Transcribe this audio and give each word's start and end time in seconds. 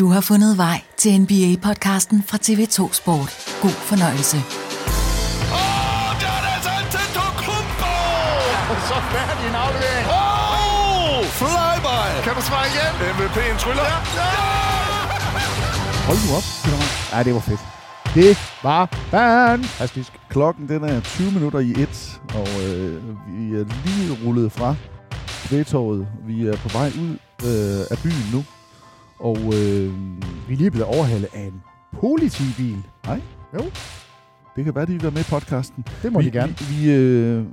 Du 0.00 0.08
har 0.08 0.20
fundet 0.20 0.58
vej 0.58 0.80
til 0.96 1.10
NBA-podcasten 1.22 2.18
fra 2.28 2.38
TV2 2.46 2.78
Sport. 3.00 3.30
God 3.62 3.76
fornøjelse. 3.90 4.36
Åh, 4.36 6.10
der 6.22 6.32
er 6.38 6.42
altså 6.54 6.70
en 6.70 6.84
Antetokounmpo! 6.84 7.94
Så 8.88 8.96
færdig 9.14 9.44
en 9.50 9.56
aflevering. 9.64 10.06
Åh, 10.20 11.24
flyby! 11.40 11.98
Kan 12.26 12.32
du 12.38 12.42
svare 12.48 12.66
igen? 12.72 12.92
MVP'en 13.14 13.56
tryller. 13.64 13.86
Ja! 13.92 13.98
ja! 14.20 14.30
Hold 16.08 16.18
nu 16.24 16.30
op. 16.38 16.46
Ja, 17.12 17.18
det 17.26 17.34
var 17.34 17.44
fedt. 17.50 17.62
Det 18.14 18.38
var 18.62 18.82
fantastisk. 19.10 20.12
Klokken 20.28 20.68
den 20.68 20.84
er 20.84 21.00
20 21.00 21.32
minutter 21.32 21.58
i 21.58 21.70
et, 21.70 22.20
og 22.34 22.48
øh, 22.64 22.94
vi 23.28 23.44
er 23.60 23.64
lige 23.84 24.18
rullet 24.24 24.52
fra 24.52 24.74
Kvægtorvet. 25.46 26.06
Vi 26.26 26.46
er 26.46 26.56
på 26.56 26.68
vej 26.68 26.88
ud 27.04 27.12
øh, 27.48 27.80
af 27.90 27.98
byen 28.04 28.28
nu. 28.32 28.44
Og 29.20 29.36
øh, 29.36 29.92
Vi 30.48 30.54
er 30.54 30.56
lige 30.56 30.70
blevet 30.70 30.86
overhalet 30.86 31.28
af 31.34 31.40
en 31.40 31.62
politibil. 32.00 32.76
Nej. 33.06 33.20
Jo. 33.54 33.60
det 34.56 34.64
kan 34.64 34.74
være, 34.74 34.86
de 34.86 34.92
vil 34.92 35.02
være 35.02 35.10
med 35.12 35.20
i 35.20 35.30
podcasten. 35.30 35.84
Det 36.02 36.12
må 36.12 36.18
vi, 36.18 36.24
de 36.24 36.30
gerne. 36.30 36.54
Vi, 36.58 36.64
vi, 36.74 36.92
øh, 36.92 37.44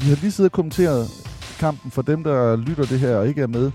vi 0.00 0.08
har 0.08 0.16
lige 0.20 0.30
siddet 0.32 0.50
og 0.50 0.52
kommenteret 0.52 1.06
kampen 1.58 1.90
for 1.90 2.02
dem, 2.02 2.24
der 2.24 2.56
lytter 2.56 2.84
det 2.84 3.00
her 3.00 3.16
og 3.16 3.28
ikke 3.28 3.42
er 3.42 3.46
med. 3.46 3.70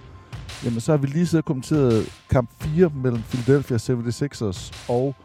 Jamen, 0.66 0.80
så 0.80 0.92
har 0.92 0.98
vi 0.98 1.08
lige 1.08 1.26
siddet 1.28 1.44
og 1.44 1.46
kommenteret 1.46 2.06
kamp 2.30 2.50
4 2.62 2.92
mellem 3.04 3.22
Philadelphia 3.22 3.78
76ers 3.78 4.74
og 4.90 5.16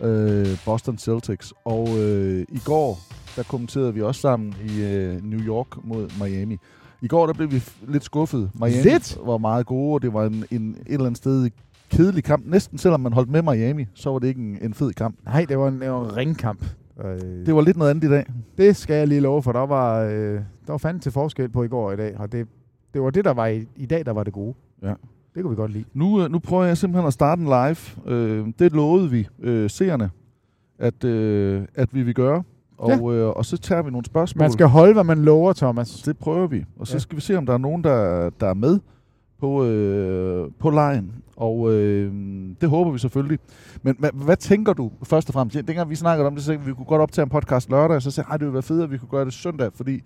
øh, 0.00 0.58
Boston 0.64 0.98
Celtics. 0.98 1.52
Og 1.64 1.88
øh, 1.98 2.44
i 2.48 2.58
går, 2.64 2.98
der 3.36 3.42
kommenterede 3.42 3.94
vi 3.94 4.02
også 4.02 4.20
sammen 4.20 4.54
i 4.68 4.80
øh, 4.82 5.24
New 5.24 5.40
York 5.40 5.84
mod 5.84 6.10
Miami. 6.20 6.56
I 7.02 7.08
går, 7.08 7.26
der 7.26 7.32
blev 7.32 7.50
vi 7.52 7.62
lidt 7.88 8.04
skuffet. 8.04 8.50
Miami 8.54 8.82
Lidt? 8.82 9.18
var 9.26 9.38
meget 9.38 9.66
gode, 9.66 9.94
og 9.94 10.02
det 10.02 10.12
var 10.12 10.24
en, 10.24 10.44
en, 10.50 10.70
et 10.70 10.92
eller 10.92 11.06
andet 11.06 11.18
sted 11.18 11.50
kedelig 11.90 12.24
kamp. 12.24 12.46
Næsten 12.46 12.78
selvom 12.78 13.00
man 13.00 13.12
holdt 13.12 13.30
med 13.30 13.42
Miami, 13.42 13.86
så 13.94 14.10
var 14.10 14.18
det 14.18 14.28
ikke 14.28 14.40
en, 14.40 14.58
en 14.62 14.74
fed 14.74 14.92
kamp. 14.92 15.16
Nej, 15.24 15.46
det 15.48 15.58
var 15.58 15.68
en, 15.68 15.80
det 15.80 15.90
var 15.90 16.04
en 16.04 16.16
ringkamp. 16.16 16.64
Øh, 17.04 17.20
Det 17.46 17.54
var 17.54 17.60
lidt 17.60 17.76
noget 17.76 17.90
andet 17.90 18.04
i 18.04 18.08
dag. 18.10 18.26
det 18.58 18.76
skal 18.76 18.96
jeg 18.96 19.08
lige 19.08 19.20
love, 19.20 19.42
for 19.42 19.52
der 19.52 19.66
var, 19.66 20.00
øh, 20.02 20.12
der 20.34 20.40
var 20.72 20.76
fandme 20.78 21.00
til 21.00 21.12
forskel 21.12 21.48
på 21.48 21.62
i 21.62 21.68
går 21.68 21.86
og 21.86 21.94
i 21.94 21.96
dag. 21.96 22.14
Og 22.18 22.32
det, 22.32 22.46
det 22.94 23.02
var 23.02 23.10
det, 23.10 23.24
der 23.24 23.32
var 23.34 23.46
i, 23.46 23.66
i 23.76 23.86
dag, 23.86 24.06
der 24.06 24.12
var 24.12 24.24
det 24.24 24.32
gode. 24.32 24.54
Ja. 24.82 24.94
Det 25.34 25.42
kunne 25.42 25.50
vi 25.50 25.56
godt 25.56 25.72
lide. 25.72 25.84
Nu, 25.94 26.22
øh, 26.24 26.30
nu 26.30 26.38
prøver 26.38 26.64
jeg 26.64 26.76
simpelthen 26.76 27.06
at 27.06 27.12
starte 27.12 27.40
en 27.42 27.46
live. 27.46 27.76
Øh, 28.16 28.46
det 28.58 28.72
lovede 28.72 29.10
vi 29.10 29.28
øh, 29.40 29.70
seerne, 29.70 30.10
at, 30.78 31.04
øh, 31.04 31.62
at 31.74 31.94
vi 31.94 32.02
vil 32.02 32.14
gøre. 32.14 32.42
Og, 32.78 32.90
ja. 32.90 33.12
øh, 33.12 33.28
og 33.28 33.44
så 33.44 33.56
tager 33.58 33.82
vi 33.82 33.90
nogle 33.90 34.04
spørgsmål. 34.04 34.42
Man 34.42 34.52
skal 34.52 34.66
holde, 34.66 34.92
hvad 34.92 35.04
man 35.04 35.18
lover, 35.18 35.52
Thomas. 35.52 36.02
Det 36.02 36.18
prøver 36.18 36.46
vi. 36.46 36.64
Og 36.78 36.86
så 36.86 36.94
Ja. 36.94 36.98
skal 36.98 37.16
vi 37.16 37.20
se, 37.20 37.36
om 37.38 37.46
der 37.46 37.52
er 37.52 37.58
nogen, 37.58 37.84
der, 37.84 38.30
der 38.40 38.46
er 38.46 38.54
med 38.54 38.78
på, 39.40 39.64
øh, 39.64 40.50
på 40.58 40.70
lejen. 40.70 41.12
Og 41.36 41.72
øh, 41.74 42.12
det 42.60 42.68
håber 42.68 42.90
vi 42.90 42.98
selvfølgelig. 42.98 43.38
Men 43.82 43.96
hvad, 43.98 44.10
hvad 44.14 44.36
tænker 44.36 44.72
du 44.72 44.90
først 45.02 45.28
og 45.28 45.32
fremmest? 45.32 45.56
Ja, 45.56 45.60
Dengang 45.60 45.90
vi 45.90 45.94
snakkede 45.94 46.26
om 46.26 46.34
det, 46.34 46.42
så 46.42 46.46
sagde 46.46 46.60
vi, 46.64 46.72
kunne 46.74 46.84
godt 46.86 47.02
optage 47.02 47.22
en 47.22 47.28
podcast 47.28 47.70
lørdag. 47.70 48.02
Så 48.02 48.10
sagde 48.10 48.28
jeg, 48.30 48.40
det 48.40 48.46
ville 48.46 48.54
være 48.54 48.62
fedt, 48.62 48.82
at 48.82 48.90
vi 48.90 48.98
kunne 48.98 49.08
gøre 49.08 49.24
det 49.24 49.32
søndag, 49.32 49.70
fordi 49.74 50.02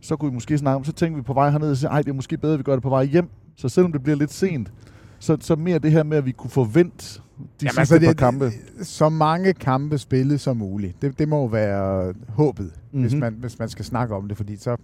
så 0.00 0.16
kunne 0.16 0.30
vi 0.30 0.34
måske 0.34 0.58
snakke 0.58 0.76
om, 0.76 0.84
så 0.84 0.92
tænkte 0.92 1.16
vi 1.16 1.22
på 1.22 1.32
vej 1.34 1.50
herned 1.50 1.70
og 1.70 1.76
sagde, 1.76 1.98
at 1.98 2.04
det 2.04 2.10
er 2.10 2.14
måske 2.14 2.36
bedre, 2.38 2.52
at 2.52 2.58
vi 2.58 2.62
gør 2.62 2.72
det 2.72 2.82
på 2.82 2.88
vej 2.88 3.04
hjem. 3.04 3.28
Så 3.56 3.68
selvom 3.68 3.92
det 3.92 4.02
bliver 4.02 4.16
lidt 4.16 4.32
sent, 4.32 4.72
så, 5.18 5.36
så 5.40 5.56
mere 5.56 5.78
det 5.78 5.92
her 5.92 6.02
med, 6.02 6.16
at 6.18 6.26
vi 6.26 6.32
kunne 6.32 6.50
forvente 6.50 7.20
de 7.38 7.42
Jamen, 7.62 7.70
sidste 7.86 7.94
altså, 7.94 8.06
par 8.08 8.12
kampe. 8.12 8.50
Så 8.82 9.08
mange 9.08 9.52
kampe 9.52 9.98
spillet 9.98 10.40
som 10.40 10.56
muligt. 10.56 11.02
Det, 11.02 11.18
det 11.18 11.28
må 11.28 11.48
være 11.48 12.14
håbet, 12.28 12.64
mm-hmm. 12.64 13.00
hvis, 13.00 13.12
Mhm. 13.12 13.20
man, 13.20 13.34
hvis 13.40 13.58
man 13.58 13.68
skal 13.68 13.84
snakke 13.84 14.14
om 14.14 14.28
det, 14.28 14.36
fordi 14.36 14.56
så, 14.56 14.76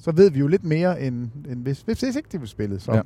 så 0.00 0.10
ved 0.12 0.30
vi 0.30 0.38
jo 0.38 0.46
lidt 0.46 0.64
mere, 0.64 1.00
end, 1.02 1.28
end 1.50 1.62
hvis, 1.62 1.80
hvis 1.80 2.02
ikke 2.02 2.28
det 2.32 2.40
vil 2.40 2.48
spillet. 2.48 2.82
Så, 2.82 2.92
Ja. 2.94 3.00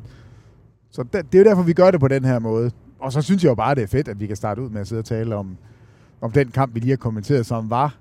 så 0.91 1.03
det, 1.03 1.13
det 1.33 1.39
er 1.39 1.43
jo 1.45 1.49
derfor, 1.51 1.63
vi 1.63 1.73
gør 1.73 1.91
det 1.91 2.01
på 2.01 2.09
den 2.09 2.25
her 2.25 2.39
måde. 2.39 2.71
Og 2.99 3.13
så 3.13 3.23
synes 3.23 3.43
jeg 3.45 3.51
jo 3.51 3.55
bare, 3.55 3.75
det 3.75 3.83
er 3.83 3.87
fedt, 3.87 4.09
at 4.09 4.21
vi 4.21 4.27
kan 4.27 4.37
starte 4.37 4.63
ud 4.63 4.71
med 4.71 4.81
at 4.81 4.87
sidde 4.89 5.01
og 5.01 5.05
tale 5.05 5.37
om, 5.37 5.57
om 6.21 6.33
den 6.33 6.49
kamp, 6.49 6.75
vi 6.75 6.81
lige 6.81 6.91
har 6.91 6.97
kommenteret, 6.97 7.47
som 7.47 7.71
var 7.71 7.97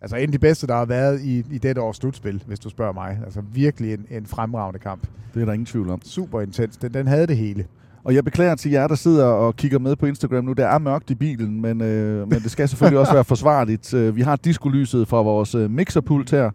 altså 0.00 0.16
en 0.16 0.22
af 0.22 0.32
de 0.32 0.38
bedste, 0.38 0.66
der 0.66 0.74
har 0.76 0.84
været 0.84 1.20
i, 1.20 1.38
i 1.50 1.58
dette 1.58 1.80
års 1.80 1.96
slutspil, 1.96 2.42
hvis 2.46 2.58
du 2.58 2.68
spørger 2.68 2.92
mig. 2.92 3.18
Altså 3.24 3.40
virkelig 3.52 3.94
en, 3.94 4.06
en 4.10 4.26
fremragende 4.26 4.78
kamp. 4.78 5.06
Det 5.34 5.40
er 5.42 5.46
der 5.46 5.52
ingen 5.52 5.66
tvivl 5.66 5.90
om. 5.90 6.00
Super 6.04 6.40
intens. 6.40 6.76
Den, 6.76 6.94
den 6.94 7.06
havde 7.06 7.26
det 7.26 7.36
hele. 7.36 7.66
Og 8.04 8.14
jeg 8.14 8.24
beklager 8.24 8.54
til 8.54 8.70
jer, 8.70 8.86
der 8.88 8.94
sidder 8.94 9.24
og 9.24 9.56
kigger 9.56 9.78
med 9.78 9.96
på 9.96 10.06
Instagram 10.06 10.44
nu. 10.44 10.52
Det 10.52 10.64
er 10.64 10.78
mørkt 10.78 11.10
i 11.10 11.14
bilen, 11.14 11.60
men, 11.60 11.80
øh, 11.80 12.28
men 12.28 12.40
det 12.40 12.50
skal 12.50 12.68
selvfølgelig 12.68 12.98
også 13.04 13.12
være 13.12 13.24
forsvarligt. 13.24 13.94
Øh, 13.94 14.16
Vi 14.16 14.20
har 14.22 14.36
diskolyset 14.36 15.08
fra 15.08 15.22
vores 15.22 15.54
øh, 15.54 15.70
mixerpult 15.70 16.30
her. 16.30 16.50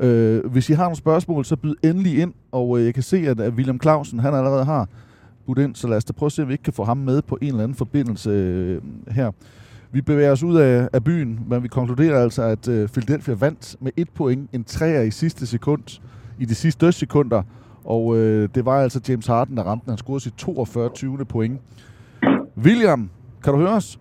Øh, 0.00 0.46
hvis 0.46 0.70
I 0.70 0.72
har 0.72 0.82
nogle 0.84 0.96
spørgsmål, 0.96 1.44
så 1.44 1.56
byd 1.56 1.74
endelig 1.84 2.18
ind. 2.18 2.34
Og 2.52 2.78
øh, 2.78 2.84
jeg 2.84 2.94
kan 2.94 3.02
se, 3.02 3.16
at, 3.16 3.40
at 3.40 3.52
William 3.52 3.80
Clausen, 3.82 4.18
han 4.18 4.34
allerede 4.34 4.64
har 4.64 4.88
budt 5.46 5.58
ind, 5.58 5.74
så 5.74 5.88
lad 5.88 5.96
os 5.96 6.04
da 6.04 6.12
prøve 6.12 6.26
at 6.26 6.32
se, 6.32 6.42
om 6.42 6.48
vi 6.48 6.54
ikke 6.54 6.64
kan 6.64 6.72
få 6.72 6.84
ham 6.84 6.96
med 6.96 7.22
på 7.22 7.38
en 7.42 7.48
eller 7.48 7.62
anden 7.62 7.74
forbindelse 7.74 8.30
øh, 8.30 8.82
her. 9.10 9.30
Vi 9.92 10.00
bevæger 10.00 10.32
os 10.32 10.42
ud 10.42 10.56
af, 10.56 10.88
af 10.92 11.04
byen, 11.04 11.40
men 11.46 11.62
vi 11.62 11.68
konkluderer 11.68 12.22
altså, 12.22 12.42
at 12.42 12.68
øh, 12.68 12.88
Philadelphia 12.88 13.34
vandt 13.34 13.76
med 13.80 13.92
et 13.96 14.08
point, 14.10 14.50
en 14.52 14.64
træer 14.64 15.02
i 15.02 15.10
sidste 15.10 15.46
sekund, 15.46 16.00
i 16.38 16.44
de 16.44 16.54
sidste 16.54 16.86
dødssekunder. 16.86 17.42
Og 17.84 18.16
øh, 18.16 18.48
det 18.54 18.64
var 18.64 18.82
altså 18.82 19.00
James 19.08 19.26
Harden, 19.26 19.56
der 19.56 19.62
ramte 19.62 19.84
den. 19.84 19.90
Han 19.90 19.98
scorede 19.98 20.20
sit 20.20 20.34
42. 20.36 20.90
20. 20.94 21.24
point. 21.24 21.60
William, 22.64 23.10
kan 23.44 23.52
du 23.52 23.58
høre 23.58 23.72
os? 23.72 24.00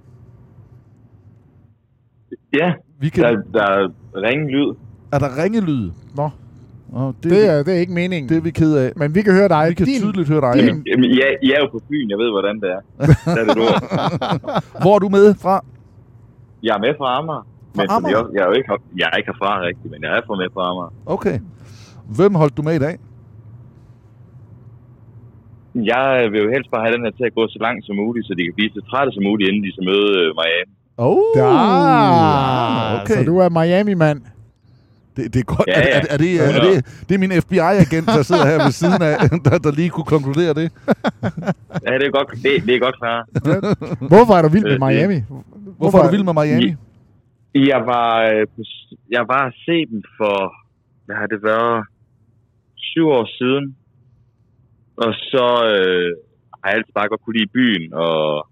Ja, 2.53 2.73
Vi 2.99 3.09
kan, 3.09 3.23
der, 3.23 3.41
der 3.53 3.63
er 3.63 3.87
ringen 4.15 4.47
lyd. 4.49 4.75
Er 5.11 5.19
der 5.19 5.43
ringelyd? 5.43 5.91
Nå, 6.15 6.29
Oh, 6.93 7.13
det, 7.23 7.31
det 7.31 7.49
er, 7.51 7.63
det 7.63 7.73
er 7.75 7.79
ikke 7.79 7.93
meningen. 7.93 8.29
det 8.29 8.37
er 8.37 8.41
vi 8.41 8.51
ked 8.51 8.73
af. 8.83 8.91
Men 8.95 9.15
vi 9.15 9.21
kan 9.21 9.33
høre 9.33 9.47
dig. 9.47 9.65
Vi 9.69 9.73
kan 9.73 9.85
Din- 9.85 10.01
tydeligt 10.01 10.29
høre 10.29 10.41
dig. 10.41 10.53
Jamen, 10.65 10.83
jamen, 10.91 11.09
ja, 11.11 11.27
I 11.43 11.51
er 11.55 11.59
jo 11.63 11.67
på 11.71 11.81
byen, 11.89 12.09
jeg 12.09 12.17
ved, 12.17 12.29
hvordan 12.35 12.55
det 12.63 12.69
er. 12.77 12.81
Der 13.35 13.41
er 13.41 13.45
det. 13.45 13.57
Hvor 14.81 14.95
er 14.95 14.99
du 14.99 15.09
med 15.09 15.35
fra? 15.43 15.55
Jeg 16.63 16.73
er 16.77 16.79
med 16.85 16.93
fra 16.99 17.07
Amager. 17.19 17.43
Men 17.77 17.85
fordi 17.89 17.91
Amager? 17.97 18.17
jeg, 18.17 18.25
jeg, 18.35 18.41
er 18.43 18.47
jo 18.51 18.53
ikke, 18.59 18.67
jeg 19.01 19.07
er 19.11 19.17
ikke 19.19 19.29
herfra 19.31 19.51
rigtigt, 19.69 19.89
men 19.93 19.99
jeg 20.03 20.11
er 20.17 20.21
fra 20.27 20.35
med 20.41 20.47
fra 20.53 20.63
Amager. 20.71 20.91
Okay. 21.15 21.37
Hvem 22.17 22.35
holdt 22.35 22.57
du 22.57 22.61
med 22.61 22.75
i 22.75 22.79
dag? 22.87 22.95
Jeg 25.91 26.27
vil 26.31 26.39
jo 26.45 26.49
helst 26.55 26.69
bare 26.73 26.83
have 26.85 26.95
den 26.97 27.03
her 27.05 27.11
til 27.19 27.25
at 27.29 27.35
gå 27.39 27.43
så 27.55 27.59
langt 27.61 27.85
som 27.85 27.95
muligt, 28.03 28.27
så 28.27 28.33
de 28.37 28.43
kan 28.47 28.53
blive 28.57 28.69
så 28.77 28.81
trætte 28.91 29.11
som 29.15 29.23
muligt, 29.29 29.47
inden 29.49 29.63
de 29.67 29.71
så 29.77 29.81
møde 29.89 30.09
øh, 30.21 30.27
Miami. 30.39 30.73
Oh, 30.97 31.17
Ah, 31.37 33.01
okay. 33.01 33.13
Så 33.17 33.23
du 33.31 33.35
er 33.45 33.49
Miami-mand. 33.59 34.21
Det, 35.17 35.33
det 35.33 35.39
er 35.39 35.49
godt. 35.55 35.67
Ja, 35.67 35.73
er, 35.73 35.87
ja. 35.87 35.99
er, 35.99 36.05
er, 36.13 36.17
det, 36.17 36.31
er, 36.41 36.47
er, 36.57 36.61
det, 36.67 36.73
det 37.07 37.13
er 37.15 37.21
min 37.25 37.33
FBI-agent, 37.43 38.07
der 38.15 38.23
sidder 38.29 38.45
her 38.51 38.57
ved 38.65 38.75
siden 38.81 39.01
af, 39.09 39.15
der, 39.45 39.57
der 39.65 39.71
lige 39.79 39.89
kunne 39.89 40.09
konkludere 40.15 40.53
det. 40.59 40.67
Ja, 41.85 41.93
det 41.99 42.05
er 42.09 42.13
godt, 42.17 42.29
det, 42.43 42.51
det 42.67 42.73
er 42.75 42.81
godt 42.87 42.97
klart. 43.01 43.25
Hvorfor 44.13 44.33
er 44.37 44.41
du 44.41 44.49
vild 44.55 44.63
med 44.63 44.77
Øh, 44.77 44.87
Miami? 44.87 45.19
Hvorfor 45.79 45.97
er 45.97 46.03
du 46.03 46.11
vild 46.15 46.27
med 46.29 46.35
Miami? 46.41 46.69
Jeg 47.71 47.81
var, 47.91 48.09
øh, 48.31 48.47
jeg 49.17 49.23
var 49.33 49.43
se 49.65 49.77
dem 49.91 50.01
for, 50.17 50.37
hvad 51.05 51.15
har 51.21 51.27
det 51.33 51.39
været, 51.43 51.85
syv 52.75 53.07
år 53.19 53.27
siden. 53.39 53.65
Og 55.03 55.11
så 55.31 55.47
øh, 55.73 56.09
har 56.59 56.67
jeg 56.69 56.77
altid 56.77 56.93
bare 56.93 57.09
godt 57.09 57.21
kunne 57.23 57.37
lide 57.39 57.55
byen 57.57 57.93
og 57.93 58.47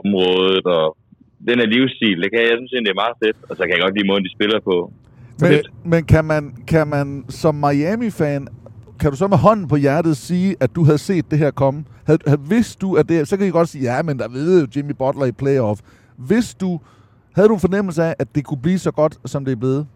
området 0.00 0.66
og 0.66 0.96
den 1.48 1.56
her 1.60 1.68
livsstil. 1.74 2.22
Det 2.22 2.28
kan 2.30 2.40
jeg, 2.40 2.50
jeg 2.50 2.58
synes 2.58 2.72
egentlig, 2.72 2.90
det 2.90 2.96
er 2.98 3.04
meget 3.04 3.20
fedt. 3.24 3.38
Og 3.48 3.52
så 3.56 3.62
kan 3.62 3.74
jeg 3.74 3.82
godt 3.84 3.96
lide 3.96 4.08
måden, 4.08 4.24
de 4.26 4.36
spiller 4.36 4.60
på. 4.70 4.76
Men, 5.40 5.52
men 5.84 6.04
kan, 6.04 6.24
man, 6.24 6.54
kan 6.66 6.86
man 6.86 7.24
som 7.28 7.54
Miami-fan, 7.54 8.48
kan 9.00 9.10
du 9.10 9.16
så 9.16 9.26
med 9.26 9.38
hånden 9.38 9.68
på 9.68 9.76
hjertet 9.76 10.16
sige, 10.16 10.56
at 10.60 10.70
du 10.76 10.84
havde 10.84 10.98
set 10.98 11.30
det 11.30 11.38
her 11.38 11.50
komme? 11.50 11.84
Havde, 12.06 12.18
havde, 12.26 12.40
vidste 12.48 12.78
du, 12.86 12.94
at 12.94 13.08
det, 13.08 13.28
så 13.28 13.36
kan 13.36 13.46
I 13.46 13.50
godt 13.50 13.68
sige, 13.68 13.84
ja, 13.90 14.02
men 14.02 14.18
der 14.18 14.28
ved 14.28 14.60
jo 14.60 14.66
Jimmy 14.76 14.94
Butler 14.98 15.26
i 15.26 15.32
playoff. 15.32 15.80
Hvis 16.16 16.54
du, 16.54 16.80
havde 17.36 17.48
du 17.48 17.54
en 17.54 17.60
fornemmelse 17.60 18.02
af, 18.02 18.14
at 18.18 18.28
det 18.34 18.44
kunne 18.44 18.62
blive 18.62 18.78
så 18.78 18.92
godt, 19.00 19.14
som 19.32 19.44
det 19.44 19.52
er 19.52 19.60
blevet? 19.64 19.86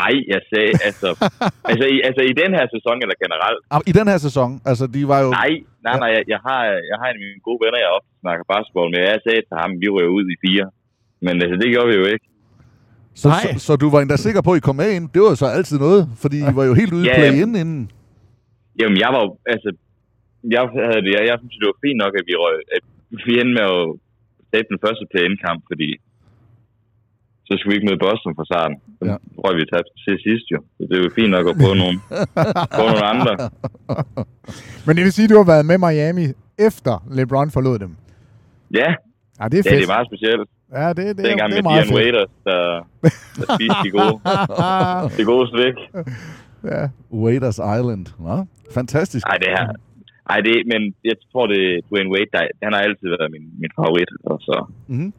Nej, 0.00 0.14
jeg 0.34 0.40
sagde, 0.52 0.72
altså, 0.88 1.08
altså, 1.70 1.86
i, 1.94 1.96
altså 2.08 2.22
i 2.30 2.34
den 2.42 2.50
her 2.58 2.66
sæson 2.74 2.96
eller 3.04 3.16
generelt, 3.24 3.60
Ah, 3.74 3.80
I 3.90 3.92
den 4.00 4.06
her 4.12 4.18
sæson, 4.26 4.50
altså 4.70 4.84
de 4.94 5.00
var 5.12 5.20
jo... 5.24 5.30
nej, 5.42 5.52
nej, 5.86 5.96
nej, 6.02 6.10
jeg, 6.16 6.22
jeg, 6.32 6.40
har, 6.46 6.60
jeg 6.90 6.96
har 7.00 7.06
en 7.08 7.18
af 7.18 7.24
mine 7.26 7.42
gode 7.48 7.60
venner, 7.64 7.78
jeg 7.84 7.90
ofte 7.98 8.10
snakker 8.24 8.44
basketball 8.54 8.88
med. 8.94 9.00
Jeg 9.12 9.20
sagde 9.26 9.42
til 9.48 9.56
ham, 9.62 9.70
vi 9.82 9.88
rører 9.94 10.12
ud 10.18 10.24
i 10.34 10.36
fire. 10.44 10.66
Men 11.26 11.34
altså, 11.42 11.56
det 11.62 11.68
gjorde 11.74 11.88
vi 11.92 11.96
jo 12.02 12.06
ikke. 12.14 12.26
Så, 13.14 13.28
Nej. 13.28 13.42
så, 13.42 13.48
så, 13.66 13.72
du 13.82 13.86
var 13.94 14.00
endda 14.00 14.16
sikker 14.16 14.42
på, 14.42 14.50
at 14.52 14.56
I 14.60 14.60
kom 14.68 14.76
med 14.82 14.90
ind. 14.96 15.04
Det 15.14 15.20
var 15.22 15.28
jo 15.34 15.38
så 15.44 15.46
altid 15.58 15.78
noget, 15.86 16.02
fordi 16.22 16.38
I 16.50 16.52
var 16.58 16.64
jo 16.70 16.74
helt 16.80 16.92
ude 16.96 17.04
i 17.04 17.08
Ja, 17.08 17.14
play-in 17.18 17.54
inden. 17.62 17.82
Jamen, 18.80 18.98
jeg 19.04 19.10
var 19.14 19.20
jo, 19.26 19.30
altså, 19.54 19.68
jeg 20.56 20.62
havde 20.88 21.02
det, 21.06 21.12
jeg, 21.16 21.22
jeg 21.30 21.36
synes, 21.40 21.56
det 21.60 21.66
var 21.72 21.78
fint 21.86 21.98
nok, 22.04 22.12
at 22.20 22.24
vi 22.28 22.34
røg, 22.42 22.56
at 22.76 22.82
vi 23.26 23.32
endte 23.40 23.54
med 23.58 23.66
at 23.76 23.84
tabe 24.52 24.66
den 24.72 24.78
første 24.84 25.04
play-in-kamp, 25.12 25.60
fordi 25.70 25.88
så 27.46 27.52
skulle 27.56 27.70
vi 27.72 27.76
ikke 27.78 27.88
møde 27.90 28.02
Boston 28.06 28.32
fra 28.38 28.46
starten. 28.50 28.76
Så 28.98 29.02
Ja. 29.08 29.10
ja. 29.12 29.16
røg 29.42 29.54
vi 29.60 29.64
tabte 29.72 29.92
til 30.06 30.16
sidst 30.26 30.46
jo. 30.54 30.58
Så 30.76 30.82
det 30.88 30.94
er 30.98 31.02
jo 31.06 31.10
fint 31.20 31.30
nok 31.36 31.46
at 31.52 31.56
få 31.64 31.70
nogle, 31.82 31.96
få 32.78 32.82
nogle 32.90 33.04
andre. 33.14 33.32
Men 34.86 34.92
det 34.96 35.02
vil 35.04 35.12
sige, 35.16 35.24
at 35.26 35.30
du 35.32 35.38
har 35.42 35.48
været 35.54 35.66
med 35.70 35.78
Miami 35.86 36.26
efter 36.68 36.94
LeBron 37.16 37.50
forlod 37.56 37.78
dem. 37.84 37.92
Ja, 38.80 38.90
Ja, 39.40 39.44
det 39.48 39.58
er 39.58 39.62
ja 39.66 39.70
fedt. 39.70 39.80
det 39.80 39.88
er 39.90 39.94
meget 39.96 40.06
specielt. 40.12 40.48
Ja, 40.78 40.88
det, 40.88 40.96
det, 41.16 41.24
Dengang 41.28 41.50
det 41.52 41.58
er 41.58 41.62
med 41.62 41.70
meget 41.70 41.86
fedt. 41.86 41.96
Waiters, 41.98 42.32
der, 42.48 42.60
der 43.38 43.44
spiste 43.54 43.78
de 43.86 43.90
gode, 43.98 44.14
de 45.18 45.24
gode 45.32 45.46
slik. 45.52 45.76
ja. 46.72 46.82
Waiters 47.24 47.58
Island. 47.78 48.04
Nå, 48.26 48.36
fantastisk. 48.78 49.24
Ej, 49.32 49.36
det 49.44 49.48
her. 49.58 49.66
Ej, 50.32 50.38
det, 50.46 50.54
men 50.72 50.80
jeg 51.10 51.16
tror, 51.32 51.44
det 51.52 51.60
er 51.72 51.80
Dwayne 51.88 52.10
Wade, 52.14 52.30
der, 52.32 52.42
han 52.66 52.72
har 52.74 52.80
altid 52.88 53.06
været 53.16 53.28
min, 53.34 53.44
min 53.62 53.72
favorit, 53.80 54.10
og 54.30 54.36
så, 54.46 54.56
Mhm. 54.94 55.12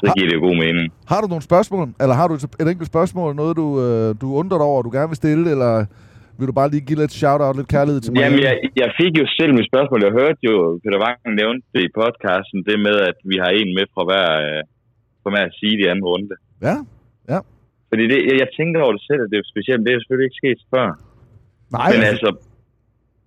så 0.00 0.06
giver 0.16 0.28
det 0.28 0.36
jo 0.38 0.42
god 0.48 0.56
mening. 0.64 0.86
Har 1.12 1.20
du 1.22 1.26
nogle 1.32 1.42
spørgsmål? 1.50 1.86
Eller 2.02 2.14
har 2.20 2.26
du 2.28 2.34
et, 2.34 2.44
et 2.62 2.68
enkelt 2.72 2.88
spørgsmål? 2.94 3.30
Noget, 3.42 3.54
du, 3.62 3.66
øh, 3.86 4.08
du 4.22 4.26
undrer 4.40 4.58
dig 4.58 4.66
over, 4.72 4.82
du 4.82 4.90
gerne 4.98 5.08
vil 5.12 5.22
stille? 5.24 5.44
Eller 5.54 5.72
vil 6.38 6.46
du 6.50 6.54
bare 6.60 6.70
lige 6.70 6.84
give 6.88 6.98
lidt 7.02 7.12
shout-out, 7.20 7.56
lidt 7.56 7.68
kærlighed 7.76 8.00
til 8.02 8.10
mig? 8.12 8.20
Jamen, 8.22 8.40
jeg, 8.48 8.54
jeg 8.82 8.90
fik 9.00 9.12
jo 9.20 9.24
selv 9.38 9.52
mit 9.58 9.66
spørgsmål. 9.70 10.00
Jeg 10.06 10.12
hørte 10.20 10.40
jo, 10.50 10.54
Peter 10.84 11.00
Wangen 11.04 11.32
nævnte 11.42 11.64
det 11.74 11.82
i 11.88 11.90
podcasten, 12.00 12.58
det 12.68 12.76
med, 12.88 12.96
at 13.10 13.16
vi 13.30 13.36
har 13.42 13.50
en 13.60 13.70
med 13.78 13.86
fra 13.94 14.02
hver, 14.10 14.26
øh, 14.46 14.60
fra 15.22 15.30
hver 15.34 15.48
side 15.58 15.78
i 15.82 15.86
anden 15.90 16.04
runde. 16.12 16.34
Ja, 16.68 16.76
ja. 17.32 17.40
Fordi 17.90 18.04
det, 18.10 18.18
jeg, 18.28 18.36
jeg 18.42 18.48
tænkte 18.56 18.78
over 18.84 18.92
det 18.96 19.04
selv, 19.08 19.20
at 19.22 19.28
det 19.30 19.36
er 19.36 19.42
jo 19.44 19.52
specielt, 19.54 19.80
det 19.84 19.90
er 19.90 19.98
jo 19.98 20.02
selvfølgelig 20.02 20.28
ikke 20.28 20.42
sket 20.42 20.60
før. 20.74 20.88
Nej, 21.76 21.88
Men 21.92 22.02
altså, 22.10 22.10
altså, 22.10 22.30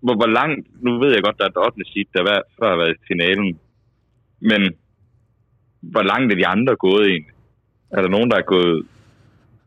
hvor, 0.04 0.16
hvor 0.22 0.32
langt, 0.40 0.64
nu 0.86 0.92
ved 1.02 1.10
jeg 1.14 1.24
godt, 1.24 1.38
der 1.38 1.46
er 1.46 1.54
et 1.54 1.66
8. 1.66 1.92
seed, 1.92 2.10
der 2.16 2.22
hver, 2.28 2.42
før 2.58 2.70
har 2.74 2.80
været 2.82 2.96
i 2.98 3.06
finalen. 3.12 3.50
Men 4.52 4.62
hvor 5.94 6.04
langt 6.12 6.28
er 6.32 6.38
de 6.42 6.48
andre 6.56 6.76
gået 6.76 7.06
egentlig? 7.12 7.36
Er 7.96 8.02
der 8.02 8.10
nogen, 8.16 8.30
der 8.32 8.38
er 8.38 8.48
gået 8.56 8.78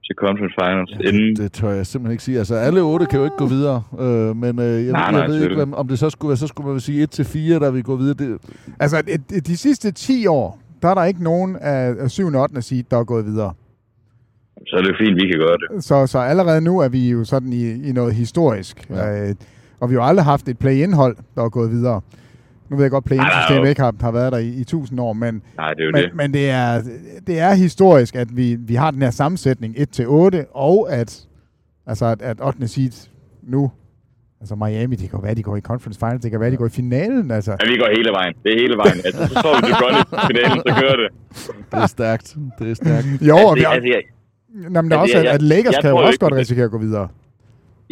til 0.06 0.15
conference 0.25 0.55
finals 0.61 0.91
ja, 0.91 1.09
inden? 1.09 1.37
Det 1.37 1.53
tør 1.53 1.70
jeg 1.70 1.87
simpelthen 1.87 2.12
ikke 2.12 2.23
sige. 2.23 2.38
Altså, 2.38 2.55
alle 2.55 2.81
otte 2.81 3.06
kan 3.06 3.19
jo 3.19 3.25
ikke 3.25 3.37
gå 3.37 3.47
videre. 3.47 3.82
Øh, 4.00 4.37
men 4.37 4.59
øh, 4.59 4.85
jeg, 4.87 4.93
Nej, 4.93 5.03
jeg 5.03 5.12
nej, 5.12 5.27
ved 5.27 5.50
ikke, 5.50 5.62
om 5.62 5.88
det 5.88 5.99
så 5.99 6.11
skulle 6.11 6.29
være, 6.29 6.37
så 6.37 6.47
skulle 6.47 6.70
man 6.70 6.81
sige 6.81 7.09
1-4, 7.20 7.38
der 7.65 7.70
vi 7.70 7.82
går 7.82 7.97
videre. 7.97 8.15
Det, 8.15 8.29
altså 8.81 9.03
de, 9.31 9.41
de 9.41 9.56
sidste 9.56 9.93
10 9.93 10.27
år, 10.27 10.61
der 10.85 10.91
er 10.91 10.95
der 10.95 11.05
ikke 11.05 11.23
nogen 11.23 11.57
af, 11.57 11.95
af 11.99 12.11
7. 12.11 12.27
og 12.27 12.43
8. 12.43 12.63
seed, 12.63 12.85
der 12.91 12.97
er 12.99 13.05
gået 13.05 13.27
videre. 13.27 13.53
Så 14.67 14.77
er 14.77 14.83
det 14.83 14.97
fint, 15.01 15.17
vi 15.23 15.29
kan 15.29 15.39
gøre 15.39 15.57
det. 15.57 15.85
Så, 15.85 16.07
så 16.07 16.19
allerede 16.19 16.61
nu 16.61 16.79
er 16.79 16.89
vi 16.89 17.11
jo 17.11 17.25
sådan 17.25 17.53
i, 17.53 17.89
i 17.89 17.93
noget 17.93 18.15
historisk. 18.15 18.91
Ja. 18.91 19.29
Øh, 19.29 19.35
og 19.81 19.91
vi 19.91 19.95
har 19.95 20.03
jo 20.03 20.07
aldrig 20.07 20.25
haft 20.25 20.49
et 20.49 20.59
play-in-hold, 20.59 21.17
der 21.35 21.43
er 21.45 21.49
gået 21.49 21.71
videre. 21.71 22.01
Nu 22.69 22.77
ved 22.77 22.85
jeg 22.85 22.91
godt, 22.91 23.05
jo. 23.57 23.65
ikke 23.65 23.81
har, 23.81 23.95
har 24.01 24.11
været 24.11 24.33
der 24.33 24.39
i, 24.39 24.49
i 24.49 24.61
1000 24.61 25.01
år, 25.01 25.13
men, 25.13 25.43
Nej, 25.57 25.75
det 25.75 25.81
er 25.81 25.85
jo 25.85 25.91
men, 25.93 26.03
det. 26.03 26.15
men 26.15 26.33
det, 26.33 26.51
er, 26.51 26.83
det 27.27 27.39
er 27.39 27.55
historisk, 27.55 28.17
at 28.17 28.37
vi, 28.37 28.55
vi 28.55 28.75
har 28.75 28.91
den 28.91 29.03
her 29.03 29.11
sammensætning 29.11 29.77
1-8, 29.77 30.05
og 30.55 30.93
at, 30.93 31.27
altså 31.87 32.07
at, 32.07 32.23
at 32.23 32.41
8. 32.41 32.69
seed 32.69 33.09
nu, 33.43 33.71
altså 34.44 34.55
Miami, 34.64 34.94
det 35.02 35.08
kan 35.12 35.19
være, 35.26 35.35
de 35.41 35.44
går 35.49 35.56
i 35.62 35.64
conference 35.70 35.99
finals, 36.02 36.23
det 36.25 36.31
kan 36.32 36.41
være, 36.43 36.50
de 36.55 36.61
går 36.62 36.70
i 36.73 36.76
finalen, 36.82 37.26
altså. 37.38 37.52
Ja, 37.61 37.64
vi 37.73 37.76
går 37.82 37.88
hele 37.99 38.11
vejen. 38.19 38.35
Det 38.43 38.49
er 38.55 38.58
hele 38.64 38.76
vejen. 38.82 38.99
Altså, 39.06 39.20
så 39.31 39.35
står 39.44 39.52
vi 39.58 39.62
til 39.69 39.75
i 40.23 40.26
finalen, 40.32 40.58
så 40.67 40.70
kører 40.82 40.96
det. 41.02 41.08
det 41.73 41.79
er 41.87 41.91
stærkt. 41.99 42.26
Det 42.58 42.67
er 42.73 42.76
stærkt. 42.82 43.06
Jo, 43.31 43.37
og 43.50 43.55
vi, 43.56 43.61
altså, 43.61 43.75
altså, 43.76 43.88
jeg, 43.94 44.00
Nå, 44.75 44.79
men 44.82 44.88
der 44.91 44.96
er 44.99 45.02
altså, 45.05 45.17
også, 45.17 45.19
at, 45.19 45.25
jeg- 45.29 45.35
at 45.38 45.43
Lakers 45.52 45.75
jeg 45.75 45.82
kan 45.82 45.91
jo 45.91 45.96
tror 45.96 46.02
også 46.06 46.14
ikke 46.17 46.25
godt 46.26 46.37
risikere 46.43 46.67
at 46.70 46.75
gå 46.76 46.81
videre. 46.87 47.06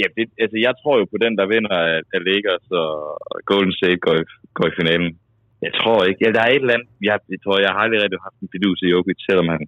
ja, 0.01 0.07
det, 0.17 0.25
altså, 0.45 0.57
jeg 0.67 0.73
tror 0.81 0.95
jo 1.01 1.05
på 1.15 1.19
den, 1.25 1.33
der 1.39 1.47
vinder 1.55 1.75
af, 1.91 1.95
af 2.15 2.21
Lakers 2.29 2.67
og 2.83 2.91
Golden 3.51 3.73
State 3.81 3.99
går 4.07 4.15
i, 4.23 4.25
går 4.59 4.67
i 4.73 4.75
finalen. 4.81 5.11
Jeg 5.67 5.73
tror 5.81 5.99
ikke. 6.09 6.21
Ja, 6.25 6.29
der 6.37 6.43
er 6.47 6.51
et 6.57 6.63
eller 6.65 6.75
andet. 6.77 6.89
Jeg, 7.09 7.17
jeg 7.35 7.41
tror, 7.45 7.55
jeg 7.67 7.71
har 7.75 7.81
aldrig 7.85 8.01
rigtig 8.05 8.21
haft 8.29 8.39
en 8.45 8.49
fidus 8.55 8.79
i 8.87 8.89
Jokic, 8.95 9.19
selvom 9.29 9.47
han 9.55 9.63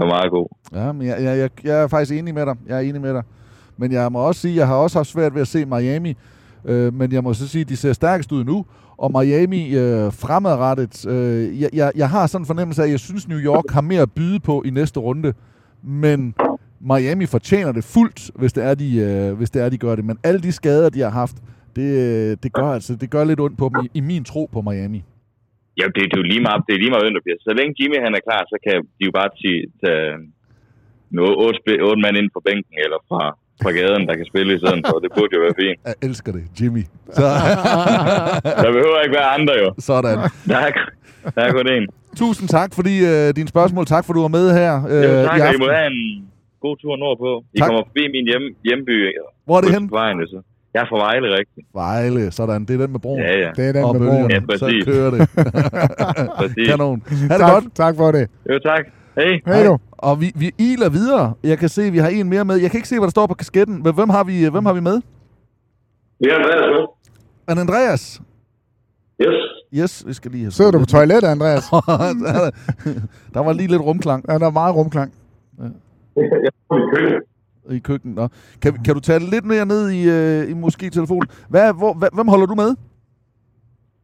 er 0.00 0.06
meget 0.14 0.30
god. 0.36 0.48
Ja, 0.78 0.86
men 0.96 1.02
jeg, 1.10 1.16
jeg, 1.26 1.34
jeg, 1.42 1.50
jeg 1.68 1.76
er 1.84 1.88
faktisk 1.94 2.12
enig 2.18 2.32
med 2.38 2.44
dig. 2.50 2.56
Jeg 2.68 2.76
er 2.80 2.84
enig 2.90 3.00
med 3.06 3.12
dig. 3.18 3.24
Men 3.80 3.92
jeg 3.92 4.12
må 4.12 4.18
også 4.18 4.40
sige, 4.40 4.56
jeg 4.56 4.66
har 4.66 4.74
også 4.74 4.98
haft 4.98 5.08
svært 5.08 5.34
ved 5.34 5.40
at 5.40 5.48
se 5.48 5.64
Miami. 5.64 6.14
Øh, 6.64 6.94
men 6.94 7.12
jeg 7.12 7.22
må 7.22 7.34
så 7.34 7.48
sige, 7.48 7.62
at 7.62 7.68
de 7.68 7.76
ser 7.76 7.92
stærkest 7.92 8.32
ud 8.32 8.44
nu. 8.44 8.66
Og 9.04 9.10
Miami 9.16 9.62
øh, 9.82 10.12
fremadrettet, 10.22 10.94
øh, 11.14 11.60
jeg, 11.60 11.70
jeg, 11.72 11.92
jeg 11.96 12.08
har 12.10 12.26
sådan 12.26 12.42
en 12.42 12.46
fornemmelse 12.46 12.82
af, 12.82 12.86
at 12.86 12.92
jeg 12.92 13.00
synes, 13.00 13.28
New 13.28 13.38
York 13.38 13.64
har 13.70 13.80
mere 13.80 14.02
at 14.02 14.12
byde 14.12 14.40
på 14.40 14.62
i 14.66 14.70
næste 14.70 15.00
runde. 15.00 15.32
Men 15.82 16.34
Miami 16.80 17.26
fortjener 17.26 17.72
det 17.72 17.84
fuldt, 17.94 18.20
hvis 18.40 18.52
det 18.52 18.62
er, 18.64 18.74
de, 18.82 18.88
øh, 19.06 19.36
hvis 19.38 19.50
det 19.50 19.62
er, 19.62 19.68
de 19.68 19.78
gør 19.78 19.94
det. 19.96 20.04
Men 20.04 20.16
alle 20.24 20.40
de 20.46 20.52
skader, 20.52 20.88
de 20.90 21.00
har 21.00 21.10
haft, 21.22 21.36
det, 21.76 21.88
øh, 22.04 22.36
det, 22.42 22.50
gør, 22.52 22.68
altså, 22.78 22.92
det 22.96 23.10
gør 23.10 23.24
lidt 23.24 23.40
ondt 23.40 23.58
på 23.58 23.66
dem 23.72 23.78
i, 23.84 23.88
i 23.98 24.00
min 24.00 24.24
tro 24.24 24.42
på 24.54 24.60
Miami. 24.68 25.02
Ja, 25.80 25.86
det, 25.94 26.02
det, 26.10 26.16
er 26.16 26.22
jo 26.24 26.28
lige 26.32 26.44
meget, 26.48 26.60
det 26.66 26.72
er 26.74 26.80
lige 26.84 26.92
meget, 26.94 27.06
ondt, 27.06 27.24
bliver. 27.24 27.38
Så 27.46 27.52
længe 27.58 27.72
Jimmy 27.78 27.98
han 28.06 28.14
er 28.18 28.22
klar, 28.28 28.42
så 28.52 28.56
kan 28.66 28.76
de 28.98 29.02
jo 29.08 29.12
bare 29.20 29.30
tage, 29.40 29.62
tage 29.82 30.08
noget, 31.18 31.34
otte, 31.44 31.60
otte 31.88 32.02
mand 32.04 32.16
ind 32.20 32.30
på 32.36 32.40
bænken, 32.46 32.74
eller 32.84 32.98
fra, 33.08 33.22
fra 33.62 33.70
gaden, 33.70 34.02
der 34.08 34.14
kan 34.16 34.26
spille 34.32 34.54
i 34.54 34.58
stedet 34.58 34.80
for. 34.88 34.98
Det 35.04 35.10
burde 35.16 35.32
jo 35.36 35.40
være 35.46 35.54
fint. 35.62 35.78
Jeg 35.86 35.94
elsker 36.08 36.32
det, 36.32 36.42
Jimmy. 36.60 36.82
Så, 37.18 37.22
Der 38.64 38.70
behøver 38.76 39.00
ikke 39.04 39.16
være 39.20 39.30
andre 39.38 39.54
jo. 39.64 39.68
sådan. 39.78 40.18
Der 40.50 40.56
er, 40.66 40.70
der 41.34 41.42
er 41.46 41.52
kun 41.52 41.66
én. 41.76 41.84
Tusind 42.16 42.48
tak 42.48 42.70
fordi 42.74 42.94
øh, 43.12 43.28
dine 43.36 43.48
spørgsmål. 43.48 43.86
Tak 43.86 44.04
for 44.04 44.12
du 44.12 44.20
var 44.20 44.28
med 44.38 44.46
her. 44.58 44.72
Øh, 44.92 45.04
Jo, 45.04 45.10
tak, 45.26 45.38
i 45.52 45.54
I 45.56 45.58
må 45.58 45.66
have 45.78 45.86
en 45.86 46.00
god 46.60 46.76
tur 46.76 46.96
nordpå. 46.96 47.44
I 47.54 47.58
Tak. 47.58 47.66
kommer 47.68 47.82
forbi 47.88 48.02
min 48.16 48.24
hjem, 48.30 48.42
hjemby. 48.64 48.96
Hvor 49.46 49.56
er 49.56 49.60
det 49.60 49.70
hen? 49.74 49.88
På 49.88 49.94
vejen, 49.96 50.26
så. 50.26 50.40
Jeg 50.74 50.80
er 50.82 50.86
fra 50.88 50.96
Vejle, 51.06 51.28
rigtigt. 51.38 51.66
Vejle, 51.74 52.30
sådan. 52.30 52.64
Det 52.64 52.74
er 52.74 52.78
den 52.84 52.92
med 52.92 53.00
broen. 53.00 53.20
Ja, 53.22 53.38
ja. 53.38 53.50
Det 53.56 53.68
er 53.68 53.72
den 53.72 53.84
Og 53.84 53.96
med 53.96 54.06
broen. 54.08 54.30
Ja, 54.30 54.40
Så 54.40 54.46
præcis. 54.50 54.84
kører 54.84 55.10
det. 55.10 55.20
Præcis. 56.40 56.68
Kanon. 56.68 57.02
Ha' 57.08 57.16
det 57.28 57.38
Tak, 57.40 57.52
godt. 57.52 57.64
tak 57.74 57.96
for 57.96 58.10
det. 58.12 58.28
Jo, 58.50 58.58
tak. 58.58 58.84
Hej. 59.16 59.40
Hej 59.46 59.64
du. 59.64 59.78
Og 59.92 60.20
vi, 60.20 60.32
vi 60.34 60.50
iler 60.58 60.88
videre. 60.88 61.34
Jeg 61.44 61.58
kan 61.58 61.68
se, 61.68 61.82
at 61.82 61.92
vi 61.92 61.98
har 61.98 62.08
en 62.08 62.28
mere 62.28 62.44
med. 62.44 62.56
Jeg 62.56 62.70
kan 62.70 62.78
ikke 62.78 62.88
se, 62.88 62.94
hvad 62.98 63.06
der 63.06 63.10
står 63.10 63.26
på 63.26 63.34
kasketten. 63.34 63.82
Men 63.82 63.94
hvem 63.94 64.08
har 64.08 64.24
vi, 64.24 64.48
hvem 64.48 64.66
har 64.66 64.72
vi 64.72 64.80
med? 64.80 65.00
Ja, 66.20 66.36
hvad 66.36 66.50
er 66.50 66.66
det 66.70 66.88
En 67.50 67.58
Andreas. 67.58 68.20
Yes. 69.22 69.34
Yes, 69.74 70.06
vi 70.06 70.12
skal 70.12 70.30
lige 70.30 70.44
have... 70.44 70.50
Sidder 70.50 70.70
du 70.70 70.78
på 70.78 70.86
toilettet, 70.86 71.28
Andreas? 71.28 71.64
der 73.34 73.40
var 73.44 73.52
lige 73.52 73.68
lidt 73.68 73.82
rumklang 73.82 74.24
Ja, 74.28 74.38
der 74.38 74.46
er 74.46 74.50
meget 74.50 74.74
rumklang. 74.74 75.12
i 77.70 77.78
køkkenet. 77.78 78.16
Nå. 78.16 78.28
Kan, 78.62 78.82
kan 78.84 78.94
du 78.94 79.00
tale 79.00 79.30
lidt 79.30 79.44
mere 79.44 79.66
ned 79.66 79.90
i, 79.90 80.08
øh, 80.10 80.50
i 80.50 80.54
måske 80.54 80.90
telefonen? 80.90 81.28
Hvad, 81.48 81.72
hvor, 81.72 81.92
hvad, 81.94 82.08
hvem 82.12 82.28
holder 82.28 82.46
du 82.46 82.54
med? 82.54 82.70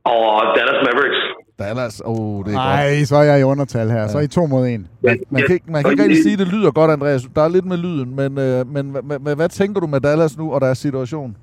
Og 0.05 0.43
Dallas 0.57 0.81
Mavericks. 0.87 1.26
Dallas, 1.59 2.03
oh, 2.05 2.45
det 2.45 2.51
er 2.55 2.59
godt. 2.67 2.77
Nej, 2.77 3.05
så 3.11 3.17
er 3.17 3.23
jeg 3.23 3.41
i 3.41 3.43
undertal 3.43 3.89
her. 3.97 4.03
Så 4.09 4.19
er 4.19 4.23
I 4.23 4.29
to 4.29 4.47
mod 4.47 4.67
en. 4.67 4.83
Man, 5.03 5.19
man, 5.31 5.43
kan 5.47 5.55
ikke, 5.55 5.73
man 5.75 5.83
kan 5.83 5.91
ikke 5.93 6.03
rigtig 6.03 6.23
sige, 6.23 6.33
at 6.33 6.39
det 6.39 6.49
lyder 6.55 6.71
godt, 6.71 6.91
Andreas. 6.91 7.23
Der 7.37 7.43
er 7.43 7.49
lidt 7.57 7.67
med 7.73 7.77
lyden, 7.77 8.17
men, 8.21 8.31
øh, 8.47 8.67
men, 8.75 8.85
men, 9.09 9.19
men 9.27 9.33
hvad 9.37 9.49
tænker 9.49 9.81
du 9.81 9.87
med 9.87 10.01
Dallas 10.01 10.39
nu 10.39 10.47
og 10.55 10.61
deres 10.61 10.79
situation? 10.79 11.37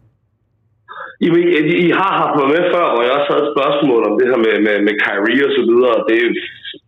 I, 1.25 1.27
I, 1.27 1.87
I 1.87 1.89
har 2.01 2.11
haft 2.21 2.35
mig 2.39 2.47
med 2.53 2.61
før, 2.73 2.85
hvor 2.93 3.01
jeg 3.05 3.13
også 3.17 3.29
havde 3.33 3.45
et 3.47 3.53
spørgsmål 3.55 4.01
om 4.09 4.13
det 4.19 4.25
her 4.31 4.39
med, 4.45 4.55
med, 4.67 4.75
med 4.87 4.95
Kyrie 5.05 5.43
og 5.47 5.51
så 5.57 5.61
videre. 5.69 5.95
Det 6.07 6.13
er, 6.19 6.23
jo, 6.25 6.29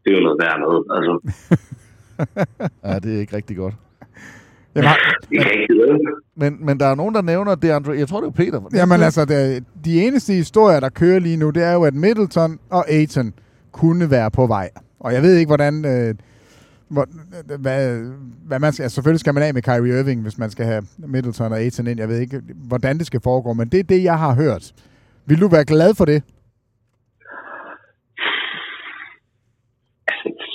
det 0.02 0.08
er 0.12 0.16
jo 0.18 0.24
noget 0.28 0.38
værd 0.44 0.58
noget. 0.66 0.82
Altså, 0.96 1.12
Ja, 2.88 2.94
det 3.04 3.10
er 3.16 3.20
ikke 3.24 3.36
rigtig 3.36 3.58
godt. 3.58 3.76
Jamen, 4.76 4.90
ikke 5.32 5.74
det. 5.74 6.00
Men, 6.36 6.66
men 6.66 6.80
der 6.80 6.86
er 6.86 6.96
nogen, 6.96 7.16
der 7.16 7.22
nævner 7.22 7.56
det, 7.56 7.70
Andre. 7.70 7.92
Jeg 7.98 8.08
tror, 8.08 8.20
det 8.22 8.28
er 8.28 8.32
Peter. 8.32 8.62
Jamen 8.74 9.02
altså, 9.02 9.26
det, 9.26 9.64
de 9.86 10.02
eneste 10.08 10.34
historier, 10.34 10.80
der 10.80 10.90
kører 10.90 11.20
lige 11.20 11.38
nu, 11.38 11.50
det 11.50 11.64
er 11.64 11.74
jo, 11.74 11.84
at 11.84 11.94
Middleton 11.94 12.60
og 12.70 12.90
Aiton 12.90 13.34
kunne 13.72 14.12
være 14.12 14.32
på 14.32 14.48
vej. 14.48 14.70
Og 15.00 15.14
jeg 15.14 15.22
ved 15.22 15.36
ikke, 15.38 15.50
hvordan... 15.50 15.86
Øh, 15.86 16.16
hvor, 16.90 17.06
hvad, 17.58 18.00
hvad 18.48 18.60
man 18.60 18.74
skal, 18.74 18.84
altså 18.84 18.96
selvfølgelig 18.96 19.20
skal 19.20 19.34
man 19.34 19.44
af 19.44 19.54
med 19.54 19.62
Kyrie 19.62 20.00
Irving, 20.00 20.22
hvis 20.22 20.38
man 20.38 20.50
skal 20.50 20.66
have 20.66 20.84
Middleton 20.98 21.52
og 21.52 21.58
Aiton 21.60 21.88
ind. 21.88 22.00
Jeg 22.00 22.10
ved 22.10 22.20
ikke, 22.20 22.42
hvordan 22.68 22.98
det 22.98 23.06
skal 23.08 23.22
foregå, 23.24 23.54
men 23.54 23.70
det 23.70 23.80
er 23.80 23.84
det, 23.84 24.04
jeg 24.04 24.20
har 24.20 24.36
hørt. 24.36 24.74
Vil 25.26 25.42
du 25.42 25.48
være 25.48 25.66
glad 25.66 25.96
for 25.96 26.06
det? 26.06 26.24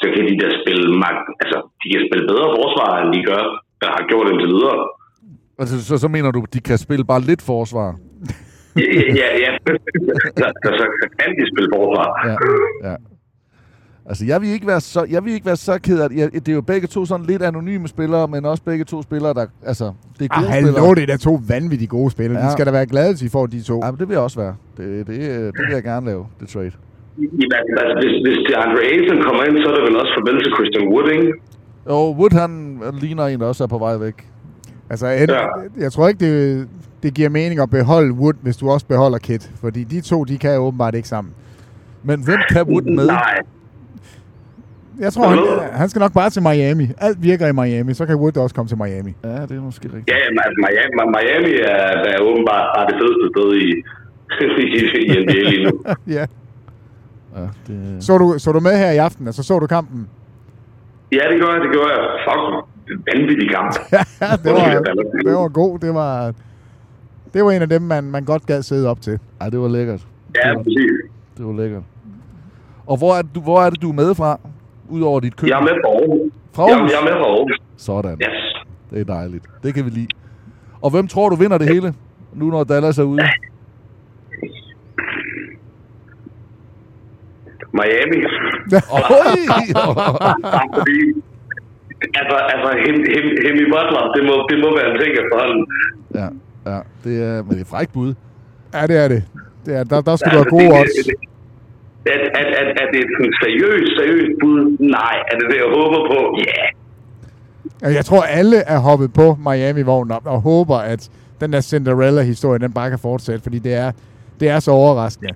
Så 0.00 0.06
kan 0.14 0.22
de 0.30 0.34
der 0.42 0.50
spille, 0.62 0.86
mag- 1.04 1.28
altså, 1.42 1.58
de 1.82 1.86
kan 1.92 2.02
spille 2.08 2.26
bedre 2.32 2.48
forsvar, 2.58 2.90
end 3.02 3.10
de 3.16 3.22
gør, 3.30 3.42
der 3.80 3.86
har 3.96 4.02
gjort 4.08 4.26
indtil 4.32 4.48
videre. 4.48 4.88
Altså, 5.58 5.84
så, 5.84 5.98
så 5.98 6.08
mener 6.08 6.30
du, 6.30 6.44
de 6.54 6.60
kan 6.60 6.78
spille 6.78 7.04
bare 7.04 7.20
lidt 7.20 7.42
forsvar? 7.42 7.96
Ja, 8.76 8.82
ja, 9.22 9.28
ja. 9.44 9.52
Så, 10.40 10.46
så, 10.78 10.84
kan 11.18 11.28
de 11.38 11.44
spille 11.52 11.68
forsvar. 11.74 12.08
Ja, 12.28 12.36
ja. 12.90 12.96
Altså, 14.10 14.24
jeg 14.26 14.40
vil 14.40 14.48
ikke 14.48 14.66
være 14.66 14.80
så, 14.80 15.06
jeg 15.10 15.24
vil 15.24 15.32
ikke 15.32 15.46
være 15.46 15.56
så 15.56 15.78
ked 15.86 16.00
af 16.00 16.08
det. 16.08 16.18
Jeg, 16.18 16.32
det 16.32 16.48
er 16.48 16.52
jo 16.52 16.60
begge 16.60 16.86
to 16.86 17.04
sådan 17.06 17.26
lidt 17.26 17.42
anonyme 17.42 17.88
spillere, 17.88 18.28
men 18.28 18.44
også 18.44 18.62
begge 18.62 18.84
to 18.84 19.02
spillere, 19.02 19.34
der... 19.34 19.46
Altså, 19.66 19.92
det 20.18 20.24
er 20.30 20.34
Ah, 20.34 20.42
gode 20.42 20.52
hallo, 20.52 20.68
spillere. 20.72 20.94
det 21.06 21.10
er 21.12 21.16
to 21.30 21.34
vanvittige 21.48 21.88
gode 21.88 22.10
spillere. 22.10 22.40
Ja. 22.42 22.46
De 22.46 22.52
skal 22.52 22.66
da 22.66 22.70
være 22.70 22.86
glade, 22.86 23.10
hvis 23.12 23.20
de 23.20 23.30
får 23.30 23.46
de 23.46 23.62
to. 23.62 23.80
Ja, 23.84 23.90
men 23.90 23.98
det 24.00 24.08
vil 24.08 24.14
jeg 24.14 24.22
også 24.22 24.40
være. 24.40 24.54
Det, 24.76 25.06
det, 25.06 25.16
det 25.54 25.60
vil 25.66 25.74
jeg 25.78 25.82
gerne 25.82 26.06
lave, 26.06 26.26
det 26.40 26.48
trade. 26.48 26.72
Jamen, 27.18 27.52
altså, 27.82 27.94
hvis, 28.02 28.14
hvis 28.26 28.38
det 28.46 28.54
Andre 28.64 28.80
Ayton 28.90 29.22
kommer 29.26 29.42
ind, 29.48 29.56
så 29.62 29.66
er 29.70 29.74
det 29.76 29.84
vel 29.88 29.96
også 30.02 30.12
farvel 30.16 30.36
til 30.44 30.52
Christian 30.56 30.84
Wood, 30.92 31.08
ikke? 31.16 31.32
Og 31.84 32.16
Wood, 32.18 32.32
han 32.42 32.69
ligner 33.00 33.26
en, 33.26 33.40
der 33.40 33.46
også 33.46 33.64
er 33.64 33.68
på 33.68 33.78
vej 33.78 33.96
væk. 33.96 34.26
Altså, 34.90 35.06
en, 35.06 35.30
ja. 35.30 35.46
jeg 35.78 35.92
tror 35.92 36.08
ikke, 36.08 36.26
det, 36.26 36.68
det 37.02 37.14
giver 37.14 37.28
mening 37.28 37.60
at 37.60 37.70
beholde 37.70 38.12
Wood, 38.12 38.34
hvis 38.42 38.56
du 38.56 38.70
også 38.70 38.86
beholder 38.86 39.18
Kit. 39.18 39.50
Fordi 39.60 39.84
de 39.84 40.00
to, 40.00 40.24
de 40.24 40.38
kan 40.38 40.58
åbenbart 40.58 40.94
ikke 40.94 41.08
sammen. 41.08 41.34
Men 42.02 42.24
hvem 42.24 42.38
kan 42.50 42.62
Wood 42.62 42.82
med? 42.82 43.06
Nej. 43.06 43.38
Jeg 44.98 45.12
tror, 45.12 45.26
han, 45.26 45.38
han 45.72 45.88
skal 45.88 46.00
nok 46.00 46.12
bare 46.12 46.30
til 46.30 46.42
Miami. 46.42 46.88
Alt 46.98 47.22
virker 47.22 47.46
i 47.46 47.52
Miami, 47.52 47.94
så 47.94 48.06
kan 48.06 48.16
Wood 48.16 48.36
også 48.36 48.54
komme 48.54 48.68
til 48.68 48.78
Miami. 48.78 49.14
Ja, 49.24 49.42
det 49.42 49.56
er 49.56 49.60
måske 49.60 49.84
rigtigt. 49.84 50.10
Ja, 50.10 50.16
altså, 50.16 50.58
Miami, 50.66 50.94
Miami 51.16 51.54
er, 51.54 51.92
er 52.12 52.20
åbenbart 52.20 52.66
bare 52.76 52.86
det 52.86 52.94
fedeste 53.00 53.26
sted 53.32 53.48
i, 53.66 53.68
i, 54.66 55.12
i 55.12 55.24
NBA 55.24 55.50
lige 55.50 55.64
nu. 55.64 55.72
ja. 56.16 56.26
Ja, 57.36 57.46
det... 57.66 58.04
Så 58.04 58.18
du, 58.18 58.34
så 58.38 58.52
du 58.52 58.60
med 58.60 58.78
her 58.78 58.90
i 58.90 58.96
aften? 58.96 59.26
Altså, 59.26 59.42
så 59.42 59.58
du 59.58 59.66
kampen? 59.66 60.08
Ja, 61.12 61.22
det 61.30 61.40
gør 61.40 61.52
jeg, 61.54 61.60
det 61.60 61.70
gør 61.76 61.86
jeg. 61.94 62.02
Fuck, 62.26 62.66
det 62.86 62.94
en 62.94 63.04
vanvittig 63.12 63.50
kamp. 63.50 63.72
ja, 63.96 64.02
det 64.44 64.52
var, 64.52 64.82
det 65.24 65.34
var 65.34 65.48
god. 65.48 65.78
Det 65.78 65.94
var, 65.94 66.32
det 67.34 67.44
var 67.44 67.50
en 67.50 67.62
af 67.62 67.68
dem, 67.68 67.82
man, 67.82 68.04
man 68.04 68.24
godt 68.24 68.46
gad 68.46 68.62
sidde 68.62 68.88
op 68.88 69.00
til. 69.00 69.18
Ja, 69.42 69.50
det 69.50 69.60
var 69.60 69.68
lækkert. 69.68 70.06
Ja, 70.36 70.54
præcis. 70.62 70.90
Det 71.38 71.46
var 71.46 71.52
lækkert. 71.52 71.82
Og 72.86 72.96
hvor 72.96 73.14
er, 73.14 73.22
det, 73.22 73.34
du, 73.34 73.40
hvor 73.40 73.60
er 73.62 73.70
det, 73.70 73.82
du 73.82 73.88
er 73.88 73.94
med 73.94 74.14
fra? 74.14 74.38
Udover 74.88 75.20
dit 75.20 75.36
køkken? 75.36 75.48
Jeg 75.48 75.58
er 75.58 75.62
med 75.62 75.72
fra 75.84 75.90
Aarhus. 75.90 76.32
Fra 76.52 76.62
Aarhus? 76.62 76.90
Jeg, 76.90 76.98
jeg 77.02 77.10
er 77.10 77.14
med 77.14 77.22
fra 77.22 77.28
Aarhus. 77.30 77.60
Sådan. 77.76 78.12
Yes. 78.12 78.66
Det 78.90 79.00
er 79.00 79.04
dejligt. 79.04 79.44
Det 79.62 79.74
kan 79.74 79.84
vi 79.84 79.90
lide. 79.90 80.06
Og 80.80 80.90
hvem 80.90 81.06
tror 81.08 81.28
du 81.28 81.36
vinder 81.36 81.58
det 81.58 81.68
hele? 81.68 81.94
Nu 82.34 82.50
når 82.50 82.64
Dallas 82.64 82.98
er 82.98 83.02
ude. 83.02 83.22
Miami. 87.78 88.18
Oj! 88.98 89.38
Fordi, 90.78 90.98
altså, 92.20 92.36
altså 92.54 92.70
Hem- 92.84 93.06
Hem- 93.14 93.38
Hemi 93.44 93.64
Butler, 93.74 94.02
det 94.16 94.22
må, 94.28 94.34
det 94.50 94.58
må 94.64 94.68
være 94.78 94.88
en 94.92 94.98
ting 95.02 95.12
efterhånden. 95.22 95.62
Ja, 96.20 96.28
ja. 96.70 96.78
Det 97.04 97.14
er, 97.28 97.42
men 97.42 97.50
det 97.56 97.60
er 97.60 97.70
frækt 97.74 97.92
bud. 97.92 98.14
Ja, 98.74 98.86
det 98.86 98.96
er 99.04 99.08
det. 99.08 99.22
det 99.66 99.72
er, 99.78 99.84
der, 99.84 100.00
der 100.00 100.16
skal 100.16 100.32
du 100.32 100.38
Altså, 100.38 100.56
have 100.56 100.68
gode 100.70 100.74
det- 100.74 100.80
odds. 100.80 101.08
At, 102.06 102.20
at, 102.40 102.46
at, 102.60 102.68
at 102.82 102.88
det 102.92 102.98
er 103.00 103.24
et 103.24 103.34
seriøst, 103.42 103.90
seriøst 103.98 104.32
bud? 104.42 104.76
Nej. 104.80 105.16
Er 105.32 105.36
det 105.38 105.46
det, 105.50 105.56
jeg 105.56 105.70
håber 105.78 106.00
på? 106.12 106.38
Ja. 106.38 106.42
Yeah. 106.42 106.68
Ja, 107.82 107.96
Jeg 107.96 108.04
tror, 108.04 108.22
alle 108.22 108.56
er 108.56 108.78
hoppet 108.78 109.12
på 109.12 109.36
Miami-vognen 109.48 110.12
op 110.12 110.26
og 110.26 110.40
håber, 110.40 110.76
at 110.76 111.10
den 111.40 111.52
der 111.52 111.60
Cinderella-historie, 111.60 112.58
den 112.58 112.72
bare 112.72 112.90
kan 112.90 112.98
fortsætte, 112.98 113.42
fordi 113.42 113.58
det 113.58 113.74
er, 113.74 113.92
det 114.40 114.48
er 114.48 114.60
så 114.60 114.70
overraskende. 114.70 115.32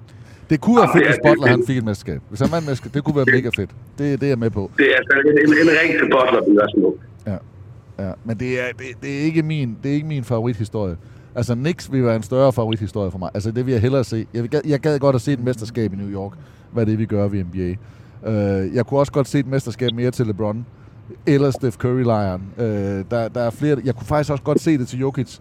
Det 0.51 0.61
kunne 0.61 0.77
være 0.77 0.89
Jamen, 0.89 0.95
fedt, 0.97 1.07
hvis 1.09 1.19
er- 1.25 1.29
Butler 1.29 1.47
han 1.47 1.63
fik 1.67 1.77
et 1.77 1.85
mesterskab. 1.85 2.21
Hvis 2.29 2.41
han 2.41 2.51
vandt 2.53 2.67
mesterskab, 2.69 2.95
det 2.95 3.05
kunne 3.05 3.17
være 3.17 3.25
mega 3.33 3.49
fedt. 3.57 3.71
Det, 3.99 4.21
det 4.21 4.27
er 4.27 4.31
jeg 4.31 4.39
med 4.39 4.51
på. 4.51 4.71
Det 4.79 4.87
er 4.93 4.97
altså 4.97 5.13
en, 5.27 5.33
en, 5.39 5.53
en 5.63 5.69
ring 5.83 5.91
til 6.01 6.07
Butler, 6.15 6.41
det 6.41 6.63
er 6.63 6.69
smuk. 6.79 6.95
Ja. 7.27 7.37
ja. 8.07 8.13
Men 8.25 8.37
det 8.37 8.61
er, 8.61 8.65
det, 8.79 8.87
det, 9.03 9.11
er 9.21 9.21
ikke 9.21 9.43
min, 9.43 9.77
det 9.83 9.91
er 9.91 9.95
ikke 9.95 10.07
min 10.07 10.25
favorithistorie. 10.25 10.97
Altså, 11.35 11.55
Knicks 11.55 11.93
vil 11.93 12.05
være 12.05 12.17
en 12.17 12.23
større 12.23 12.53
favorithistorie 12.53 13.11
for 13.11 13.19
mig. 13.19 13.31
Altså, 13.35 13.51
det 13.51 13.67
vil 13.67 13.73
jeg 13.73 13.81
hellere 13.81 14.05
se. 14.05 14.27
Jeg, 14.35 14.43
vil, 14.43 14.51
gad- 14.51 14.61
jeg 14.67 14.81
gad 14.81 14.99
godt 14.99 15.17
at 15.17 15.23
se 15.23 15.33
et 15.33 15.45
mesterskab 15.45 15.93
i 15.93 15.97
New 15.97 16.09
York. 16.11 16.33
Hvad 16.73 16.87
det, 16.87 16.99
vi 16.99 17.07
gør 17.07 17.29
ved 17.29 17.45
NBA. 17.45 17.75
Uh, 18.29 18.75
jeg 18.75 18.87
kunne 18.87 19.01
også 19.01 19.13
godt 19.13 19.29
se 19.29 19.39
et 19.39 19.47
mesterskab 19.47 19.91
mere 19.95 20.11
til 20.11 20.27
LeBron. 20.27 20.67
Eller 21.27 21.51
Steph 21.51 21.77
Curry-lejren. 21.77 22.43
Uh, 22.59 22.65
der, 22.65 23.29
der 23.35 23.41
er 23.41 23.51
flere... 23.51 23.77
Jeg 23.85 23.95
kunne 23.95 24.07
faktisk 24.07 24.31
også 24.31 24.45
godt 24.45 24.61
se 24.61 24.79
det 24.79 24.89
til 24.89 24.99
Jokic. 25.01 25.39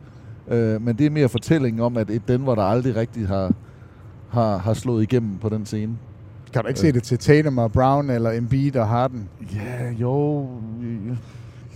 Uh, 0.48 0.54
men 0.58 0.88
det 0.98 1.06
er 1.06 1.10
mere 1.10 1.30
fortællingen 1.30 1.82
om, 1.82 1.98
at 1.98 2.10
et 2.10 2.28
Denver, 2.28 2.56
der 2.56 2.62
aldrig 2.64 2.96
rigtig 2.96 3.28
har, 3.28 3.52
har, 4.34 4.58
har 4.58 4.74
slået 4.74 5.04
igennem 5.04 5.38
på 5.38 5.50
den 5.50 5.66
scene. 5.66 5.98
Kan 6.54 6.62
du 6.62 6.68
ikke 6.68 6.80
se 6.80 6.92
det 6.92 7.04
til 7.04 7.18
Tatum 7.18 7.58
og 7.58 7.72
Brown 7.72 8.10
eller 8.10 8.32
Embiid 8.32 8.76
og 8.76 8.88
Harden? 8.88 9.30
Ja, 9.54 9.92
jo... 9.92 10.48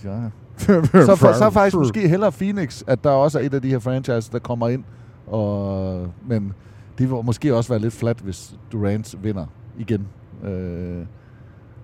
Ja. 0.03 0.17
så, 1.05 1.15
for, 1.15 1.33
så 1.33 1.49
faktisk 1.49 1.75
måske 1.75 2.07
hellere 2.07 2.31
Phoenix, 2.31 2.83
at 2.87 3.03
der 3.03 3.09
også 3.09 3.39
er 3.39 3.43
et 3.43 3.53
af 3.53 3.61
de 3.61 3.69
her 3.69 3.79
franchises, 3.79 4.29
der 4.29 4.39
kommer 4.39 4.67
ind. 4.69 4.83
Og, 5.27 6.07
men 6.27 6.53
det 6.97 7.09
vil 7.09 7.17
måske 7.23 7.55
også 7.55 7.69
være 7.69 7.79
lidt 7.79 7.93
flat, 7.93 8.17
hvis 8.17 8.55
Durant 8.71 9.23
vinder 9.23 9.45
igen. 9.79 10.07
Øh, 10.43 11.05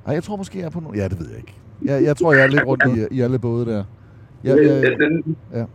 ej, 0.05 0.13
jeg 0.13 0.23
tror 0.23 0.35
måske, 0.35 0.59
jeg 0.59 0.65
er 0.65 0.69
på 0.69 0.79
nogen... 0.79 0.97
Ja, 0.97 1.07
det 1.07 1.19
ved 1.19 1.27
jeg 1.29 1.37
ikke. 1.37 1.53
Jeg, 1.81 2.03
jeg 2.03 2.17
tror, 2.17 2.33
jeg 2.33 2.43
er 2.43 2.47
lidt 2.47 2.65
rundt 2.65 2.83
i, 3.11 3.15
i 3.15 3.21
alle 3.21 3.39
både 3.39 3.65
der. 3.65 3.83
Jeg, 4.43 4.55
jeg, 4.83 4.91
ja. 5.59 5.65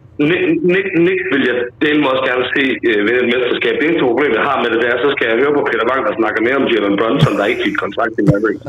Nick, 0.73 0.87
Nick, 1.07 1.21
vil 1.33 1.43
jeg 1.51 1.57
dele 1.85 1.99
mig 2.03 2.11
også 2.15 2.25
gerne 2.31 2.45
se 2.55 2.63
øh, 2.89 2.99
vinde 3.07 3.21
et 3.25 3.29
mesterskab. 3.33 3.75
Det 3.81 3.85
eneste 3.89 4.05
problem, 4.11 4.31
jeg 4.39 4.45
har 4.49 4.57
med 4.63 4.69
det, 4.73 4.79
det 4.83 4.89
er, 4.93 4.97
så 5.05 5.09
skal 5.15 5.25
jeg 5.31 5.37
høre 5.43 5.53
på 5.59 5.63
Peter 5.69 5.87
Wang, 5.91 6.01
der 6.09 6.15
snakker 6.21 6.41
mere 6.47 6.57
om 6.61 6.67
Jalen 6.73 6.95
Brunson, 7.01 7.35
der 7.39 7.45
ikke 7.51 7.63
fik 7.67 7.77
kontrakt 7.85 8.15
i 8.21 8.23
Mavericks. 8.31 8.65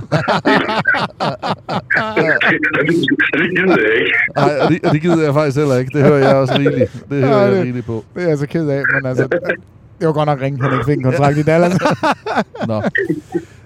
det 3.40 3.48
gider 3.56 3.80
jeg 3.88 3.94
ikke. 4.02 4.14
Nej, 4.42 4.54
og 4.62 4.66
det, 4.72 4.78
det 4.94 5.00
gider 5.06 5.24
jeg 5.28 5.34
faktisk 5.40 5.58
heller 5.62 5.78
ikke. 5.82 5.92
Det 5.96 6.02
hører 6.08 6.22
jeg 6.28 6.34
også 6.42 6.54
rigeligt. 6.62 6.92
Det 7.10 7.18
hører 7.24 7.40
Ja, 7.42 7.48
jeg 7.54 7.64
rigeligt 7.64 7.88
på. 7.92 7.98
Det 8.14 8.20
er 8.26 8.30
jeg 8.34 8.40
så 8.44 8.48
ked 8.54 8.66
af, 8.78 8.82
men 8.94 9.02
altså... 9.12 9.26
Det 10.00 10.08
var 10.08 10.14
godt 10.14 10.26
nok 10.26 10.42
ringe, 10.42 10.62
han 10.64 10.72
ikke 10.74 10.86
fik 10.86 10.98
en 10.98 11.04
kontrakt 11.04 11.38
i 11.38 11.44
Dallas. 11.44 11.74
Nå. 12.68 12.82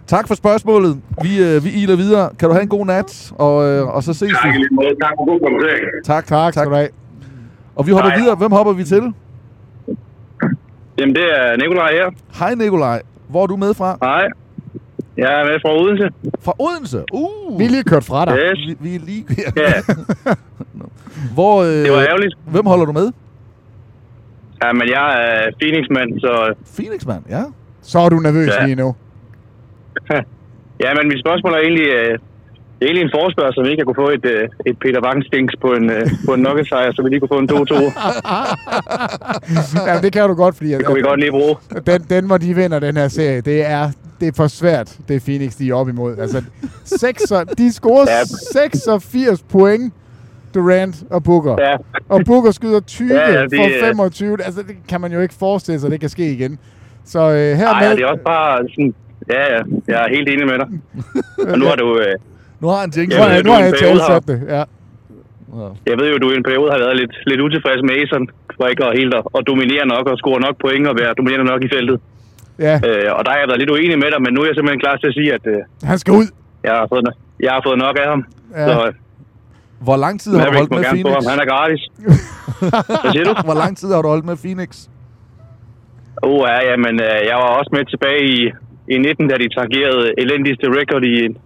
Tak 0.07 0.27
for 0.27 0.35
spørgsmålet. 0.35 1.01
Vi, 1.23 1.43
øh, 1.43 1.63
vi 1.65 1.69
iler 1.69 1.95
videre. 1.95 2.29
Kan 2.39 2.47
du 2.49 2.53
have 2.53 2.63
en 2.63 2.69
god 2.69 2.85
nat, 2.85 3.31
og, 3.35 3.65
øh, 3.67 3.87
og 3.87 4.03
så 4.03 4.13
ses 4.13 4.31
Tak, 4.43 4.53
vi. 4.53 4.67
måde. 4.71 4.87
tak 4.87 5.11
for 5.17 5.25
god 5.25 5.39
kommentering. 5.39 5.81
Tak, 6.05 6.25
tak. 6.25 6.53
tak. 6.53 6.53
Skal 6.53 6.65
du 6.71 6.75
have. 6.75 6.89
Og 7.75 7.87
vi 7.87 7.91
hopper 7.91 8.09
Hej. 8.09 8.19
videre. 8.19 8.35
Hvem 8.35 8.51
hopper 8.51 8.73
vi 8.73 8.83
til? 8.83 9.13
Jamen, 10.99 11.15
det 11.15 11.23
er 11.23 11.57
Nikolaj 11.57 11.91
her. 11.91 12.09
Hej 12.39 12.55
Nikolaj. 12.55 13.01
Hvor 13.29 13.43
er 13.43 13.47
du 13.47 13.55
med 13.55 13.73
fra? 13.73 13.97
Hej. 14.01 14.27
Jeg 15.17 15.39
er 15.41 15.45
med 15.45 15.57
fra 15.61 15.71
Odense. 15.81 16.09
Fra 16.41 16.53
Odense? 16.59 17.03
Uh. 17.13 17.59
Vi 17.59 17.65
er 17.65 17.69
lige 17.69 17.83
kørt 17.83 18.03
fra 18.03 18.25
dig. 18.25 18.33
Yes. 18.37 18.77
Vi, 18.81 18.89
vi 18.89 18.95
er 18.95 18.99
lige... 18.99 19.25
Ja. 19.57 19.73
Hvor, 21.35 21.61
øh, 21.61 21.67
Det 21.67 21.91
var 21.91 22.01
ærgerligt. 22.01 22.35
Hvem 22.47 22.65
holder 22.65 22.85
du 22.85 22.91
med? 22.91 23.11
Ja, 24.63 24.73
men 24.73 24.87
jeg 24.89 25.07
er 25.25 25.51
Phoenix-mand, 25.61 26.19
så... 26.19 26.53
Phoenix-mand, 26.75 27.23
ja. 27.29 27.43
Så 27.81 27.99
er 27.99 28.09
du 28.09 28.15
nervøs 28.15 28.47
Ja. 28.59 28.65
lige 28.65 28.75
nu. 28.75 28.95
ja, 30.83 30.89
men 30.97 31.07
mit 31.07 31.19
spørgsmål 31.25 31.53
er 31.53 31.57
egentlig... 31.57 31.87
Øh, 31.87 32.17
det 32.79 32.87
er 32.89 32.93
egentlig 32.93 33.07
en 33.09 33.15
forspørgsel, 33.21 33.59
om 33.61 33.65
vi 33.65 33.71
ikke 33.71 33.83
kunne 33.85 34.01
få 34.05 34.09
et, 34.09 34.25
øh, 34.25 34.49
et 34.65 34.77
Peter 34.79 35.01
Wang-stinks 35.05 35.55
på 35.61 35.73
en, 35.73 35.89
øh, 35.89 36.07
på 36.25 36.33
en 36.33 36.41
nuggetsejr, 36.41 36.91
så 36.91 37.01
vi 37.03 37.09
lige 37.09 37.19
kunne 37.19 37.33
få 37.35 37.39
en 37.39 37.49
2-2. 37.51 37.55
ja, 39.89 40.01
det 40.01 40.13
kan 40.13 40.27
du 40.29 40.33
godt, 40.35 40.55
fordi... 40.57 40.69
Det 40.69 40.85
kunne 40.85 40.95
vi 40.95 41.01
godt 41.01 41.19
lige 41.19 41.31
bruge. 41.31 41.55
Den, 41.87 42.05
den, 42.09 42.25
hvor 42.25 42.37
de 42.37 42.55
vinder 42.55 42.79
den 42.79 42.97
her 42.97 43.07
serie, 43.07 43.41
det 43.41 43.65
er, 43.65 43.91
det 44.19 44.27
er 44.27 44.31
for 44.35 44.47
svært, 44.47 44.97
det 45.07 45.15
er 45.15 45.19
Phoenix, 45.19 45.55
de 45.55 45.69
er 45.69 45.73
op 45.75 45.89
imod. 45.89 46.17
Altså, 46.17 46.41
6, 46.85 47.23
de 47.57 47.73
scorer 47.73 48.05
Ja. 48.09 48.23
86 48.69 49.43
point, 49.51 49.93
Durant 50.53 51.03
og 51.09 51.23
Booker. 51.23 51.55
Ja. 51.59 51.75
Og 52.09 52.21
Booker 52.25 52.51
skyder 52.51 52.79
20 52.79 53.13
Ja, 53.13 53.19
ja, 53.19 53.31
ja, 53.33 53.41
det 53.43 53.51
for 53.57 53.63
er- 53.85 53.87
25. 53.87 54.43
Altså, 54.45 54.61
det 54.61 54.75
kan 54.89 55.01
man 55.01 55.11
jo 55.13 55.19
ikke 55.19 55.33
forestille 55.33 55.79
sig, 55.79 55.91
det 55.91 55.99
kan 55.99 56.09
ske 56.09 56.31
igen. 56.31 56.59
Så 57.05 57.19
øh, 57.19 57.57
hermed... 57.57 57.95
det 57.97 58.03
er 58.03 58.07
også 58.07 58.23
bare 58.25 58.63
sådan... 58.69 58.93
Ja, 59.29 59.41
ja. 59.55 59.61
Jeg 59.87 59.99
er 60.05 60.09
helt 60.15 60.27
enig 60.29 60.45
med 60.51 60.57
dig. 60.61 60.67
Og 61.51 61.59
nu 61.59 61.65
har 61.65 61.75
du... 61.75 61.87
Øh, 61.99 62.13
Nu 62.61 62.67
har 62.71 62.79
han. 62.83 62.89
Ja, 62.97 63.37
Nu 63.37 63.43
nu 63.47 63.51
har 63.55 63.61
jeg 63.67 63.73
talsat 63.83 64.23
det, 64.31 64.37
ja. 64.55 64.63
jeg 65.89 65.95
ved 65.99 66.07
jo, 66.11 66.17
du 66.23 66.27
i 66.31 66.35
en 66.41 66.43
periode 66.49 66.69
har 66.71 66.79
været 66.85 66.95
lidt, 67.01 67.13
lidt 67.29 67.41
utilfreds 67.45 67.81
med 67.87 67.93
Asen, 68.01 68.23
for 68.57 68.63
ikke 68.71 68.83
at 68.85 68.91
helt 68.99 69.13
at, 69.19 69.23
at 69.37 69.41
dominere 69.51 69.85
nok 69.93 70.05
og 70.11 70.17
score 70.21 70.39
nok 70.45 70.55
point 70.65 70.85
og 70.91 70.95
være 71.01 71.11
dominerende 71.19 71.47
nok 71.51 71.61
i 71.67 71.69
feltet. 71.75 71.97
Ja, 72.67 72.75
Øh, 72.87 73.07
og 73.17 73.21
der 73.25 73.29
har 73.33 73.39
jeg 73.41 73.47
været 73.51 73.59
lidt 73.63 73.71
uenig 73.75 73.97
med 74.03 74.09
dig, 74.13 74.19
men 74.25 74.31
nu 74.33 74.39
er 74.41 74.47
jeg 74.49 74.55
simpelthen 74.55 74.79
klar 74.85 74.95
til 75.01 75.07
at 75.11 75.15
sige, 75.19 75.29
at 75.37 75.43
øh, 75.53 75.59
han 75.91 75.97
skal 76.03 76.11
ud. 76.21 76.27
jeg, 76.67 76.73
har 76.79 76.87
fået, 76.93 77.03
jeg 77.45 77.51
har 77.55 77.61
fået 77.67 77.77
nok 77.85 77.95
af 78.03 78.07
ham. 78.13 78.21
Ja. 78.57 78.65
Så 78.67 78.75
øh, 78.87 78.93
Hvor 79.87 79.97
lang 80.05 80.15
tid 80.23 80.31
har 80.37 80.45
du 80.49 80.53
holdt 80.59 80.71
med 80.77 80.83
Phoenix? 80.93 81.13
ham. 81.17 81.23
Han 81.33 81.39
er 81.43 81.47
gratis. 81.53 81.81
Hvad 83.01 83.11
siger 83.13 83.25
du? 83.29 83.33
Hvor 83.49 83.57
lang 83.63 83.71
tid 83.79 83.89
har 83.95 84.01
du 84.01 84.07
holdt 84.13 84.25
med 84.31 84.37
Phoenix? 84.43 84.71
Oh, 86.27 86.41
ja, 86.51 86.57
ja, 86.69 86.75
men 86.85 86.93
øh, 87.07 87.17
jeg 87.29 87.35
var 87.43 87.49
også 87.59 87.69
med 87.75 87.83
tilbage 87.93 88.21
i, 88.35 88.37
i 88.87 88.97
19, 88.97 89.27
da 89.27 89.35
de 89.43 89.49
tangerede 89.59 90.13
elendigste 90.17 90.65
record 90.79 91.03
i, 91.03 91.25
en- 91.25 91.37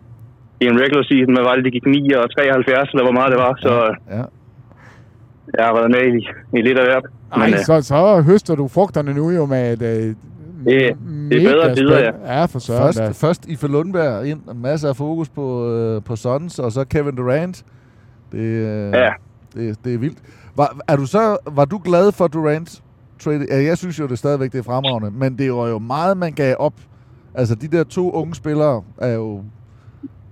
i 0.61 0.65
en 0.65 0.79
regular 0.83 1.03
season. 1.03 1.33
Hvad 1.35 1.43
var 1.43 1.55
det? 1.55 1.65
De 1.65 1.71
gik 1.71 1.85
9 1.85 2.11
og 2.13 2.35
73, 2.35 2.89
eller 2.93 3.03
hvor 3.03 3.11
meget 3.19 3.31
det 3.31 3.39
var. 3.45 3.53
Så 3.65 3.73
Ja. 4.15 4.23
jeg 5.57 5.65
har 5.65 5.73
været 5.73 5.91
med 5.91 6.03
i, 6.17 6.19
i 6.57 6.61
lidt 6.61 6.77
af 6.79 6.85
hvert. 6.85 7.05
Ej, 7.33 7.49
øh, 7.53 7.59
så, 7.59 7.81
så 7.81 8.21
høster 8.21 8.55
du 8.55 8.67
frugterne 8.67 9.13
nu 9.13 9.29
jo 9.29 9.45
med 9.45 9.73
et... 9.73 9.81
Øh, 9.81 10.15
Det- 10.65 10.97
det 11.31 11.45
er 11.45 11.49
bedre 11.53 11.75
tider, 11.75 11.99
ja. 11.99 12.39
Ja, 12.39 12.45
for 12.45 12.59
søren 12.59 12.83
Først, 12.83 12.97
da. 12.99 13.27
først 13.27 13.45
Ife 13.47 13.67
Lundberg 13.67 14.25
ind, 14.27 14.39
masser 14.55 14.89
af 14.89 14.95
fokus 14.95 15.29
på, 15.29 15.71
øh, 15.73 16.01
på 16.03 16.15
Suns, 16.15 16.59
og 16.59 16.71
så 16.71 16.83
Kevin 16.83 17.15
Durant. 17.15 17.65
Det, 18.31 18.37
øh, 18.39 18.91
Ja. 18.93 19.09
det, 19.55 19.77
det 19.83 19.93
er 19.93 19.97
vildt. 19.97 20.17
Var, 20.55 20.77
er 20.87 20.95
du 20.95 21.05
så, 21.05 21.37
var 21.51 21.65
du 21.65 21.81
glad 21.83 22.11
for 22.11 22.27
Durant 22.27 22.81
trade? 23.19 23.45
Ja, 23.51 23.63
jeg 23.63 23.77
synes 23.77 23.99
jo, 23.99 24.07
det 24.07 24.17
stadigvæk 24.17 24.51
det 24.51 24.59
er 24.59 24.63
fremragende, 24.63 25.11
men 25.11 25.37
det 25.37 25.53
var 25.53 25.67
jo 25.67 25.79
meget, 25.79 26.17
man 26.17 26.31
gav 26.33 26.55
op. 26.59 26.73
Altså, 27.39 27.55
de 27.55 27.67
der 27.75 27.83
to 27.83 28.11
unge 28.11 28.35
spillere 28.41 28.83
er 29.07 29.13
jo, 29.21 29.43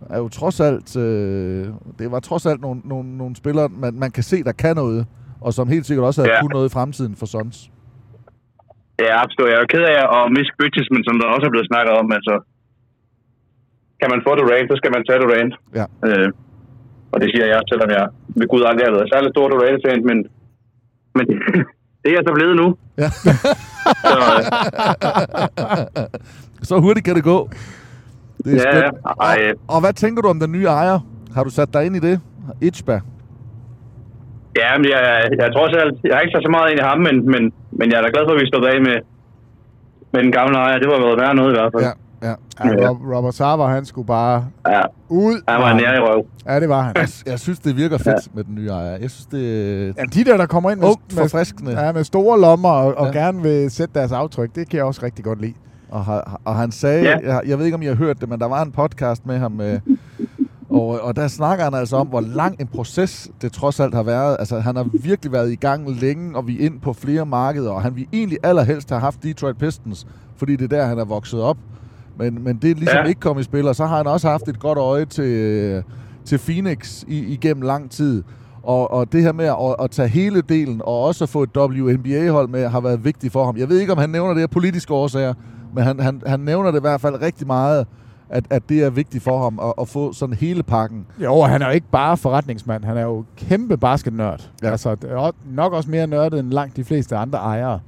er 0.10 0.18
jo 0.24 0.28
trods 0.40 0.60
alt... 0.60 0.90
Øh, 1.06 1.68
det 2.00 2.12
var 2.12 2.20
trods 2.20 2.46
alt 2.46 2.62
nogle, 2.62 2.82
nogle, 2.92 3.18
nogle 3.18 3.36
spillere, 3.36 3.68
man, 3.84 3.94
man 4.04 4.12
kan 4.12 4.24
se, 4.32 4.38
der 4.44 4.52
kan 4.52 4.76
noget, 4.76 5.02
og 5.42 5.54
som 5.54 5.68
helt 5.68 5.86
sikkert 5.86 6.06
også 6.10 6.22
har 6.22 6.30
Ja. 6.30 6.40
kunnet 6.42 6.54
noget 6.54 6.70
i 6.70 6.74
fremtiden 6.78 7.16
for 7.16 7.26
Suns. 7.34 7.58
Ja, 9.06 9.12
absolut. 9.24 9.50
Jeg 9.50 9.56
er 9.58 9.64
jo 9.66 9.72
ked 9.76 9.84
af 9.94 9.98
at 10.18 10.24
miste 10.38 10.54
Bridges, 10.60 10.88
men 10.94 11.02
som 11.08 11.16
der 11.20 11.28
også 11.36 11.46
er 11.48 11.54
blevet 11.56 11.68
snakket 11.72 11.94
om, 12.02 12.08
altså... 12.18 12.34
Kan 14.02 14.10
man 14.14 14.22
få 14.28 14.32
Durant, 14.40 14.68
så 14.72 14.76
skal 14.82 14.92
man 14.96 15.04
tage 15.08 15.20
Durant. 15.24 15.54
Ja. 15.80 15.86
Øh, 16.08 16.30
og 17.14 17.18
det 17.22 17.28
siger 17.32 17.46
jeg 17.50 17.56
også, 17.60 17.72
selvom 17.74 17.90
jeg 17.98 18.06
ved 18.38 18.48
Gud 18.52 18.64
aldrig 18.70 18.86
har 18.88 18.96
været 18.98 19.10
særlig 19.14 19.30
stor 19.36 19.46
Durant-fan, 19.52 20.02
men, 20.10 20.18
men 21.18 21.26
det 22.02 22.08
er 22.12 22.16
jeg 22.20 22.26
så 22.28 22.34
blevet 22.38 22.56
nu. 22.62 22.68
Ja. 23.04 23.10
så, 24.12 24.18
øh, 24.36 24.42
så 26.64 26.80
hurtigt 26.80 27.06
kan 27.06 27.16
det 27.16 27.24
gå. 27.24 27.50
Det 28.44 28.54
er 28.54 28.56
Ja, 28.56 28.80
skønt. 28.80 28.96
Ej. 29.22 29.54
Og, 29.68 29.76
og 29.76 29.82
hvad 29.82 29.94
tænker 29.94 30.22
du 30.22 30.28
om 30.28 30.40
den 30.40 30.52
nye 30.52 30.66
ejer? 30.66 31.00
Har 31.36 31.44
du 31.44 31.50
sat 31.50 31.74
dig 31.74 31.86
ind 31.86 31.96
i 31.96 32.00
det? 32.00 32.20
Ichba. 32.62 33.00
ja, 34.62 34.78
men 34.78 34.86
jeg, 34.86 35.02
jeg, 35.40 35.50
tror 35.54 35.68
alt, 35.68 36.00
jeg 36.04 36.16
har 36.16 36.22
ikke 36.22 36.32
så, 36.32 36.42
så 36.46 36.52
meget 36.52 36.72
ind 36.72 36.80
i 36.80 36.84
ham, 36.84 36.98
men, 37.00 37.16
men, 37.32 37.54
men 37.72 37.92
jeg 37.92 37.98
er 37.98 38.02
da 38.02 38.10
glad 38.14 38.24
for, 38.28 38.34
at 38.36 38.42
vi 38.42 38.48
stod 38.48 38.66
af 38.66 38.82
med, 38.82 38.98
med 40.14 40.24
den 40.24 40.32
gamle 40.32 40.58
ejer. 40.58 40.78
Det 40.80 40.88
var 40.88 41.00
været 41.06 41.20
værd 41.22 41.36
noget 41.36 41.52
i 41.54 41.56
hvert 41.60 41.72
fald. 41.76 41.84
Ja, 41.84 41.94
ja. 42.28 42.34
Ja, 42.64 42.90
Rob, 42.90 42.98
Robert 43.16 43.34
Sava, 43.36 43.64
han 43.64 43.86
skulle 43.86 44.08
bare 44.08 44.46
ja. 44.68 44.82
ud. 45.10 45.36
Han 45.48 45.62
var 45.62 45.74
nære 45.74 45.96
i 45.96 46.00
røv. 46.00 46.26
Ja, 46.48 46.60
det 46.60 46.70
var 46.70 46.82
han. 46.82 46.94
Jeg, 46.96 47.08
jeg 47.26 47.40
synes, 47.40 47.60
det 47.60 47.78
virker 47.78 47.98
fedt 47.98 48.08
ja. 48.08 48.32
med 48.34 48.44
den 48.44 48.56
nye 48.56 48.68
ejer. 48.70 48.98
Jeg 48.98 49.12
synes, 49.12 49.26
det 49.26 49.42
Ja, 49.98 50.04
de 50.14 50.24
der, 50.24 50.38
der 50.38 50.46
kommer 50.46 50.72
ind 50.72 50.80
med, 50.80 50.88
med, 51.64 51.74
ja, 51.84 51.92
med 51.92 52.04
store 52.04 52.40
lommer 52.42 52.70
og, 52.70 52.98
og 52.98 53.06
Ja. 53.14 53.20
gerne 53.20 53.42
vil 53.42 53.72
sætte 53.72 53.94
deres 53.94 54.12
aftryk, 54.12 54.56
det 54.56 54.70
kan 54.70 54.78
jeg 54.78 54.86
også 54.86 55.02
rigtig 55.04 55.26
godt 55.26 55.42
lide. 55.42 55.54
Og, 55.90 56.06
har- 56.06 56.42
og 56.46 56.56
han 56.56 56.72
sagde, 56.72 57.04
Ja. 57.04 57.18
jeg, 57.24 57.42
jeg 57.48 57.58
ved 57.58 57.66
ikke, 57.66 57.76
om 57.76 57.82
I 57.82 57.86
har 57.86 57.96
hørt 57.96 58.22
det, 58.22 58.30
men 58.30 58.40
der 58.40 58.46
var 58.48 58.62
en 58.64 58.72
podcast 58.72 59.26
med 59.26 59.38
ham, 59.38 59.62
øh, 59.62 59.80
og, 60.70 60.88
og 61.02 61.16
der 61.16 61.28
snakker 61.28 61.64
han 61.64 61.74
altså 61.74 61.96
om, 61.96 62.08
hvor 62.08 62.22
lang 62.22 62.56
en 62.62 62.68
proces 62.68 63.30
det 63.42 63.52
trods 63.52 63.80
alt 63.80 63.94
har 63.94 64.04
været. 64.04 64.36
Altså, 64.40 64.60
han 64.60 64.76
har 64.76 64.88
virkelig 64.94 65.32
været 65.32 65.52
i 65.52 65.56
gang 65.56 65.90
længe, 65.90 66.36
og 66.38 66.48
vi 66.48 66.56
er 66.62 66.66
ind 66.66 66.80
på 66.80 66.94
flere 66.94 67.26
markeder, 67.26 67.72
og 67.72 67.82
han 67.82 67.96
vil 67.96 68.08
egentlig 68.14 68.38
allerhelst 68.44 68.90
have 68.90 69.02
haft 69.02 69.24
Detroit 69.24 69.58
Pistons, 69.58 70.08
fordi 70.38 70.56
det 70.56 70.74
er 70.74 70.78
der, 70.78 70.86
han 70.86 71.00
er 71.00 71.06
vokset 71.06 71.42
op. 71.42 71.58
Men, 72.18 72.44
men 72.44 72.58
det 72.58 72.72
er 72.72 72.76
ligesom 72.76 72.98
ja. 72.98 73.04
Ikke 73.04 73.20
kommet 73.22 73.42
i 73.42 73.46
spil, 73.46 73.68
og 73.68 73.76
så 73.76 73.86
har 73.86 73.98
han 73.98 74.08
også 74.08 74.30
haft 74.30 74.48
et 74.48 74.60
godt 74.60 74.78
øje 74.78 75.06
til, 75.06 75.24
øh, 75.24 75.84
til 76.26 76.38
Phoenix 76.38 77.04
i, 77.08 77.20
igennem 77.26 77.62
lang 77.62 77.92
tid. 77.92 78.24
Og, 78.64 78.92
og 78.92 79.12
det 79.12 79.22
her 79.22 79.32
med 79.32 79.46
at, 79.46 79.76
at 79.84 79.92
tage 79.92 80.08
hele 80.08 80.42
delen, 80.42 80.82
og 80.84 81.04
også 81.04 81.24
at 81.24 81.30
få 81.30 81.44
et 81.44 81.50
WNBA-hold 81.58 82.48
med, 82.50 82.68
har 82.68 82.80
været 82.80 83.06
vigtigt 83.06 83.34
for 83.34 83.46
ham. 83.46 83.58
Jeg 83.58 83.70
ved 83.70 83.80
ikke, 83.80 83.92
om 83.92 83.98
han 83.98 84.10
nævner 84.10 84.34
det 84.34 84.42
af 84.42 84.50
politiske 84.50 84.94
årsager, 84.94 85.34
men 85.76 85.84
han, 85.84 86.00
han, 86.00 86.22
han 86.26 86.40
nævner 86.40 86.72
det 86.72 86.80
i 86.80 86.82
hvert 86.82 87.02
fald 87.02 87.22
rigtig 87.22 87.48
meget, 87.48 87.88
at, 88.30 88.46
at 88.50 88.70
det 88.70 88.84
er 88.84 88.90
vigtigt 88.90 89.24
for 89.24 89.44
ham 89.44 89.60
at, 89.60 89.74
at 89.82 89.88
få 89.88 90.14
sådan 90.14 90.36
hele 90.36 90.64
pakken. 90.64 91.06
Jo, 91.24 91.34
og 91.34 91.50
han 91.50 91.62
er 91.62 91.66
jo 91.66 91.72
ikke 91.72 91.88
bare 91.92 92.18
forretningsmand, 92.18 92.84
han 92.84 92.98
er 92.98 93.02
jo 93.02 93.26
kæmpe 93.38 93.78
basketnørd. 93.78 94.50
Ja. 94.64 94.72
Altså, 94.72 94.90
er 94.90 95.32
nok 95.46 95.74
også 95.74 95.90
mere 95.90 96.08
nørdet 96.08 96.40
end 96.40 96.52
langt 96.52 96.78
de 96.78 96.84
fleste 96.84 97.16
andre 97.16 97.40
ejere. 97.40 97.80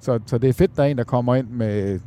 Så, 0.00 0.18
så 0.26 0.38
det 0.38 0.48
er 0.48 0.52
fedt, 0.52 0.76
der 0.76 0.82
er 0.82 0.86
en, 0.86 0.98
der 0.98 1.04
kommer 1.04 1.34
ind 1.34 1.48
med 1.48 2.00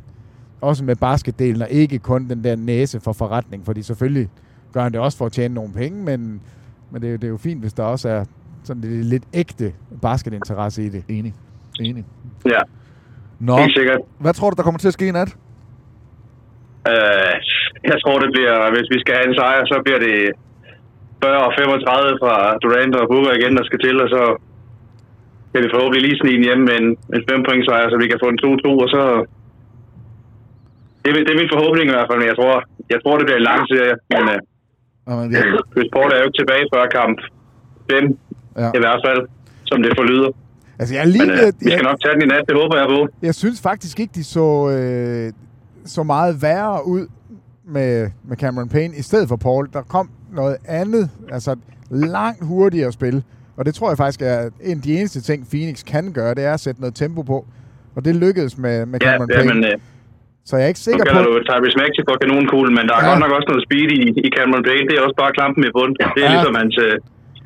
også 0.60 0.84
med 0.84 0.96
basketdelen, 0.96 1.62
og 1.62 1.70
ikke 1.70 1.98
kun 1.98 2.28
den 2.28 2.44
der 2.44 2.56
næse 2.56 3.00
for 3.00 3.12
forretning, 3.12 3.64
fordi 3.64 3.82
selvfølgelig 3.82 4.28
gør 4.72 4.82
han 4.82 4.92
det 4.92 5.00
også 5.00 5.18
for 5.18 5.26
at 5.26 5.32
tjene 5.32 5.54
nogle 5.54 5.72
penge, 5.72 6.02
men, 6.04 6.40
men 6.90 7.02
det, 7.02 7.08
er 7.08 7.12
jo, 7.12 7.16
det 7.16 7.24
er 7.24 7.28
jo 7.28 7.36
fint, 7.36 7.60
hvis 7.60 7.72
der 7.72 7.82
også 7.82 8.08
er 8.08 8.24
sådan 8.64 8.82
lidt, 8.82 9.06
lidt 9.06 9.24
ægte 9.32 9.72
basketinteresse 10.02 10.84
i 10.84 10.88
det. 10.88 11.04
Enig. 11.08 11.34
Enig. 11.80 12.04
Ja, 12.46 12.60
Nå, 13.40 13.56
helt 13.56 13.76
sikkert. 13.78 14.00
hvad 14.24 14.34
tror 14.34 14.50
du, 14.50 14.56
der 14.56 14.62
kommer 14.66 14.78
til 14.82 14.88
at 14.92 14.98
ske 14.98 15.06
i 15.08 15.16
nat? 15.20 15.30
Øh, 16.92 17.34
jeg 17.90 17.96
tror, 18.02 18.16
det 18.24 18.30
bliver, 18.36 18.56
hvis 18.74 18.88
vi 18.94 18.98
skal 19.02 19.14
have 19.18 19.28
en 19.30 19.36
sejr, 19.40 19.60
så 19.72 19.76
bliver 19.84 20.00
det 20.06 20.16
40 21.24 21.46
og 21.48 21.52
35 21.58 22.18
fra 22.22 22.34
Durant 22.62 22.94
og 23.00 23.06
Booker 23.10 23.32
igen, 23.38 23.56
der 23.58 23.64
skal 23.68 23.80
til, 23.86 23.96
og 24.04 24.08
så 24.14 24.22
kan 25.52 25.60
vi 25.64 25.68
forhåbentlig 25.74 26.02
lige 26.06 26.18
snige 26.20 26.36
den 26.38 26.44
hjem 26.48 26.60
med 26.68 26.76
en, 26.82 26.88
en 27.16 27.22
5 27.30 27.42
point 27.48 27.64
sejr, 27.68 27.86
så 27.92 27.96
vi 28.02 28.08
kan 28.12 28.22
få 28.24 28.28
en 28.32 28.40
2-2, 28.44 28.84
og 28.84 28.88
så... 28.94 29.02
Det 31.02 31.08
er, 31.10 31.14
min- 31.16 31.24
det 31.26 31.32
er 31.34 31.40
min 31.42 31.52
forhåbning 31.54 31.86
i 31.88 31.94
hvert 31.96 32.08
fald, 32.08 32.18
men 32.22 32.28
jeg 32.32 32.38
tror, 32.40 32.54
jeg 32.92 32.98
tror 33.02 33.14
det 33.18 33.26
bliver 33.26 33.40
en 33.42 33.48
lang 33.52 33.62
serie. 33.72 33.94
Men 34.12 34.22
øh, 34.34 34.40
Jamen, 35.08 35.26
ja, 35.34 35.42
Chris 35.72 35.88
Paul 35.94 36.08
er 36.12 36.18
jo 36.20 36.26
ikke 36.28 36.38
tilbage 36.40 36.64
før 36.74 36.82
kamp 36.98 37.16
5, 37.90 38.18
ja. 38.62 38.68
i 38.78 38.80
hvert 38.84 39.00
fald, 39.06 39.20
som 39.70 39.78
det 39.84 39.92
forlyder. 40.00 40.30
Altså, 40.78 40.94
jeg 40.94 41.00
er 41.02 41.06
lige 41.06 41.26
Men 41.26 41.30
øh, 41.30 41.44
lidt- 41.44 41.56
vi 41.60 41.64
skal 41.70 41.72
jeg- 41.72 41.82
nok 41.90 41.98
tage 42.02 42.14
den 42.14 42.22
i 42.22 42.26
nat, 42.26 42.44
det 42.48 42.56
håber 42.62 42.76
jeg 42.82 42.86
på. 42.94 43.00
Jeg 43.22 43.34
synes 43.34 43.60
faktisk 43.62 44.00
ikke, 44.00 44.12
de 44.14 44.24
så, 44.24 44.46
øh, 44.76 45.32
så 45.84 46.02
meget 46.02 46.42
værre 46.42 46.86
ud 46.86 47.06
med, 47.76 48.10
med 48.28 48.36
Cameron 48.36 48.68
Payne 48.68 48.94
i 48.96 49.02
stedet 49.02 49.28
for 49.28 49.36
Paul. 49.36 49.68
Der 49.72 49.82
kom 49.82 50.06
noget 50.40 50.56
andet, 50.80 51.10
altså 51.32 51.56
langt 51.90 52.44
hurtigere 52.50 52.92
spil. 52.92 53.22
Og 53.56 53.62
det 53.66 53.72
tror 53.74 53.88
jeg 53.90 53.98
faktisk 54.04 54.22
er 54.22 54.38
en 54.70 54.76
af 54.78 54.82
de 54.82 54.92
eneste 54.98 55.20
ting, 55.28 55.38
Phoenix 55.52 55.84
kan 55.92 56.12
gøre, 56.18 56.34
det 56.38 56.44
er 56.44 56.54
at 56.58 56.60
sætte 56.66 56.80
noget 56.80 56.94
tempo 57.02 57.22
på. 57.22 57.38
Og 57.96 58.00
det 58.06 58.12
lykkedes 58.24 58.54
med, 58.64 58.76
med 58.92 58.98
Ja, 59.02 59.06
Cameron 59.06 59.28
ja 59.30 59.36
Payne. 59.36 59.54
men 59.54 59.64
øh, 59.64 59.76
så 60.48 60.52
jeg 60.56 60.64
er 60.64 60.68
ikke 60.72 60.82
nu 60.82 60.86
sikker 60.88 61.04
kalder 61.04 61.24
på... 61.24 61.30
du 61.38 61.42
Tyrese 61.48 61.76
Maxey 61.82 62.02
for 62.08 62.16
kanonkuglen, 62.22 62.72
men 62.78 62.84
der 62.88 62.94
er 62.94 63.02
Ja. 63.02 63.06
ja. 63.06 63.10
godt 63.10 63.20
nok 63.24 63.32
også 63.38 63.48
noget 63.52 63.62
speed 63.68 63.88
i, 63.98 64.00
i 64.26 64.28
Cameron 64.36 64.62
Payne. 64.68 64.84
Det 64.88 64.94
er 64.98 65.02
også 65.06 65.18
bare 65.22 65.32
klampen 65.38 65.62
i 65.68 65.70
bunden. 65.76 65.94
Det 66.00 66.04
er 66.06 66.12
Ja. 66.16 66.24
ja. 66.26 66.32
ligesom 66.36 66.54
hans 66.62 66.74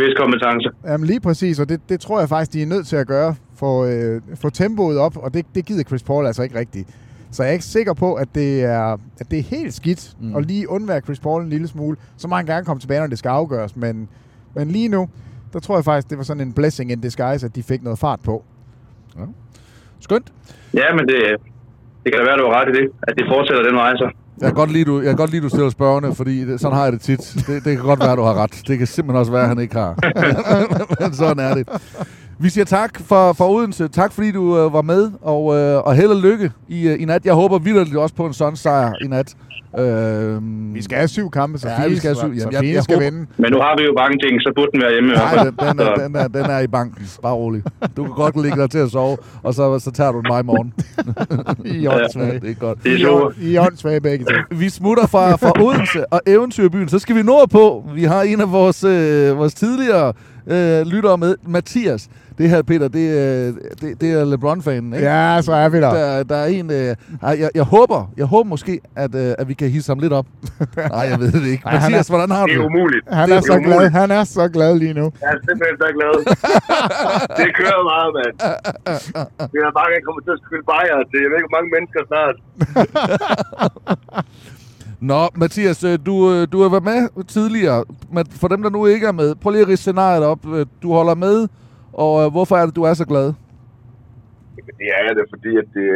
øh, 0.00 0.06
spidskompetence. 0.06 0.70
Jamen 0.84 1.06
lige 1.06 1.20
præcis, 1.20 1.60
og 1.60 1.68
det, 1.68 1.80
det 1.88 2.00
tror 2.00 2.18
jeg 2.18 2.28
faktisk, 2.28 2.52
de 2.52 2.62
er 2.62 2.66
nødt 2.66 2.86
til 2.86 2.96
at 2.96 3.06
gøre. 3.06 3.34
Få, 3.54 3.86
øh, 3.86 4.20
få 4.34 4.50
tempoet 4.50 4.98
op, 4.98 5.16
og 5.16 5.34
det, 5.34 5.46
det 5.54 5.66
gider 5.66 5.84
Chris 5.84 6.02
Paul 6.02 6.26
altså 6.26 6.42
ikke 6.42 6.58
rigtigt. 6.58 6.88
Så 7.30 7.42
jeg 7.42 7.48
er 7.48 7.52
ikke 7.52 7.64
sikker 7.64 7.92
på, 7.92 8.14
at 8.14 8.28
det 8.34 8.64
er, 8.64 8.92
at 8.92 9.30
det 9.30 9.38
er 9.38 9.42
helt 9.42 9.74
skidt 9.74 10.16
mm. 10.20 10.36
at 10.36 10.46
lige 10.46 10.68
undvære 10.68 11.00
Chris 11.00 11.20
Paul 11.20 11.42
en 11.42 11.48
lille 11.48 11.68
smule. 11.68 11.96
Så 12.16 12.28
må 12.28 12.36
han 12.36 12.46
gerne 12.46 12.64
komme 12.64 12.80
tilbage, 12.80 13.00
når 13.00 13.06
det 13.06 13.18
skal 13.18 13.28
afgøres. 13.28 13.76
Men, 13.76 14.08
men 14.54 14.68
lige 14.68 14.88
nu, 14.88 15.08
der 15.52 15.60
tror 15.60 15.76
jeg 15.76 15.84
faktisk, 15.84 16.10
det 16.10 16.18
var 16.18 16.24
sådan 16.24 16.46
en 16.46 16.52
blessing 16.52 16.92
in 16.92 17.00
disguise, 17.00 17.46
at 17.46 17.56
de 17.56 17.62
fik 17.62 17.82
noget 17.82 17.98
fart 17.98 18.20
på. 18.24 18.44
Ja. 19.18 19.24
Skønt. 20.00 20.32
Ja, 20.74 20.94
men 20.94 21.08
det, 21.08 21.36
det 22.04 22.12
kan 22.12 22.18
da 22.20 22.24
være, 22.24 22.38
du 22.38 22.44
har 22.44 22.60
ret 22.60 22.68
i 22.68 22.82
det, 22.82 22.90
at 23.02 23.14
det 23.18 23.24
fortsætter 23.28 23.62
den 23.62 23.74
vej 23.74 23.92
så. 23.96 24.10
Jeg 24.40 24.48
kan 24.48 24.54
godt 24.54 24.72
lide, 24.72 24.84
du, 24.84 24.96
jeg 24.98 25.06
kan 25.06 25.16
godt 25.16 25.30
lide, 25.30 25.42
du 25.42 25.48
stiller 25.48 25.70
spørgende, 25.70 26.14
fordi 26.14 26.44
det, 26.44 26.60
sådan 26.60 26.76
har 26.76 26.84
jeg 26.84 26.92
det 26.92 27.00
tit. 27.00 27.34
Det, 27.46 27.64
det 27.64 27.76
kan 27.76 27.84
godt 27.84 28.00
være, 28.00 28.16
du 28.16 28.22
har 28.22 28.34
ret. 28.34 28.62
Det 28.66 28.78
kan 28.78 28.86
simpelthen 28.86 29.18
også 29.20 29.32
være, 29.32 29.42
at 29.42 29.48
han 29.48 29.58
ikke 29.58 29.74
har. 29.74 29.94
Men 31.00 31.14
sådan 31.14 31.38
er 31.38 31.54
det. 31.54 31.68
Vi 32.38 32.48
siger 32.48 32.64
tak 32.64 33.00
for, 33.00 33.32
for 33.32 33.48
Odense. 33.48 33.88
Tak 33.88 34.12
fordi 34.12 34.32
du 34.32 34.58
øh, 34.58 34.72
var 34.72 34.82
med, 34.82 35.10
og, 35.22 35.56
øh, 35.56 35.82
og 35.82 35.94
held 35.94 36.10
og 36.10 36.16
lykke 36.16 36.52
i, 36.68 36.88
øh, 36.88 37.02
i 37.02 37.04
nat. 37.04 37.26
Jeg 37.26 37.34
håber 37.34 37.58
vildt 37.58 37.96
også 37.96 38.14
på 38.14 38.26
en 38.26 38.32
sådan 38.32 38.56
sejr 38.56 38.92
i 39.02 39.06
nat. 39.06 39.36
Øh, 39.78 40.74
Vi 40.74 40.82
skal 40.82 40.96
have 40.98 41.08
syv 41.08 41.30
kampe, 41.30 41.58
så 41.58 41.68
Ja, 41.68 41.88
vi 41.88 41.96
skal 41.96 42.08
have 42.08 42.16
syv. 42.16 42.22
Jamen, 42.28 42.38
jeg- 42.38 42.52
Phoenix 42.52 42.74
jeg 42.74 42.82
skal 42.82 43.00
vinde. 43.00 43.18
Men 43.36 43.52
nu 43.52 43.58
har 43.58 43.76
vi 43.78 43.84
jo 43.84 43.92
mange 43.92 44.18
ting, 44.24 44.40
så 44.42 44.52
burde 44.56 44.70
den 44.72 44.80
være 44.80 44.92
hjemme 44.92 45.12
Nej, 45.12 45.44
den, 45.44 45.54
den, 45.60 45.80
er, 45.86 45.94
den, 45.94 46.16
er, 46.16 46.28
den 46.28 46.44
er 46.50 46.58
i 46.58 46.66
banken. 46.66 47.06
Bare 47.22 47.34
rolig. 47.34 47.62
Du 47.96 48.04
kan 48.04 48.12
godt 48.14 48.42
ligge 48.42 48.60
dig 48.62 48.70
til 48.70 48.78
at 48.78 48.90
sove, 48.90 49.16
og 49.42 49.54
så, 49.54 49.78
så 49.78 49.90
tager 49.90 50.12
du 50.12 50.18
den 50.18 50.26
mig 50.30 50.40
i 50.40 50.44
morgen. 50.44 50.72
I 51.80 51.86
åndssvage. 51.86 52.40
det 52.40 52.50
er 52.50 52.54
godt. 52.54 52.84
Det 52.84 52.92
er 52.94 52.98
super. 53.06 53.30
I 53.40 53.58
åndssvage 53.58 54.00
begge 54.00 54.24
to. 54.24 54.32
Vi 54.50 54.68
smutter 54.68 55.06
fra, 55.06 55.36
fra 55.36 55.52
Odense 55.64 56.12
og 56.12 56.20
Eventyrbyen. 56.26 56.88
Så 56.88 56.98
skal 56.98 57.16
vi 57.16 57.22
nordpå. 57.22 57.84
Vi 57.94 58.04
har 58.04 58.22
en 58.22 58.40
af 58.40 58.52
vores, 58.52 58.84
øh, 58.84 59.36
vores 59.38 59.54
tidligere 59.54 60.12
øh, 60.46 60.86
lyttere 60.86 61.18
med, 61.18 61.34
Mathias. 61.46 62.08
Det 62.38 62.50
her, 62.50 62.62
Peter, 62.62 62.88
det, 62.88 63.06
er- 63.18 63.52
det, 63.80 64.00
det 64.00 64.08
er 64.12 64.24
LeBron-fanen, 64.24 64.92
ikke? 64.94 65.06
Ja, 65.06 65.40
så 65.42 65.52
er 65.52 65.68
vi 65.68 65.78
der. 65.80 65.90
Der, 65.94 66.22
der 66.22 66.36
er 66.36 66.46
en... 66.46 66.70
Øh, 66.70 66.94
jeg, 67.22 67.50
jeg, 67.54 67.62
håber, 67.74 68.12
jeg 68.16 68.26
håber 68.26 68.48
måske, 68.48 68.80
at, 68.96 69.14
øh, 69.14 69.34
at 69.38 69.48
vi 69.48 69.54
kan 69.54 69.68
hisse 69.70 69.90
ham 69.90 69.98
lidt 69.98 70.12
op. 70.12 70.26
Nej, 70.96 71.04
jeg 71.12 71.18
ved 71.20 71.32
det 71.32 71.46
ikke. 71.54 71.62
Ej, 71.66 71.72
han 71.72 71.80
er- 71.80 71.84
Mathias, 71.90 72.08
hvordan 72.08 72.30
har 72.30 72.46
du 72.46 72.52
Det 72.52 72.60
er 72.60 72.64
umuligt. 72.66 73.04
Han 73.12 73.28
det 73.28 73.36
er 73.36 73.40
så 73.40 73.58
glad. 73.58 73.72
umuligt. 73.74 73.92
Han 73.92 74.10
er 74.10 74.24
så 74.24 74.48
glad 74.48 74.78
lige 74.78 74.94
nu. 75.00 75.06
Jeg 75.22 75.28
er 75.34 75.38
simpelthen 75.48 75.76
så 75.84 75.88
glad. 75.98 76.14
det 77.40 77.48
kører 77.60 77.82
meget, 77.92 78.10
mand. 78.18 78.34
Det 79.52 79.58
er 79.68 79.72
bare, 79.78 79.88
jeg 79.96 80.02
kommer 80.06 80.20
til 80.26 80.32
at 80.36 80.40
spille 80.46 80.64
bajer 80.72 80.96
til, 81.10 81.18
jeg 81.24 81.28
ved 81.30 81.36
ikke, 81.40 81.48
hvor 81.50 81.56
mange 81.58 81.70
mennesker 81.76 82.00
snart. 82.10 82.36
Nå, 85.00 85.28
Mathias, 85.34 85.84
øh, 85.84 85.98
du, 86.06 86.32
øh, 86.32 86.48
du 86.52 86.62
har 86.62 86.68
været 86.68 86.84
med 86.84 87.24
tidligere, 87.24 87.84
men 88.12 88.26
for 88.40 88.48
dem, 88.48 88.62
der 88.62 88.70
nu 88.70 88.86
ikke 88.86 89.06
er 89.06 89.12
med, 89.12 89.34
prøv 89.34 89.50
lige 89.50 89.62
at 89.62 89.68
ridse 89.68 89.82
scenariet 89.82 90.24
op. 90.24 90.38
Øh, 90.54 90.66
Du 90.82 90.92
holder 90.92 91.14
med, 91.14 91.48
og 91.92 92.12
øh, 92.24 92.26
hvorfor 92.34 92.56
er 92.60 92.64
det, 92.66 92.74
du 92.76 92.82
er 92.90 92.94
så 92.94 93.06
glad? 93.12 93.28
Men 94.66 94.74
det 94.80 94.88
er 94.98 95.12
det, 95.18 95.24
fordi 95.34 95.50
at 95.62 95.68
det, 95.76 95.88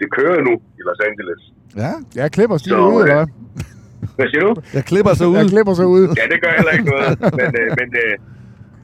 det 0.00 0.06
kører 0.18 0.40
nu 0.48 0.52
i 0.78 0.80
Los 0.88 1.00
Angeles. 1.08 1.40
Ja. 1.84 1.92
Jeg 2.20 2.26
klipper 2.36 2.56
Så, 2.56 2.76
ud, 2.96 3.00
øh, 3.00 3.04
eller 3.04 3.16
hvad? 3.18 3.26
Hvad 4.18 4.26
siger 4.32 4.44
du? 4.48 4.52
Jeg 4.78 4.84
klipper 4.90 5.14
sig 5.18 5.26
ud. 5.30 5.36
Jeg 5.40 5.46
klipper 5.54 5.74
sig 5.80 5.86
ud. 5.96 6.04
Ja, 6.20 6.24
det 6.32 6.38
gør 6.44 6.52
heller 6.58 6.72
ikke 6.76 6.88
noget. 6.92 7.10
Men, 7.40 7.50
øh, 7.60 7.68
men, 7.80 7.88
øh, 8.02 8.14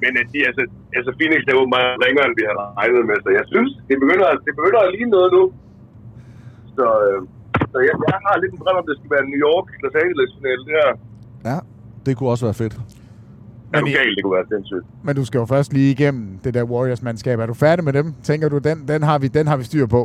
men 0.02 0.12
øh, 0.20 0.24
de, 0.32 0.38
altså, 0.48 0.62
altså 0.98 1.10
Phoenix 1.18 1.40
er 1.50 1.54
meget 1.76 1.92
ringere, 2.04 2.24
end 2.28 2.36
vi 2.40 2.44
har 2.50 2.56
regnet 2.80 3.02
med. 3.10 3.16
Så 3.26 3.30
jeg 3.38 3.44
synes, 3.52 3.70
det 3.88 3.96
begynder, 4.04 4.28
det 4.46 4.52
begynder 4.58 4.80
at 4.86 4.90
ligne 4.94 5.10
noget 5.16 5.30
nu. 5.36 5.42
Så, 6.76 6.86
øh, 7.06 7.18
så 7.72 7.76
jeg, 7.86 7.94
jeg 8.10 8.18
har 8.26 8.34
lidt 8.42 8.52
en 8.54 8.60
drøm 8.62 8.76
om, 8.80 8.84
det 8.90 8.94
skal 8.98 9.10
være 9.14 9.24
New 9.32 9.40
York, 9.48 9.66
Los 9.82 9.94
Angeles 10.02 10.30
finale. 10.38 10.62
Det 10.68 10.74
her. 10.80 10.90
Ja, 11.50 11.58
det 12.04 12.12
kunne 12.16 12.30
også 12.34 12.44
være 12.48 12.58
fedt. 12.62 12.74
Er 13.74 13.80
du 13.80 13.86
galt, 13.98 14.14
det 14.16 14.22
kunne 14.24 14.36
være 14.40 14.48
sindssygt. 14.54 14.86
Men 15.06 15.12
du 15.18 15.24
skal 15.28 15.38
jo 15.42 15.46
først 15.54 15.70
lige 15.76 15.90
igennem 15.96 16.24
det 16.44 16.52
der 16.56 16.64
Warriors-mandskab. 16.72 17.36
Er 17.44 17.48
du 17.52 17.56
færdig 17.66 17.82
med 17.88 17.94
dem? 17.98 18.06
Tænker 18.28 18.46
du, 18.54 18.58
den, 18.68 18.76
den, 18.92 19.00
har, 19.08 19.16
vi, 19.22 19.26
den 19.38 19.46
har 19.50 19.56
vi 19.60 19.64
styr 19.70 19.86
på? 19.96 20.02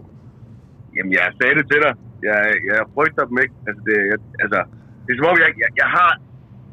Jamen, 0.95 1.11
jeg 1.19 1.25
sagde 1.39 1.55
det 1.59 1.65
til 1.71 1.79
dig. 1.85 1.93
Jeg, 2.29 2.41
jeg 2.69 2.79
frygter 2.95 3.23
dem 3.29 3.37
ikke. 3.43 3.55
Altså, 3.67 3.81
det, 3.87 3.97
jeg, 4.11 4.19
altså, 4.43 4.59
det 5.03 5.09
er 5.11 5.17
som 5.19 5.27
om, 5.31 5.37
jeg, 5.45 5.51
jeg, 5.63 5.71
jeg 5.81 5.89
har... 5.97 6.11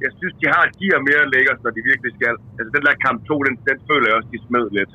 Jeg 0.05 0.13
synes, 0.21 0.35
de 0.41 0.47
har 0.55 0.63
de 0.81 0.87
er 0.97 1.03
mere 1.11 1.25
lækkert, 1.35 1.59
når 1.65 1.73
de 1.77 1.81
virkelig 1.91 2.11
skal. 2.19 2.35
Altså, 2.59 2.71
den 2.77 2.83
der 2.87 2.95
kamp 3.07 3.19
2, 3.31 3.47
den, 3.49 3.55
den 3.69 3.79
føler 3.89 4.07
jeg 4.09 4.17
også, 4.19 4.31
de 4.35 4.41
smed 4.49 4.67
lidt. 4.79 4.93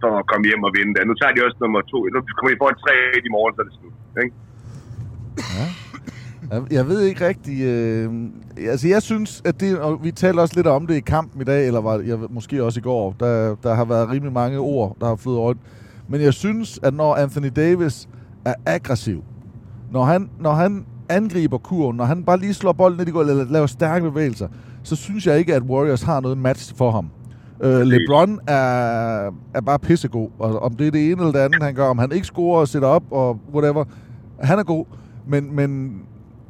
For 0.00 0.10
at 0.20 0.24
komme 0.30 0.44
hjem 0.50 0.62
og 0.68 0.72
vinde. 0.76 0.92
Nu 1.10 1.14
tager 1.20 1.34
de 1.34 1.40
også 1.46 1.58
nummer 1.64 1.80
2. 1.80 1.96
Nu 2.14 2.18
kommer 2.36 2.50
de 2.52 2.60
for 2.62 2.68
en 2.72 2.78
3 2.84 2.92
i 3.28 3.30
morgen, 3.36 3.52
så 3.54 3.60
er 3.62 3.66
det 3.68 3.74
slut. 3.78 3.96
Ikke? 4.22 4.34
Jeg, 6.50 6.62
jeg 6.70 6.88
ved 6.88 7.00
ikke 7.00 7.26
rigtig... 7.26 7.62
Øh, 7.62 8.12
altså, 8.58 8.88
jeg 8.88 9.02
synes, 9.02 9.42
at 9.44 9.60
det... 9.60 9.78
Og 9.78 10.04
vi 10.04 10.10
talte 10.10 10.40
også 10.40 10.54
lidt 10.56 10.66
om 10.66 10.86
det 10.86 10.94
i 10.94 11.00
kampen 11.00 11.40
i 11.40 11.44
dag, 11.44 11.66
eller 11.66 11.80
var, 11.80 11.98
jeg, 11.98 12.18
måske 12.30 12.64
også 12.64 12.80
i 12.80 12.82
går. 12.82 13.14
Der, 13.20 13.54
der 13.62 13.74
har 13.74 13.84
været 13.84 14.10
rimelig 14.10 14.32
mange 14.32 14.58
ord, 14.58 14.96
der 15.00 15.06
har 15.06 15.16
flyttet 15.16 15.40
rundt. 15.40 15.60
Men 16.08 16.20
jeg 16.20 16.34
synes, 16.34 16.78
at 16.82 16.94
når 16.94 17.14
Anthony 17.14 17.50
Davis 17.56 18.08
er 18.44 18.54
aggressiv, 18.66 19.24
når 19.92 20.04
han, 20.04 20.30
når 20.40 20.52
han 20.52 20.84
angriber 21.08 21.58
kurven, 21.58 21.96
når 21.96 22.04
han 22.04 22.24
bare 22.24 22.38
lige 22.38 22.54
slår 22.54 22.72
bolden 22.72 22.98
ned 22.98 23.08
i 23.08 23.10
gulvet, 23.10 23.30
eller 23.30 23.52
laver 23.52 23.66
stærke 23.66 24.10
bevægelser, 24.10 24.48
så 24.82 24.96
synes 24.96 25.26
jeg 25.26 25.38
ikke, 25.38 25.54
at 25.54 25.62
Warriors 25.62 26.02
har 26.02 26.20
noget 26.20 26.38
match 26.38 26.76
for 26.76 26.90
ham. 26.90 27.10
Øh, 27.62 27.80
LeBron 27.80 28.38
er, 28.46 29.26
er 29.54 29.60
bare 29.66 29.78
pissegod, 29.78 30.28
og 30.38 30.62
om 30.62 30.74
det 30.74 30.86
er 30.86 30.90
det 30.90 31.04
ene 31.04 31.20
eller 31.20 31.32
det 31.32 31.38
andet, 31.38 31.62
han 31.62 31.74
gør, 31.74 31.86
om 31.86 31.98
han 31.98 32.12
ikke 32.12 32.26
scorer 32.26 32.60
og 32.60 32.68
sætter 32.68 32.88
op 32.88 33.02
og 33.10 33.38
whatever, 33.54 33.84
han 34.40 34.58
er 34.58 34.62
god, 34.62 34.84
men, 35.26 35.56
men 35.56 36.00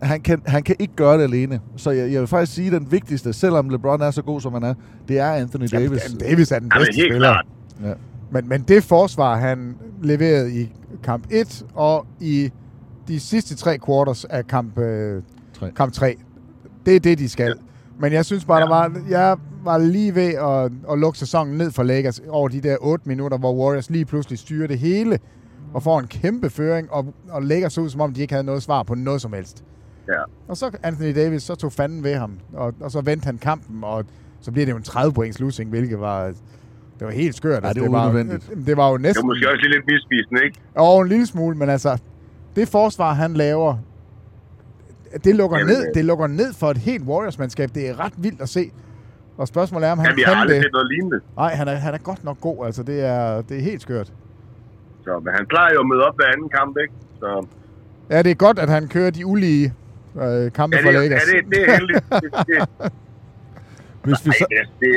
han, 0.03 0.21
kan, 0.21 0.43
han 0.47 0.63
kan 0.63 0.77
ikke 0.79 0.95
gøre 0.97 1.17
det 1.19 1.23
alene. 1.23 1.61
Så 1.77 1.91
jeg, 1.91 2.13
jeg 2.13 2.21
vil 2.21 2.27
faktisk 2.29 2.55
sige, 2.55 2.67
at 2.67 2.73
den 2.73 2.93
vigtigste, 2.93 3.33
selvom 3.33 3.69
LeBron 3.69 4.01
er 4.01 4.11
så 4.11 4.23
god, 4.23 4.41
som 4.41 4.53
han 4.53 4.63
er, 4.63 4.75
det 5.09 5.19
er 5.19 5.33
Anthony 5.33 5.67
Davis. 5.73 6.05
Jamen, 6.05 6.19
Davis 6.21 6.53
er 6.53 6.59
den 6.59 6.71
Jamen, 6.75 6.87
bedste 6.87 7.01
helt 7.01 7.13
spiller. 7.13 7.19
klart. 7.29 7.47
Ja. 7.85 7.93
Men, 8.31 8.49
men 8.49 8.63
det 8.69 8.85
forsvar, 8.85 9.37
han 9.37 9.77
leverede 10.03 10.61
i 10.61 10.73
kamp 11.03 11.25
1 11.31 11.67
og 11.75 12.07
i 12.21 12.51
de 13.09 13.21
sidste 13.21 13.57
tre 13.57 13.79
quarters 13.87 14.25
af 14.25 14.47
kamp, 14.47 14.79
øh, 14.79 15.23
Tre. 15.59 15.71
kamp 15.77 15.93
3, 15.93 16.17
det 16.87 16.97
er 16.97 17.01
det, 17.01 17.19
de 17.19 17.29
skal. 17.29 17.55
Men 18.01 18.13
jeg 18.13 18.25
synes 18.25 18.45
bare, 18.45 18.61
der 18.61 18.69
var, 18.69 19.01
jeg 19.11 19.37
var 19.65 19.79
lige 19.79 20.15
ved 20.15 20.35
at, 20.35 20.73
at 20.93 20.99
lukke 20.99 21.19
sæsonen 21.19 21.59
ned 21.59 21.71
for 21.71 21.83
Lakers 21.83 22.21
over 22.29 22.49
de 22.49 22.61
der 22.61 22.77
8 22.81 23.09
minutter, 23.09 23.39
hvor 23.39 23.55
Warriors 23.55 23.91
lige 23.91 24.05
pludselig 24.05 24.39
styrer 24.39 24.67
det 24.67 24.79
hele 24.79 25.19
og 25.75 25.83
får 25.83 26.01
en 26.01 26.07
kæmpe 26.07 26.51
føring, 26.51 26.93
og, 26.93 27.15
og 27.31 27.43
Lakers 27.43 27.73
så 27.73 27.81
ud, 27.81 27.91
som 27.91 28.01
om 28.01 28.13
de 28.15 28.21
ikke 28.21 28.35
havde 28.35 28.45
noget 28.47 28.63
svar 28.63 28.83
på 28.83 28.95
noget 28.95 29.21
som 29.21 29.33
helst. 29.33 29.65
Ja. 30.11 30.23
Og 30.49 30.57
så 30.57 30.71
Anthony 30.83 31.15
Davis, 31.15 31.43
så 31.43 31.55
tog 31.55 31.73
fanden 31.73 32.05
ved 32.05 32.15
ham, 32.15 32.33
og, 32.53 32.75
og 32.81 32.91
så 32.91 33.01
vendte 33.01 33.25
han 33.25 33.39
kampen, 33.39 33.85
og 33.85 34.05
så 34.41 34.53
bliver 34.53 34.67
det 34.67 34.73
jo 34.73 34.77
en 34.77 34.83
30 34.83 35.13
points 35.13 35.41
losing, 35.41 35.71
hvilket 35.71 36.01
var, 36.01 36.27
det 36.99 37.07
var 37.07 37.11
helt 37.11 37.35
skørt. 37.35 37.65
Ja, 37.65 37.73
det 37.73 37.83
var 37.83 37.89
var, 37.89 38.09
unødvendigt. 38.11 38.67
det 38.67 38.77
var 38.77 38.89
jo 38.89 38.93
Det 38.95 39.03
næsten... 39.03 39.23
var 39.23 39.27
måske 39.27 39.49
også 39.49 39.61
lige 39.63 39.73
lidt 39.73 39.85
misvisende, 39.87 40.45
ikke? 40.45 40.61
Og 40.75 41.03
en 41.03 41.09
lille 41.09 41.27
smule, 41.27 41.57
men 41.57 41.69
altså, 41.71 41.99
det 42.57 42.69
forsvar, 42.69 43.13
han 43.13 43.35
laver, 43.35 43.77
det 45.25 45.35
lukker, 45.37 45.59
Jamen, 45.59 45.73
ned, 45.75 45.87
øh. 45.89 45.95
det 45.95 46.05
lukker 46.05 46.27
ned 46.27 46.53
for 46.55 46.71
et 46.71 46.79
helt 46.79 47.05
Warriors-mandskab. 47.05 47.71
Det 47.75 47.89
er 47.89 48.01
ret 48.01 48.13
vildt 48.17 48.41
at 48.41 48.49
se. 48.49 48.71
Og 49.37 49.49
spørgsmålet 49.49 49.89
er, 49.89 49.93
om 49.93 49.99
han 49.99 50.07
Jamen, 50.07 50.25
kan 50.25 50.35
aldrig 50.35 50.57
det. 50.57 50.63
set 50.65 50.73
noget 50.73 50.89
lignende. 50.91 51.21
Nej, 51.37 51.55
han 51.55 51.69
er, 51.69 51.75
han 51.75 51.95
er 51.95 51.99
godt 51.99 52.25
nok 52.25 52.41
god. 52.41 52.67
Altså, 52.67 52.83
det 52.83 53.05
er, 53.05 53.43
det 53.43 53.57
er 53.59 53.63
helt 53.63 53.83
skørt. 53.83 54.13
Så, 55.05 55.21
men 55.25 55.35
han 55.35 55.47
plejer 55.49 55.75
jo 55.75 55.81
at 55.81 55.87
møde 55.87 56.01
op 56.07 56.15
hver 56.17 56.27
anden 56.35 56.49
kamp, 56.49 56.77
ikke? 56.83 56.95
Så, 57.21 57.47
Ja, 58.11 58.23
det 58.23 58.31
er 58.31 58.35
godt, 58.35 58.59
at 58.59 58.69
han 58.69 58.89
kører 58.89 59.11
de 59.11 59.27
ulige 59.27 59.75
øh, 60.25 60.53
kampe 60.59 60.73
ja, 60.77 60.83
for 60.85 60.91
det, 60.91 60.99
ja, 60.99 61.03
Lakers. 61.03 61.25
det, 61.31 61.41
det 61.53 61.61
er 61.65 61.71
heldigt. 61.79 62.05
Det, 62.23 62.31
det, 62.49 62.59
Hvis 64.07 64.21
vi 64.27 64.31
Ej, 64.33 64.41
så, 64.41 64.47
det, 64.53 64.63
det, 64.83 64.91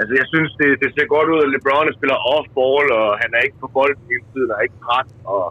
altså, 0.00 0.12
jeg 0.20 0.26
synes, 0.32 0.50
det, 0.60 0.68
det 0.82 0.88
ser 0.94 1.06
godt 1.16 1.28
ud, 1.34 1.40
at 1.44 1.50
LeBron 1.54 1.88
spiller 1.98 2.18
off-ball, 2.34 2.86
og 3.00 3.08
han 3.22 3.30
er 3.36 3.40
ikke 3.46 3.58
på 3.64 3.68
bolden 3.76 4.04
hele 4.12 4.26
tiden, 4.32 4.48
og 4.52 4.56
er 4.58 4.64
ikke 4.68 4.80
træt. 4.86 5.08
Og, 5.32 5.44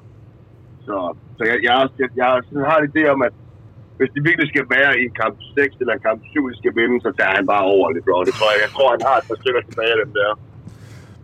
så 0.86 0.96
så 1.38 1.42
jeg, 1.52 1.58
jeg, 1.68 1.74
jeg, 2.02 2.10
jeg, 2.22 2.30
jeg 2.54 2.66
har 2.72 2.78
en 2.82 2.88
idé 2.92 3.04
om, 3.14 3.22
at 3.28 3.34
hvis 4.00 4.12
det 4.16 4.22
virkelig 4.30 4.48
skal 4.54 4.66
være 4.76 4.92
i 5.04 5.06
kamp 5.22 5.36
6 5.58 5.76
eller 5.82 5.96
kamp 6.08 6.20
7, 6.32 6.50
de 6.52 6.56
skal 6.62 6.74
vinde, 6.80 6.98
så 7.06 7.10
tager 7.20 7.34
han 7.38 7.46
bare 7.54 7.66
over 7.76 7.86
LeBron. 7.96 8.26
Det 8.30 8.34
tror 8.40 8.50
jeg. 8.54 8.60
Jeg 8.66 8.72
tror, 8.76 8.88
han 8.96 9.04
har 9.10 9.16
et 9.22 9.26
par 9.30 9.38
stykker 9.42 9.62
tilbage 9.70 9.92
af 9.96 10.00
dem 10.04 10.12
der. 10.20 10.30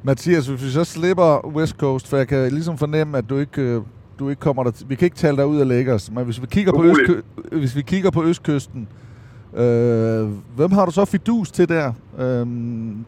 Mathias, 0.04 0.48
hvis 0.48 0.64
vi 0.66 0.72
så 0.80 0.84
slipper 0.96 1.30
West 1.58 1.76
Coast, 1.84 2.06
for 2.10 2.18
jeg 2.18 2.28
kan 2.28 2.42
ligesom 2.58 2.78
fornemme, 2.78 3.18
at 3.18 3.26
du 3.30 3.36
ikke, 3.46 3.62
øh, 3.62 3.82
du 4.20 4.30
ikke 4.30 4.40
kommer 4.40 4.64
der... 4.64 4.84
Vi 4.88 4.96
kan 4.96 5.06
ikke 5.06 5.16
tale 5.18 5.38
dig 5.38 5.48
ud 5.48 5.60
af 5.60 5.68
Lakers, 5.68 6.12
men 6.12 6.26
hvis 6.26 6.42
vi 6.42 6.48
kigger 6.48 6.74
på, 6.74 6.84
østkø- 6.84 7.58
hvis 7.58 7.76
vi 7.76 7.82
kigger 7.82 8.12
på 8.12 8.24
Østkysten, 8.24 8.88
øh, 9.54 10.30
hvem 10.56 10.72
har 10.72 10.86
du 10.86 10.92
så 10.92 11.06
fidus 11.06 11.52
til 11.52 11.70
der? 11.70 11.88
Øh, 12.18 12.48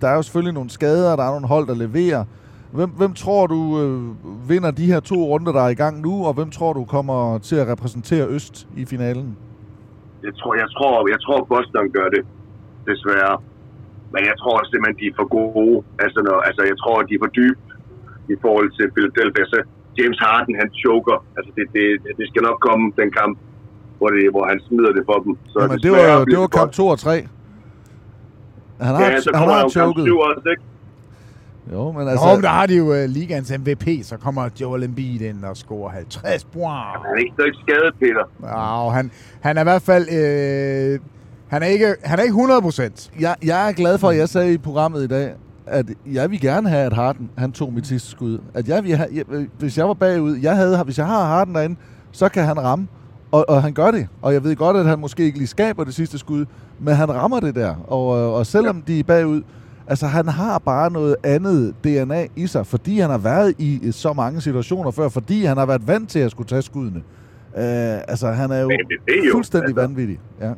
der 0.02 0.08
er 0.08 0.16
jo 0.16 0.22
selvfølgelig 0.22 0.54
nogle 0.54 0.70
skader, 0.70 1.16
der 1.16 1.24
er 1.24 1.32
nogle 1.32 1.48
hold, 1.48 1.68
der 1.68 1.76
leverer. 1.76 2.26
Hvem, 2.72 2.90
hvem 2.90 3.14
tror 3.14 3.48
du 3.48 3.60
øh, 3.82 4.50
vinder 4.50 4.72
de 4.72 4.86
her 4.86 5.00
to 5.00 5.16
runder, 5.16 5.52
der 5.52 5.62
er 5.62 5.70
i 5.70 5.80
gang 5.84 6.02
nu, 6.02 6.26
og 6.28 6.34
hvem 6.34 6.50
tror 6.50 6.74
du 6.74 6.84
kommer 6.86 7.38
til 7.38 7.56
at 7.56 7.68
repræsentere 7.68 8.28
Øst 8.28 8.68
i 8.78 8.86
finalen? 8.86 9.38
Jeg 10.24 10.34
tror, 10.40 10.54
jeg 10.56 10.70
tror, 10.76 11.10
jeg 11.14 11.20
tror 11.22 11.44
Boston 11.44 11.90
gør 11.98 12.08
det, 12.16 12.24
desværre. 12.92 13.42
Men 14.14 14.22
jeg 14.30 14.36
tror 14.42 14.56
simpelthen, 14.72 14.98
de 15.02 15.06
er 15.12 15.16
for 15.20 15.28
gode. 15.40 15.84
Altså, 16.04 16.20
når, 16.28 16.38
altså 16.50 16.62
jeg 16.72 16.78
tror, 16.82 16.96
de 17.02 17.14
er 17.14 17.22
for 17.26 17.32
dybe 17.40 17.62
i 18.34 18.36
forhold 18.44 18.70
til 18.78 18.86
Philadelphia. 18.96 19.46
James 19.98 20.20
Harden, 20.26 20.54
han 20.62 20.70
choker. 20.84 21.18
Altså, 21.38 21.52
det, 21.58 21.66
det, 21.76 21.86
det 22.20 22.26
skal 22.30 22.42
nok 22.50 22.58
komme, 22.68 22.84
den 23.02 23.10
kamp, 23.20 23.38
hvor, 23.98 24.10
det, 24.16 24.32
hvor 24.36 24.46
han 24.52 24.58
smider 24.68 24.92
det 24.98 25.04
for 25.10 25.18
dem. 25.24 25.34
Så 25.52 25.58
Jamen, 25.62 25.78
det 25.78 25.84
desværre 25.84 26.20
var, 26.20 26.26
det 26.26 26.40
var 26.40 26.48
kamp 26.48 26.72
2 26.72 26.88
og 26.88 27.00
3. 27.00 27.28
Han 28.82 28.96
har, 28.96 29.04
Ja, 29.04 29.20
så 29.22 29.32
han 29.36 29.48
har 29.48 29.56
jo 29.56 29.62
kamp 29.62 29.72
choket. 29.72 30.04
7 30.04 30.18
også, 30.18 30.50
ikke? 30.50 30.64
Jo, 31.74 31.92
men 31.92 32.08
Altså. 32.08 32.26
Nå, 32.26 32.36
men 32.36 32.44
der 32.44 32.50
har 32.50 32.66
de 32.66 32.78
jo 32.78 32.88
uh, 32.90 33.10
ligands 33.10 33.52
MVP, 33.60 33.86
så 34.04 34.18
kommer 34.18 34.50
Joel 34.62 34.84
Embiid 34.84 35.22
ind 35.22 35.46
og 35.46 35.58
scorer 35.58 35.90
50 35.90 36.44
point. 36.44 36.98
Han 37.06 37.16
er 37.16 37.20
ikke, 37.20 37.34
så 37.40 37.46
ikke 37.46 37.58
skadet, 37.68 37.94
Peter. 38.00 38.24
Ja, 38.44 38.86
og 38.86 38.94
han, 38.94 39.12
han 39.42 39.58
er 39.58 39.62
i 39.62 39.64
hvert 39.64 39.82
fald... 39.82 40.06
Øh, 40.10 41.00
han 41.50 41.64
er 41.64 41.68
ikke, 41.68 41.96
han 42.04 42.20
er 42.20 42.24
ikke 42.24 42.34
100 42.34 42.62
procent. 42.62 43.12
Jeg, 43.20 43.36
jeg 43.44 43.70
er 43.70 43.74
glad 43.74 43.98
for, 43.98 44.10
at 44.10 44.18
jeg 44.18 44.30
sagde 44.30 44.54
i 44.54 44.58
programmet 44.58 45.04
i 45.04 45.08
dag, 45.08 45.34
at 45.72 45.86
jeg 46.14 46.32
vil 46.32 46.42
gerne 46.42 46.70
have, 46.70 46.86
at 46.86 46.94
Harden 46.94 47.30
han 47.38 47.52
tog 47.52 47.74
mit 47.74 47.88
sidste 47.88 48.10
skud. 48.10 48.40
At 48.54 48.68
jeg 48.68 48.84
vil 48.84 48.96
have, 48.96 49.10
jeg, 49.14 49.48
hvis 49.60 49.78
jeg 49.78 49.88
var 49.88 49.94
bagud, 49.94 50.38
jeg 50.38 50.56
havde, 50.56 50.84
hvis 50.84 50.98
jeg 50.98 51.08
har 51.08 51.26
Harden 51.26 51.56
derinde, 51.56 51.76
så 52.12 52.30
kan 52.30 52.44
han 52.44 52.64
ramme. 52.64 52.88
Og, 53.32 53.46
og 53.50 53.64
han 53.64 53.74
gør 53.74 53.92
det. 53.92 54.08
Og 54.22 54.34
jeg 54.34 54.44
ved 54.44 54.56
godt, 54.56 54.78
at 54.78 54.86
han 54.86 55.00
måske 55.00 55.24
ikke 55.24 55.38
lige 55.38 55.48
skaber 55.48 55.84
det 55.84 55.94
sidste 55.94 56.18
skud, 56.18 56.46
men 56.80 56.96
han 56.96 57.14
rammer 57.14 57.40
det 57.40 57.56
der. 57.56 57.76
Og, 57.88 58.18
øh, 58.18 58.34
og 58.34 58.46
selvom 58.46 58.84
ja. 58.88 58.94
de 58.94 59.00
er 59.00 59.04
bagud, 59.04 59.42
altså 59.88 60.08
han 60.08 60.28
har 60.28 60.60
bare 60.60 60.92
noget 60.92 61.16
andet 61.24 61.74
DNA 61.84 62.28
i 62.36 62.48
sig, 62.48 62.68
fordi 62.68 63.00
han 63.00 63.10
har 63.10 63.18
været 63.18 63.56
i 63.58 63.92
så 63.92 64.14
mange 64.14 64.42
situationer 64.42 64.92
før, 64.92 65.10
fordi 65.10 65.44
han 65.46 65.58
har 65.58 65.66
været 65.66 65.88
vant 65.88 66.10
til 66.10 66.20
at 66.20 66.32
skulle 66.32 66.48
tage 66.48 66.62
skuddene. 66.62 67.04
Øh, 67.58 67.64
altså 68.08 68.28
han 68.32 68.52
er 68.52 68.60
jo, 68.60 68.68
Men 68.68 68.80
det 69.06 69.20
er 69.24 69.26
jo, 69.28 69.32
fuldstændig 69.32 69.68
altså. 69.68 69.82
vanvittig. 69.82 70.20
Ja. 70.42 70.52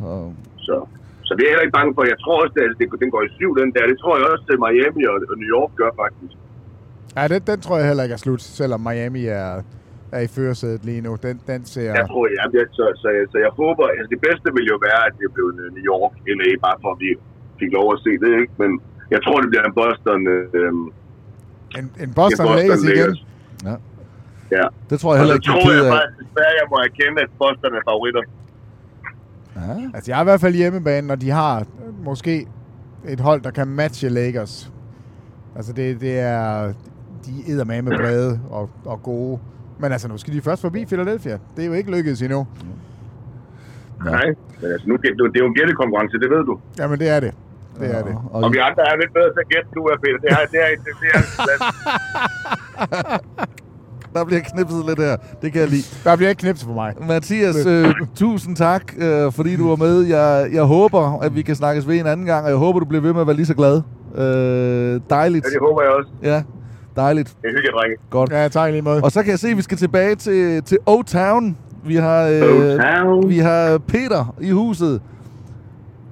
Og, 0.00 0.32
Så, 0.56 0.86
så 1.26 1.30
det 1.36 1.42
er 1.42 1.46
jeg 1.48 1.52
heller 1.54 1.66
ikke 1.68 1.78
bange 1.80 1.92
for. 1.96 2.02
Jeg 2.14 2.18
tror 2.24 2.36
også, 2.44 2.56
at 2.66 2.72
det, 2.80 2.86
den 3.02 3.10
går 3.14 3.22
i 3.28 3.30
syv, 3.38 3.50
den 3.60 3.68
der. 3.74 3.82
Det 3.92 3.98
tror 4.02 4.12
jeg 4.18 4.26
også, 4.32 4.44
at 4.54 4.58
Miami 4.66 5.02
og, 5.12 5.16
og 5.32 5.36
New 5.42 5.50
York 5.56 5.70
gør 5.80 5.90
faktisk. 6.02 6.34
Ja, 7.16 7.22
den, 7.32 7.40
den 7.50 7.58
tror 7.64 7.76
jeg 7.78 7.86
heller 7.90 8.04
ikke 8.06 8.16
er 8.18 8.22
slut, 8.26 8.42
selvom 8.60 8.80
Miami 8.88 9.22
er, 9.42 9.52
er 10.16 10.22
i 10.26 10.30
førersædet 10.36 10.80
lige 10.90 11.00
nu. 11.06 11.12
Den, 11.26 11.36
den 11.50 11.60
ser... 11.72 11.90
Jeg 12.00 12.06
tror, 12.12 12.24
jeg, 12.38 12.44
jeg, 12.58 12.66
så, 12.78 12.84
så, 13.02 13.08
så 13.32 13.36
jeg 13.46 13.52
håber, 13.60 13.84
altså 13.98 14.10
det 14.14 14.20
bedste 14.26 14.46
ville 14.56 14.68
jo 14.74 14.78
være, 14.88 15.02
at 15.08 15.14
det 15.20 15.28
blev 15.36 15.46
New 15.76 15.84
York, 15.92 16.12
LA, 16.38 16.50
bare 16.66 16.76
for 16.82 16.90
at 16.94 16.98
vi 17.04 17.10
fik 17.60 17.70
lov 17.78 17.86
at 17.94 17.98
se 18.06 18.12
det, 18.24 18.30
ikke? 18.42 18.52
Men, 18.62 18.70
Jeg 19.14 19.20
tror, 19.24 19.36
det 19.42 19.48
bliver 19.52 19.64
en 19.70 19.74
Boston... 19.80 20.18
Øh, 20.34 20.72
En, 21.78 21.86
en 22.04 22.10
Boston, 22.20 22.46
Lakers 22.56 22.84
igen. 22.92 23.12
Ja. 23.68 23.74
Ja. 24.58 24.66
Det 24.90 24.96
tror 25.00 25.10
jeg 25.12 25.18
heller 25.20 25.36
ikke, 25.38 25.48
tror 25.50 25.70
jeg 25.78 25.86
af. 25.86 25.92
faktisk, 25.96 26.16
desværre, 26.22 26.54
jeg 26.60 26.66
må 26.72 26.76
erkende, 26.88 27.18
at 27.26 27.30
Boston 27.42 27.70
er 27.78 27.82
favoritter. 27.90 28.22
Ja. 29.56 29.90
Altså, 29.94 30.10
jeg 30.10 30.18
er 30.18 30.22
i 30.22 30.24
hvert 30.24 30.40
fald 30.40 30.54
hjemmebane, 30.54 31.12
og 31.12 31.20
de 31.20 31.30
har 31.30 31.58
øh, 31.60 32.04
måske 32.04 32.46
et 33.08 33.20
hold, 33.20 33.42
der 33.42 33.50
kan 33.50 33.68
matche 33.68 34.08
Lakers. 34.08 34.72
Altså, 35.56 35.72
det, 35.72 36.00
det 36.00 36.18
er... 36.18 36.72
De 37.26 37.52
er 37.60 37.64
med 37.82 37.98
brede 37.98 38.40
og, 38.50 38.70
og 38.84 39.02
gode. 39.02 39.38
Men 39.78 39.92
altså, 39.92 40.08
nu 40.08 40.18
skal 40.18 40.34
de 40.34 40.40
først 40.42 40.62
forbi 40.62 40.84
Philadelphia. 40.84 41.38
Det 41.56 41.62
er 41.62 41.66
jo 41.66 41.72
ikke 41.72 41.90
lykkedes 41.96 42.22
endnu. 42.22 42.46
Nej, 44.04 44.24
men 44.60 44.70
altså, 44.72 44.88
nu, 44.88 44.96
det, 44.96 45.02
det 45.02 45.36
er 45.36 45.40
jo 45.44 45.46
en 45.46 45.54
gættekonkurrence, 45.54 46.18
det 46.18 46.30
ved 46.30 46.44
du. 46.44 46.60
Jamen, 46.78 46.98
det 46.98 47.08
er 47.08 47.20
det. 47.20 47.34
Det 47.80 47.96
er 47.96 48.02
det. 48.02 48.14
Og, 48.30 48.42
Og 48.42 48.52
vi 48.52 48.58
andre 48.58 48.82
er 48.82 48.96
lidt 48.96 49.12
bedre 49.14 49.32
til 49.34 49.40
at 49.40 49.48
gætte, 49.48 49.68
du 49.74 49.80
er, 49.80 49.96
Peter. 50.04 50.18
Det 50.18 50.30
er, 50.30 50.36
det 50.52 50.60
er, 50.64 50.68
det 50.84 50.90
er, 51.14 51.20
det 51.46 51.54
er, 51.54 51.58
der 54.14 54.24
bliver 54.24 54.40
knipset 54.40 54.86
lidt 54.86 54.98
her. 54.98 55.16
Det 55.42 55.52
kan 55.52 55.60
jeg 55.60 55.68
lide. 55.70 55.82
Der 56.04 56.16
bliver 56.16 56.28
ikke 56.30 56.40
knipset 56.40 56.66
for 56.66 56.74
mig. 56.74 56.92
Mathias, 57.08 57.66
øh, 57.66 57.94
tusind 58.14 58.56
tak, 58.56 58.82
øh, 58.98 59.32
fordi 59.32 59.56
du 59.56 59.68
var 59.68 59.76
med. 59.76 60.00
Jeg, 60.02 60.48
jeg 60.52 60.62
håber, 60.62 61.18
at 61.22 61.34
vi 61.36 61.42
kan 61.42 61.54
snakkes 61.54 61.88
ved 61.88 62.00
en 62.00 62.06
anden 62.06 62.26
gang, 62.26 62.44
og 62.44 62.50
jeg 62.50 62.58
håber, 62.58 62.78
du 62.78 62.84
bliver 62.86 63.02
ved 63.02 63.12
med 63.12 63.20
at 63.20 63.26
være 63.26 63.36
lige 63.36 63.46
så 63.46 63.54
glad. 63.54 63.82
Øh, 64.14 65.00
dejligt. 65.10 65.44
ja, 65.44 65.50
det 65.50 65.58
håber 65.60 65.82
jeg 65.82 65.90
også. 65.90 66.10
Ja, 66.22 66.42
dejligt. 66.96 67.28
Det 67.28 67.48
er 67.48 67.52
hyggeligt, 67.52 67.74
drenge. 67.74 67.96
Godt. 68.10 68.30
Ja, 68.32 68.48
tak 68.48 68.70
lige 68.70 68.82
måde. 68.82 69.00
Og 69.04 69.10
så 69.12 69.22
kan 69.22 69.30
jeg 69.30 69.38
se, 69.38 69.48
at 69.48 69.56
vi 69.56 69.62
skal 69.62 69.78
tilbage 69.78 70.14
til, 70.14 70.62
til 70.62 70.78
O-Town. 70.86 71.56
Vi 71.86 71.96
har, 71.96 72.22
øh, 72.22 72.42
O-Town. 72.42 73.28
vi 73.28 73.38
har 73.38 73.78
Peter 73.78 74.34
i 74.40 74.50
huset. 74.50 75.02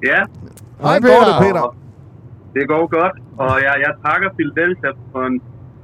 Ja, 0.07 0.21
Hvordan 0.81 1.03
Peter. 1.03 1.15
går 1.15 1.25
det, 1.25 1.35
Peter? 1.47 1.77
det 2.55 2.69
går 2.69 2.85
godt. 2.99 3.17
Og 3.39 3.53
jeg, 3.67 3.75
jeg 3.87 3.93
takker 4.07 4.29
Philadelphia 4.37 4.91
for 5.13 5.23
en 5.31 5.41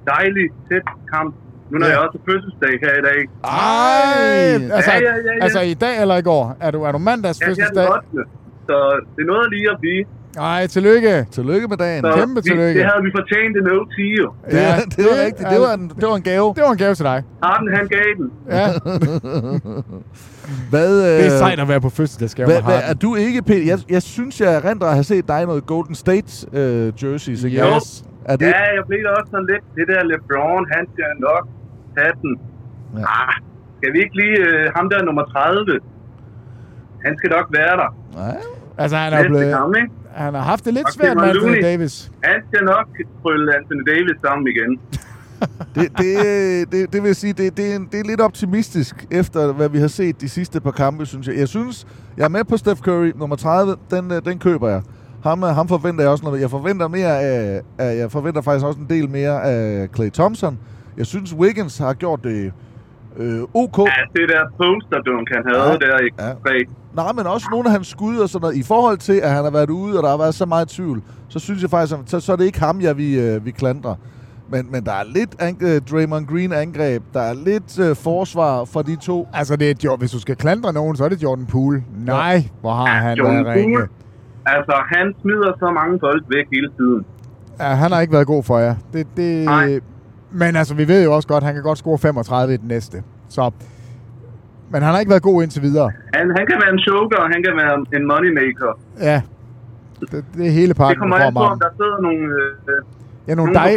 dejlig, 0.07 0.47
tæt 0.69 0.87
kamp. 1.15 1.35
Nu 1.71 1.79
når 1.79 1.87
Ja. 1.87 1.93
jeg 1.93 1.99
også 2.07 2.19
fødselsdag 2.31 2.73
her 2.85 2.93
i 3.01 3.03
dag. 3.11 3.21
Ej! 3.45 4.75
Altså, 4.77 4.91
Ja, 4.93 4.99
ja, 4.99 5.15
ja, 5.27 5.33
ja. 5.39 5.43
altså 5.45 5.61
i 5.61 5.75
dag 5.75 6.01
eller 6.03 6.17
i 6.17 6.23
går? 6.23 6.57
Er 6.61 6.71
du, 6.71 6.83
er 6.83 6.93
du 6.93 6.99
mandags 6.99 7.41
Ja, 7.41 7.47
jeg 7.47 7.51
er 7.53 7.55
fødselsdag? 7.55 7.85
den 7.85 7.93
8. 8.19 8.31
Så 8.69 8.77
det 9.17 9.23
er 9.23 9.27
noget 9.27 9.47
lige 9.55 9.71
at 9.71 9.77
blive. 9.81 10.05
Nej, 10.37 10.67
tillykke. 10.67 11.27
Tillykke 11.31 11.67
med 11.69 11.77
dagen. 11.77 12.03
Så 12.05 12.13
Kæmpe 12.19 12.35
vi, 12.35 12.49
tillykke. 12.51 12.79
det 12.81 12.87
havde 12.91 13.03
vi 13.05 13.11
fortjent 13.21 13.55
en 13.61 13.67
OT, 13.77 13.97
jo. 14.23 14.33
Det, 14.51 14.53
ja, 14.53 14.75
det 14.97 15.05
var 15.11 15.17
rigtigt. 15.27 15.49
Det 15.55 15.61
var, 15.61 15.73
en, 15.75 15.89
det 16.01 16.07
var 16.11 16.17
en 16.17 16.23
gave. 16.23 16.49
Det 16.57 16.63
var 16.67 16.71
en 16.71 16.79
gave 16.79 16.95
til 16.95 17.05
dig. 17.05 17.23
Harden, 17.43 17.69
han 17.77 17.87
gav 17.97 18.09
den. 18.21 18.27
Ja, 18.57 18.67
Hvad, 20.73 20.91
øh, 21.03 21.19
det 21.19 21.27
er 21.27 21.39
sejt 21.39 21.61
at 21.61 21.69
være 21.69 21.81
på 21.81 21.91
fødselsdagsgave 21.91 22.47
Hvad, 22.49 22.63
med 22.63 22.65
hvad, 22.71 22.81
er 22.91 22.95
du 22.95 23.15
ikke, 23.15 23.43
Peter? 23.43 23.65
Jeg, 23.73 23.79
jeg 23.91 24.03
synes, 24.03 24.41
jeg 24.41 24.65
rent 24.65 24.83
at 24.83 24.93
have 24.93 25.05
set 25.05 25.29
dig 25.29 25.43
i 25.43 25.47
noget 25.47 25.67
Golden 25.67 25.95
State 25.95 26.31
øh, 26.53 26.93
jerseys. 27.03 27.45
Ikke? 27.45 27.57
Yes. 27.77 28.05
Er 28.25 28.37
det, 28.37 28.47
Ja, 28.47 28.63
jeg 28.77 28.85
blev 28.89 29.01
da 29.05 29.09
også 29.19 29.31
sådan 29.35 29.47
lidt, 29.53 29.65
det 29.79 29.85
der 29.93 30.01
LeBron, 30.11 30.65
han 30.77 30.85
skal 30.95 31.05
nok 31.29 31.45
tage 31.99 32.13
den. 32.23 32.33
Ja. 32.97 33.05
Ah, 33.19 33.35
skal 33.79 33.91
vi 33.95 33.99
ikke 34.05 34.17
lige, 34.23 34.37
øh, 34.49 34.65
ham 34.77 34.85
der 34.93 34.99
nummer 35.09 35.25
30, 35.25 35.81
han 37.05 37.13
skal 37.19 37.31
nok 37.37 37.47
være 37.59 37.75
der. 37.83 37.91
Nej. 38.21 38.37
Altså, 38.83 38.97
han 38.97 39.13
er 39.13 39.23
blevet, 39.29 39.55
kamp, 39.59 39.77
ikke? 39.77 39.91
han 40.25 40.35
har 40.35 40.43
haft 40.53 40.65
det 40.65 40.75
lidt 40.75 40.93
svært 40.95 41.17
med 41.17 41.25
Anthony 41.25 41.43
Looney. 41.51 41.63
Davis. 41.63 41.95
Han 42.25 42.37
skal 42.49 42.63
nok 42.65 42.87
trylle 43.23 43.57
Anthony 43.59 43.83
Davis 43.93 44.17
sammen 44.27 44.45
igen. 44.55 44.73
Det, 45.75 45.99
det, 45.99 46.73
det, 46.73 46.93
det 46.93 47.03
vil 47.03 47.09
jeg 47.09 47.17
sige, 47.17 47.33
det, 47.33 47.57
det, 47.57 47.73
er, 47.73 47.77
en- 47.77 47.89
det 47.93 48.01
er 48.01 48.05
lidt 48.05 48.21
optimistisk 48.21 49.07
efter, 49.11 49.53
hvad 49.53 49.69
vi 49.69 49.79
har 49.79 49.89
set 49.89 50.21
de 50.21 50.29
sidste 50.29 50.61
par 50.61 50.71
kampe, 50.71 51.07
synes 51.07 51.29
jeg. 51.29 51.37
Jeg 51.37 51.49
synes, 51.49 51.87
jeg 52.17 52.25
er 52.25 52.29
med 52.29 52.45
på 52.45 52.57
Steph 52.57 52.81
Curry, 52.81 53.13
nummer 53.17 53.37
30, 53.37 53.77
den, 53.91 54.13
øh, 54.13 54.23
den 54.25 54.39
køber 54.39 54.69
jeg. 54.69 54.83
Ham, 55.23 55.43
øh, 55.45 55.49
ham 55.51 55.69
forventer 55.69 56.03
jeg 56.03 56.11
også 56.11 56.25
noget. 56.25 56.41
Jeg 56.41 56.51
forventer 56.51 56.89
mere 56.89 57.21
af, 57.21 57.61
af, 57.79 57.97
jeg 57.99 58.11
forventer 58.13 58.43
faktisk 58.43 58.67
også 58.67 58.81
en 58.81 58.87
del 58.91 59.11
mere 59.11 59.43
af 59.45 59.89
Clay 59.97 60.11
Thompson. 60.11 60.59
Jeg 60.99 61.07
synes, 61.07 61.35
Wiggins 61.35 61.79
har 61.79 61.95
gjort 61.95 62.25
det 62.25 62.53
øh, 63.17 63.41
OK. 63.55 63.79
Ja, 63.79 63.85
det 64.21 64.29
der 64.29 64.43
posterdunk, 64.57 65.29
han 65.35 65.43
havde 65.47 65.63
Ja. 65.67 65.71
ja. 65.73 65.79
der 65.93 65.99
i 66.05 66.09
Ja. 66.19 66.29
ja. 66.29 66.63
Nej, 66.95 67.13
men 67.13 67.27
også 67.27 67.47
nogle 67.51 67.67
af 67.69 67.73
hans 67.73 67.87
skud 67.89 68.17
og 68.17 68.29
sådan 68.29 68.43
noget. 68.43 68.57
I 68.57 68.63
forhold 68.63 68.99
til, 68.99 69.13
at 69.13 69.31
han 69.31 69.45
har 69.45 69.51
været 69.51 69.71
ude, 69.71 69.97
og 69.99 70.03
der 70.03 70.09
har 70.11 70.17
været 70.19 70.35
så 70.35 70.47
meget 70.47 70.69
tvivl, 70.69 71.03
så 71.29 71.39
synes 71.39 71.63
jeg 71.63 71.71
faktisk, 71.71 71.95
at 71.99 72.11
så, 72.11 72.21
så 72.21 72.33
er 72.33 72.37
det 72.37 72.45
ikke 72.45 72.61
ham, 72.61 72.81
jeg 72.81 72.97
vi, 72.97 73.21
øh, 73.21 73.45
vi 73.47 73.51
klandrer. 73.51 73.95
Men, 74.51 74.73
men 74.73 74.85
der 74.85 74.93
er 74.93 75.05
lidt 75.15 75.43
ang- 75.43 75.63
øh, 75.63 75.81
Draymond 75.91 76.27
Green 76.27 76.53
angreb. 76.53 77.03
Der 77.15 77.21
er 77.21 77.35
lidt 77.35 77.79
øh, 77.81 77.97
forsvar 77.97 78.65
for 78.65 78.83
de 78.83 78.97
to. 78.97 79.29
Altså, 79.35 79.57
det 79.57 79.71
er, 79.71 79.75
Jo- 79.85 79.97
hvis 79.97 80.11
du 80.11 80.21
skal 80.21 80.37
klandre 80.37 80.73
nogen, 80.73 80.97
så 80.97 81.05
er 81.05 81.09
det 81.09 81.23
Jordan 81.23 81.47
Poole. 81.47 81.85
Nej, 82.07 82.43
hvor 82.61 82.73
har 82.73 82.87
han 82.87 83.17
Jordan 83.19 83.45
været 83.45 83.57
ringe. 83.57 83.79
Altså, 84.47 84.75
han 84.97 85.15
smider 85.21 85.53
så 85.59 85.71
mange 85.71 85.99
bolde 85.99 86.25
væk 86.29 86.47
hele 86.53 86.71
tiden. 86.79 87.05
Ja, 87.61 87.65
han 87.65 87.93
har 87.93 88.01
ikke 88.01 88.13
været 88.13 88.27
god 88.27 88.43
for 88.43 88.59
jer. 88.59 88.75
Det, 88.93 89.07
det, 89.17 89.45
Nej. 89.45 89.81
Men 90.31 90.57
altså, 90.57 90.75
vi 90.75 90.89
ved 90.89 91.05
jo 91.05 91.15
også 91.15 91.29
godt, 91.29 91.43
at 91.43 91.47
han 91.47 91.55
kan 91.55 91.63
godt 91.63 91.79
score 91.79 91.99
35 91.99 92.55
i 92.55 92.57
den 92.57 92.69
næste. 92.69 93.03
Så, 93.29 93.51
men 94.71 94.83
han 94.83 94.93
har 94.93 95.01
ikke 95.01 95.11
været 95.11 95.23
god 95.23 95.43
indtil 95.43 95.63
videre. 95.63 95.91
Han, 96.15 96.27
han 96.37 96.47
kan 96.47 96.57
være 96.63 96.73
en 96.73 96.79
choker, 96.79 97.17
og 97.17 97.29
han 97.33 97.43
kan 97.43 97.57
være 97.57 98.01
en 98.01 98.07
moneymaker. 98.07 98.79
Ja, 99.01 99.23
det, 100.01 100.25
det 100.35 100.47
er 100.47 100.51
hele 100.51 100.69
Det 100.69 100.77
pakken 100.77 100.99
kommer 100.99 101.17
for 101.17 101.25
an 101.25 101.35
på, 101.35 101.41
om 101.41 101.59
der 101.59 101.69
sidder 101.77 102.01
nogle, 102.01 102.25
øh, 102.69 102.83
Ja, 103.29 103.35
nogle, 103.35 103.55
dej, 103.55 103.77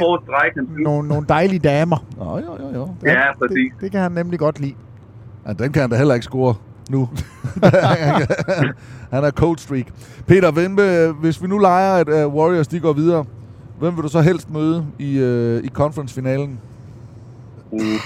nogle, 0.80 1.08
nogle 1.08 1.26
dejlige 1.30 1.60
damer. 1.60 2.06
Nå, 2.18 2.38
jo, 2.38 2.58
jo, 2.62 2.80
jo. 2.80 2.90
Ja, 3.06 3.38
præcis. 3.40 3.72
Det, 3.74 3.82
det 3.82 3.92
kan 3.92 4.02
han 4.02 4.12
nemlig 4.12 4.40
godt 4.40 4.60
lide. 4.60 4.74
Ja, 5.48 5.54
den 5.54 5.72
kan 5.72 5.82
han 5.82 5.90
da 5.90 5.98
heller 5.98 6.14
ikke 6.14 6.24
score 6.24 6.56
nu. 6.90 7.10
han 9.14 9.24
er 9.24 9.32
cold 9.32 9.58
streak. 9.58 9.86
Peter, 10.28 10.52
hvem, 10.52 10.80
øh, 10.80 11.16
hvis 11.22 11.44
vi 11.44 11.48
nu 11.48 11.58
leger, 11.58 11.94
at 11.94 12.26
uh, 12.26 12.36
Warriors 12.36 12.68
de 12.68 12.80
går 12.80 12.94
videre, 12.94 13.26
hvem 13.82 13.96
vil 13.96 14.04
du 14.04 14.14
så 14.18 14.22
helst 14.22 14.48
møde 14.58 14.78
i, 15.00 15.20
øh, 15.20 15.64
i 15.64 15.70
conference-finalen? 15.80 16.60
Mm. 17.72 18.00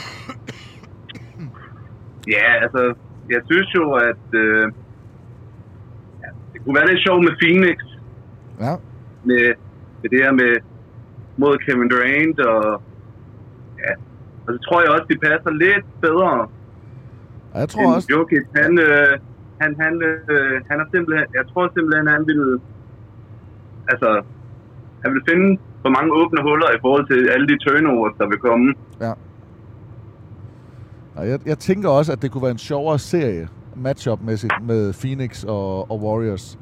Ja, 2.35 2.47
altså, 2.63 2.93
jeg 3.29 3.41
synes 3.49 3.69
jo, 3.75 3.83
at 4.09 4.25
øh, 4.33 4.65
ja, 6.21 6.29
det 6.53 6.57
kunne 6.63 6.75
være 6.75 6.89
lidt 6.91 7.03
sjovt 7.07 7.23
med 7.27 7.33
Phoenix. 7.41 7.77
Ja. 8.59 8.73
Med, 9.23 9.45
med 10.01 10.09
det 10.09 10.19
her 10.23 10.31
med 10.31 10.53
mod 11.37 11.57
Kevin 11.65 11.89
Durant, 11.89 12.39
og 12.39 12.81
ja, 13.83 13.93
og 14.45 14.49
så 14.53 14.59
tror 14.65 14.81
jeg 14.81 14.89
også, 14.89 15.07
de 15.09 15.17
passer 15.27 15.51
lidt 15.51 15.85
bedre 16.01 16.47
Ja, 17.53 17.59
jeg 17.59 17.69
tror 17.69 17.95
også. 17.95 18.07
Jokic. 18.11 18.45
Han, 18.55 18.79
øh, 18.79 19.11
han, 19.61 19.75
han, 19.79 19.93
øh, 20.03 20.61
han 20.69 20.79
er 20.79 20.85
simpelthen, 20.93 21.27
jeg 21.33 21.45
tror 21.51 21.71
simpelthen, 21.75 22.07
han 22.07 22.23
vil, 22.27 22.41
altså, 23.91 24.09
han 25.05 25.13
vil 25.15 25.23
finde 25.29 25.47
for 25.83 25.89
mange 25.97 26.09
åbne 26.19 26.39
huller 26.47 26.69
i 26.77 26.79
forhold 26.81 27.05
til 27.11 27.19
alle 27.33 27.47
de 27.51 27.57
turnovers, 27.65 28.15
der 28.19 28.27
vil 28.31 28.39
komme. 28.47 28.73
Ja. 29.05 29.13
Og 31.17 31.23
jeg, 31.29 31.39
jeg 31.45 31.57
tænker 31.57 31.89
også, 31.89 32.11
at 32.11 32.21
det 32.21 32.31
kunne 32.31 32.45
være 32.47 32.57
en 32.59 32.65
sjovere 32.69 32.99
serie, 32.99 33.47
matchup-mæssigt, 33.75 34.53
med 34.71 34.93
Phoenix 35.01 35.43
og, 35.43 35.91
og 35.91 35.97
Warriors. 36.03 36.59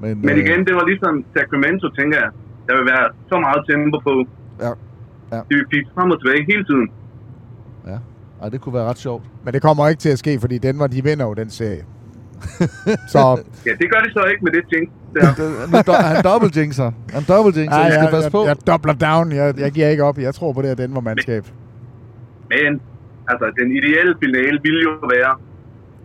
Men, 0.00 0.20
Men 0.20 0.30
øh, 0.30 0.38
igen, 0.44 0.60
det 0.66 0.74
var 0.74 0.84
ligesom 0.86 1.24
Sacramento, 1.36 1.88
tænker 1.98 2.18
jeg. 2.22 2.30
Der 2.66 2.76
vil 2.76 2.86
være 2.92 3.06
så 3.28 3.36
meget 3.40 3.60
tempo 3.70 3.98
på. 4.08 4.14
Ja. 4.60 4.72
ja. 5.32 5.40
De 5.48 5.54
vil 5.58 5.66
pipe 5.72 5.90
frem 5.94 6.10
og 6.10 6.18
tilbage 6.20 6.44
hele 6.52 6.64
tiden. 6.64 6.88
Ja. 7.86 7.98
Ej, 8.42 8.48
det 8.48 8.60
kunne 8.60 8.74
være 8.74 8.84
ret 8.84 8.98
sjovt. 8.98 9.24
Men 9.44 9.54
det 9.54 9.62
kommer 9.62 9.88
ikke 9.88 10.00
til 10.00 10.08
at 10.08 10.18
ske, 10.18 10.40
fordi 10.40 10.58
Denver, 10.58 10.86
de 10.86 11.04
vinder 11.04 11.26
jo 11.26 11.34
den 11.34 11.50
serie. 11.50 11.84
så 13.12 13.20
Ja, 13.66 13.72
det 13.80 13.86
gør 13.92 14.00
de 14.06 14.10
så 14.16 14.22
ikke 14.32 14.42
med 14.46 14.52
det 14.56 14.64
jinx 14.72 14.88
der. 15.14 15.20
Det- 15.86 16.04
han 16.14 16.24
dobbelt 16.30 16.56
jinxer. 16.56 16.90
Han 17.16 17.22
dobbelt 17.32 17.56
jinxer. 17.58 17.78
Ej, 17.78 17.88
I 17.88 17.90
skal 17.90 18.02
jeg, 18.02 18.10
passe 18.16 18.26
jeg, 18.28 18.32
på. 18.38 18.40
jeg 18.50 18.56
dobler 18.70 18.94
down. 19.06 19.26
Jeg, 19.40 19.46
jeg 19.64 19.70
giver 19.76 19.88
ikke 19.94 20.04
op. 20.04 20.18
Jeg 20.18 20.34
tror 20.38 20.52
på 20.52 20.60
det 20.62 20.68
her 20.72 20.78
Denver-mandskab. 20.82 21.44
Men 22.54 22.70
altså, 23.30 23.46
den 23.60 23.68
ideelle 23.78 24.14
finale 24.24 24.56
ville 24.66 24.80
jo 24.88 24.92
være 25.14 25.32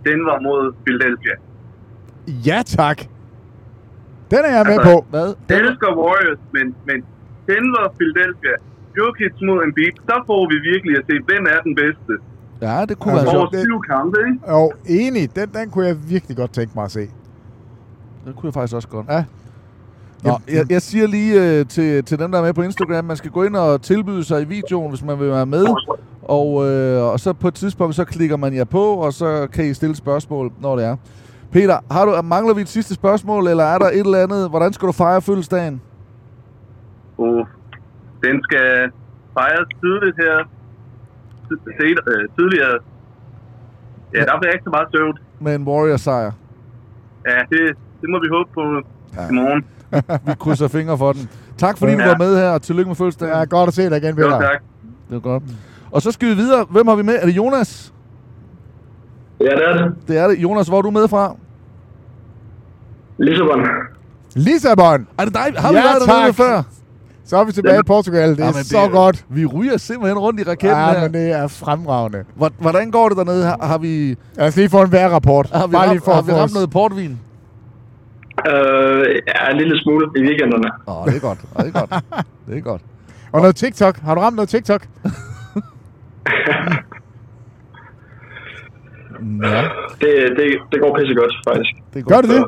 Denver 0.08 0.38
mod 0.48 0.62
Philadelphia. 0.86 1.36
Ja, 2.50 2.60
tak. 2.80 2.98
Den 4.32 4.42
er 4.50 4.54
jeg 4.58 4.66
med 4.72 4.78
Altså, 4.78 4.90
på. 4.92 4.96
Hvad? 5.14 5.28
Jeg 5.50 5.58
elsker 5.68 5.90
Warriors, 6.02 6.42
men, 6.56 6.66
men 6.90 6.98
Denver, 7.52 7.84
Philadelphia, 8.00 8.56
Jokic 8.98 9.36
mod 9.48 9.60
Embiid, 9.68 9.96
så 10.10 10.16
får 10.30 10.42
vi 10.52 10.58
virkelig 10.72 10.94
at 11.00 11.04
se, 11.10 11.16
hvem 11.30 11.44
er 11.54 11.60
den 11.68 11.76
bedste. 11.84 12.14
Ja, 12.62 12.86
det 12.86 13.00
kunne 13.00 13.14
Altså, 13.14 13.26
være 13.32 13.38
Over 13.38 13.52
sjovt. 13.52 13.64
syv 13.66 13.82
kampe, 13.96 14.18
ikke? 14.28 14.52
Jo, 14.52 14.72
enig. 14.86 15.36
Den, 15.36 15.50
den 15.54 15.70
kunne 15.70 15.88
jeg 15.88 16.10
virkelig 16.10 16.38
godt 16.38 16.52
tænke 16.54 16.72
mig 16.76 16.84
at 16.84 16.92
se. 16.92 17.00
Det 18.26 18.36
kunne 18.36 18.46
jeg 18.48 18.54
faktisk 18.54 18.76
også 18.76 18.88
godt. 18.88 19.06
Ja. 19.10 19.24
Nå, 20.24 20.38
jeg, 20.52 20.72
jeg 20.72 20.82
siger 20.82 21.08
lige 21.08 21.60
øh, 21.60 21.66
til, 21.66 22.04
til 22.04 22.20
dem, 22.20 22.32
der 22.32 22.40
er 22.40 22.44
med 22.44 22.54
på 22.54 22.62
Instagram, 22.62 23.06
man 23.06 23.18
skal 23.18 23.32
gå 23.32 23.44
ind 23.44 23.56
og 23.56 23.82
tilbyde 23.82 24.24
sig 24.24 24.42
i 24.42 24.46
videoen, 24.46 24.90
hvis 24.90 25.04
man 25.04 25.20
vil 25.20 25.30
være 25.30 25.46
med. 25.46 25.66
Og, 26.22 26.70
øh, 26.70 27.04
og 27.04 27.20
så 27.20 27.34
på 27.34 27.48
et 27.48 27.54
tidspunkt, 27.54 27.96
så 27.96 28.06
klikker 28.06 28.38
man 28.38 28.56
jer 28.56 28.64
på, 28.64 28.84
og 28.84 29.14
så 29.14 29.48
kan 29.54 29.66
I 29.66 29.74
stille 29.74 29.96
spørgsmål, 29.96 30.52
når 30.62 30.76
det 30.76 30.86
er. 30.86 30.96
Peter, 31.52 31.78
har 31.92 32.06
du, 32.06 32.22
mangler 32.22 32.54
vi 32.54 32.62
et 32.62 32.70
sidste 32.70 32.94
spørgsmål, 32.94 33.48
eller 33.48 33.64
er 33.64 33.78
der 33.78 33.86
et 33.86 34.00
eller 34.00 34.24
andet? 34.24 34.50
Hvordan 34.50 34.74
skal 34.74 34.88
du 34.88 34.92
fejre 34.92 35.22
fødselsdagen? 35.22 35.82
Og 37.18 37.48
den 38.24 38.44
skal 38.44 38.92
fejres 39.34 39.68
tidligt 39.82 40.16
her. 40.18 40.50
Øh, 41.52 42.30
Tidligere. 42.38 42.78
Ja, 44.16 44.20
der 44.20 44.40
bliver 44.40 44.52
ikke 44.54 44.64
så 44.64 44.70
meget 44.70 44.88
søvn. 44.96 45.18
Med 45.40 45.56
en 45.56 45.64
Warriors-sejr. 45.68 46.32
Ja, 47.28 47.38
det, 47.50 47.60
det 48.02 48.10
må 48.10 48.20
vi 48.20 48.28
håbe 48.32 48.50
på 48.54 48.62
Ja. 49.18 49.30
i 49.30 49.34
morgen. 49.34 49.66
vi 50.28 50.34
krydser 50.40 50.68
fingre 50.68 50.98
for 50.98 51.14
den. 51.14 51.30
Tak 51.58 51.78
fordi 51.78 51.92
Ja. 51.92 51.98
du 52.04 52.08
var 52.08 52.18
med 52.18 52.38
her, 52.38 52.50
og 52.50 52.62
tillykke 52.62 52.90
med 52.90 52.96
fødselsdagen. 52.96 53.34
Ja, 53.38 53.44
godt 53.44 53.68
at 53.68 53.74
se 53.74 53.90
dig 53.90 53.98
igen, 53.98 54.16
Peter. 54.16 54.36
Jo, 54.36 54.42
tak. 54.42 54.62
Det 55.10 55.16
er 55.16 55.20
godt. 55.20 55.44
Og 55.92 56.02
så 56.02 56.12
skal 56.12 56.30
vi 56.30 56.34
videre. 56.34 56.66
Hvem 56.70 56.88
har 56.88 56.96
vi 56.96 57.04
med? 57.04 57.16
Er 57.22 57.26
det 57.26 57.36
Jonas? 57.38 57.94
Ja, 59.40 59.46
det 59.46 59.64
er 59.70 59.74
det. 59.84 59.96
Det 60.08 60.18
er 60.18 60.28
det. 60.28 60.38
Jonas, 60.38 60.68
hvor 60.68 60.78
er 60.78 60.82
du 60.82 60.92
med 60.92 61.08
fra? 61.08 61.36
Lissabon. 63.18 63.66
Lissabon! 64.36 65.08
Er 65.18 65.26
det 65.26 65.34
dig? 65.34 65.62
Har 65.62 65.72
vi 65.72 65.78
Ja, 65.78 65.84
været 65.84 66.02
dernede 66.08 66.34
før? 66.34 66.64
Så 67.26 67.38
er 67.38 67.44
vi 67.44 67.52
tilbage 67.52 67.80
i 67.80 67.84
Portugal. 67.88 68.30
Det 68.30 68.40
er 68.40 68.46
Jamen, 68.46 68.64
så 68.64 68.90
godt. 68.92 69.26
Vi 69.30 69.46
ryger 69.46 69.78
simpelthen 69.78 70.18
rundt 70.20 70.40
i 70.40 70.44
raketten 70.44 70.70
Ja, 70.70 70.92
her. 70.92 71.02
men 71.02 71.14
det 71.14 71.32
er 71.32 71.48
fremragende. 71.48 72.24
Hvor- 72.36 72.52
Hvordan 72.60 72.92
går 72.92 73.10
det 73.10 73.18
dernede? 73.18 73.46
Har, 73.46 73.58
har 73.62 73.78
vi, 73.78 74.16
Lad 74.36 74.48
os 74.48 74.56
lige 74.56 74.70
få 74.70 74.82
en 74.82 74.92
vejrrapport. 74.92 75.50
har 75.54 75.68
vi, 75.68 75.72
Bare 75.72 75.90
lige 75.90 76.02
for 76.06 76.12
har 76.14 76.20
at 76.20 76.28
vi 76.28 76.32
ramt 76.32 76.44
os- 76.44 76.54
noget 76.54 76.70
portvin? 76.72 77.20
Øh, 78.48 79.06
ja, 79.28 79.52
en 79.52 79.58
lille 79.58 79.80
smule 79.84 80.08
i 80.18 80.22
weekenderne. 80.22 80.72
Åh, 80.88 81.02
oh, 81.02 81.08
det 81.08 81.16
er 81.16 81.20
godt. 81.20 81.40
Oh, 81.56 81.66
det 81.66 81.76
er 81.76 81.80
godt. 81.80 82.04
Det 82.48 82.58
er 82.58 82.62
godt. 82.62 82.82
Og 83.32 83.42
noget 83.42 83.56
TikTok. 83.56 84.00
Har 84.00 84.16
du 84.16 84.22
ramt 84.22 84.36
noget 84.36 84.50
TikTok? 84.50 84.88
Ja, 85.04 85.12
Det, 90.02 90.10
det, 90.38 90.46
det 90.72 90.82
går 90.82 90.98
pisse 90.98 91.16
godt, 91.16 91.34
faktisk. 91.48 91.70
det 91.94 92.00
er 92.00 92.04
Gør 92.06 92.22
det 92.22 92.30
det? 92.30 92.44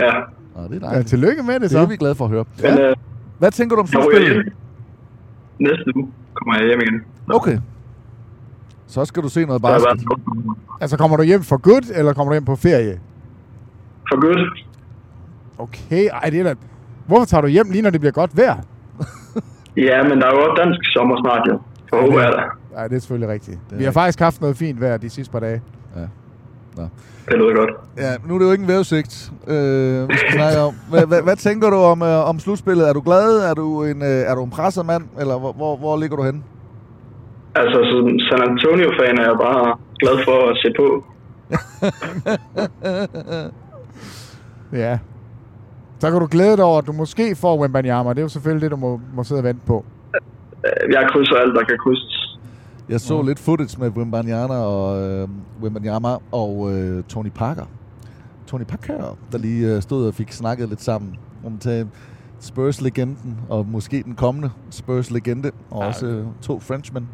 Ja. 0.00 0.10
Oh, 0.54 0.64
det 0.70 0.72
er 0.72 0.78
Ja, 0.82 0.86
dejligt. 0.86 1.08
tillykke 1.08 1.42
med 1.42 1.54
det 1.54 1.62
Det 1.62 1.70
så. 1.70 1.78
er 1.78 1.86
vi 1.86 1.96
glade 1.96 2.14
for 2.14 2.24
at 2.24 2.30
høre. 2.30 2.44
Men 2.62 2.78
øh, 2.78 2.96
Hvad 3.38 3.50
tænker 3.50 3.76
du 3.76 3.80
om 3.82 3.86
slutspillet? 3.86 4.52
Næste 5.58 5.96
uge 5.96 6.08
kommer 6.34 6.54
jeg 6.58 6.66
hjem 6.66 6.80
igen. 6.80 7.02
Okay. 7.34 7.58
Så 8.86 9.04
skal 9.04 9.22
du 9.22 9.28
se 9.28 9.44
noget 9.46 9.60
Så 9.60 9.66
basket. 9.68 10.08
været 10.08 10.56
Altså, 10.80 10.96
kommer 10.96 11.16
du 11.16 11.22
hjem 11.22 11.42
for 11.42 11.56
good, 11.56 11.96
eller 11.98 12.12
kommer 12.12 12.30
du 12.32 12.34
hjem 12.34 12.44
på 12.44 12.56
ferie? 12.56 13.00
for 14.10 14.20
godt. 14.20 14.64
Okay, 15.58 16.08
ej, 16.22 16.30
det 16.30 16.40
er 16.40 16.44
da... 16.44 16.54
Hvorfor 17.06 17.24
tager 17.24 17.40
du 17.40 17.46
hjem 17.46 17.66
lige, 17.70 17.82
når 17.82 17.90
det 17.90 18.00
bliver 18.00 18.12
godt 18.12 18.36
vejr? 18.36 18.56
Ja, 19.76 20.02
men 20.02 20.20
der 20.20 20.26
er 20.26 20.30
jo 20.36 20.40
også 20.50 20.62
dansk 20.64 20.80
sommer 20.92 21.16
snart, 21.22 21.48
jo. 21.48 21.60
For 21.90 22.00
håber 22.00 22.20
jeg 22.22 22.32
da. 22.32 22.42
Nej, 22.74 22.88
det 22.88 22.96
er 22.96 23.00
selvfølgelig 23.00 23.28
rigtigt. 23.28 23.58
er 23.72 23.76
Vi 23.76 23.84
har 23.84 23.92
faktisk 23.92 24.18
haft 24.20 24.40
noget 24.40 24.56
fint 24.56 24.80
vejr 24.80 24.96
de 24.96 25.10
sidste 25.10 25.32
par 25.32 25.40
dage. 25.40 25.60
Det 27.30 27.38
lyder 27.38 27.54
godt. 27.54 27.70
Ja, 27.96 28.12
nu 28.26 28.34
er 28.34 28.38
det 28.38 28.46
jo 28.46 28.52
ikke 28.52 28.62
en 28.62 28.68
vævesigt, 28.68 29.32
øh, 29.48 30.08
vi 30.08 30.16
skal 30.16 30.32
snakke 30.32 30.58
om. 30.58 30.74
Hvad, 30.90 31.06
hvad, 31.06 31.22
hvad 31.22 31.36
tænker 31.36 31.70
du 31.70 31.76
om, 31.76 32.02
øh, 32.02 32.28
om 32.30 32.38
slutspillet? 32.38 32.88
Er 32.88 32.92
du 32.92 33.00
glad? 33.00 33.50
Er 33.50 33.54
du 33.54 33.84
en, 33.84 34.02
øh, 34.02 34.30
er 34.30 34.34
du 34.34 34.44
en 34.44 34.50
presset 34.50 34.86
mand? 34.86 35.04
Eller 35.20 35.38
hvor, 35.38 35.52
hvor, 35.52 35.76
hvor 35.76 35.96
ligger 35.96 36.16
du 36.16 36.22
henne? 36.22 36.42
Altså, 37.54 37.78
som 37.90 38.18
San 38.28 38.40
Antonio-fan 38.50 39.18
er 39.18 39.26
jeg 39.30 39.38
bare 39.48 39.76
glad 40.02 40.16
for 40.26 40.38
at 40.50 40.56
se 40.62 40.68
på. 40.80 40.88
Ja. 44.72 44.98
Så 45.98 46.10
kan 46.10 46.20
du 46.20 46.28
glæde 46.30 46.56
dig 46.56 46.64
over, 46.64 46.78
at 46.78 46.86
du 46.86 46.92
måske 46.92 47.36
får 47.36 47.60
Wembanyama. 47.60 48.10
Det 48.10 48.18
er 48.18 48.22
jo 48.22 48.28
selvfølgelig 48.28 48.62
det, 48.62 48.70
du 48.70 48.76
må, 48.76 49.00
må 49.14 49.24
sidde 49.24 49.40
og 49.40 49.44
vente 49.44 49.60
på. 49.66 49.84
Jeg 50.90 51.08
krydser 51.12 51.36
alt, 51.36 51.54
der 51.54 51.64
kan 51.64 51.78
krydses. 51.84 52.17
Jeg 52.88 53.00
så 53.00 53.22
lidt 53.22 53.38
footage 53.38 53.80
med 53.80 53.90
Wembanyama 53.90 54.54
og, 54.54 55.02
øh, 55.02 55.28
Wembanyama 55.62 56.08
og 56.32 56.72
øh, 56.72 57.02
Tony 57.04 57.30
Parker. 57.34 57.64
Tony 58.46 58.64
Parker, 58.64 59.18
der 59.32 59.38
lige 59.38 59.74
øh, 59.74 59.82
stod 59.82 60.06
og 60.06 60.14
fik 60.14 60.32
snakket 60.32 60.68
lidt 60.68 60.82
sammen 60.82 61.16
om 61.46 61.58
til 61.58 61.88
Spurs-legenden, 62.40 63.36
og 63.48 63.66
måske 63.66 64.02
den 64.02 64.14
kommende 64.14 64.50
Spurs-legende, 64.70 65.50
og 65.70 65.78
også 65.78 66.06
øh, 66.06 66.24
to 66.42 66.60
Frenchmen. 66.60 67.08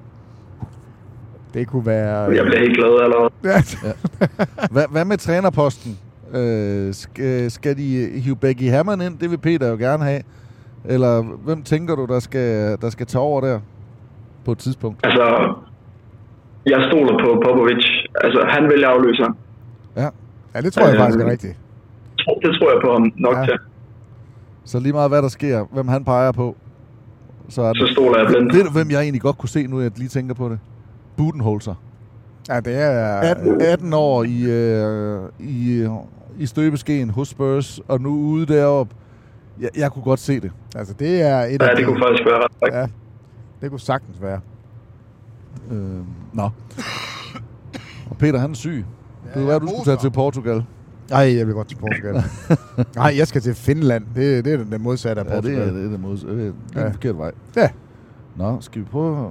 Det 1.55 1.69
kunne 1.69 1.87
være... 1.87 2.19
Jeg 2.19 2.45
bliver 2.45 2.59
helt 2.59 2.77
glad 2.77 3.03
allerede. 3.03 3.31
Ja. 3.45 3.93
Hvad, 4.71 4.85
hvad 4.91 5.05
med 5.05 5.19
trænerposten? 5.19 5.99
Øh, 6.35 6.95
skal, 6.95 7.51
skal 7.51 7.77
de 7.77 8.21
hive 8.21 8.37
Becky 8.37 8.71
Hammond 8.71 9.03
ind? 9.03 9.19
Det 9.19 9.31
vil 9.31 9.39
Peter 9.39 9.69
jo 9.69 9.77
gerne 9.77 10.05
have. 10.05 10.23
Eller 10.85 11.23
hvem 11.23 11.63
tænker 11.63 11.95
du, 11.97 12.05
der 12.05 12.21
skal, 12.21 12.77
der 12.81 12.91
skal 12.91 13.07
tage 13.07 13.23
over 13.23 13.41
der 13.41 13.61
på 14.45 14.53
et 14.53 14.59
tidspunkt? 14.59 15.01
Altså, 15.07 15.55
jeg 16.67 16.89
stoler 16.91 17.19
på 17.25 17.43
Popovic. 17.45 17.85
Altså, 18.25 18.47
han 18.49 18.69
vil 18.69 18.85
afløse 18.85 19.23
ham. 19.23 19.37
Ja. 19.97 20.09
Ja, 20.55 20.61
det 20.61 20.73
tror 20.73 20.83
jeg 20.87 20.93
Øh, 20.95 21.01
faktisk 21.01 21.19
er 21.25 21.31
rigtigt. 21.31 21.57
Det 22.19 22.55
tror 22.59 22.71
jeg 22.73 22.81
på 22.85 22.93
ham 22.93 23.13
nok 23.17 23.37
Ja. 23.37 23.45
til. 23.45 23.55
Så 24.65 24.81
lige 24.81 24.93
meget 24.93 25.11
hvad 25.11 25.23
der 25.23 25.29
sker, 25.29 25.65
hvem 25.73 25.89
han 25.89 26.05
peger 26.05 26.33
på, 26.33 26.57
så 27.49 27.63
er 27.63 27.73
det... 27.73 27.89
Så 27.89 27.93
stoler 27.95 28.19
jeg 28.19 28.27
blindt. 28.27 28.55
Ved 28.55 28.65
du, 28.65 28.71
hvem 28.71 28.91
jeg 28.91 29.01
egentlig 29.03 29.23
godt 29.23 29.39
kunne 29.39 29.49
se, 29.49 29.67
nu 29.67 29.81
jeg 29.81 29.91
lige 29.97 30.09
tænker 30.09 30.35
på 30.35 30.49
det? 30.49 30.59
Budenholzer. 31.17 31.75
Ja, 32.49 32.61
det 32.61 32.83
er... 32.83 33.17
18, 33.21 33.61
18 33.63 33.93
år 33.95 34.25
i, 34.25 34.43
øh, 34.51 35.21
i, 35.41 35.89
i 36.39 36.47
støbeskeen 36.47 37.11
hos 37.11 37.29
Spurs, 37.29 37.81
og 37.89 38.01
nu 38.01 38.11
ude 38.11 38.47
deroppe. 38.47 38.95
Jeg, 39.61 39.69
jeg 39.77 39.93
kunne 39.93 40.03
godt 40.03 40.21
se 40.21 40.41
det. 40.41 40.51
Altså, 40.77 40.95
det 40.99 41.23
er 41.23 41.41
et 41.41 41.63
Ja, 41.63 41.69
af 41.69 41.77
det 41.77 41.79
de- 41.79 41.85
kunne 41.85 42.01
faktisk 42.09 42.25
være 42.27 42.39
ret. 42.39 42.75
Ja, 42.75 42.87
det 43.65 43.71
kunne 43.71 43.81
sagtens 43.81 44.23
være. 44.23 44.41
Øh, 45.73 45.79
nå. 46.33 46.43
Og 48.11 48.17
Peter, 48.19 48.39
han 48.39 48.51
er 48.51 48.55
syg. 48.55 48.85
Det 49.25 49.33
kunne 49.35 49.47
være, 49.49 49.59
du 49.59 49.67
skulle 49.67 49.85
tage 49.85 49.97
til 49.97 50.11
Portugal. 50.11 50.65
Nej, 51.11 51.37
jeg 51.37 51.47
vil 51.47 51.55
godt 51.55 51.69
til 51.69 51.77
Portugal. 51.77 52.23
Nej, 52.97 53.15
jeg 53.19 53.27
skal 53.27 53.41
til 53.41 53.55
Finland. 53.55 54.05
Det, 54.15 54.45
det 54.45 54.53
er 54.53 54.65
den 54.65 54.83
modsatte 54.83 55.23
af 55.23 55.27
Ja, 55.27 55.31
det 55.37 55.43
Portugal. 55.43 55.69
er, 55.69 55.73
det 55.73 55.85
er 55.87 55.91
det 55.91 56.01
modsatte. 56.01 56.37
Det 56.39 56.47
er 56.49 56.53
den 56.73 56.83
Ja. 56.83 56.89
forkerte 56.91 57.19
vej. 57.19 57.33
Ja. 57.57 57.69
Nå, 58.37 58.57
skal 58.61 58.81
vi 58.83 58.87
prøve... 58.91 59.31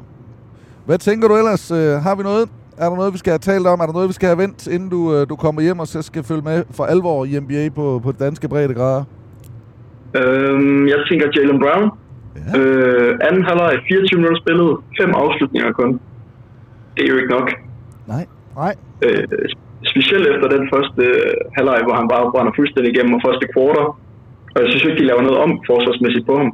Hvad 0.85 0.97
tænker 0.97 1.27
du 1.27 1.35
ellers? 1.37 1.71
Øh, 1.71 1.93
har 1.93 2.15
vi 2.15 2.23
noget? 2.23 2.49
Er 2.77 2.89
der 2.89 2.95
noget, 2.95 3.13
vi 3.13 3.17
skal 3.17 3.31
have 3.31 3.39
talt 3.39 3.67
om? 3.67 3.79
Er 3.79 3.85
der 3.85 3.93
noget, 3.93 4.07
vi 4.07 4.13
skal 4.13 4.27
have 4.27 4.37
vendt, 4.37 4.67
inden 4.67 4.89
du, 4.89 5.15
øh, 5.15 5.29
du 5.29 5.35
kommer 5.35 5.61
hjem 5.61 5.79
og 5.79 5.87
så 5.87 6.01
skal 6.01 6.23
følge 6.23 6.41
med 6.41 6.63
for 6.71 6.83
alvor 6.85 7.25
i 7.25 7.39
NBA 7.39 7.69
på, 7.75 7.99
på 8.03 8.11
danske 8.11 8.47
breddegrader? 8.47 9.03
Øhm, 10.15 10.87
jeg 10.87 10.95
tænker 11.09 11.27
Jalen 11.35 11.59
Brown. 11.59 11.89
Ja. 12.35 12.59
Øh, 12.59 13.11
anden 13.27 13.43
halvleg, 13.49 13.73
24 13.87 14.17
minutter 14.19 14.39
spillet, 14.43 14.69
fem 14.99 15.09
afslutninger 15.23 15.71
kun. 15.79 15.91
Det 16.95 17.01
er 17.03 17.09
jo 17.13 17.17
ikke 17.21 17.33
nok. 17.37 17.47
Nej. 18.13 18.25
Nej. 18.61 18.73
Øh, 19.05 19.23
specielt 19.91 20.25
efter 20.33 20.47
den 20.55 20.63
første 20.73 21.01
øh, 21.11 21.33
halvleg, 21.57 21.79
hvor 21.85 21.95
han 21.99 22.07
bare 22.13 22.31
brænder 22.33 22.53
fuldstændig 22.59 22.89
igennem 22.93 23.13
og 23.17 23.21
første 23.27 23.45
kvartal. 23.53 23.87
Og 24.53 24.57
jeg 24.61 24.67
synes 24.69 24.83
ikke, 24.87 24.99
de 25.01 25.05
laver 25.11 25.21
noget 25.27 25.37
om 25.45 25.51
forsvarsmæssigt 25.69 26.25
på 26.25 26.35
ham. 26.41 26.49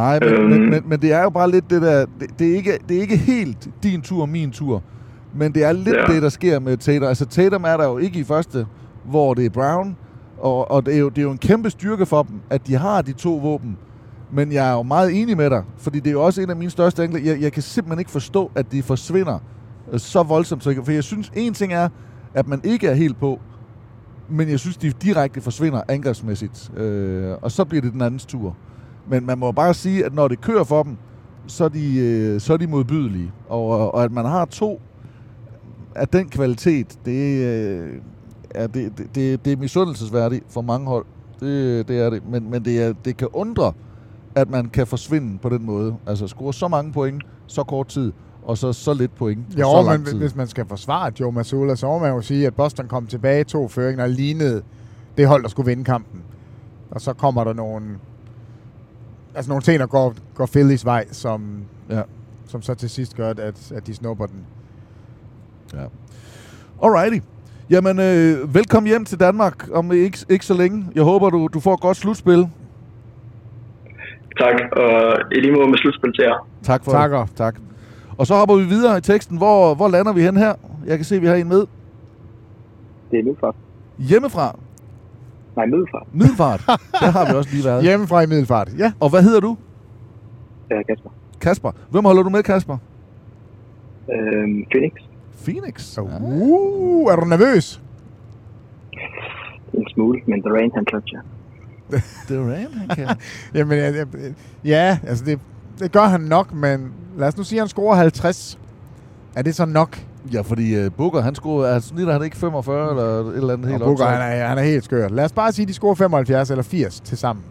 Nej, 0.00 0.18
men, 0.20 0.28
Øhm. 0.28 0.50
men, 0.50 0.70
men, 0.70 0.82
men 0.90 0.98
det 1.02 1.12
er 1.12 1.22
jo 1.22 1.30
bare 1.30 1.50
lidt 1.50 1.70
det 1.70 1.82
der... 1.82 1.98
Det, 2.20 2.38
det, 2.38 2.52
er 2.52 2.56
ikke, 2.56 2.72
det 2.88 2.96
er 2.96 3.00
ikke 3.00 3.16
helt 3.16 3.68
din 3.82 4.00
tur, 4.02 4.26
min 4.26 4.50
tur. 4.50 4.82
Men 5.34 5.52
det 5.54 5.64
er 5.64 5.72
lidt 5.72 5.96
ja. 5.96 6.12
det, 6.14 6.22
der 6.22 6.28
sker 6.28 6.58
med 6.58 6.76
Tatum. 6.76 7.08
Altså 7.08 7.26
Tatum 7.26 7.64
er 7.64 7.76
der 7.76 7.84
jo 7.84 7.98
ikke 7.98 8.20
i 8.20 8.24
første, 8.24 8.66
hvor 9.04 9.34
det 9.34 9.46
er 9.46 9.50
Brown. 9.50 9.96
Og, 10.38 10.70
og 10.70 10.86
det, 10.86 10.94
er 10.94 10.98
jo, 10.98 11.08
det 11.08 11.18
er 11.18 11.22
jo 11.22 11.30
en 11.30 11.38
kæmpe 11.38 11.70
styrke 11.70 12.06
for 12.06 12.22
dem, 12.22 12.40
at 12.50 12.66
de 12.66 12.74
har 12.74 13.02
de 13.02 13.12
to 13.12 13.36
våben. 13.36 13.76
Men 14.32 14.52
jeg 14.52 14.68
er 14.68 14.72
jo 14.72 14.82
meget 14.82 15.22
enig 15.22 15.36
med 15.36 15.50
dig, 15.50 15.64
fordi 15.78 16.00
det 16.00 16.06
er 16.06 16.12
jo 16.12 16.24
også 16.24 16.42
en 16.42 16.50
af 16.50 16.56
mine 16.56 16.70
største 16.70 17.04
enkle. 17.04 17.20
Jeg, 17.24 17.40
jeg 17.40 17.52
kan 17.52 17.62
simpelthen 17.62 17.98
ikke 17.98 18.10
forstå, 18.10 18.50
at 18.54 18.72
de 18.72 18.82
forsvinder 18.82 19.38
øh, 19.92 20.00
så 20.00 20.22
voldsomt. 20.22 20.64
Så 20.64 20.82
For 20.84 20.92
jeg 20.92 21.04
synes, 21.04 21.32
en 21.34 21.54
ting 21.54 21.72
er, 21.72 21.88
at 22.34 22.48
man 22.48 22.60
ikke 22.64 22.88
er 22.88 22.94
helt 22.94 23.20
på, 23.20 23.40
men 24.28 24.48
jeg 24.48 24.58
synes, 24.58 24.76
de 24.76 24.90
direkte 24.90 25.40
forsvinder 25.40 25.82
angrebsmæssigt. 25.88 26.70
Øh, 26.76 27.34
og 27.42 27.50
så 27.50 27.64
bliver 27.64 27.82
det 27.82 27.92
den 27.92 28.02
andens 28.02 28.26
tur. 28.26 28.56
Men 29.08 29.26
man 29.26 29.38
må 29.38 29.52
bare 29.52 29.74
sige, 29.74 30.04
at 30.04 30.14
når 30.14 30.28
det 30.28 30.40
kører 30.40 30.64
for 30.64 30.82
dem, 30.82 30.96
så 31.46 31.64
er 31.64 31.68
de, 31.68 31.98
øh, 31.98 32.40
så 32.40 32.52
er 32.52 32.56
de 32.56 32.66
modbydelige. 32.66 33.32
Og, 33.48 33.94
og 33.94 34.04
at 34.04 34.12
man 34.12 34.24
har 34.24 34.44
to 34.44 34.80
af 35.94 36.08
den 36.08 36.28
kvalitet, 36.28 36.98
det, 37.04 37.44
øh, 37.44 37.88
er, 38.50 38.66
det, 38.66 38.98
det, 38.98 39.14
det, 39.14 39.44
det 39.44 39.52
er 39.52 39.56
misundelsesværdigt 39.56 40.44
for 40.48 40.60
mange 40.60 40.86
hold. 40.86 41.06
Det, 41.40 41.88
det 41.88 42.00
er 42.00 42.10
det. 42.10 42.22
Men, 42.28 42.50
men 42.50 42.64
det, 42.64 42.82
er, 42.82 42.92
det 43.04 43.16
kan 43.16 43.28
undre, 43.32 43.72
at 44.34 44.50
man 44.50 44.68
kan 44.68 44.86
forsvinde 44.86 45.38
på 45.38 45.48
den 45.48 45.66
måde. 45.66 45.96
Altså 46.06 46.26
score 46.26 46.54
så 46.54 46.68
mange 46.68 46.92
point, 46.92 47.22
så 47.46 47.62
kort 47.64 47.86
tid, 47.86 48.12
og 48.42 48.58
så 48.58 48.72
så 48.72 48.94
lidt 48.94 49.14
point 49.14 49.46
på 49.52 49.58
Jo, 49.60 49.70
så 49.70 49.82
lang 49.82 50.00
men 50.00 50.10
tid. 50.10 50.18
hvis 50.18 50.36
man 50.36 50.46
skal 50.46 50.66
forsvare 50.66 51.12
Joe 51.20 51.32
Mazzulla, 51.32 51.74
så 51.74 51.86
må 51.86 51.98
man 51.98 52.12
jo 52.12 52.20
sige, 52.20 52.46
at 52.46 52.54
Boston 52.54 52.88
kom 52.88 53.06
tilbage 53.06 53.40
i 53.40 53.44
to 53.44 53.68
føringer 53.68 54.04
og 54.04 54.10
lignede 54.10 54.62
det 55.16 55.26
hold, 55.28 55.42
der 55.42 55.48
skulle 55.48 55.66
vinde 55.66 55.84
kampen. 55.84 56.22
Og 56.90 57.00
så 57.00 57.12
kommer 57.12 57.44
der 57.44 57.52
nogle, 57.52 57.86
altså 59.34 59.48
nogle 59.48 59.62
ting, 59.62 59.78
der 59.80 59.86
går, 59.86 60.14
går 60.34 60.46
Phillies 60.46 60.84
vej, 60.84 61.06
som, 61.12 61.64
ja. 61.90 62.02
som 62.46 62.62
så 62.62 62.74
til 62.74 62.90
sidst 62.90 63.16
gør, 63.16 63.30
at, 63.30 63.72
at 63.74 63.86
de 63.86 63.94
snupper 63.94 64.26
den. 64.26 64.40
Ja. 65.74 65.84
Alrighty. 66.82 67.26
Jamen, 67.70 67.98
øh, 67.98 68.54
velkommen 68.54 68.88
hjem 68.88 69.04
til 69.04 69.20
Danmark 69.20 69.68
om 69.72 69.92
ikke, 69.92 70.18
ikke 70.28 70.46
så 70.46 70.54
længe. 70.54 70.86
Jeg 70.94 71.02
håber, 71.02 71.30
du, 71.30 71.48
du 71.54 71.60
får 71.60 71.74
et 71.74 71.80
godt 71.80 71.96
slutspil. 71.96 72.48
Tak, 74.40 74.56
og 74.72 75.18
i 75.32 75.40
lige 75.40 75.52
måde 75.52 75.68
med 75.70 75.78
slutspil 75.78 76.12
til 76.12 76.22
jer. 76.28 76.48
Tak 76.62 76.84
for 76.84 76.90
Takker. 76.92 77.24
det. 77.24 77.36
Tak. 77.36 77.54
Og 78.18 78.26
så 78.26 78.34
hopper 78.34 78.56
vi 78.56 78.64
videre 78.64 78.98
i 78.98 79.00
teksten. 79.00 79.36
Hvor, 79.36 79.74
hvor 79.74 79.88
lander 79.88 80.12
vi 80.12 80.22
hen 80.22 80.36
her? 80.36 80.54
Jeg 80.86 80.96
kan 80.98 81.04
se, 81.04 81.16
at 81.16 81.22
vi 81.22 81.26
har 81.26 81.34
en 81.34 81.48
med. 81.48 81.60
Det 83.10 83.18
er 83.18 83.22
Middelfart. 83.24 83.54
Hjemmefra. 83.98 84.58
Nej, 85.56 85.66
Middelfart. 85.66 86.06
Middelfart. 86.12 86.60
Der 87.02 87.10
har 87.10 87.32
vi 87.32 87.36
også 87.38 87.50
lige 87.52 87.64
været. 87.64 87.82
Hjemmefra 87.82 88.20
i 88.22 88.26
Middelfart, 88.26 88.68
ja. 88.78 88.92
Og 89.00 89.10
hvad 89.10 89.22
hedder 89.22 89.40
du? 89.40 89.56
Ja, 90.70 90.82
Kasper. 90.82 91.10
Kasper. 91.40 91.70
Hvem 91.90 92.04
holder 92.04 92.22
du 92.22 92.28
med, 92.30 92.42
Kasper? 92.42 92.76
Øhm, 94.12 94.64
Phoenix. 94.70 94.92
Phoenix? 95.44 95.98
Uh, 95.98 97.12
er 97.12 97.16
du 97.16 97.24
nervøs? 97.24 97.82
En 99.72 99.86
smule, 99.94 100.20
men 100.26 100.42
Durant 100.42 100.74
han 100.74 100.84
clutcher. 100.88 101.20
Durant, 102.28 102.74
han 102.78 102.88
kan. 102.88 103.08
Jamen, 103.54 103.78
ja, 103.78 103.90
ja, 103.90 104.04
ja, 104.64 104.98
altså 105.06 105.24
det, 105.24 105.38
det 105.78 105.92
gør 105.92 106.04
han 106.04 106.20
nok, 106.20 106.54
men 106.54 106.92
lad 107.18 107.28
os 107.28 107.36
nu 107.36 107.44
sige, 107.44 107.58
at 107.58 107.62
han 107.62 107.68
scorer 107.68 107.96
50. 107.96 108.58
Er 109.36 109.42
det 109.42 109.54
så 109.54 109.64
nok? 109.64 109.98
Ja, 110.32 110.40
fordi 110.40 110.86
uh, 110.86 110.92
Booker, 110.92 111.20
han 111.20 111.34
scorer, 111.34 111.74
altså, 111.74 111.88
snitter 111.88 112.12
han 112.12 112.22
ikke 112.22 112.36
45 112.36 112.90
eller 112.90 113.02
et 113.02 113.36
eller 113.36 113.52
andet 113.52 113.68
helt 113.70 113.82
Booker, 113.82 114.04
op 114.04 114.10
han 114.10 114.32
er, 114.40 114.46
han 114.48 114.58
er 114.58 114.62
helt 114.62 114.84
skør. 114.84 115.08
Lad 115.08 115.24
os 115.24 115.32
bare 115.32 115.52
sige, 115.52 115.62
at 115.64 115.68
de 115.68 115.74
scorer 115.74 115.94
75 115.94 116.50
eller 116.50 116.62
80 116.62 117.00
til 117.00 117.18
sammen. 117.18 117.44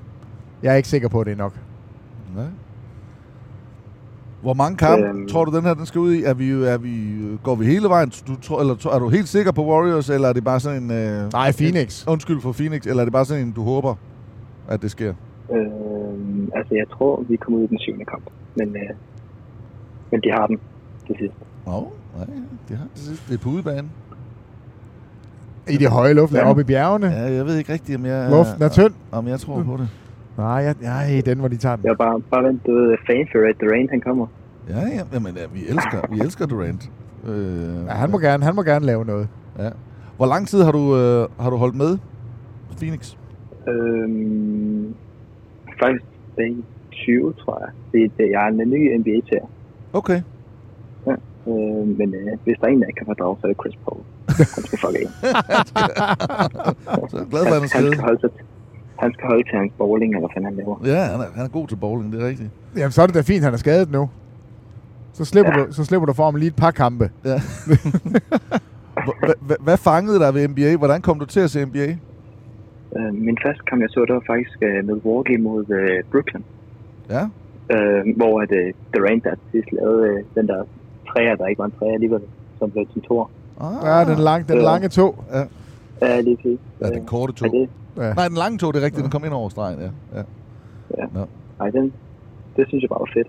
Jeg 0.64 0.72
er 0.72 0.76
ikke 0.76 0.90
sikker 0.90 1.08
på, 1.08 1.20
at 1.22 1.26
det 1.26 1.32
er 1.34 1.38
nok. 1.38 1.54
Nej. 2.36 2.46
Hvor 4.42 4.54
mange 4.54 4.78
kampe 4.78 5.06
Øhm. 5.06 5.28
tror 5.28 5.46
du, 5.46 5.56
den 5.58 5.66
her 5.66 5.74
den 5.74 5.86
skal 5.86 6.00
ud 6.00 6.14
i? 6.14 6.24
Er 6.24 6.34
vi, 6.34 6.52
er 6.52 6.78
vi, 6.78 7.16
går 7.44 7.56
vi 7.56 7.66
hele 7.66 7.90
vejen? 7.90 8.12
Du, 8.28 8.36
tror, 8.36 8.60
eller 8.60 8.88
er 8.94 9.00
du 9.00 9.10
helt 9.10 9.30
sikker 9.30 9.52
på 9.52 9.66
Warriors, 9.66 10.10
eller 10.10 10.30
er 10.30 10.34
det 10.34 10.44
bare 10.44 10.60
sådan 10.60 10.84
en... 10.84 11.24
Uh, 11.24 11.32
Nej, 11.34 11.52
Phoenix. 11.52 12.08
undskyld 12.08 12.42
for 12.42 12.52
Phoenix, 12.52 12.86
eller 12.86 13.02
er 13.02 13.06
det 13.06 13.14
bare 13.14 13.26
sådan 13.26 13.44
en, 13.46 13.52
du 13.52 13.64
håber, 13.64 13.96
at 14.70 14.82
det 14.82 14.92
sker? 14.92 15.14
Øhm, 15.54 16.52
altså, 16.56 16.76
jeg 16.76 16.86
tror, 16.92 17.24
vi 17.30 17.36
kommer 17.36 17.60
ud 17.60 17.64
i 17.64 17.68
den 17.68 17.80
syvende 17.80 18.06
kamp. 18.06 18.24
Men, 18.56 18.68
øh, 18.76 18.90
men 20.12 20.22
de 20.22 20.32
har 20.32 20.48
den 20.48 20.58
til 21.08 21.16
sidst. 21.20 21.34
Nå, 21.66 21.92
nej, 22.18 22.26
det, 22.70 22.78
har, 22.78 22.88
det, 22.96 23.24
det 23.30 23.34
er 23.34 23.38
på 23.44 23.50
udebane. 23.50 23.88
I 25.70 25.78
det 25.78 25.90
høje 25.90 26.14
luft, 26.14 26.34
Ja. 26.34 26.50
oppe 26.50 26.62
i 26.62 26.66
bjergene. 26.66 27.08
Ja, 27.08 27.22
jeg 27.34 27.46
ved 27.46 27.58
ikke 27.58 27.74
rigtigt, 27.74 27.98
om 27.98 28.06
jeg... 28.06 28.30
Luften 28.32 28.64
er 28.64 28.70
tynd. 28.70 28.94
Om 29.12 29.28
jeg 29.28 29.40
tror 29.40 29.64
på 29.64 29.78
det. 29.78 29.90
Nej, 30.38 30.48
jeg, 30.48 30.76
jeg, 30.82 31.26
den, 31.26 31.40
hvor 31.40 31.48
de 31.48 31.58
tager 31.58 31.76
den. 31.76 31.86
Jeg 31.86 31.92
er 31.92 31.96
bare, 31.96 32.22
bare 32.32 32.44
vent, 32.44 32.66
du 32.66 32.72
ved, 32.72 32.98
fan 33.08 33.28
for 33.32 33.50
at 33.50 33.56
Durant, 33.62 33.90
han 33.92 34.02
kommer. 34.02 34.28
Ja, 34.70 34.80
ja, 34.80 35.02
jamen, 35.14 35.36
ja, 35.36 35.42
vi 35.54 35.60
elsker, 35.70 36.02
vi 36.12 36.20
elsker 36.20 36.46
Durant. 36.46 36.92
Øh, 37.28 37.86
Ja, 37.86 37.92
han 37.92 38.12
må 38.12 38.18
gerne, 38.20 38.44
han 38.44 38.56
må 38.56 38.62
gerne 38.64 38.86
lave 38.86 39.06
noget. 39.06 39.28
Ja. 39.60 39.70
Hvor 40.18 40.26
lang 40.26 40.48
tid 40.48 40.62
har 40.64 40.72
du, 40.72 40.96
øh, 40.98 41.28
har 41.40 41.50
du 41.50 41.56
holdt 41.56 41.76
med 41.76 41.98
Phoenix? 42.78 43.16
Øhm, 43.68 44.96
faktisk 45.80 46.04
det 46.38 46.46
er 46.48 46.54
20, 46.92 47.34
tror 47.34 47.60
jeg. 47.66 47.70
Det, 47.92 48.12
det, 48.18 48.32
jeg 48.32 48.44
er 48.46 48.48
en 48.48 48.58
ny 48.70 48.96
nba 48.98 49.10
til. 49.30 49.40
Okay. 49.94 50.22
Ja, 51.08 51.12
øh, 51.48 51.88
men 51.98 52.14
øh, 52.16 52.38
hvis 52.44 52.58
der 52.62 52.68
er 52.68 52.72
en, 52.72 52.82
der 52.82 52.88
ikke 52.88 52.98
kan 52.98 53.06
fordrage, 53.06 53.38
så 53.42 53.48
er 53.48 53.52
det 53.52 53.58
Chris 53.62 53.76
Paul. 53.86 54.02
Han 54.56 54.64
skal 54.66 54.80
fuck 54.80 54.96
af. 55.02 55.08
Så 57.12 57.18
er 57.18 57.26
glad 57.30 57.44
for, 57.48 57.54
at 57.54 57.54
han 57.54 57.54
er 57.54 57.60
han 57.60 57.68
skadet. 57.70 57.94
skal 57.94 58.04
holde 58.04 58.20
sig 58.20 58.32
til, 58.32 58.42
han 59.00 59.14
skal 59.14 59.28
holde 59.28 59.44
til 59.44 59.58
hans 59.58 59.72
bowling, 59.78 60.16
eller 60.16 60.30
hvad 60.34 60.44
han 60.44 60.56
laver. 60.56 60.76
Ja, 60.86 61.04
han 61.12 61.20
er, 61.20 61.26
han 61.36 61.46
er 61.46 61.50
god 61.50 61.68
til 61.68 61.76
bowling, 61.76 62.14
det 62.14 62.22
er 62.24 62.28
rigtigt. 62.28 62.50
Jamen, 62.78 62.92
så 62.92 63.02
er 63.02 63.06
det 63.06 63.16
da 63.16 63.22
fint, 63.22 63.44
han 63.44 63.54
er 63.54 63.58
skadet 63.58 63.92
nu. 63.92 64.10
Så 65.14 65.26
slipper, 65.26 65.60
ja. 65.60 65.66
du, 65.66 65.72
så 65.74 65.86
slipper 65.86 66.06
du 66.06 66.14
for 66.14 66.26
ham 66.26 66.36
lige 66.36 66.48
et 66.48 66.56
par 66.56 66.72
kampe. 66.72 67.10
Ja. 67.26 67.36
Hva- 69.00 69.40
hva- 69.48 69.64
Hvad 69.64 69.78
fangede 69.78 70.20
dig 70.20 70.34
ved 70.34 70.48
NBA? 70.48 70.76
Hvordan 70.78 71.02
kom 71.02 71.20
du 71.20 71.26
til 71.26 71.40
at 71.40 71.52
se 71.52 71.66
NBA? 71.66 71.96
Øh, 72.98 73.14
min 73.14 73.38
første 73.44 73.64
kamp, 73.68 73.82
jeg 73.82 73.90
så, 73.90 74.00
det 74.08 74.14
var 74.16 74.24
faktisk 74.34 74.58
øh, 74.62 74.86
Milwaukee 74.88 75.38
mod 75.38 75.70
øh, 75.70 76.04
Brooklyn. 76.12 76.44
Ja. 77.10 77.24
Øh, 77.76 78.16
hvor 78.18 78.42
at, 78.42 78.52
øh, 78.52 78.74
Durant 78.96 79.24
der 79.24 79.36
til 79.36 79.44
sidst 79.52 79.70
lavede 79.72 80.08
øh, 80.10 80.24
den 80.36 80.48
der 80.48 80.64
træer, 81.10 81.36
der 81.36 81.48
ikke 81.48 81.60
var 81.60 81.66
en 81.66 81.74
træer 81.80 81.94
alligevel, 81.94 82.22
som 82.60 82.72
blev 82.72 82.86
til 82.94 83.02
tor. 83.02 83.30
Ah. 83.62 83.74
Ja, 83.86 84.14
den, 84.14 84.20
lang, 84.24 84.48
den 84.50 84.58
Øh, 84.58 84.64
lange 84.64 84.88
tog. 84.90 85.24
Ja. 85.34 85.44
Ja, 86.08 86.22
lige 86.22 86.36
præcis. 86.36 86.60
Ja, 86.82 86.90
den 86.90 87.06
korte 87.06 87.34
Ja, 87.42 87.48
tog. 87.48 87.54
det, 87.60 87.70
Ja. 87.98 88.14
Nej, 88.14 88.28
den 88.28 88.38
lange 88.38 88.58
tog, 88.58 88.74
det 88.74 88.82
er 88.82 88.86
rigtigt. 88.86 89.04
Den 89.04 89.12
kom 89.12 89.26
ind 89.26 89.34
over 89.34 89.50
stregen, 89.50 89.80
ja. 89.80 89.90
ja. 90.18 90.24
Ja. 90.98 91.06
Nå. 91.14 91.26
Ej, 91.60 91.70
den, 91.70 91.94
det 92.56 92.68
synes 92.68 92.82
jeg 92.82 92.90
bare 92.90 93.00
var 93.00 93.12
fedt. 93.14 93.28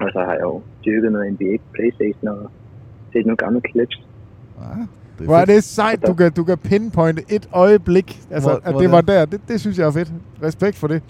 Og 0.00 0.08
så 0.12 0.18
har 0.18 0.32
jeg 0.32 0.42
jo 0.42 0.62
dyrket 0.84 1.12
noget 1.12 1.32
NBA 1.32 1.56
Playstation 1.74 2.28
og 2.28 2.50
set 3.12 3.26
nogle 3.26 3.36
gamle 3.36 3.60
clips. 3.70 3.96
Ah, 4.60 4.78
det 5.18 5.26
Hvor 5.26 5.36
er 5.36 5.44
det 5.44 5.64
sejt, 5.64 6.06
du 6.06 6.14
kan, 6.14 6.32
du 6.32 6.44
kan 6.44 6.58
pinpointe 6.58 7.22
et 7.28 7.48
øjeblik. 7.52 8.22
Altså, 8.30 8.48
Hvor- 8.50 8.60
at 8.64 8.72
hvor 8.72 8.80
det 8.80 8.80
det 8.80 8.90
var 8.90 8.98
er. 8.98 9.02
der. 9.02 9.24
Det, 9.24 9.40
det 9.48 9.60
synes 9.60 9.78
jeg 9.78 9.86
er 9.86 9.90
fedt. 9.90 10.12
Respekt 10.42 10.76
for 10.76 10.86
det. 10.88 11.02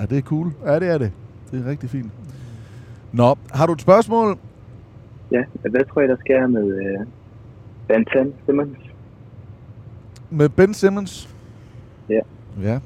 Ja, 0.00 0.06
det 0.06 0.18
er 0.18 0.22
cool. 0.22 0.52
Ja, 0.66 0.78
det 0.80 0.88
er 0.88 0.98
det. 0.98 1.12
Det 1.50 1.64
er 1.66 1.70
rigtig 1.70 1.90
fint. 1.90 2.12
Nå, 3.12 3.34
har 3.50 3.66
du 3.66 3.72
et 3.72 3.80
spørgsmål? 3.80 4.38
Ja, 5.32 5.42
hvad 5.70 5.92
tror 5.92 6.00
jeg, 6.00 6.08
der 6.08 6.16
sker 6.20 6.46
med 6.46 6.64
øh, 6.78 7.06
Ben 7.88 8.04
10 8.04 8.34
Simmons? 8.46 8.78
Med 10.30 10.48
Ben 10.48 10.74
Simmons? 10.74 11.28
Ja. 12.08 12.20
Ja. 12.62 12.78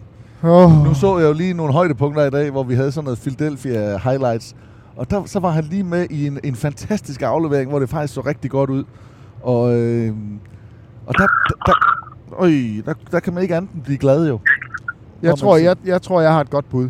Oh. 0.42 0.84
Nu 0.84 0.94
så 0.94 1.18
jeg 1.18 1.28
jo 1.28 1.32
lige 1.32 1.54
nogle 1.54 1.72
højdepunkter 1.72 2.24
i 2.24 2.30
dag, 2.30 2.50
hvor 2.50 2.62
vi 2.62 2.74
havde 2.74 2.92
sådan 2.92 3.04
noget 3.04 3.18
Philadelphia 3.18 3.96
highlights. 3.98 4.56
Og 4.96 5.10
der, 5.10 5.24
så 5.24 5.40
var 5.40 5.50
han 5.50 5.64
lige 5.64 5.84
med 5.84 6.06
i 6.10 6.26
en, 6.26 6.38
en 6.44 6.54
fantastisk 6.54 7.22
aflevering, 7.22 7.70
hvor 7.70 7.78
det 7.78 7.88
faktisk 7.88 8.14
så 8.14 8.20
rigtig 8.20 8.50
godt 8.50 8.70
ud. 8.70 8.84
Og, 9.42 9.74
øh, 9.74 10.14
og 11.06 11.14
der, 11.18 11.26
der, 11.48 11.54
der, 11.66 11.74
øj, 12.38 12.50
der, 12.86 12.94
der 13.10 13.20
kan 13.20 13.34
man 13.34 13.42
ikke 13.42 13.56
andet 13.56 13.70
end 13.74 13.82
blive 13.82 13.98
glad 13.98 14.28
jo. 14.28 14.38
Jeg 15.22 15.38
tror, 15.38 15.56
jeg, 15.56 15.76
jeg 15.84 16.02
tror, 16.02 16.20
jeg 16.20 16.32
har 16.32 16.40
et 16.40 16.50
godt 16.50 16.68
bud. 16.70 16.88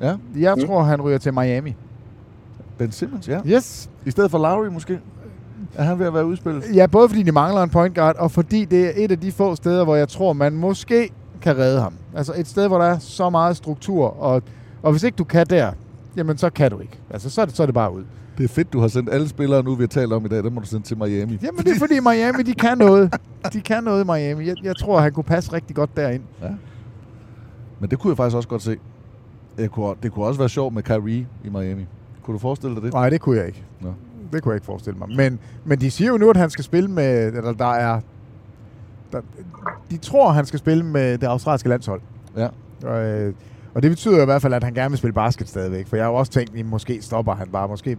Ja. 0.00 0.14
Jeg 0.36 0.54
Mm. 0.58 0.66
tror, 0.66 0.82
han 0.82 1.02
ryger 1.02 1.18
til 1.18 1.34
Miami. 1.34 1.74
Ben 2.78 2.92
Simmons, 2.92 3.28
ja. 3.28 3.40
Yes. 3.46 3.90
I 4.06 4.10
stedet 4.10 4.30
for 4.30 4.38
Lowry 4.38 4.66
måske. 4.66 5.00
Er 5.74 5.82
han 5.84 5.98
ved 5.98 6.06
at 6.06 6.14
være 6.14 6.26
udspillet? 6.26 6.64
Ja, 6.74 6.86
både 6.86 7.08
fordi 7.08 7.22
de 7.22 7.32
mangler 7.32 7.62
en 7.62 7.70
point 7.70 7.94
guard, 7.94 8.16
og 8.18 8.30
fordi 8.30 8.64
det 8.64 8.86
er 8.86 8.92
et 9.04 9.10
af 9.12 9.20
de 9.20 9.32
få 9.32 9.54
steder, 9.56 9.84
hvor 9.84 9.96
jeg 9.96 10.08
tror, 10.08 10.32
man 10.32 10.52
måske 10.52 11.10
kan 11.42 11.56
redde 11.58 11.80
ham. 11.80 11.92
Altså 12.14 12.32
et 12.36 12.48
sted, 12.48 12.68
hvor 12.68 12.78
der 12.78 12.84
er 12.84 12.98
så 12.98 13.30
meget 13.30 13.56
struktur, 13.56 14.22
og, 14.22 14.42
og 14.82 14.90
hvis 14.92 15.02
ikke 15.02 15.16
du 15.16 15.24
kan 15.24 15.46
der, 15.46 15.72
jamen 16.16 16.38
så 16.38 16.50
kan 16.50 16.70
du 16.70 16.78
ikke. 16.80 16.98
Altså 17.10 17.30
så 17.30 17.40
er 17.40 17.44
det, 17.44 17.56
så 17.56 17.62
er 17.62 17.66
det 17.66 17.74
bare 17.74 17.92
ud. 17.94 18.02
Det 18.38 18.44
er 18.44 18.48
fedt, 18.48 18.72
du 18.72 18.80
har 18.80 18.88
sendt 18.88 19.10
alle 19.12 19.28
spillere 19.28 19.62
nu, 19.62 19.74
vi 19.74 19.82
har 19.82 19.88
talt 19.88 20.12
om 20.12 20.24
i 20.24 20.28
dag, 20.28 20.44
dem 20.44 20.52
må 20.52 20.60
du 20.60 20.66
sende 20.66 20.86
til 20.86 20.98
Miami. 20.98 21.38
Jamen 21.42 21.64
det 21.64 21.68
er 21.68 21.78
fordi 21.78 22.00
Miami, 22.00 22.42
de 22.42 22.54
kan 22.54 22.78
noget. 22.78 23.14
De 23.52 23.60
kan 23.60 23.84
noget 23.84 24.04
i 24.04 24.06
Miami. 24.06 24.46
Jeg, 24.46 24.56
jeg 24.64 24.76
tror, 24.76 25.00
han 25.00 25.12
kunne 25.12 25.24
passe 25.24 25.52
rigtig 25.52 25.76
godt 25.76 25.96
derind. 25.96 26.22
Ja. 26.42 26.48
Men 27.80 27.90
det 27.90 27.98
kunne 27.98 28.10
jeg 28.10 28.16
faktisk 28.16 28.36
også 28.36 28.48
godt 28.48 28.62
se. 28.62 28.76
Jeg 29.58 29.70
kunne, 29.70 29.94
det 30.02 30.12
kunne 30.12 30.24
også 30.24 30.38
være 30.40 30.48
sjovt 30.48 30.74
med 30.74 30.82
Kyrie 30.82 31.26
i 31.44 31.48
Miami. 31.48 31.86
Kunne 32.22 32.34
du 32.34 32.38
forestille 32.38 32.74
dig 32.74 32.82
det? 32.82 32.92
Nej, 32.92 33.10
det 33.10 33.20
kunne 33.20 33.36
jeg 33.36 33.46
ikke. 33.46 33.64
Nå. 33.80 33.94
Det 34.32 34.42
kunne 34.42 34.52
jeg 34.52 34.56
ikke 34.56 34.66
forestille 34.66 34.98
mig. 34.98 35.08
Men, 35.16 35.38
men 35.64 35.80
de 35.80 35.90
siger 35.90 36.08
jo 36.08 36.16
nu, 36.16 36.30
at 36.30 36.36
han 36.36 36.50
skal 36.50 36.64
spille 36.64 36.90
med... 36.90 37.26
Eller 37.26 37.52
der 37.52 37.70
er... 37.70 38.00
Der, 39.12 39.20
de 39.90 39.96
tror, 39.96 40.30
han 40.30 40.46
skal 40.46 40.58
spille 40.58 40.84
med 40.84 41.18
det 41.18 41.26
australske 41.26 41.68
landshold. 41.68 42.00
Ja. 42.36 42.48
Og, 42.84 43.04
øh, 43.04 43.34
og 43.76 43.82
det 43.82 43.90
betyder 43.90 44.22
i 44.22 44.24
hvert 44.24 44.42
fald, 44.42 44.54
at 44.54 44.64
han 44.64 44.74
gerne 44.74 44.90
vil 44.90 44.98
spille 44.98 45.12
basket 45.12 45.48
stadigvæk. 45.48 45.86
For 45.86 45.96
jeg 45.96 46.04
har 46.04 46.10
jo 46.10 46.16
også 46.16 46.32
tænkt, 46.32 46.56
at 46.58 46.66
måske 46.66 47.02
stopper 47.02 47.34
han 47.34 47.48
bare. 47.48 47.68
Måske 47.68 47.96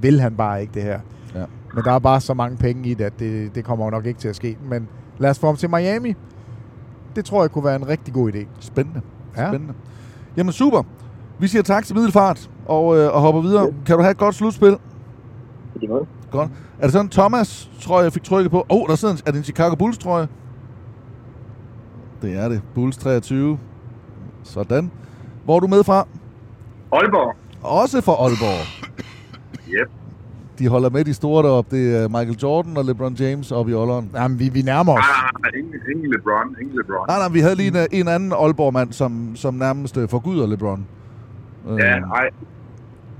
vil 0.00 0.20
han 0.20 0.34
bare 0.34 0.60
ikke 0.60 0.74
det 0.74 0.82
her. 0.82 1.00
Ja. 1.34 1.44
Men 1.74 1.84
der 1.84 1.92
er 1.92 1.98
bare 1.98 2.20
så 2.20 2.34
mange 2.34 2.56
penge 2.56 2.90
i 2.90 2.94
det, 2.94 3.04
at 3.04 3.18
det, 3.18 3.54
det 3.54 3.64
kommer 3.64 3.84
jo 3.84 3.90
nok 3.90 4.06
ikke 4.06 4.20
til 4.20 4.28
at 4.28 4.36
ske. 4.36 4.58
Men 4.70 4.88
lad 5.18 5.30
os 5.30 5.38
få 5.38 5.46
ham 5.46 5.56
til 5.56 5.70
Miami. 5.70 6.14
Det 7.16 7.24
tror 7.24 7.42
jeg 7.42 7.50
kunne 7.50 7.64
være 7.64 7.76
en 7.76 7.88
rigtig 7.88 8.14
god 8.14 8.32
idé. 8.32 8.46
Spændende. 8.60 9.00
Ja. 9.36 9.48
Spændende. 9.48 9.74
Jamen 10.36 10.52
super. 10.52 10.82
Vi 11.38 11.48
siger 11.48 11.62
tak 11.62 11.84
til 11.84 11.96
Middelfart 11.96 12.50
og, 12.66 12.98
øh, 12.98 13.14
og 13.14 13.20
hopper 13.20 13.40
videre. 13.40 13.72
Kan 13.86 13.96
du 13.96 14.02
have 14.02 14.10
et 14.10 14.18
godt 14.18 14.34
slutspil? 14.34 14.76
I 15.82 15.86
måde. 15.86 16.06
Godt. 16.30 16.50
Er 16.78 16.82
det 16.82 16.92
sådan 16.92 17.08
Thomas, 17.08 17.70
tror 17.80 17.98
jeg, 17.98 18.04
jeg 18.04 18.12
fik 18.12 18.22
trykket 18.22 18.50
på? 18.50 18.58
Åh, 18.58 18.64
oh, 18.70 18.88
der 18.88 18.94
sidder 18.94 19.14
en, 19.14 19.20
er 19.26 19.30
det 19.30 19.38
en 19.38 19.44
Chicago 19.44 19.74
Bulls, 19.74 19.98
tror 19.98 20.18
jeg? 20.18 20.28
Det 22.22 22.36
er 22.36 22.48
det. 22.48 22.62
Bulls 22.74 22.96
23. 22.96 23.58
Sådan. 24.42 24.90
Hvor 25.44 25.56
er 25.56 25.60
du 25.60 25.66
med 25.66 25.84
fra? 25.84 26.06
Aalborg. 26.92 27.36
Også 27.62 28.00
fra 28.00 28.12
Aalborg. 28.12 28.66
Yep. 29.68 29.90
De 30.58 30.68
holder 30.68 30.90
med 30.90 31.04
de 31.04 31.14
store 31.14 31.42
deroppe. 31.42 31.76
Det 31.76 31.96
er 32.02 32.08
Michael 32.08 32.38
Jordan 32.42 32.76
og 32.76 32.84
LeBron 32.84 33.14
James 33.14 33.52
oppe 33.52 33.72
i 33.72 33.74
Aalborg. 33.74 34.04
Jamen, 34.14 34.38
vi, 34.38 34.48
vi 34.48 34.62
nærmer 34.62 34.92
os. 34.92 34.98
Ah, 35.44 35.58
ingen, 35.58 35.74
ingen 35.94 36.10
LeBron. 36.12 36.56
Ingen 36.60 36.76
LeBron. 36.76 37.06
Nej, 37.08 37.18
nej, 37.18 37.28
vi 37.28 37.40
havde 37.40 37.54
lige 37.54 37.68
en, 37.68 37.86
en 37.92 38.08
anden 38.08 38.32
Aalborg-mand, 38.32 38.92
som, 38.92 39.32
som 39.36 39.54
nærmest 39.54 39.96
øh, 39.96 40.08
forguder 40.08 40.46
LeBron. 40.46 40.86
Ja, 41.66 41.72
Øh, 41.96 42.00
nej. 42.08 42.28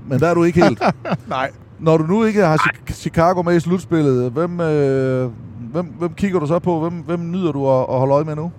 Men 0.07 0.19
der 0.19 0.27
er 0.27 0.33
du 0.33 0.43
ikke 0.43 0.63
helt. 0.63 0.81
Nej. 1.29 1.51
Når 1.79 1.97
du 1.97 2.03
nu 2.03 2.23
ikke 2.23 2.45
har 2.45 2.57
Chi- 2.57 2.93
Chicago 2.93 3.41
med 3.41 3.55
i 3.55 3.59
slutspillet, 3.59 4.31
hvem, 4.31 4.59
øh, 4.59 5.31
hvem, 5.71 5.85
hvem 5.99 6.13
kigger 6.13 6.39
du 6.39 6.47
så 6.47 6.59
på? 6.59 6.79
Hvem, 6.79 6.93
hvem 6.93 7.31
nyder 7.31 7.51
du 7.51 7.69
at, 7.69 7.79
at 7.89 7.99
holde 7.99 8.13
øje 8.13 8.23
med 8.23 8.35
nu? 8.35 8.51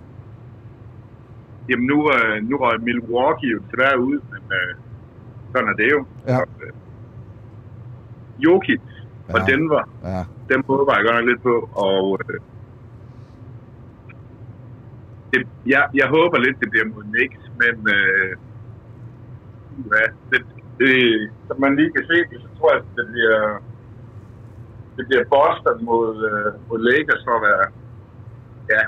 Jamen 1.69 1.87
nu, 1.87 1.99
øh, 2.13 2.43
nu 2.49 2.57
røg 2.57 2.81
Milwaukee 2.81 3.51
jo 3.51 3.59
desværre 3.67 4.01
ud, 4.01 4.19
men 4.33 4.43
øh, 4.59 4.75
sådan 5.53 5.69
er 5.69 5.73
det 5.83 5.89
jo. 5.93 6.05
Ja. 6.29 6.37
Og, 6.41 6.47
øh, 6.63 6.73
Jokic 8.39 8.81
og 9.35 9.41
Ja. 9.41 9.45
Denver, 9.53 9.83
Ja. 10.05 10.25
dem 10.55 10.61
håber 10.67 10.93
jeg 10.97 11.05
godt 11.07 11.17
nok 11.19 11.29
lidt 11.31 11.43
på. 11.43 11.69
Og 11.87 12.19
øh, 12.29 12.41
det, 15.33 15.47
jeg, 15.67 15.83
jeg 15.95 16.09
håber 16.17 16.39
lidt, 16.39 16.61
det 16.61 16.71
bliver 16.71 16.87
mod 16.95 17.03
Knicks, 17.13 17.43
men 17.61 17.75
øh, 17.97 18.33
ja, 19.95 20.05
det, 20.31 20.41
det, 20.79 20.95
som 21.47 21.61
man 21.61 21.77
lige 21.77 21.93
kan 21.97 22.05
se, 22.11 22.19
så 22.43 22.49
tror 22.59 22.73
jeg, 22.75 22.81
at 22.83 22.87
det 22.97 23.07
bliver, 23.13 23.41
det 24.97 25.05
bliver 25.09 25.25
Boston 25.35 25.85
mod, 25.85 26.09
øh, 26.31 26.69
mod 26.69 26.79
Lakers 26.89 27.23
for 27.27 27.35
at 27.39 27.43
være, 27.49 27.65
ja, 28.73 28.81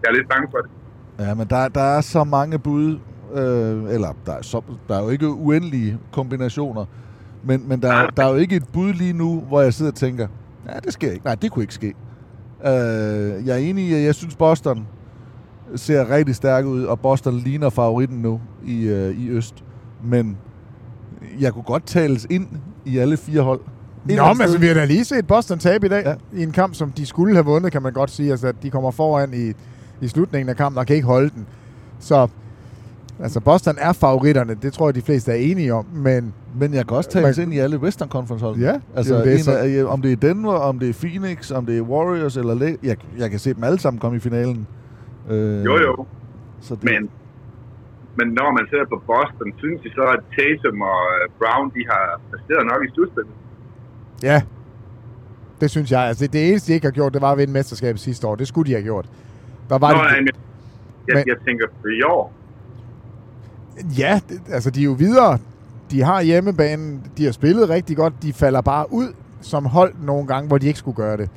jeg 0.00 0.08
er 0.08 0.12
lidt 0.18 0.28
bange 0.28 0.48
for 0.50 0.58
det. 0.58 0.70
Ja, 1.18 1.34
men 1.34 1.46
der, 1.50 1.68
der 1.68 1.80
er 1.80 2.00
så 2.00 2.24
mange 2.24 2.58
bud, 2.58 2.98
øh, 3.34 3.94
eller 3.94 4.08
der 4.26 4.32
er, 4.32 4.42
så, 4.42 4.60
der 4.88 4.96
er 4.98 5.02
jo 5.02 5.08
ikke 5.08 5.28
uendelige 5.28 5.98
kombinationer, 6.12 6.84
men, 7.44 7.68
men 7.68 7.82
der, 7.82 7.92
er- 7.92 8.06
der 8.10 8.24
er 8.24 8.28
jo 8.30 8.34
ikke 8.36 8.56
et 8.56 8.64
bud 8.72 8.92
lige 8.92 9.12
nu, 9.12 9.40
hvor 9.48 9.60
jeg 9.60 9.74
sidder 9.74 9.90
og 9.90 9.96
tænker, 9.96 10.26
ja, 10.68 10.78
det 10.84 10.92
sker 10.92 11.10
ikke. 11.12 11.24
Nej, 11.24 11.34
det 11.34 11.50
kunne 11.50 11.62
ikke 11.62 11.74
ske. 11.74 11.86
Øh, 12.66 13.46
jeg 13.46 13.52
er 13.52 13.56
enig 13.56 13.84
i, 13.88 13.94
at 13.94 14.02
jeg 14.02 14.14
synes 14.14 14.36
Boston 14.36 14.86
ser 15.76 16.10
rigtig 16.10 16.34
stærk 16.34 16.64
ud, 16.64 16.84
og 16.84 17.00
Boston 17.00 17.34
ligner 17.38 17.70
favoritten 17.70 18.18
nu 18.18 18.40
i, 18.66 18.82
øh, 18.86 19.18
i 19.18 19.28
Øst. 19.28 19.64
Men 20.04 20.36
jeg 21.40 21.52
kunne 21.52 21.62
godt 21.62 21.86
tales 21.86 22.26
ind 22.30 22.46
i 22.84 22.98
alle 22.98 23.16
fire 23.16 23.40
hold. 23.42 23.60
Et 24.10 24.16
Nå, 24.16 24.32
men 24.32 24.40
altså, 24.42 24.58
vi 24.58 24.66
har 24.66 24.74
da 24.74 24.84
lige 24.84 25.04
set 25.04 25.26
Boston 25.26 25.58
tabe 25.58 25.86
i 25.86 25.88
dag, 25.88 26.02
ja. 26.06 26.38
i 26.38 26.42
en 26.42 26.52
kamp, 26.52 26.74
som 26.74 26.92
de 26.92 27.06
skulle 27.06 27.34
have 27.34 27.44
vundet, 27.44 27.72
kan 27.72 27.82
man 27.82 27.92
godt 27.92 28.10
sige. 28.10 28.30
Altså, 28.30 28.46
at 28.46 28.54
de 28.62 28.70
kommer 28.70 28.90
foran 28.90 29.34
i, 29.34 29.52
i 30.00 30.08
slutningen 30.08 30.48
af 30.48 30.56
kampen 30.56 30.78
og 30.78 30.86
kan 30.86 30.96
ikke 30.96 31.06
holde 31.08 31.30
den. 31.30 31.46
Så 31.98 32.28
altså, 33.22 33.40
Boston 33.40 33.74
er 33.78 33.92
favoritterne, 33.92 34.54
det 34.62 34.72
tror 34.72 34.86
jeg, 34.88 34.94
de 34.94 35.02
fleste 35.02 35.32
er 35.32 35.36
enige 35.36 35.74
om, 35.74 35.86
men... 35.92 36.34
Men 36.60 36.74
jeg 36.74 36.86
kan 36.86 36.96
også 36.96 37.10
tales 37.10 37.38
ind 37.38 37.54
i 37.54 37.58
alle 37.58 37.78
Western 37.78 38.08
Conference 38.08 38.44
hold. 38.44 38.56
Ja, 38.58 38.80
altså 38.96 39.14
det 39.18 39.32
er 39.32 39.36
en, 39.36 39.42
så- 39.42 39.56
af, 39.56 39.84
om 39.92 40.02
det 40.02 40.12
er 40.12 40.16
Denver, 40.16 40.54
om 40.54 40.78
det 40.78 40.88
er 40.88 40.92
Phoenix, 40.92 41.50
om 41.50 41.66
det 41.66 41.78
er 41.78 41.82
Warriors 41.82 42.36
eller 42.36 42.54
Le- 42.54 42.76
jeg, 42.82 42.96
jeg 43.18 43.30
kan 43.30 43.38
se 43.38 43.54
dem 43.54 43.64
alle 43.64 43.78
sammen 43.78 44.00
komme 44.00 44.16
i 44.16 44.20
finalen. 44.20 44.66
Øh, 45.30 45.64
Jo, 45.64 45.76
jo. 45.80 46.06
Så 46.60 46.74
det, 46.74 46.84
Men, 46.84 47.10
men 48.16 48.34
når 48.34 48.52
man 48.52 48.66
ser 48.70 48.84
på 48.88 49.02
Boston, 49.06 49.52
synes 49.58 49.80
I 49.84 49.88
så, 49.88 50.02
at 50.02 50.20
Tatum 50.38 50.80
og 50.80 51.00
øh, 51.22 51.28
Brown, 51.38 51.70
de 51.74 51.82
har 51.90 52.20
præsteret 52.30 52.66
nok 52.66 52.84
i 52.88 52.90
slutspillet? 52.94 53.32
Ja, 54.22 54.42
det 55.60 55.70
synes 55.70 55.90
jeg. 55.92 56.00
Altså, 56.00 56.24
det, 56.24 56.32
det 56.32 56.48
eneste, 56.48 56.68
de 56.68 56.74
ikke 56.74 56.86
har 56.86 56.92
gjort, 56.92 57.14
det 57.14 57.22
var 57.22 57.32
at 57.32 57.38
vinde 57.38 57.52
mesterskabet 57.52 58.00
sidste 58.00 58.26
år. 58.26 58.34
Det 58.36 58.48
skulle 58.48 58.66
de 58.70 58.72
have 58.74 58.82
gjort. 58.84 59.06
Der 59.68 59.78
var 59.78 59.92
Nå, 59.92 59.98
de, 59.98 60.02
nej, 60.02 60.16
men 60.20 60.28
jeg, 61.08 61.14
Men- 61.16 61.24
jeg 61.26 61.36
tænker 61.46 61.66
på 61.82 61.88
i 61.88 62.02
år. 62.02 62.32
Ja, 63.98 64.20
det, 64.28 64.40
altså 64.50 64.70
de 64.70 64.80
er 64.80 64.84
jo 64.84 64.92
videre. 64.92 65.38
De 65.90 66.02
har 66.02 66.22
hjemmebanen, 66.22 67.02
de 67.16 67.24
har 67.24 67.32
spillet 67.32 67.68
rigtig 67.68 67.96
godt. 67.96 68.14
De 68.22 68.32
falder 68.32 68.60
bare 68.60 68.92
ud 68.92 69.08
som 69.40 69.66
hold 69.66 69.94
nogle 70.02 70.26
gange, 70.26 70.48
hvor 70.48 70.58
de 70.58 70.66
ikke 70.66 70.78
skulle 70.78 70.96
gøre 70.96 71.16
det. 71.16 71.30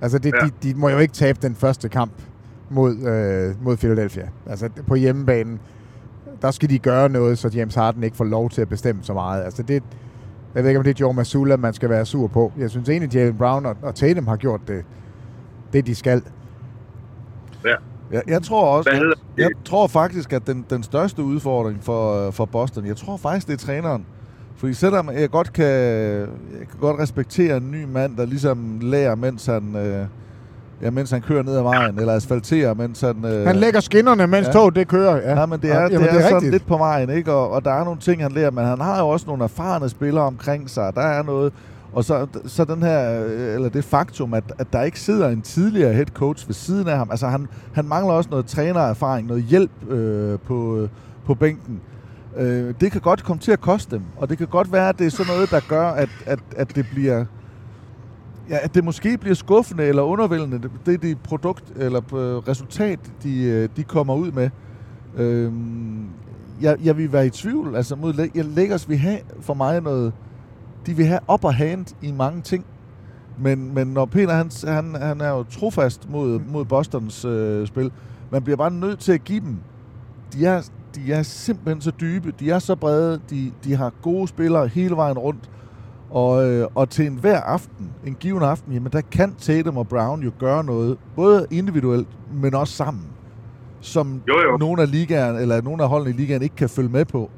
Altså 0.00 0.18
det, 0.18 0.32
ja. 0.42 0.46
de, 0.46 0.50
de 0.62 0.74
må 0.78 0.88
jo 0.88 0.98
ikke 0.98 1.14
tabe 1.14 1.38
den 1.42 1.54
første 1.54 1.88
kamp 1.88 2.12
mod, 2.70 2.96
øh, 2.96 3.64
mod 3.64 3.76
Philadelphia. 3.76 4.28
Altså 4.46 4.68
på 4.86 4.94
hjemmebanen, 4.94 5.60
der 6.42 6.50
skal 6.50 6.70
de 6.70 6.78
gøre 6.78 7.08
noget, 7.08 7.38
så 7.38 7.48
James 7.48 7.74
Harden 7.74 8.02
ikke 8.04 8.16
får 8.16 8.24
lov 8.24 8.50
til 8.50 8.62
at 8.62 8.68
bestemme 8.68 9.02
så 9.04 9.12
meget. 9.14 9.44
Altså 9.44 9.62
det, 9.62 9.82
jeg 10.54 10.62
ved 10.62 10.70
ikke, 10.70 10.78
om 10.78 10.84
det 10.84 10.90
er 10.90 10.98
Joe 11.00 11.14
Masula, 11.14 11.56
man 11.56 11.72
skal 11.74 11.90
være 11.90 12.06
sur 12.06 12.26
på. 12.26 12.52
Jeg 12.58 12.70
synes 12.70 12.88
egentlig, 12.88 13.14
Jalen 13.14 13.36
Brown 13.36 13.66
og, 13.66 13.76
og 13.82 13.94
Tatum 13.94 14.26
har 14.26 14.36
gjort 14.36 14.60
det, 14.68 14.84
det 15.72 15.86
de 15.86 15.94
skal. 15.94 16.22
Ja. 17.64 17.74
Jeg, 18.12 18.22
jeg 18.28 18.42
tror 18.42 18.64
også, 18.76 18.90
Hvad 18.90 18.98
jeg, 18.98 19.00
hedder 19.02 19.14
det? 19.36 19.42
jeg 19.42 19.50
tror 19.64 19.86
faktisk, 19.86 20.32
at 20.32 20.46
den, 20.46 20.64
den 20.70 20.82
største 20.82 21.22
udfordring 21.22 21.78
for, 21.84 22.26
øh, 22.26 22.32
for 22.32 22.44
Boston, 22.44 22.86
jeg 22.86 22.96
tror 22.96 23.16
faktisk, 23.16 23.46
det 23.46 23.52
er 23.52 23.66
træneren. 23.66 24.04
Fordi 24.56 24.74
selvom 24.74 25.10
jeg 25.10 25.30
godt 25.30 25.52
kan, 25.52 25.66
jeg 25.66 26.66
kan 26.70 26.78
godt 26.80 27.00
respektere 27.00 27.56
en 27.56 27.70
ny 27.70 27.84
mand, 27.84 28.16
der 28.16 28.26
ligesom 28.26 28.78
lærer, 28.82 29.14
mens 29.14 29.46
han, 29.46 29.76
øh, 29.76 30.06
ja, 30.82 30.90
mens 30.90 31.10
han 31.10 31.20
kører 31.20 31.42
ned 31.42 31.56
ad 31.56 31.62
vejen, 31.62 31.98
eller 31.98 32.12
asfalterer, 32.14 32.74
mens 32.74 33.00
han... 33.00 33.24
Øh, 33.24 33.46
Han 33.46 33.56
lægger 33.56 33.80
skinnerne, 33.80 34.26
mens 34.26 34.46
ja. 34.46 34.52
toget 34.52 34.74
det 34.74 34.88
kører. 34.88 35.16
Ja, 35.16 35.40
Ja, 35.40 35.46
men 35.46 35.60
det 35.60 35.70
er, 35.72 35.80
Jamen, 35.80 35.90
det 35.90 36.06
er, 36.06 36.12
det 36.12 36.16
er 36.18 36.22
sådan 36.22 36.34
rigtigt. 36.34 36.52
lidt 36.52 36.66
på 36.66 36.76
vejen, 36.76 37.10
ikke? 37.10 37.32
Og, 37.32 37.50
og 37.50 37.64
der 37.64 37.70
er 37.72 37.84
nogle 37.84 38.00
ting, 38.00 38.22
han 38.22 38.32
lærer, 38.32 38.50
men 38.50 38.64
han 38.64 38.80
har 38.80 39.00
jo 39.00 39.08
også 39.08 39.26
nogle 39.26 39.44
erfarne 39.44 39.88
spillere 39.88 40.24
omkring 40.24 40.70
sig. 40.70 40.92
Der 40.94 41.02
er 41.02 41.22
noget... 41.22 41.52
Og 41.92 42.04
så, 42.04 42.26
så 42.46 42.64
den 42.64 42.82
her, 42.82 43.08
eller 43.54 43.68
det 43.68 43.84
faktum, 43.84 44.34
at, 44.34 44.44
at 44.58 44.72
der 44.72 44.82
ikke 44.82 45.00
sidder 45.00 45.28
en 45.28 45.42
tidligere 45.42 45.92
head 45.92 46.06
coach 46.06 46.48
ved 46.48 46.54
siden 46.54 46.88
af 46.88 46.96
ham. 46.96 47.10
Altså 47.10 47.28
han, 47.28 47.46
han 47.72 47.88
mangler 47.88 48.14
også 48.14 48.30
noget 48.30 48.46
trænererfaring, 48.46 49.26
noget 49.26 49.42
hjælp 49.44 49.90
øh, 49.90 50.38
på, 50.38 50.88
på 51.26 51.34
bænken. 51.34 51.80
Øh, 52.36 52.74
det 52.80 52.92
kan 52.92 53.00
godt 53.00 53.24
komme 53.24 53.40
til 53.40 53.52
at 53.52 53.60
koste 53.60 53.96
dem, 53.96 54.02
og 54.16 54.28
det 54.28 54.38
kan 54.38 54.46
godt 54.46 54.72
være, 54.72 54.88
at 54.88 54.98
det 54.98 55.06
er 55.06 55.10
sådan 55.10 55.32
noget, 55.34 55.50
der 55.50 55.60
gør, 55.68 55.86
at, 55.88 56.08
at, 56.26 56.38
at 56.56 56.76
det 56.76 56.86
bliver... 56.92 57.24
Ja, 58.50 58.58
at 58.62 58.74
det 58.74 58.84
måske 58.84 59.18
bliver 59.18 59.34
skuffende 59.34 59.84
eller 59.84 60.02
undervældende, 60.02 60.58
det, 60.58 60.70
det 60.86 60.94
er 60.94 60.98
det 60.98 61.18
produkt 61.18 61.64
eller 61.76 62.14
øh, 62.14 62.36
resultat, 62.36 62.98
de, 63.22 63.42
øh, 63.42 63.68
de 63.76 63.84
kommer 63.84 64.14
ud 64.14 64.32
med. 64.32 64.50
Øhm, 65.16 66.06
jeg, 66.60 66.76
jeg 66.84 66.96
vil 66.96 67.12
være 67.12 67.26
i 67.26 67.30
tvivl. 67.30 67.76
Altså 67.76 67.96
mod 67.96 68.28
jeg, 68.34 68.44
Lakers 68.44 68.88
vil 68.88 68.98
have 68.98 69.18
for 69.40 69.54
mig 69.54 69.80
noget... 69.80 70.12
De 70.86 70.96
vil 70.96 71.06
have 71.06 71.20
upper 71.32 71.50
hand 71.50 71.86
i 72.02 72.12
mange 72.12 72.42
ting. 72.42 72.64
Men, 73.38 73.74
men 73.74 73.86
når 73.86 74.04
Peter, 74.04 74.34
han, 74.34 74.50
han, 74.64 74.94
han 74.94 75.20
er 75.20 75.28
jo 75.30 75.42
trofast 75.42 76.10
mod, 76.10 76.40
mod 76.40 76.64
Bostons 76.64 77.24
øh, 77.24 77.66
spil, 77.66 77.92
man 78.30 78.42
bliver 78.42 78.56
bare 78.56 78.70
nødt 78.70 78.98
til 78.98 79.12
at 79.12 79.24
give 79.24 79.40
dem. 79.40 79.56
De 80.32 80.46
er, 80.46 80.70
de 80.94 81.12
er 81.12 81.22
simpelthen 81.22 81.80
så 81.80 81.90
dybe, 82.00 82.32
de 82.40 82.50
er 82.50 82.58
så 82.58 82.74
brede, 82.76 83.20
de, 83.30 83.52
de 83.64 83.76
har 83.76 83.92
gode 84.02 84.28
spillere 84.28 84.68
hele 84.68 84.96
vejen 84.96 85.18
rundt. 85.18 85.50
Og, 86.10 86.48
øh, 86.50 86.66
og 86.74 86.90
til 86.90 87.06
enhver 87.06 87.40
aften, 87.40 87.90
en 88.06 88.14
given 88.14 88.42
aften, 88.42 88.72
jamen 88.72 88.92
der 88.92 89.00
kan 89.00 89.34
Tatum 89.38 89.76
og 89.76 89.88
Brown 89.88 90.22
jo 90.22 90.32
gøre 90.38 90.64
noget, 90.64 90.98
både 91.16 91.46
individuelt, 91.50 92.08
men 92.32 92.54
også 92.54 92.74
sammen 92.74 93.06
som 93.80 94.22
Jo, 94.28 94.34
jo. 94.50 94.56
nogle 94.56 94.82
af 94.82 94.90
ligaen, 94.90 95.36
eller 95.36 95.62
nogle 95.62 95.82
af 95.82 95.88
holdene 95.88 96.10
i 96.10 96.12
ligaen 96.12 96.42
ikke 96.42 96.56
kan 96.56 96.68
følge 96.68 96.88
med 96.88 97.04
på. 97.04 97.30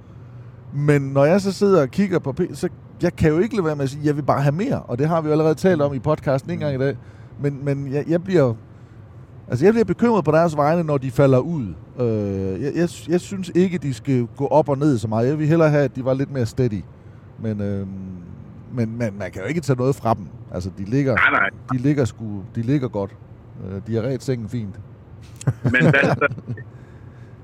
Men 0.75 1.03
når 1.03 1.25
jeg 1.25 1.41
så 1.41 1.53
sidder 1.53 1.83
og 1.83 1.89
kigger 1.89 2.19
på 2.19 2.35
så 2.53 2.69
jeg 3.03 3.17
kan 3.17 3.31
jo 3.31 3.39
ikke 3.39 3.55
lade 3.57 3.67
være 3.67 3.77
med 3.77 3.85
at 3.85 3.91
sige, 3.91 4.07
jeg 4.07 4.17
vil 4.17 4.23
bare 4.23 4.43
have 4.43 4.55
mere. 4.55 4.83
Og 4.83 4.99
det 4.99 5.09
har 5.09 5.21
vi 5.21 5.27
jo 5.27 5.33
allerede 5.33 5.55
talt 5.55 5.83
om 5.83 5.95
i 5.95 5.99
podcasten 5.99 6.51
en 6.51 6.59
gang 6.59 6.75
i 6.75 6.79
dag. 6.79 6.97
Men, 7.41 7.65
men 7.65 7.93
jeg, 7.93 8.05
jeg 8.09 8.25
bliver... 8.25 8.55
Altså, 9.49 9.65
jeg 9.65 9.75
bliver 9.75 9.85
bekymret 9.85 10.25
på 10.25 10.31
deres 10.33 10.57
vegne, 10.57 10.83
når 10.83 10.99
de 10.99 11.11
falder 11.11 11.39
ud. 11.39 11.75
Øh, 12.01 12.63
jeg, 12.63 12.73
jeg, 12.75 12.89
jeg 13.09 13.21
synes 13.21 13.51
ikke, 13.55 13.79
de 13.79 13.95
skal 13.95 14.29
gå 14.37 14.47
op 14.47 14.69
og 14.69 14.79
ned 14.79 14.99
så 14.99 15.09
meget. 15.09 15.29
Jeg 15.29 15.39
vil 15.39 15.47
hellere 15.47 15.71
have, 15.71 15.85
at 15.85 15.97
de 15.97 16.05
var 16.05 16.15
lidt 16.15 16.31
mere 16.33 16.47
steady. 16.47 16.83
Men, 17.43 17.61
øh, 17.61 17.87
men, 18.75 18.99
men 18.99 19.19
man 19.19 19.31
kan 19.31 19.43
jo 19.43 19.49
ikke 19.49 19.61
tage 19.61 19.77
noget 19.79 19.95
fra 19.95 20.15
dem. 20.15 20.27
Altså, 20.55 20.71
de 20.79 20.85
ligger, 20.85 21.15
Nej, 21.15 21.31
nej. 21.31 21.49
De 21.73 21.79
ligger, 21.79 22.05
sgu, 22.05 22.43
de 22.55 22.63
ligger 22.63 22.89
godt. 22.89 23.17
Øh, 23.71 23.81
de 23.87 23.95
har 23.95 24.03
ret 24.03 24.23
sengen 24.23 24.49
fint. 24.49 24.81
Men 25.63 25.81
hvad, 25.81 26.29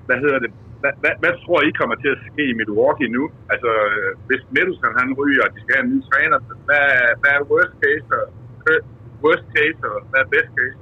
hvad, 0.09 0.19
hedder 0.25 0.41
det? 0.45 0.51
Hvad, 0.83 0.93
hvad, 1.03 1.15
hvad 1.23 1.33
tror 1.43 1.59
I 1.69 1.71
kommer 1.81 1.97
til 2.03 2.11
at 2.15 2.21
ske 2.29 2.43
i 2.53 2.55
Milwaukee 2.61 3.09
nu? 3.17 3.25
Altså, 3.53 3.71
øh, 3.89 4.11
hvis 4.29 4.43
Middleton 4.55 4.95
han 5.01 5.09
ryger, 5.21 5.43
og 5.47 5.51
de 5.55 5.59
skal 5.63 5.75
have 5.77 5.87
en 5.87 5.93
ny 5.95 5.99
træner, 6.11 6.39
hvad, 6.69 6.87
hvad 7.21 7.33
er 7.37 7.43
worst 7.53 7.75
case, 7.85 8.07
og, 8.19 8.27
øh, 8.69 8.81
worst 9.25 9.47
case, 9.57 9.81
og 9.91 9.97
hvad 10.11 10.21
er 10.25 10.29
best 10.37 10.51
case? 10.59 10.79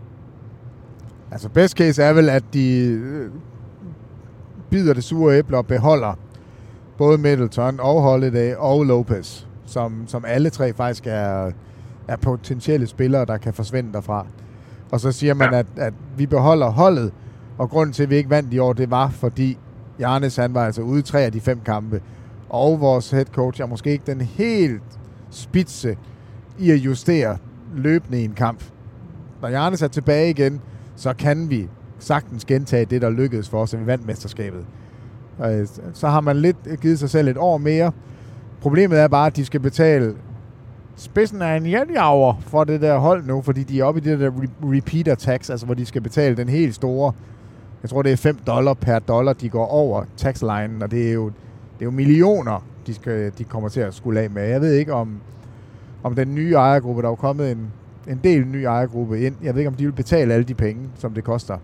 Altså 1.32 1.48
best 1.58 1.74
case 1.80 1.98
er 2.08 2.12
vel, 2.18 2.28
at 2.38 2.44
de 2.56 2.66
øh, 2.92 3.30
bider 4.70 4.94
det 4.94 5.04
sure 5.04 5.38
æble 5.38 5.56
og 5.56 5.66
beholder 5.66 6.12
både 6.98 7.18
Middleton 7.18 7.80
og 7.80 8.02
Holiday 8.02 8.54
og 8.54 8.84
Lopez, 8.84 9.46
som, 9.66 10.04
som 10.06 10.24
alle 10.26 10.50
tre 10.50 10.72
faktisk 10.72 11.06
er, 11.06 11.52
er 12.08 12.16
potentielle 12.16 12.86
spillere, 12.86 13.24
der 13.24 13.36
kan 13.36 13.54
forsvinde 13.54 13.92
derfra. 13.92 14.26
Og 14.92 15.00
så 15.00 15.12
siger 15.12 15.34
man, 15.34 15.52
ja. 15.52 15.58
at, 15.58 15.66
at 15.76 15.94
vi 16.16 16.26
beholder 16.26 16.70
holdet, 16.70 17.12
og 17.58 17.70
grunden 17.70 17.92
til, 17.92 18.02
at 18.02 18.10
vi 18.10 18.16
ikke 18.16 18.30
vandt 18.30 18.54
i 18.54 18.58
år, 18.58 18.72
det 18.72 18.90
var, 18.90 19.08
fordi 19.08 19.58
Jarnes 20.00 20.36
han 20.36 20.54
var 20.54 20.66
altså 20.66 20.82
ude 20.82 20.98
i 20.98 21.02
tre 21.02 21.20
af 21.20 21.32
de 21.32 21.40
fem 21.40 21.60
kampe, 21.64 22.00
og 22.48 22.80
vores 22.80 23.10
head 23.10 23.24
coach 23.24 23.62
er 23.62 23.66
måske 23.66 23.90
ikke 23.90 24.04
den 24.06 24.20
helt 24.20 24.82
spidse 25.30 25.96
i 26.58 26.70
at 26.70 26.76
justere 26.76 27.38
løbende 27.74 28.20
i 28.20 28.24
en 28.24 28.32
kamp. 28.32 28.64
Når 29.42 29.48
Jarnes 29.48 29.82
er 29.82 29.88
tilbage 29.88 30.30
igen, 30.30 30.60
så 30.96 31.12
kan 31.12 31.50
vi 31.50 31.68
sagtens 31.98 32.44
gentage 32.44 32.84
det, 32.84 33.02
der 33.02 33.10
lykkedes 33.10 33.48
for 33.48 33.62
os, 33.62 33.74
at 33.74 33.80
vi 33.80 33.86
vandt 33.86 34.06
mesterskabet. 34.06 34.64
Øh, 35.44 35.66
så 35.92 36.08
har 36.08 36.20
man 36.20 36.36
lidt 36.36 36.56
givet 36.80 36.98
sig 36.98 37.10
selv 37.10 37.28
et 37.28 37.36
år 37.36 37.58
mere. 37.58 37.92
Problemet 38.60 39.00
er 39.00 39.08
bare, 39.08 39.26
at 39.26 39.36
de 39.36 39.44
skal 39.44 39.60
betale 39.60 40.14
spidsen 40.96 41.42
af 41.42 41.56
en 41.56 41.66
jetjager 41.66 42.40
for 42.40 42.64
det 42.64 42.80
der 42.80 42.98
hold 42.98 43.26
nu, 43.26 43.42
fordi 43.42 43.62
de 43.62 43.80
er 43.80 43.84
oppe 43.84 44.00
i 44.00 44.04
det 44.04 44.20
der 44.20 44.30
repeater 44.62 45.14
tax, 45.14 45.50
altså 45.50 45.66
hvor 45.66 45.74
de 45.74 45.86
skal 45.86 46.02
betale 46.02 46.36
den 46.36 46.48
helt 46.48 46.74
store, 46.74 47.12
jeg 47.86 47.90
tror 47.90 48.02
det 48.02 48.12
er 48.12 48.16
5 48.16 48.38
dollar 48.46 48.74
per 48.74 48.98
dollar, 48.98 49.32
de 49.32 49.48
går 49.48 49.66
over 49.66 50.04
taxlinen, 50.16 50.82
og 50.82 50.90
det 50.90 51.08
er 51.08 51.12
jo, 51.12 51.24
det 51.26 51.80
er 51.80 51.84
jo 51.84 51.90
millioner, 51.90 52.64
de, 52.86 52.94
skal, 52.94 53.32
de 53.38 53.44
kommer 53.44 53.68
til 53.68 53.80
at 53.80 53.94
skulle 53.94 54.20
af 54.20 54.30
med. 54.30 54.42
Jeg 54.42 54.60
ved 54.60 54.72
ikke 54.72 54.92
om, 54.92 55.20
om 56.02 56.14
den 56.14 56.34
nye 56.34 56.52
ejergruppe, 56.52 57.02
der 57.02 57.08
er 57.08 57.12
jo 57.12 57.14
kommet 57.14 57.50
en, 57.52 57.72
en 58.08 58.20
del 58.24 58.46
ny 58.46 58.56
ejergruppe 58.56 59.20
ind, 59.20 59.34
jeg 59.42 59.54
ved 59.54 59.60
ikke 59.60 59.68
om 59.68 59.74
de 59.74 59.84
vil 59.84 59.92
betale 59.92 60.34
alle 60.34 60.44
de 60.44 60.54
penge, 60.54 60.82
som 60.94 61.14
det 61.14 61.24
koster. 61.24 61.58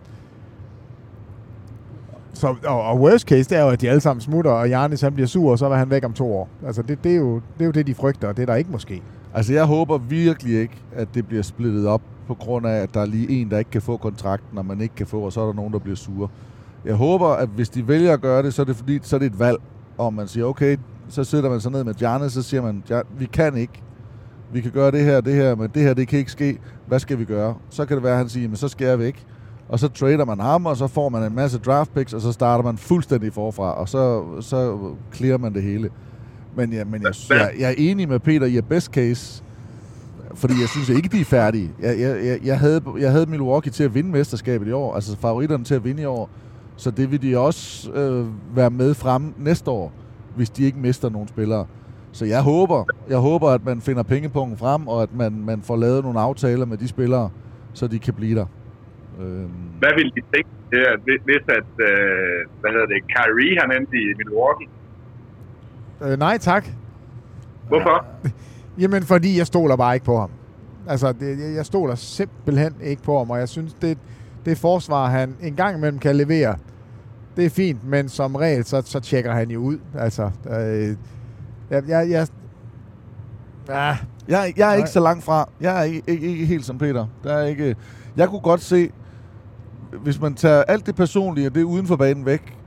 Så, 2.33 2.55
og, 2.65 2.83
og 2.83 3.01
worst 3.01 3.29
case, 3.29 3.51
det 3.51 3.59
er 3.59 3.63
jo, 3.63 3.69
at 3.69 3.81
de 3.81 3.89
alle 3.89 4.01
sammen 4.01 4.21
smutter, 4.21 4.51
og 4.51 4.69
Jarnis 4.69 5.01
han 5.01 5.15
bliver 5.15 5.27
sur, 5.27 5.51
og 5.51 5.59
så 5.59 5.67
er 5.67 5.77
han 5.77 5.91
væk 5.91 6.05
om 6.05 6.13
to 6.13 6.37
år. 6.37 6.49
Altså 6.67 6.83
det, 6.83 7.05
det, 7.05 7.13
er 7.13 7.17
jo, 7.17 7.35
det 7.35 7.61
er 7.61 7.67
jo 7.67 7.73
det, 7.73 7.87
de 7.87 7.95
frygter, 7.95 8.29
og 8.29 8.37
det 8.37 8.43
er 8.43 8.47
der 8.47 8.55
ikke 8.55 8.71
måske. 8.71 9.03
Altså, 9.35 9.53
jeg 9.53 9.65
håber 9.65 9.99
virkelig 9.99 10.61
ikke, 10.61 10.77
at 10.95 11.09
det 11.15 11.27
bliver 11.27 11.43
splittet 11.43 11.87
op 11.87 12.03
på 12.27 12.35
grund 12.35 12.67
af, 12.67 12.77
at 12.83 12.95
der 12.95 13.01
er 13.01 13.07
lige 13.07 13.29
en, 13.41 13.51
der 13.51 13.59
ikke 13.59 13.71
kan 13.71 13.83
få 13.83 13.97
kontrakten, 13.97 14.59
og 14.59 14.67
man 14.67 14.81
ikke 14.81 14.95
kan 14.95 15.07
få, 15.07 15.21
og 15.21 15.33
så 15.33 15.41
er 15.41 15.47
der 15.47 15.53
nogen, 15.53 15.73
der 15.73 15.79
bliver 15.79 15.97
sure. 15.97 16.29
Jeg 16.85 16.95
håber, 16.95 17.29
at 17.29 17.49
hvis 17.49 17.69
de 17.69 17.89
vælger 17.89 18.13
at 18.13 18.21
gøre 18.21 18.43
det, 18.43 18.55
så 18.55 18.63
er 18.63 18.67
det 18.67 18.77
fordi, 18.77 18.99
så 19.03 19.17
er 19.17 19.19
det 19.21 19.27
et 19.27 19.39
valg, 19.39 19.59
og 19.99 20.15
man 20.15 20.29
siger, 20.29 20.47
okay, 20.47 20.77
så 21.09 21.25
sidder 21.25 21.51
man 21.51 21.61
så 21.61 21.71
ned 21.71 21.85
med 21.85 21.95
Giannis, 21.95 22.33
så 22.33 22.43
siger 22.43 22.63
man, 22.63 22.83
"Ja, 22.91 23.01
vi 23.19 23.27
kan 23.27 23.57
ikke. 23.57 23.83
Vi 24.53 24.61
kan 24.61 24.71
gøre 24.71 24.91
det 24.91 25.05
her 25.05 25.21
det 25.21 25.35
her, 25.35 25.55
men 25.55 25.71
det 25.75 25.83
her, 25.83 25.95
det 25.95 26.09
kan 26.09 26.19
ikke 26.19 26.31
ske. 26.31 26.59
Hvad 26.87 26.99
skal 26.99 27.19
vi 27.19 27.25
gøre? 27.25 27.55
Så 27.71 27.85
kan 27.87 27.97
det 27.97 28.03
være, 28.05 28.13
at 28.13 28.19
han 28.19 28.29
siger, 28.29 28.49
men 28.49 28.57
så 28.57 28.69
skal 28.69 28.87
jeg 28.87 28.99
væk. 28.99 29.25
Og 29.69 29.79
så 29.79 29.89
trader 29.89 30.25
man 30.25 30.41
ham, 30.41 30.67
og 30.67 30.77
så 30.77 30.87
får 30.87 31.09
man 31.09 31.23
en 31.23 31.35
masse 31.35 31.59
draft 31.59 31.95
picks, 31.95 32.13
og 32.13 32.21
så 32.21 32.33
starter 32.33 32.65
man 32.65 32.77
fuldstændig 32.79 33.33
forfra, 33.33 33.73
og 33.73 33.89
så, 33.89 34.25
så 34.41 34.79
clear 35.15 35.39
man 35.39 35.55
det 35.55 35.63
hele. 35.63 35.91
Men, 36.57 36.73
ja, 36.73 36.85
men 36.85 37.03
jeg, 37.03 37.15
jeg, 37.31 37.51
jeg 37.59 37.71
er 37.71 37.75
enig 37.79 38.09
med 38.09 38.19
Peter 38.19 38.47
i, 38.47 38.57
at 38.57 38.65
best 38.69 38.87
case, 38.93 39.43
fordi 40.35 40.55
jeg 40.61 40.69
synes 40.69 40.89
ikke, 40.89 41.09
de 41.09 41.21
er 41.21 41.25
færdige. 41.25 41.71
Jeg, 41.81 42.01
jeg, 42.01 42.25
jeg, 42.25 42.39
jeg, 42.45 42.59
havde, 42.59 42.83
jeg 42.99 43.11
havde 43.11 43.27
Milwaukee 43.27 43.73
til 43.73 43.85
at 43.85 43.95
vinde 43.95 44.11
mesterskabet 44.11 44.69
i 44.69 44.73
år, 44.73 44.95
altså 44.95 45.17
favoritterne 45.19 45.65
til 45.65 45.75
at 45.75 45.85
vinde 45.85 46.03
i 46.03 46.05
år. 46.05 46.31
Så 46.77 46.91
det 46.91 47.11
vil 47.11 47.23
de 47.23 47.39
også 47.39 47.93
øh, 47.93 48.27
være 48.57 48.71
med 48.71 48.95
frem 48.95 49.35
næste 49.39 49.71
år, 49.71 49.93
hvis 50.37 50.51
de 50.51 50.65
ikke 50.65 50.79
mister 50.79 51.11
nogen 51.11 51.29
spillere. 51.29 51.67
Så 52.13 52.25
jeg 52.25 52.43
håber, 52.43 52.85
jeg 53.09 53.19
håber, 53.19 53.49
at 53.49 53.65
man 53.65 53.81
finder 53.81 54.03
pengepunkten 54.03 54.59
frem, 54.59 54.89
og 54.89 55.03
at 55.03 55.15
man, 55.15 55.33
man 55.47 55.63
får 55.63 55.77
lavet 55.77 56.05
nogle 56.05 56.21
aftaler 56.21 56.67
med 56.67 56.77
de 56.79 56.89
spillere, 56.89 57.31
så 57.73 57.87
de 57.87 57.99
kan 57.99 58.15
blive 58.15 58.35
der. 58.35 58.47
Øhm, 59.21 59.49
Hvad 59.79 59.91
ville 59.97 60.13
de 60.17 60.21
tænke, 60.35 60.49
det 60.71 60.79
er, 60.79 60.97
hvis 61.05 61.45
at, 61.49 61.71
øh, 61.89 62.51
hvad 62.61 62.71
hedder 62.71 62.87
det, 62.87 63.01
Kyrie 63.15 63.59
han 63.61 63.81
endte 63.81 63.97
i 63.97 64.15
Milwaukee? 64.19 64.69
Øh, 66.03 66.19
nej, 66.19 66.39
tak. 66.39 66.67
Hvorfor? 67.69 68.05
Jamen, 68.79 69.03
fordi 69.03 69.39
jeg 69.39 69.47
stoler 69.47 69.77
bare 69.77 69.95
ikke 69.95 70.07
på 70.07 70.19
ham. 70.19 70.31
Altså, 70.87 71.13
det, 71.13 71.55
jeg, 71.55 71.67
stoler 71.67 71.95
simpelthen 71.95 72.75
ikke 72.83 73.03
på 73.03 73.19
ham, 73.19 73.31
og 73.31 73.39
jeg 73.39 73.49
synes, 73.49 73.77
det, 73.83 73.99
det 74.45 74.59
forsvar, 74.59 75.11
han 75.11 75.37
en 75.43 75.55
gang 75.55 75.77
imellem 75.77 75.99
kan 75.99 76.17
levere, 76.17 76.57
det 77.37 77.47
er 77.47 77.51
fint, 77.51 77.85
men 77.85 78.09
som 78.09 78.35
regel, 78.35 78.65
så, 78.65 78.83
så 78.85 79.01
tjekker 79.01 79.33
han 79.33 79.51
jo 79.51 79.61
ud. 79.61 79.79
Altså, 79.95 80.31
øh, 80.51 80.97
jeg, 81.71 81.89
jeg, 81.89 82.11
jeg, 82.11 82.27
ah, 83.69 83.97
Jeg, 84.29 84.53
jeg 84.57 84.71
er 84.71 84.75
ikke 84.75 84.91
så 84.91 85.01
langt 85.01 85.25
fra. 85.25 85.49
Jeg 85.61 85.79
er 85.79 85.83
ikke, 85.83 86.03
ikke, 86.07 86.27
ikke 86.27 86.47
helt 86.47 86.65
som 86.65 86.79
Peter. 86.79 87.07
Der 87.25 87.35
er 87.35 87.47
ikke, 87.47 87.77
jeg 88.17 88.29
kunne 88.29 88.41
godt 88.41 88.61
se, 88.61 88.91
hvis 90.03 90.21
man 90.21 90.35
tager 90.35 90.63
alt 90.63 90.87
det 90.87 90.95
personlige 90.97 91.47
og 91.47 91.55
det 91.55 91.63
uden 91.63 91.87
for 91.87 91.97
banen 91.97 92.27
væk, 92.27 92.59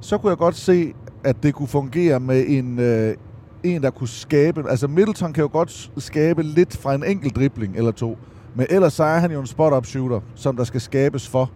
så 0.00 0.18
kunne 0.18 0.30
jeg 0.30 0.38
godt 0.38 0.56
se, 0.56 0.94
at 1.24 1.42
det 1.42 1.54
kunne 1.54 1.68
fungere 1.68 2.20
med 2.20 2.44
en, 2.48 2.78
øh, 2.78 3.14
en 3.62 3.82
der 3.82 3.90
kunne 3.90 4.08
skabe... 4.08 4.70
Altså 4.70 4.88
Middleton 4.88 5.32
kan 5.32 5.42
jo 5.42 5.48
godt 5.52 5.90
skabe 5.98 6.42
lidt 6.42 6.76
fra 6.76 6.94
en 6.94 7.04
enkelt 7.04 7.36
dribling 7.36 7.76
eller 7.76 7.90
to, 7.90 8.18
men 8.54 8.66
ellers 8.70 8.92
så 8.92 9.04
er 9.04 9.18
han 9.18 9.32
jo 9.32 9.40
en 9.40 9.46
spot-up 9.46 9.86
shooter, 9.86 10.20
som 10.34 10.56
der 10.56 10.64
skal 10.64 10.80
skabes 10.80 11.28
for. 11.28 11.50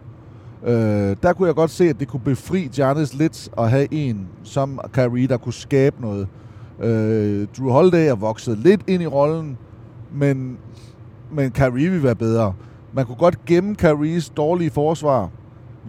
Øh, 0.65 1.15
der 1.23 1.33
kunne 1.33 1.47
jeg 1.47 1.55
godt 1.55 1.71
se, 1.71 1.89
at 1.89 1.99
det 1.99 2.07
kunne 2.07 2.19
befri 2.19 2.69
Giannis 2.73 3.13
lidt 3.13 3.49
at 3.57 3.69
have 3.69 3.87
en 3.93 4.27
som 4.43 4.79
Kyrie, 4.91 5.27
der 5.27 5.37
kunne 5.37 5.53
skabe 5.53 5.95
noget. 6.01 6.27
Øh, 6.79 7.47
Drew 7.57 7.69
Holiday 7.69 8.09
er 8.09 8.15
vokset 8.15 8.57
lidt 8.57 8.81
ind 8.87 9.03
i 9.03 9.07
rollen, 9.07 9.57
men, 10.13 10.57
men 11.31 11.51
Kyrie 11.51 11.89
vil 11.89 12.03
være 12.03 12.15
bedre. 12.15 12.53
Man 12.93 13.05
kunne 13.05 13.17
godt 13.17 13.45
gemme 13.45 13.75
Kyries 13.75 14.29
dårlige 14.29 14.71
forsvar, 14.71 15.29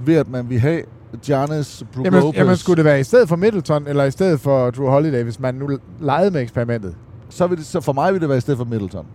ved 0.05 0.15
at 0.15 0.29
man 0.29 0.49
vil 0.51 0.59
have 0.59 0.83
Giannis, 1.23 1.85
Brook 1.93 2.05
jamen, 2.05 2.21
Lopez. 2.21 2.39
jamen, 2.39 2.57
skulle 2.57 2.77
det 2.77 2.85
være 2.85 3.01
i 3.01 3.05
stedet 3.05 3.29
for 3.29 3.37
Middleton, 3.37 3.87
eller 3.87 4.05
i 4.05 4.11
stedet 4.11 4.41
for 4.41 4.71
Drew 4.71 4.89
Holiday, 4.89 5.23
hvis 5.23 5.41
man 5.41 5.55
nu 5.55 5.79
legede 6.01 6.31
med 6.31 6.41
eksperimentet? 6.41 6.95
så, 7.29 7.47
vil 7.47 7.59
det, 7.59 7.67
så 7.67 7.81
for 7.81 7.93
mig 7.93 8.13
vil 8.13 8.21
det 8.21 8.29
være 8.29 8.39
i 8.39 8.41
stedet 8.41 8.59
for 8.59 8.65
Middleton. 8.65 9.07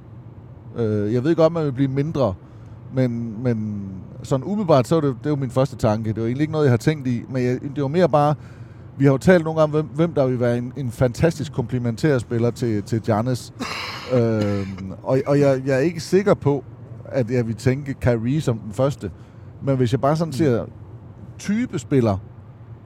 Øh, 0.78 1.14
jeg 1.14 1.24
ved 1.24 1.36
godt, 1.36 1.54
man 1.54 1.66
vil 1.66 1.72
blive 1.72 1.88
mindre, 1.88 2.34
men, 2.94 3.44
men 3.44 3.84
sådan 4.24 4.44
umiddelbart, 4.46 4.88
så 4.88 4.96
er 4.96 5.02
det, 5.02 5.16
det 5.20 5.26
er 5.26 5.30
jo 5.30 5.36
min 5.36 5.52
første 5.52 5.76
tanke. 5.76 6.10
Det 6.10 6.22
var 6.22 6.28
egentlig 6.28 6.42
ikke 6.42 6.52
noget, 6.52 6.66
jeg 6.66 6.72
har 6.72 6.78
tænkt 6.78 7.08
i, 7.08 7.24
men 7.30 7.44
jeg, 7.44 7.60
det 7.76 7.82
var 7.82 7.88
mere 7.88 8.10
bare, 8.10 8.36
vi 8.98 9.06
har 9.06 9.12
jo 9.12 9.18
talt 9.18 9.44
nogle 9.44 9.60
gange 9.60 9.78
om, 9.78 9.86
hvem, 9.86 9.96
hvem 9.96 10.14
der 10.14 10.28
vil 10.28 10.40
være 10.40 10.58
en, 10.58 10.74
en 10.78 10.92
fantastisk 10.92 11.54
komplementær 11.54 12.18
spiller 12.18 12.52
til, 12.52 12.84
til 12.84 13.02
Giannis. 13.02 13.54
øh, 14.16 14.68
og 15.04 15.22
og 15.26 15.40
jeg, 15.40 15.62
jeg 15.66 15.76
er 15.76 15.80
ikke 15.80 16.00
sikker 16.00 16.34
på, 16.34 16.64
at 17.06 17.32
jeg 17.32 17.48
vil 17.48 17.56
tænke 17.56 17.94
Kyrie 17.94 18.42
som 18.42 18.58
den 18.58 18.74
første. 18.74 19.12
Men 19.64 19.78
hvis 19.78 19.92
jeg 19.92 20.02
bare 20.02 20.16
sådan 20.16 20.34
ser 20.34 20.66
type 21.42 21.80
spiller, 21.80 22.18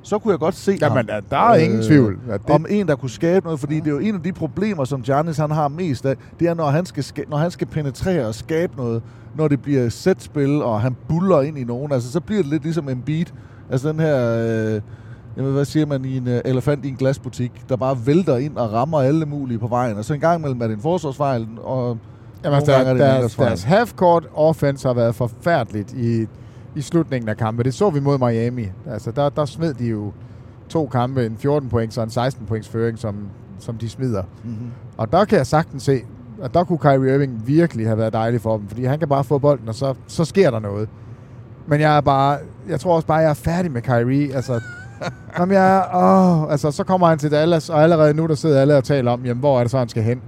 så 0.04 0.20
kunne 0.20 0.32
jeg 0.32 0.40
godt 0.40 0.56
se 0.56 0.78
Jamen, 0.82 0.98
ham. 0.98 1.06
der- 1.08 1.20
der 1.30 1.38
er 1.38 1.56
ingen 1.56 1.84
tvivl. 1.84 2.18
Ja, 2.28 2.34
det- 2.34 2.50
Om 2.50 2.66
en, 2.70 2.88
der 2.88 2.96
kunne 2.96 3.10
skabe 3.10 3.46
noget, 3.46 3.60
fordi 3.60 3.76
det 3.80 3.88
er 3.88 3.92
jo 3.92 4.00
en 4.00 4.16
af 4.16 4.22
de 4.22 4.34
problemer, 4.34 4.84
som 4.86 5.02
Giannis 5.02 5.38
han 5.38 5.52
har 5.52 5.68
mest 5.68 6.06
af, 6.06 6.16
det 6.40 6.48
er, 6.48 6.54
når 6.54 6.70
han 6.70 6.86
skal, 6.86 7.04
ska- 7.04 7.30
når 7.30 7.38
han 7.38 7.52
skal 7.52 7.68
penetrere 7.68 8.28
og 8.28 8.36
skabe 8.36 8.74
noget, 8.78 9.02
når 9.38 9.48
det 9.48 9.62
bliver 9.62 9.90
sætspil, 9.90 10.62
og 10.62 10.82
han 10.82 10.96
buller 11.10 11.42
ind 11.42 11.58
i 11.58 11.64
nogen, 11.64 11.92
altså 11.92 12.12
så 12.12 12.20
bliver 12.20 12.42
det 12.42 12.52
lidt 12.52 12.64
ligesom 12.64 12.90
en 12.90 13.02
beat. 13.06 13.34
Altså 13.72 13.90
den 13.90 14.00
her, 14.00 14.38
øh, 14.76 14.82
jamen, 15.38 15.52
hvad 15.54 15.66
siger 15.66 15.86
man 15.86 16.06
i 16.06 16.18
en 16.18 16.28
øh, 16.28 16.42
elefant 16.46 16.86
i 16.86 16.88
en 16.90 16.96
glasbutik, 16.96 17.52
der 17.70 17.76
bare 17.76 17.98
vælter 18.06 18.38
ind 18.38 18.58
og 18.58 18.74
rammer 18.74 19.00
alle 19.02 19.26
mulige 19.26 19.60
på 19.60 19.68
vejen, 19.68 19.98
og 19.98 20.06
så 20.06 20.14
en 20.14 20.20
gang 20.20 20.40
imellem 20.40 20.62
er 20.62 20.68
det 20.68 20.76
en 20.76 20.82
forsvarsfejl, 20.82 21.48
og 21.64 21.98
Jamen, 22.44 22.60
nogle 22.60 22.74
gange 22.74 22.90
er 22.90 23.08
der, 23.08 23.14
det 23.14 23.22
deres, 23.22 23.36
deres 23.36 23.64
half-court 23.64 24.24
offense 24.36 24.88
har 24.88 24.94
været 24.94 25.16
forfærdeligt 25.16 25.94
i, 25.94 26.26
i 26.76 26.82
slutningen 26.82 27.30
af 27.30 27.38
kampe. 27.38 27.64
Det 27.64 27.74
så 27.74 27.90
vi 27.90 28.00
mod 28.00 28.18
Miami. 28.18 28.68
Altså, 28.90 29.12
der, 29.12 29.30
der 29.30 29.46
smed 29.46 29.74
de 29.74 29.86
jo 29.86 30.12
to 30.70 30.88
kampe, 30.88 31.26
en 31.26 31.38
14 31.38 31.70
points 31.70 31.98
og 31.98 32.04
en 32.04 32.10
16 32.10 32.46
points 32.46 32.70
føring, 32.70 33.00
som, 33.00 33.16
som 33.60 33.78
de 33.78 33.90
smider. 33.90 34.24
Mhm. 34.44 34.56
Og 34.98 35.12
der 35.12 35.26
kan 35.26 35.38
jeg 35.38 35.48
sagtens 35.48 35.84
se, 35.84 36.02
at 36.44 36.54
der 36.54 36.64
kunne 36.64 36.78
Kyrie 36.78 37.14
Irving 37.16 37.48
virkelig 37.48 37.88
have 37.88 37.98
været 37.98 38.14
dejlig 38.14 38.42
for 38.42 38.58
dem, 38.58 38.68
fordi 38.68 38.84
han 38.86 39.00
kan 39.00 39.08
bare 39.08 39.24
få 39.24 39.38
bolden, 39.38 39.68
og 39.70 39.76
så, 39.76 39.94
så 40.08 40.26
sker 40.26 40.52
der 40.52 40.60
noget. 40.60 40.90
Men 41.68 41.82
jeg 41.82 41.98
er 41.98 42.02
bare, 42.02 42.38
jeg 42.70 42.80
tror 42.80 42.96
også 42.96 43.08
bare, 43.08 43.18
jeg 43.18 43.30
er 43.30 43.34
færdig 43.34 43.72
med 43.72 43.82
Kyrie. 43.82 44.36
Altså, 44.36 44.60
Jamen, 45.40 45.56
jeg, 45.56 45.86
åh, 45.96 46.52
altså, 46.52 46.72
så 46.72 46.84
kommer 46.84 47.08
han 47.08 47.18
til 47.18 47.32
Dallas, 47.32 47.70
og 47.70 47.84
allerede 47.84 48.14
nu, 48.14 48.28
der 48.28 48.36
sidder 48.36 48.62
alle 48.62 48.78
og 48.78 48.84
taler 48.84 49.12
om, 49.12 49.26
jamen, 49.26 49.40
hvor 49.40 49.58
er 49.60 49.64
det 49.64 49.72
så, 49.72 49.78
han 49.78 49.90
skal 49.90 50.04
hen? 50.04 50.22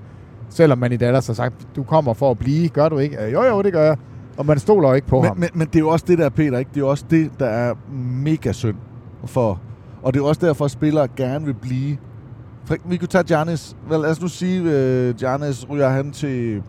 Selvom 0.50 0.78
man 0.78 0.92
i 0.92 0.98
Dallas 0.98 1.28
har 1.28 1.34
sagt, 1.34 1.56
du 1.76 1.84
kommer 1.84 2.14
for 2.14 2.32
at 2.32 2.38
blive, 2.40 2.70
gør 2.70 2.90
du 2.90 2.98
ikke? 2.98 3.26
Øh, 3.26 3.34
Jo, 3.34 3.44
jo, 3.44 3.62
det 3.62 3.74
gør 3.74 3.84
jeg. 3.84 3.98
Og 4.38 4.46
man 4.46 4.60
stoler 4.60 4.94
ikke 4.94 5.08
på 5.08 5.22
men, 5.22 5.28
ham. 5.28 5.38
Men, 5.38 5.50
men 5.54 5.68
det 5.68 5.76
er 5.76 5.80
jo 5.80 5.90
også 5.90 6.06
det 6.08 6.18
der, 6.18 6.30
Peter, 6.30 6.58
ikke? 6.58 6.70
Det 6.70 6.78
er 6.78 6.82
jo 6.82 6.90
også 6.90 7.06
det, 7.10 7.32
der 7.40 7.46
er 7.46 7.74
mega 8.24 8.52
synd 8.52 8.76
for. 9.26 9.62
Og 10.02 10.14
det 10.14 10.20
er 10.20 10.24
jo 10.24 10.28
også 10.28 10.46
derfor, 10.46 10.66
at 10.66 10.72
spillere 10.72 11.08
gerne 11.16 11.46
vil 11.46 11.54
blive. 11.54 11.98
Vi 12.86 12.98
kunne 12.98 13.08
tage 13.08 13.24
Giannis. 13.24 13.76
Vel, 13.90 14.00
lad 14.00 14.10
os 14.10 14.22
nu 14.22 14.28
sige, 14.28 14.62
uh, 14.62 15.16
Giannis 15.16 15.70
ryger 15.70 15.90
han 15.90 16.12
til 16.12 16.64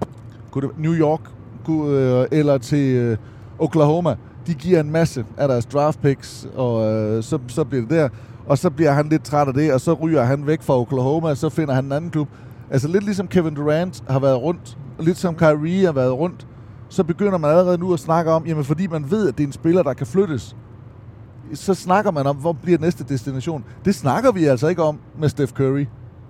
New 0.78 0.92
York 0.92 1.20
kunne, 1.64 2.20
uh, 2.20 2.26
eller 2.30 2.58
til 2.58 3.12
uh, 3.12 3.16
Oklahoma. 3.58 4.14
De 4.46 4.54
giver 4.54 4.80
en 4.80 4.90
masse 4.90 5.24
af 5.36 5.48
deres 5.48 5.66
draft 5.66 6.02
picks, 6.02 6.48
og 6.56 6.74
uh, 6.74 7.22
så, 7.24 7.38
så 7.48 7.64
bliver 7.64 7.82
det 7.82 7.90
der. 7.90 8.08
Og 8.46 8.58
så 8.58 8.70
bliver 8.70 8.92
han 8.92 9.08
lidt 9.08 9.24
træt 9.24 9.48
af 9.48 9.54
det, 9.54 9.72
og 9.72 9.80
så 9.80 9.92
ryger 9.92 10.22
han 10.22 10.46
væk 10.46 10.62
fra 10.62 10.80
Oklahoma, 10.80 11.28
og 11.28 11.36
så 11.36 11.48
finder 11.48 11.74
han 11.74 11.84
en 11.84 11.92
anden 11.92 12.10
klub. 12.10 12.28
Altså 12.70 12.88
lidt 12.88 13.04
ligesom 13.04 13.28
Kevin 13.28 13.54
Durant 13.54 14.04
har 14.08 14.18
været 14.18 14.42
rundt, 14.42 14.78
og 14.98 15.04
lidt 15.04 15.18
som 15.18 15.34
Kyrie 15.34 15.84
har 15.86 15.92
været 15.92 16.12
rundt, 16.12 16.46
så 16.88 17.04
begynder 17.04 17.38
man 17.38 17.50
allerede 17.50 17.78
nu 17.78 17.92
at 17.92 18.00
snakke 18.00 18.30
om, 18.30 18.46
jamen 18.46 18.64
fordi 18.64 18.86
man 18.86 19.10
ved, 19.10 19.28
at 19.28 19.38
det 19.38 19.42
er 19.44 19.46
en 19.46 19.52
spiller, 19.52 19.82
der 19.82 19.92
kan 19.94 20.06
flyttes, 20.06 20.56
så 21.54 21.74
snakker 21.74 22.10
man 22.10 22.26
om, 22.26 22.36
hvor 22.36 22.52
bliver 22.52 22.78
næste 22.78 23.04
destination. 23.04 23.64
Det 23.84 23.94
snakker 23.94 24.32
vi 24.32 24.44
altså 24.44 24.68
ikke 24.68 24.82
om 24.82 24.98
med 25.18 25.28
Steph 25.28 25.52
Curry. 25.52 25.86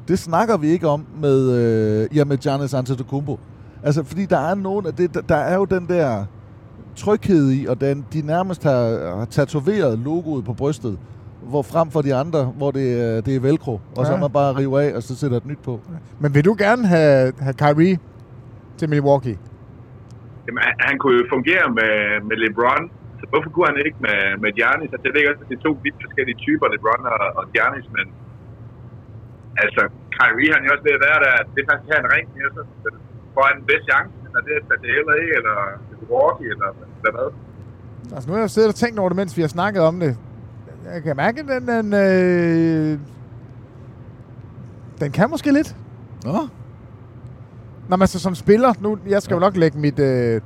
Det 0.09 0.19
snakker 0.19 0.57
vi 0.57 0.69
ikke 0.69 0.89
om 0.89 1.07
med, 1.21 1.51
øh, 1.51 2.17
ja, 2.17 2.25
med 2.25 2.37
Giannis 2.39 2.75
Antetokounmpo. 2.75 3.39
Altså, 3.83 4.05
fordi 4.05 4.27
der 4.27 4.39
er 4.39 4.55
nogen 4.55 4.87
af 4.87 4.95
det, 4.95 5.15
der, 5.15 5.21
der 5.21 5.37
er 5.37 5.57
jo 5.57 5.65
den 5.65 5.87
der 5.89 6.25
tryghed 6.97 7.51
i, 7.53 7.67
og 7.67 7.81
den, 7.81 8.05
de 8.13 8.23
nærmest 8.23 8.63
har, 8.63 9.17
har 9.19 9.25
tatoveret 9.25 9.99
logoet 9.99 10.45
på 10.45 10.53
brystet, 10.53 10.99
hvor 11.49 11.63
frem 11.63 11.91
for 11.91 12.03
de 12.03 12.15
andre, 12.15 12.45
hvor 12.45 12.71
det, 12.71 13.01
er- 13.03 13.21
det 13.21 13.37
er 13.37 13.41
velcro, 13.41 13.73
og 13.97 14.05
ja. 14.05 14.05
så 14.05 14.17
man 14.17 14.31
bare 14.31 14.57
river 14.57 14.81
af, 14.81 14.93
og 14.97 15.03
så 15.03 15.17
sætter 15.17 15.37
et 15.37 15.47
nyt 15.47 15.59
på. 15.59 15.81
Men 16.21 16.35
vil 16.35 16.45
du 16.45 16.55
gerne 16.59 16.87
have, 16.87 17.33
have 17.39 17.55
Kyrie 17.55 17.99
til 18.79 18.89
Milwaukee? 18.89 19.39
Jamen, 20.49 20.63
han, 20.67 20.75
han 20.89 20.97
kunne 21.01 21.17
jo 21.21 21.25
fungere 21.35 21.67
med, 21.79 21.95
med 22.29 22.37
LeBron, 22.43 22.85
så 23.21 23.25
hvorfor 23.31 23.51
kunne 23.53 23.69
han 23.71 23.79
ikke 23.89 24.01
med, 24.07 24.21
med 24.43 24.51
Giannis? 24.59 24.91
Altså, 24.95 25.07
jeg 25.09 25.15
ved 25.17 25.27
godt, 25.29 25.41
at 25.43 25.49
det 25.51 25.57
er 25.59 25.65
to 25.69 25.73
vidt 25.85 25.99
forskellige 26.07 26.39
typer, 26.47 26.67
LeBron 26.75 27.05
og, 27.15 27.25
og 27.39 27.45
Giannis, 27.55 27.89
men 27.97 28.07
altså, 29.63 29.83
Kyrie 30.17 30.53
han 30.55 30.61
er 30.63 30.67
jo 30.69 30.75
også 30.75 30.87
ved 30.89 30.99
at 30.99 31.05
være 31.09 31.21
der, 31.25 31.33
at 31.41 31.49
det 31.55 31.63
faktisk 31.69 31.89
have 31.93 32.03
en 32.05 32.13
ring 32.15 32.27
mere, 32.37 32.51
så 32.57 32.63
får 33.35 33.45
han 33.49 33.57
den 33.61 33.67
bedste 33.71 33.87
chance, 33.91 34.15
eller 34.27 34.41
det 34.47 34.53
er 34.57 34.79
til 34.83 34.91
LA, 35.07 35.21
eller 35.39 35.57
Milwaukee, 36.01 36.49
eller, 36.55 36.71
eller 36.99 37.13
hvad? 37.17 37.31
Altså, 38.15 38.27
nu 38.29 38.33
har 38.35 38.43
jeg 38.47 38.51
siddet 38.51 38.73
og 38.75 38.79
tænkt 38.83 38.99
over 39.01 39.09
det, 39.11 39.17
mens 39.21 39.37
vi 39.39 39.43
har 39.47 39.53
snakket 39.59 39.83
om 39.91 39.95
det. 40.05 40.13
Jeg 40.95 41.03
kan 41.03 41.17
mærke, 41.17 41.41
at 41.41 41.49
den, 41.53 41.63
den, 41.75 41.87
øh, 42.05 42.99
den 45.01 45.13
kan 45.13 45.31
måske 45.31 45.53
lidt. 45.53 45.77
Nå. 46.25 46.49
Nå, 47.89 47.97
men 47.97 48.03
altså 48.03 48.19
som 48.19 48.35
spiller, 48.35 48.73
nu, 48.81 48.99
jeg 49.09 49.23
skal 49.23 49.35
jo 49.35 49.41
nok 49.41 49.57
lægge 49.57 49.79
mit, 49.79 49.99
øh, 49.99 50.41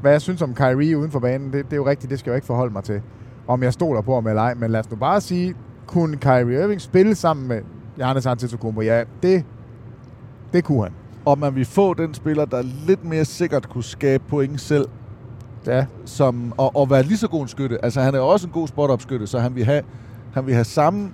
hvad 0.00 0.12
jeg 0.12 0.20
synes 0.20 0.42
om 0.42 0.54
Kyrie 0.54 0.98
uden 0.98 1.10
for 1.10 1.20
banen, 1.20 1.52
det, 1.52 1.64
det 1.64 1.72
er 1.72 1.76
jo 1.76 1.86
rigtigt, 1.86 2.10
det 2.10 2.18
skal 2.18 2.30
jeg 2.30 2.34
jo 2.34 2.36
ikke 2.36 2.46
forholde 2.46 2.72
mig 2.72 2.84
til, 2.84 3.02
om 3.46 3.62
jeg 3.62 3.72
stoler 3.72 4.00
på 4.00 4.14
ham 4.14 4.26
eller 4.26 4.42
ej, 4.42 4.54
men 4.54 4.70
lad 4.70 4.80
os 4.80 4.90
nu 4.90 4.96
bare 4.96 5.20
sige, 5.20 5.54
kunne 5.86 6.16
Kyrie 6.16 6.62
Irving 6.62 6.80
spille 6.80 7.14
sammen 7.14 7.48
med 7.48 7.60
Giannis 7.96 8.26
Antetokounmpo? 8.26 8.80
Ja, 8.80 9.04
det, 9.22 9.44
det 10.52 10.64
kunne 10.64 10.82
han. 10.82 10.92
Og 11.24 11.38
man 11.38 11.54
vil 11.54 11.64
få 11.64 11.94
den 11.94 12.14
spiller, 12.14 12.44
der 12.44 12.62
lidt 12.86 13.04
mere 13.04 13.24
sikkert 13.24 13.68
kunne 13.68 13.84
skabe 13.84 14.24
point 14.28 14.60
selv, 14.60 14.88
ja. 15.66 15.86
som, 16.04 16.52
og, 16.56 16.76
og 16.76 16.90
være 16.90 17.02
lige 17.02 17.16
så 17.16 17.28
god 17.28 17.42
en 17.42 17.48
skytte. 17.48 17.84
Altså, 17.84 18.00
han 18.00 18.14
er 18.14 18.20
også 18.20 18.46
en 18.46 18.52
god 18.52 18.68
spot-up-skytte, 18.68 19.26
så 19.26 19.38
han 19.38 19.54
vil 19.54 19.64
have, 19.64 19.82
han 20.34 20.46
vil 20.46 20.54
have 20.54 20.64
samme 20.64 21.10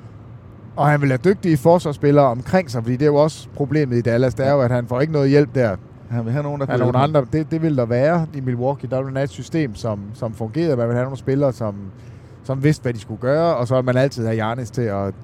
Og 0.78 0.86
han 0.86 1.00
vil 1.00 1.08
have 1.08 1.20
dygtige 1.24 1.56
forsvarsspillere 1.56 2.24
omkring 2.24 2.70
sig, 2.70 2.82
fordi 2.82 2.96
det 2.96 3.02
er 3.02 3.06
jo 3.06 3.14
også 3.16 3.48
problemet 3.54 3.96
i 3.96 4.00
Dallas, 4.00 4.34
det 4.34 4.46
er 4.46 4.52
jo, 4.52 4.60
at 4.60 4.70
han 4.70 4.86
får 4.86 5.00
ikke 5.00 5.12
noget 5.12 5.30
hjælp 5.30 5.54
der. 5.54 5.76
Han 6.10 6.24
vil 6.24 6.32
have 6.32 6.42
nogen, 6.42 6.60
der 6.60 6.66
af 6.66 6.70
kan 6.70 6.78
nogle 6.78 6.98
hjælpe 6.98 7.18
andre. 7.18 7.26
Det, 7.32 7.50
det 7.50 7.62
vil 7.62 7.76
der 7.76 7.86
være 7.86 8.26
i 8.34 8.40
Milwaukee. 8.40 8.90
Der 8.90 9.02
vil 9.02 9.14
være 9.14 9.24
et 9.24 9.30
system, 9.30 9.74
som, 9.74 10.00
som 10.14 10.34
fungerede. 10.34 10.76
Man 10.76 10.88
vil 10.88 10.94
have 10.94 11.04
nogle 11.04 11.16
spillere, 11.16 11.52
som, 11.52 11.74
som 12.44 12.64
vidste, 12.64 12.82
hvad 12.82 12.92
de 12.92 13.00
skulle 13.00 13.20
gøre, 13.20 13.56
og 13.56 13.68
så 13.68 13.74
vil 13.74 13.84
man 13.84 13.96
altid 13.96 14.24
have 14.24 14.36
Giannis 14.36 14.70
til 14.70 14.82
at 14.82 15.14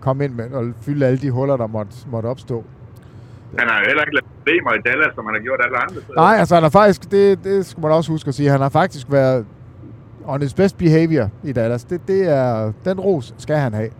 komme 0.00 0.24
ind 0.24 0.34
med 0.34 0.50
og 0.50 0.64
fylde 0.80 1.06
alle 1.06 1.18
de 1.18 1.30
huller, 1.30 1.56
der 1.56 1.66
måtte, 1.66 1.92
måtte 2.10 2.26
opstå. 2.26 2.64
Han 3.58 3.68
har 3.68 3.78
jo 3.80 3.86
heller 3.86 4.02
ikke 4.02 4.14
lavet 4.14 4.26
problemer 4.36 4.72
i 4.74 4.78
Dallas, 4.86 5.14
som 5.14 5.24
han 5.24 5.34
har 5.34 5.42
gjort 5.42 5.60
alle 5.64 5.76
andre 5.78 6.00
steder. 6.02 6.20
Nej, 6.20 6.36
altså 6.38 6.54
han 6.54 6.62
har 6.62 6.70
faktisk, 6.70 7.10
det, 7.10 7.44
det 7.44 7.66
skal 7.66 7.80
man 7.80 7.92
også 7.92 8.12
huske 8.12 8.28
at 8.28 8.34
sige, 8.34 8.50
han 8.50 8.60
har 8.60 8.68
faktisk 8.68 9.06
været 9.10 9.46
on 10.24 10.42
his 10.42 10.54
best 10.54 10.78
behavior 10.78 11.30
i 11.44 11.52
Dallas. 11.52 11.84
Det, 11.84 12.00
det 12.08 12.28
er, 12.28 12.72
den 12.84 13.00
ros 13.00 13.34
skal 13.38 13.56
han 13.56 13.74
have. 13.74 13.90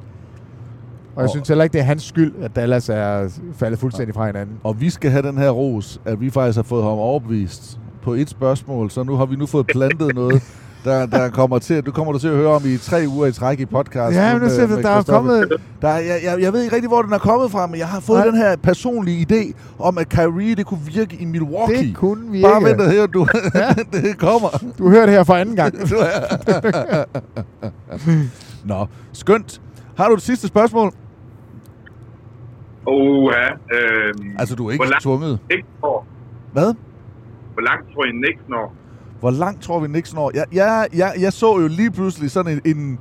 Og 1.16 1.22
jeg 1.22 1.24
Og- 1.24 1.30
synes 1.30 1.48
heller 1.48 1.64
ikke, 1.64 1.72
det 1.72 1.80
er 1.80 1.84
hans 1.84 2.02
skyld, 2.02 2.32
at 2.42 2.56
Dallas 2.56 2.88
er 2.88 3.28
faldet 3.56 3.78
fuldstændig 3.80 4.14
fra 4.14 4.26
hinanden. 4.26 4.56
Og 4.64 4.80
vi 4.80 4.90
skal 4.90 5.10
have 5.10 5.22
den 5.22 5.38
her 5.38 5.50
ros, 5.50 6.00
at 6.04 6.20
vi 6.20 6.30
faktisk 6.30 6.56
har 6.56 6.62
fået 6.62 6.82
ham 6.82 6.92
overbevist 6.92 7.78
på 8.02 8.14
et 8.14 8.30
spørgsmål, 8.30 8.90
så 8.90 9.02
nu 9.02 9.16
har 9.16 9.26
vi 9.26 9.36
nu 9.36 9.46
fået 9.46 9.66
plantet 9.66 10.14
noget, 10.14 10.42
der, 10.84 11.06
der 11.06 11.28
kommer 11.28 11.58
til, 11.58 11.82
du 11.82 11.90
kommer 11.92 12.12
du 12.12 12.18
til 12.18 12.28
at 12.28 12.34
høre 12.36 12.48
om 12.48 12.62
i 12.66 12.76
tre 12.76 13.04
uger 13.08 13.26
i 13.26 13.32
træk 13.32 13.60
i 13.60 13.66
podcasten. 13.66 14.22
Ja, 14.22 14.32
men 14.32 14.42
nu 14.42 14.48
ser 14.48 14.66
vi, 14.66 14.82
der 14.82 14.88
er 14.90 15.02
kommet... 15.02 15.52
Der, 15.82 15.88
er- 15.88 15.98
jeg, 15.98 16.20
jeg, 16.24 16.40
jeg 16.40 16.52
ved 16.52 16.62
ikke 16.62 16.74
rigtig, 16.74 16.88
hvor 16.88 17.02
den 17.02 17.12
er 17.12 17.18
kommet 17.18 17.50
fra, 17.50 17.66
men 17.66 17.78
jeg 17.78 17.86
har 17.88 18.00
fået 18.00 18.18
Nej. 18.18 18.26
den 18.26 18.36
her 18.36 18.56
personlige 18.56 19.26
idé 19.30 19.52
om, 19.78 19.98
at 19.98 20.08
Kyrie 20.08 20.54
det 20.54 20.66
kunne 20.66 20.80
virke 20.94 21.16
i 21.20 21.24
Milwaukee. 21.24 21.76
Det 21.78 21.96
kunne 21.96 22.30
virke. 22.32 22.42
Bare 22.42 22.62
vent 22.64 22.82
hør, 22.92 23.06
du, 23.06 23.26
det 23.92 24.18
kommer. 24.18 24.48
Du 24.78 24.90
hører 24.90 25.06
det 25.06 25.14
her 25.14 25.24
for 25.24 25.34
anden 25.34 25.56
gang. 25.56 25.74
Nå, 28.64 28.86
skønt. 29.12 29.60
Har 29.96 30.08
du 30.08 30.14
det 30.14 30.22
sidste 30.22 30.48
spørgsmål? 30.48 30.92
Oha. 32.86 33.48
Øhm, 33.72 34.36
Altså, 34.38 34.54
du 34.54 34.66
er 34.68 34.72
ikke 34.72 34.84
tvunget. 35.00 35.38
Knicks 35.48 35.68
når? 35.82 36.06
Hvad? 36.52 36.74
Hvor 37.52 37.62
langt 37.62 37.94
tror 37.94 38.04
I 38.04 38.10
Knicks 38.10 38.48
når? 38.48 38.74
Hvor 39.20 39.30
langt 39.30 39.62
tror 39.62 39.80
vi 39.80 39.86
Knicks 39.86 40.14
når? 40.14 40.30
Jeg, 40.34 40.44
jeg, 40.52 40.88
jeg, 40.94 41.12
jeg 41.20 41.32
så 41.32 41.58
jo 41.58 41.66
lige 41.68 41.90
pludselig 41.90 42.30
sådan 42.30 42.60
en... 42.64 42.76
en 42.76 42.98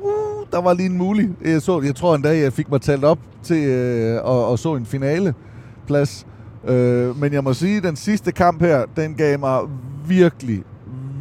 uh, 0.00 0.10
der 0.52 0.60
var 0.62 0.74
lige 0.74 0.86
en 0.86 0.98
mulig. 0.98 1.30
Jeg, 1.44 1.62
så, 1.62 1.80
jeg 1.80 1.94
tror 1.94 2.14
en 2.14 2.22
dag, 2.22 2.42
jeg 2.42 2.52
fik 2.52 2.70
mig 2.70 2.80
talt 2.80 3.04
op 3.04 3.18
til 3.42 3.64
øh, 3.68 4.24
og, 4.24 4.48
og 4.48 4.58
så 4.58 4.74
en 4.74 4.86
finaleplads. 4.86 6.26
Øh, 6.68 7.16
men 7.20 7.32
jeg 7.32 7.44
må 7.44 7.52
sige, 7.52 7.76
at 7.76 7.82
den 7.82 7.96
sidste 7.96 8.32
kamp 8.32 8.60
her, 8.60 8.84
den 8.96 9.14
gav 9.14 9.38
mig 9.38 9.60
virkelig, 10.08 10.64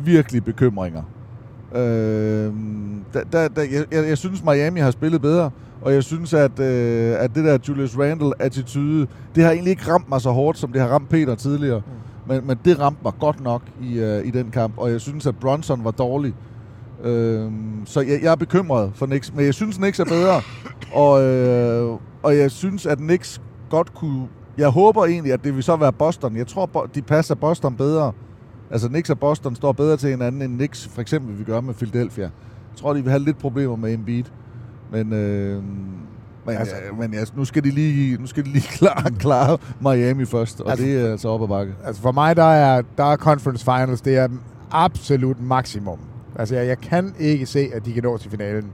virkelig 0.05 0.43
bekymringer. 0.43 1.03
Øh, 1.75 2.53
da, 3.13 3.23
da, 3.33 3.47
da, 3.47 3.61
jeg, 3.71 3.85
jeg, 3.91 4.17
synes, 4.17 4.43
Miami 4.43 4.79
har 4.79 4.91
spillet 4.91 5.21
bedre, 5.21 5.51
og 5.81 5.93
jeg 5.93 6.03
synes, 6.03 6.33
at, 6.33 6.59
øh, 6.59 7.15
at 7.19 7.35
det 7.35 7.45
der 7.45 7.57
Julius 7.67 7.97
Randle-attitude, 7.97 9.07
det 9.35 9.43
har 9.43 9.51
egentlig 9.51 9.71
ikke 9.71 9.91
ramt 9.91 10.09
mig 10.09 10.21
så 10.21 10.31
hårdt, 10.31 10.57
som 10.57 10.71
det 10.71 10.81
har 10.81 10.87
ramt 10.87 11.09
Peter 11.09 11.35
tidligere. 11.35 11.81
Men, 12.27 12.47
men 12.47 12.59
det 12.65 12.79
ramte 12.79 12.99
mig 13.03 13.13
godt 13.19 13.43
nok 13.43 13.61
i, 13.81 13.99
øh, 13.99 14.25
i 14.25 14.31
den 14.31 14.51
kamp, 14.51 14.73
og 14.77 14.91
jeg 14.91 15.01
synes, 15.01 15.27
at 15.27 15.35
Bronson 15.39 15.83
var 15.83 15.91
dårlig. 15.91 16.33
Øhm, 17.03 17.85
så 17.85 18.01
jeg, 18.01 18.19
jeg 18.23 18.31
er 18.31 18.35
bekymret 18.35 18.91
for 18.95 19.05
Knicks, 19.05 19.33
men 19.33 19.45
jeg 19.45 19.53
synes, 19.53 19.77
Knicks 19.77 19.99
er 19.99 20.05
bedre, 20.05 20.41
og, 21.03 21.23
øh, 21.23 21.97
og 22.23 22.37
jeg 22.37 22.51
synes, 22.51 22.85
at 22.85 22.97
Knicks 22.97 23.41
godt 23.69 23.93
kunne... 23.93 24.27
Jeg 24.57 24.69
håber 24.69 25.05
egentlig, 25.05 25.33
at 25.33 25.43
det 25.43 25.55
vil 25.55 25.63
så 25.63 25.75
være 25.75 25.93
Boston. 25.93 26.37
Jeg 26.37 26.47
tror, 26.47 26.89
de 26.95 27.01
passer 27.01 27.35
Boston 27.35 27.75
bedre. 27.75 28.11
Altså, 28.71 28.87
Knicks 28.87 29.09
og 29.09 29.19
Boston 29.19 29.55
står 29.55 29.71
bedre 29.71 29.97
til 29.97 30.09
hinanden, 30.09 30.41
end 30.41 30.55
Knicks 30.57 30.87
for 30.87 31.01
eksempel 31.01 31.37
vil 31.37 31.45
gøre 31.45 31.61
med 31.61 31.73
Philadelphia. 31.73 32.23
Jeg 32.23 32.31
tror, 32.77 32.93
de 32.93 33.01
vil 33.01 33.09
have 33.11 33.23
lidt 33.23 33.37
problemer 33.37 33.75
med 33.75 33.93
Embiid. 33.93 34.23
Men, 34.91 35.13
øh, 35.13 35.63
men, 36.45 36.55
altså, 36.55 36.75
men 36.99 37.13
ja, 37.13 37.23
nu 37.35 37.45
skal 37.45 37.63
de 37.63 37.69
lige, 37.71 38.17
nu 38.17 38.27
skal 38.27 38.43
de 38.45 38.49
lige 38.49 38.67
klare, 38.77 39.11
klare 39.11 39.57
Miami 39.81 40.25
først, 40.25 40.61
og 40.61 40.69
Altså- 40.71 40.83
altså, 40.85 40.97
det 40.99 41.07
er 41.07 41.11
altså 41.11 41.27
op 41.29 41.43
ad 41.43 41.47
bakke. 41.47 41.73
Altså 41.85 42.01
for 42.01 42.11
mig, 42.11 42.35
der 42.35 42.43
er, 42.43 42.81
der 42.97 43.03
er 43.03 43.15
Conference 43.17 43.65
Finals, 43.65 44.01
det 44.01 44.17
er 44.17 44.27
absolut 44.71 45.41
maksimum. 45.41 45.99
Altså 46.35 46.55
jeg, 46.55 46.67
jeg 46.67 46.79
kan 46.81 47.13
ikke 47.19 47.45
se, 47.45 47.69
at 47.73 47.85
de 47.85 47.93
kan 47.93 48.03
nå 48.03 48.17
til 48.17 48.31
finalen. 48.31 48.65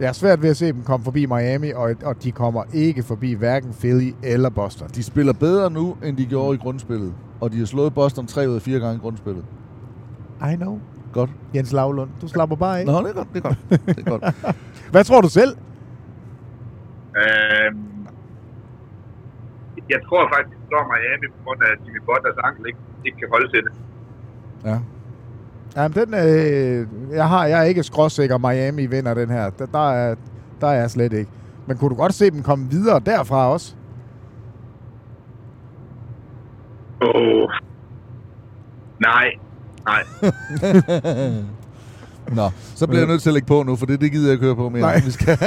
Jeg 0.00 0.08
er 0.08 0.12
svært 0.12 0.42
ved 0.42 0.50
at 0.50 0.56
se 0.56 0.66
dem 0.66 0.82
komme 0.82 1.04
forbi 1.04 1.26
Miami, 1.26 1.70
og, 1.70 1.94
og 2.04 2.22
de 2.22 2.32
kommer 2.32 2.64
ikke 2.72 3.02
forbi 3.02 3.32
hverken 3.34 3.72
Philly 3.72 4.12
eller 4.22 4.50
Boston. 4.50 4.88
De 4.88 5.02
spiller 5.02 5.32
bedre 5.32 5.70
nu, 5.70 5.96
end 6.04 6.16
de 6.16 6.26
gjorde 6.26 6.54
i 6.54 6.58
grundspillet. 6.58 7.14
Og 7.40 7.52
de 7.52 7.58
har 7.58 7.66
slået 7.66 7.94
Boston 7.94 8.26
tre 8.26 8.48
ud 8.48 8.54
af 8.54 8.62
fire 8.62 8.80
gange 8.80 8.96
i 8.96 8.98
grundspillet. 8.98 9.44
I 10.52 10.56
know. 10.56 10.80
Godt. 11.12 11.30
Jens 11.54 11.72
Lavlund, 11.72 12.10
du 12.20 12.28
slapper 12.28 12.56
bare 12.56 12.80
af. 12.80 12.86
Nå, 12.86 12.98
det 12.98 13.08
er 13.08 13.12
godt, 13.12 13.28
det 13.32 13.44
er 13.44 13.48
godt. 13.48 13.58
Det 13.70 14.06
er 14.06 14.10
godt. 14.10 14.56
Hvad 14.92 15.04
tror 15.04 15.20
du 15.20 15.28
selv? 15.28 15.56
Øhm, 17.22 18.06
jeg 19.90 20.00
tror 20.08 20.22
faktisk, 20.34 20.56
at 20.80 20.86
Miami 20.92 21.26
på 21.34 21.38
grund 21.44 21.62
af, 21.62 21.70
at 21.72 21.78
Jimmy 21.86 22.00
Butlers 22.06 22.38
ankel 22.44 22.66
ikke, 22.66 22.78
ikke 23.06 23.18
kan 23.18 23.28
holde 23.30 23.48
til 23.54 23.62
det. 23.66 23.72
Ja. 24.64 24.78
Jamen, 25.76 25.92
den, 25.94 26.14
øh, 26.14 26.86
jeg, 27.12 27.28
har, 27.28 27.46
jeg 27.46 27.58
er 27.60 27.64
ikke 27.64 27.82
skråsikker, 27.82 28.38
Miami 28.38 28.86
vinder 28.86 29.14
den 29.14 29.30
her. 29.30 29.50
Der, 29.50 29.66
der, 29.66 29.92
er, 29.92 30.14
der 30.60 30.66
er 30.66 30.80
jeg 30.80 30.90
slet 30.90 31.12
ikke. 31.12 31.30
Men 31.66 31.76
kunne 31.76 31.90
du 31.90 31.94
godt 31.94 32.14
se 32.14 32.30
dem 32.30 32.42
komme 32.42 32.70
videre 32.70 33.00
derfra 33.06 33.52
også? 33.52 33.74
Åh. 37.02 37.08
Oh. 37.14 37.48
Nej. 39.00 39.30
Nej. 39.86 40.02
Nå, 42.36 42.50
så 42.74 42.86
bliver 42.86 43.00
jeg 43.00 43.08
nødt 43.08 43.22
til 43.22 43.30
at 43.30 43.34
lægge 43.34 43.46
på 43.46 43.62
nu, 43.62 43.76
for 43.76 43.86
det, 43.86 44.00
det 44.00 44.12
gider 44.12 44.26
jeg 44.26 44.32
ikke 44.32 44.44
høre 44.44 44.56
på 44.56 44.68
mere. 44.68 44.80
Nej. 44.80 45.00
Vi 45.04 45.10
skal, 45.10 45.38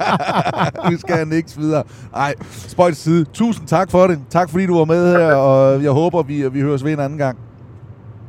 vi 0.90 0.96
skal 0.96 1.28
niks 1.28 1.58
videre. 1.58 1.84
Ej, 2.14 2.34
spøjt 2.50 2.96
side. 2.96 3.24
Tusind 3.24 3.66
tak 3.66 3.90
for 3.90 4.06
det. 4.06 4.20
Tak 4.30 4.50
fordi 4.50 4.66
du 4.66 4.78
var 4.78 4.84
med 4.84 5.16
her, 5.16 5.34
og 5.34 5.82
jeg 5.82 5.90
håber, 5.90 6.22
vi, 6.22 6.48
vi 6.48 6.60
høres 6.60 6.84
ved 6.84 6.92
en 6.92 7.00
anden 7.00 7.18
gang. 7.18 7.38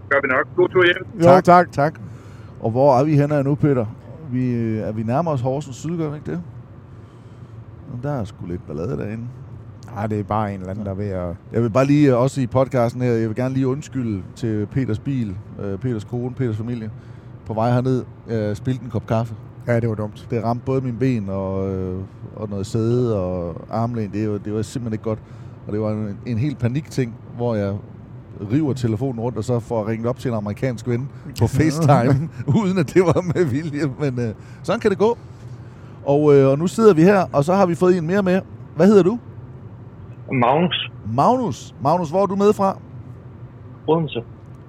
Gør 0.09 0.21
vi 0.21 0.27
nok. 0.27 0.55
God 0.55 0.69
tur 0.69 0.85
hjem. 0.85 1.07
Jo, 1.17 1.23
tak. 1.23 1.43
tak. 1.43 1.71
tak. 1.71 1.99
Og 2.59 2.71
hvor 2.71 2.99
er 2.99 3.03
vi 3.03 3.15
henne 3.15 3.43
nu, 3.43 3.55
Peter? 3.55 3.85
Vi, 4.31 4.51
øh, 4.51 4.77
er 4.77 4.91
vi 4.91 5.03
nærmere 5.03 5.33
os 5.33 5.41
Horsens 5.41 5.75
Syd, 5.75 5.97
gør 5.97 6.09
vi 6.09 6.15
ikke 6.15 6.31
det? 6.31 6.41
Der 8.03 8.11
er 8.11 8.23
sgu 8.23 8.45
lidt 8.45 8.67
ballade 8.67 8.97
derinde. 8.97 9.23
Nej, 9.95 10.07
det 10.07 10.19
er 10.19 10.23
bare 10.23 10.53
en 10.53 10.59
eller 10.59 10.71
anden, 10.71 10.85
der 10.85 10.91
er 10.91 10.95
ved 10.95 11.09
at... 11.09 11.35
Jeg 11.53 11.63
vil 11.63 11.69
bare 11.69 11.85
lige, 11.85 12.11
øh, 12.11 12.21
også 12.21 12.41
i 12.41 12.47
podcasten 12.47 13.01
her, 13.01 13.11
jeg 13.11 13.27
vil 13.27 13.35
gerne 13.35 13.53
lige 13.53 13.67
undskylde 13.67 14.23
til 14.35 14.65
Peters 14.71 14.99
bil, 14.99 15.35
øh, 15.61 15.77
Peters 15.77 16.03
kone, 16.03 16.33
Peters 16.35 16.57
familie. 16.57 16.91
På 17.45 17.53
vej 17.53 17.71
herned, 17.71 18.03
øh, 18.29 18.55
spilte 18.55 18.83
en 18.83 18.89
kop 18.89 19.07
kaffe. 19.07 19.35
Ja, 19.67 19.79
det 19.79 19.89
var 19.89 19.95
dumt. 19.95 20.27
Det 20.31 20.43
ramte 20.43 20.65
både 20.65 20.81
mine 20.81 20.97
ben 20.99 21.29
og, 21.29 21.75
øh, 21.75 21.99
og 22.35 22.49
noget 22.49 22.65
sæde 22.65 23.19
og 23.19 23.61
armlæn. 23.69 24.11
Det, 24.13 24.31
var, 24.31 24.37
det 24.37 24.53
var 24.53 24.61
simpelthen 24.61 24.93
ikke 24.93 25.03
godt. 25.03 25.19
Og 25.67 25.73
det 25.73 25.81
var 25.81 25.91
en, 25.91 26.17
en 26.25 26.37
helt 26.37 26.59
panikting, 26.59 27.15
hvor 27.35 27.55
jeg 27.55 27.75
river 28.51 28.73
telefonen 28.73 29.19
rundt, 29.19 29.37
og 29.37 29.43
så 29.43 29.59
får 29.59 29.87
ringet 29.87 30.07
op 30.07 30.19
til 30.19 30.31
en 30.31 30.37
amerikansk 30.37 30.87
ven 30.87 31.09
på 31.39 31.47
FaceTime, 31.47 32.29
uden 32.63 32.77
at 32.77 32.93
det 32.93 33.01
var 33.01 33.21
med 33.35 33.45
vilje. 33.45 33.91
Men 33.99 34.19
øh, 34.19 34.33
sådan 34.63 34.79
kan 34.79 34.91
det 34.91 34.97
gå. 34.99 35.17
Og, 36.05 36.35
øh, 36.35 36.47
og 36.51 36.57
nu 36.59 36.67
sidder 36.67 36.93
vi 36.93 37.03
her, 37.03 37.25
og 37.33 37.43
så 37.43 37.53
har 37.53 37.65
vi 37.65 37.75
fået 37.75 37.97
en 37.97 38.07
mere 38.07 38.23
med. 38.23 38.41
Hvad 38.75 38.87
hedder 38.87 39.03
du? 39.03 39.19
Magnus. 40.31 40.91
Magnus. 41.15 41.75
Magnus, 41.81 42.09
hvor 42.09 42.21
er 42.21 42.25
du 42.25 42.35
med 42.35 42.53
fra? 42.53 42.77
Odense. 43.87 44.23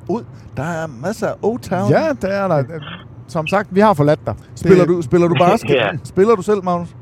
Ud. 0.09 0.25
Der 0.57 0.63
er 0.63 0.87
masser 1.03 1.27
af 1.29 1.35
O-Town. 1.43 1.91
Ja, 1.91 2.09
det 2.23 2.35
er 2.35 2.49
der. 2.49 2.65
Som 3.27 3.47
sagt, 3.47 3.75
vi 3.75 3.81
har 3.81 3.95
forladt 3.95 4.27
dig. 4.27 4.35
Spiller 4.55 4.85
du, 4.87 5.03
spiller 5.03 5.29
du 5.29 5.35
basket? 5.35 5.71
Ja. 5.81 5.89
Spiller 6.05 6.35
du 6.35 6.43
selv, 6.43 6.65
Magnus? 6.65 6.97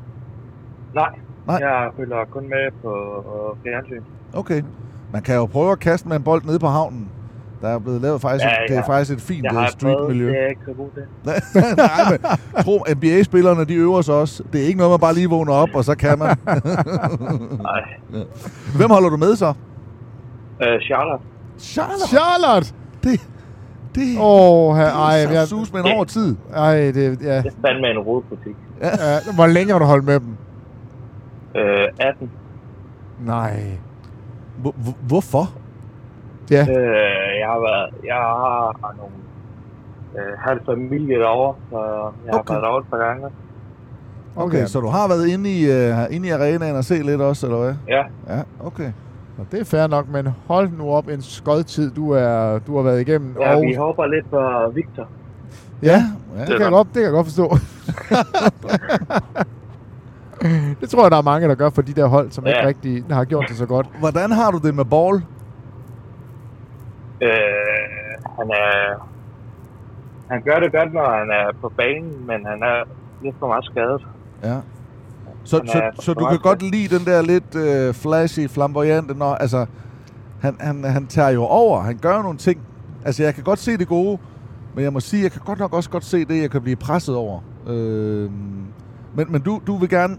Nej. 0.95 1.09
Nej. 1.47 1.55
Jeg 1.57 1.89
følger 1.97 2.25
kun 2.31 2.43
med 2.43 2.71
på 2.81 2.89
øh, 2.89 3.63
fjernsyn. 3.63 4.03
Okay. 4.33 4.61
Man 5.13 5.21
kan 5.21 5.35
jo 5.35 5.45
prøve 5.45 5.71
at 5.71 5.79
kaste 5.79 6.07
med 6.07 6.15
en 6.17 6.23
bold 6.23 6.43
nede 6.45 6.59
på 6.59 6.67
havnen. 6.67 7.09
Der 7.61 7.67
er 7.69 7.79
blevet 7.79 8.01
lavet 8.01 8.21
faktisk, 8.21 8.45
Ja, 8.45 8.49
ja, 8.49 8.67
det 8.73 8.77
er 8.77 8.85
faktisk 8.85 9.17
et 9.17 9.21
fint 9.21 9.43
Jeg 9.43 9.51
øh, 9.53 9.57
har 9.57 9.61
prøvet, 9.61 9.71
street-miljø. 9.71 10.27
det 10.27 10.35
er 10.37 10.41
jeg 10.41 10.49
ikke 10.49 10.61
så 10.65 10.73
god 10.73 10.89
til. 10.93 11.03
Nej, 11.77 12.11
men 12.11 12.63
tro, 12.63 12.83
NBA-spillerne, 12.95 13.65
de 13.65 13.73
øver 13.75 14.01
sig 14.01 14.15
også. 14.15 14.43
Det 14.53 14.61
er 14.61 14.65
ikke 14.65 14.77
noget, 14.77 14.91
man 14.91 14.99
bare 14.99 15.13
lige 15.13 15.29
vågner 15.29 15.53
op, 15.53 15.69
og 15.73 15.83
så 15.83 15.95
kan 15.95 16.19
man. 16.19 16.27
Nej. 17.61 17.81
Hvem 18.77 18.89
holder 18.89 19.09
du 19.09 19.17
med 19.17 19.35
så? 19.35 19.53
Øh, 20.63 20.81
Charlotte. 20.81 21.25
Charlotte? 21.59 22.07
Charlotte! 22.07 22.73
Det, 23.03 23.29
det, 23.95 24.17
Åh, 24.19 24.69
oh, 24.69 24.77
det 24.79 24.83
ej, 24.85 25.23
er 25.23 25.29
jeg, 25.31 25.41
så 25.43 25.49
sus 25.49 25.73
med 25.73 25.81
en 25.81 25.91
over 25.95 26.03
tid. 26.03 26.35
ej, 26.55 26.75
det, 26.75 26.95
ja. 27.21 27.37
Det 27.37 27.45
er 27.45 27.51
fandme 27.67 27.87
en 27.91 27.99
rodbutik. 27.99 28.55
Ja. 28.81 28.87
ja. 28.87 29.17
Hvor 29.35 29.47
længe 29.47 29.71
har 29.71 29.79
du 29.79 29.85
holdt 29.85 30.05
med 30.05 30.19
dem? 30.19 30.37
Øh, 31.55 31.87
18. 31.99 32.31
Nej. 33.25 33.63
Hvor- 34.61 34.75
hvor- 34.77 34.97
Hvorfor? 35.07 35.45
Ja. 36.51 36.61
Øh, 36.61 37.39
jeg 37.39 37.47
har 37.47 37.59
været, 37.59 37.89
jeg 38.05 38.15
har 38.15 38.95
nogle 38.97 39.13
øh, 40.17 40.37
halv 40.39 40.59
familie 40.65 41.19
derovre, 41.19 41.55
så 41.71 41.77
jeg 42.25 42.33
har 42.33 42.39
Okay. 42.39 42.53
været 42.53 42.63
derovre 42.63 42.79
et 42.79 42.87
par 42.91 42.97
gange. 42.97 43.25
Okay, 44.35 44.57
okay, 44.57 44.65
så 44.65 44.79
du 44.79 44.87
har 44.87 45.07
været 45.07 45.27
inde 45.27 45.49
i, 45.59 45.63
uh, 45.91 46.15
inde 46.15 46.27
i 46.27 46.31
arenaen 46.31 46.75
og 46.75 46.83
se 46.83 46.93
lidt 47.03 47.21
også, 47.21 47.45
eller 47.47 47.59
hvad? 47.59 47.73
Ja. 47.87 48.03
Ja, 48.35 48.41
okay. 48.63 48.91
Og 49.37 49.45
det 49.51 49.59
er 49.61 49.65
fair 49.65 49.87
nok, 49.87 50.09
men 50.09 50.27
hold 50.47 50.69
nu 50.77 50.91
op 50.91 51.07
en 51.07 51.21
skodtid, 51.21 51.91
du, 51.91 52.11
er, 52.11 52.59
du 52.59 52.75
har 52.75 52.83
været 52.83 53.01
igennem. 53.01 53.35
Ja, 53.39 53.55
og, 53.55 53.61
vi 53.61 53.73
håber 53.73 54.05
lidt 54.05 54.29
på 54.29 54.71
Victor. 54.73 55.07
ja, 55.83 56.03
Ja. 56.35 56.39
det, 56.41 56.47
kan 56.47 56.61
jeg 56.61 56.71
godt, 56.71 56.87
det 56.87 56.93
kan 56.93 57.03
jeg 57.03 57.11
godt 57.11 57.27
forstå. 57.27 57.49
det 60.81 60.89
tror 60.89 61.03
jeg, 61.03 61.11
der 61.11 61.17
er 61.17 61.21
mange, 61.21 61.47
der 61.47 61.55
gør 61.55 61.69
for 61.69 61.81
de 61.81 61.93
der 61.93 62.05
hold, 62.07 62.31
som 62.31 62.45
ja. 62.45 62.49
ikke 62.49 62.67
rigtig 62.67 63.03
har 63.11 63.25
gjort 63.25 63.45
det 63.49 63.57
så 63.57 63.65
godt. 63.65 63.87
Hvordan 63.99 64.31
har 64.31 64.51
du 64.51 64.57
det 64.57 64.75
med 64.75 64.85
ball? 64.85 65.15
Øh, 67.21 67.29
han 68.39 68.49
er... 68.51 69.07
Han 70.29 70.41
gør 70.41 70.59
det 70.59 70.71
godt, 70.71 70.93
når 70.93 71.17
han 71.19 71.29
er 71.31 71.51
på 71.61 71.69
banen, 71.77 72.27
men 72.27 72.45
han 72.45 72.63
er 72.63 72.83
lidt 73.23 73.35
for 73.39 73.47
meget 73.47 73.65
skadet. 73.65 74.07
Ja. 74.43 74.57
Så, 75.43 75.57
Han 75.57 75.67
så, 75.67 75.77
er 75.77 75.91
så 75.99 76.13
du 76.13 76.25
kan 76.25 76.39
godt 76.39 76.61
lide 76.61 76.97
den 76.97 77.05
der 77.05 77.21
lidt 77.21 77.55
øh, 77.55 77.93
flashy, 77.93 78.49
flamboyante, 78.49 79.13
når, 79.13 79.35
altså, 79.35 79.65
han, 80.41 80.57
han, 80.59 80.83
han 80.83 81.07
tager 81.07 81.29
jo 81.29 81.43
over, 81.43 81.81
han 81.81 81.97
gør 81.97 82.21
nogle 82.21 82.37
ting. 82.37 82.61
Altså, 83.05 83.23
jeg 83.23 83.35
kan 83.35 83.43
godt 83.43 83.59
se 83.59 83.77
det 83.77 83.87
gode, 83.87 84.17
men 84.75 84.83
jeg 84.83 84.93
må 84.93 84.99
sige, 84.99 85.23
jeg 85.23 85.31
kan 85.31 85.41
godt 85.45 85.59
nok 85.59 85.73
også 85.73 85.89
godt 85.89 86.03
se 86.05 86.25
det, 86.25 86.41
jeg 86.41 86.51
kan 86.51 86.61
blive 86.61 86.75
presset 86.75 87.15
over. 87.15 87.39
Øh, 87.67 88.31
men 89.15 89.31
men 89.31 89.41
du, 89.41 89.61
du 89.67 89.77
vil 89.77 89.89
gerne, 89.89 90.17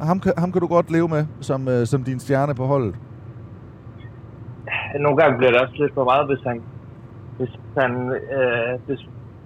ham 0.00 0.20
kan, 0.20 0.32
ham 0.38 0.52
kan 0.52 0.60
du 0.60 0.66
godt 0.66 0.90
leve 0.90 1.08
med, 1.08 1.26
som, 1.40 1.68
øh, 1.68 1.86
som 1.86 2.04
din 2.04 2.20
stjerne 2.20 2.54
på 2.54 2.66
holdet. 2.66 2.94
nogle 5.00 5.16
gange 5.16 5.38
bliver 5.38 5.52
det 5.52 5.60
også 5.60 5.74
lidt 5.78 5.94
for 5.94 6.04
meget, 6.04 6.26
hvis 6.26 6.42
han, 6.46 6.62
hvis 7.38 7.50
han, 7.78 8.12
øh, 8.12 8.80
hvis, 8.86 9.00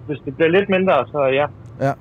hvis 0.07 0.19
det 0.25 0.35
bliver 0.35 0.49
lidt 0.49 0.69
mindre, 0.69 1.07
så 1.07 1.23
ja. 1.23 1.45
Ja. 1.85 1.93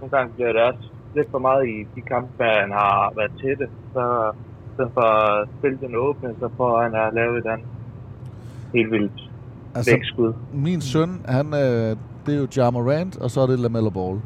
Nogle 0.00 0.10
gange 0.16 0.32
bliver 0.34 0.52
det 0.52 0.62
også 0.62 0.88
lidt 1.14 1.30
for 1.30 1.38
meget 1.38 1.68
i 1.68 1.86
de 1.94 2.00
kampe, 2.00 2.44
han 2.44 2.70
har 2.70 3.12
været 3.16 3.32
tætte. 3.42 3.68
Så 3.92 4.32
stedet 4.74 4.90
for 4.94 5.00
at 5.00 5.48
spille 5.58 5.78
den 5.80 5.96
åbne, 5.96 6.34
så 6.40 6.48
får 6.56 6.82
han 6.82 6.94
at 6.94 7.14
lave 7.14 7.38
et 7.38 7.46
andet 7.46 7.66
helt 8.74 8.90
vildt 8.90 9.30
altså, 9.74 9.90
vækskud. 9.90 10.32
min 10.52 10.80
søn, 10.80 11.20
han, 11.28 11.46
øh, 11.54 11.96
det 12.26 12.34
er 12.34 12.38
jo 12.38 12.46
Ja 12.56 12.70
Morant, 12.70 13.18
og 13.18 13.30
så 13.30 13.40
er 13.40 13.46
det 13.46 13.58
LaMelo 13.58 13.90
Ball. 13.90 14.20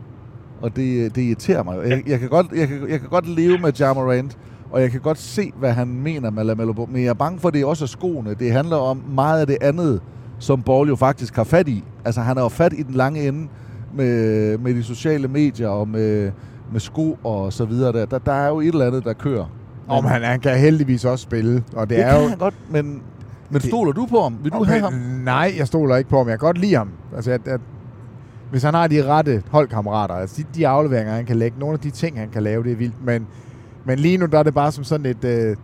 Og 0.61 0.77
det, 0.77 1.15
det 1.15 1.23
irriterer 1.23 1.63
mig. 1.63 1.79
Jeg, 1.89 2.03
jeg, 2.07 2.21
kan 2.21 2.29
godt, 2.29 2.47
jeg, 2.57 2.69
kan, 2.69 2.89
jeg 2.91 3.01
kan 3.01 3.09
godt 3.09 3.29
leve 3.29 3.59
med 3.59 3.73
Ja 3.73 3.93
Morant, 3.93 4.39
og 4.71 4.81
jeg 4.83 4.91
kan 4.91 5.01
godt 5.01 5.19
se, 5.19 5.53
hvad 5.59 5.73
han 5.73 5.89
mener 5.89 6.31
med 6.31 6.45
LaMelo 6.45 6.73
Ball. 6.73 6.89
Men 6.91 7.03
jeg 7.03 7.09
er 7.09 7.15
bange 7.15 7.39
for, 7.41 7.49
at 7.49 7.55
det 7.55 7.65
også 7.65 7.85
er 7.85 7.89
skoene. 7.89 8.35
Det 8.35 8.53
handler 8.53 8.77
om 8.77 9.03
meget 9.15 9.41
af 9.41 9.47
det 9.47 9.57
andet, 9.61 10.01
som 10.39 10.63
Ball 10.63 10.89
jo 10.89 10.97
faktisk 10.97 11.37
har 11.37 11.45
fat 11.45 11.69
i. 11.69 11.85
Altså, 12.05 12.21
han 12.21 12.37
har 12.37 12.45
jo 12.45 12.49
fat 12.49 12.73
i 12.73 12.83
den 12.83 12.95
lange 12.95 13.29
ende 13.29 13.49
med, 13.95 14.59
med 14.59 14.75
de 14.75 14.83
sociale 14.83 15.29
medier 15.29 15.69
og 15.69 15.89
med, 15.89 16.31
med 16.73 16.81
sko 16.81 17.19
og 17.25 17.53
så 17.53 17.65
videre. 17.65 17.93
Der, 17.93 18.07
der, 18.07 18.19
der 18.19 18.33
er 18.33 18.49
jo 18.49 18.61
et 18.61 18.67
eller 18.67 18.87
andet, 18.87 19.05
der 19.05 19.13
kører. 19.13 19.51
Om 19.89 20.05
han, 20.05 20.23
han 20.23 20.41
kan 20.41 20.59
heldigvis 20.59 21.05
også 21.05 21.23
spille, 21.23 21.65
og 21.77 21.91
det, 21.91 21.97
Det 21.97 22.05
er 22.07 22.11
kan 22.13 22.23
jo... 22.23 22.29
han 22.29 22.39
godt, 22.39 22.55
men, 22.71 23.03
men 23.51 23.61
stoler 23.61 23.93
du 23.93 24.07
på 24.07 24.23
ham? 24.23 24.37
Vil 24.43 24.53
du 24.53 24.57
Okay, 24.57 24.71
have 24.71 24.83
ham? 24.83 24.93
Nej, 25.25 25.55
jeg 25.59 25.67
stoler 25.67 25.97
ikke 25.97 26.11
på 26.11 26.17
ham. 26.19 26.29
Jeg 26.29 26.39
kan 26.39 26.47
godt 26.47 26.59
lide 26.59 26.75
ham. 26.75 26.91
Altså, 27.17 27.31
at, 27.31 27.49
at, 27.49 27.61
hvis 28.51 28.63
han 28.63 28.75
har 28.75 28.87
de 28.87 29.05
rette 29.05 29.43
holdkammerater, 29.51 30.15
altså 30.15 30.43
de, 30.43 30.59
de 30.59 30.69
afleveringer, 30.69 31.15
han 31.15 31.27
kan 31.27 31.37
lægge, 31.37 31.59
nogle 31.59 31.75
af 31.75 31.81
de 31.81 31.91
ting, 31.91 32.19
han 32.19 32.29
kan 32.29 32.43
lave, 32.43 32.63
det 32.65 32.73
er 32.73 32.77
vildt. 32.77 33.05
Men, 33.05 33.27
men 33.85 33.99
lige 33.99 34.19
nu, 34.19 34.27
der 34.27 34.39
er 34.39 34.43
det 34.43 34.55
bare 34.55 34.73
som 34.73 34.85
sådan 34.85 35.07
et, 35.07 35.25
øh, 35.25 35.57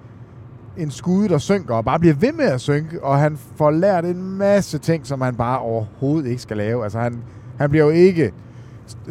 en 0.77 0.91
skud, 0.91 1.29
der 1.29 1.39
synker, 1.39 1.75
og 1.75 1.85
bare 1.85 1.99
bliver 1.99 2.15
ved 2.15 2.33
med 2.33 2.45
at 2.45 2.61
synke, 2.61 3.05
og 3.05 3.19
han 3.19 3.39
får 3.57 3.71
lært 3.71 4.05
en 4.05 4.37
masse 4.39 4.79
ting, 4.79 5.07
som 5.07 5.21
han 5.21 5.35
bare 5.35 5.59
overhovedet 5.59 6.31
ikke 6.31 6.43
skal 6.43 6.57
lave. 6.57 6.83
Altså, 6.85 6.99
han, 6.99 7.19
han 7.59 7.71
bliver 7.71 7.85
jo 7.85 7.91
ikke 7.91 8.33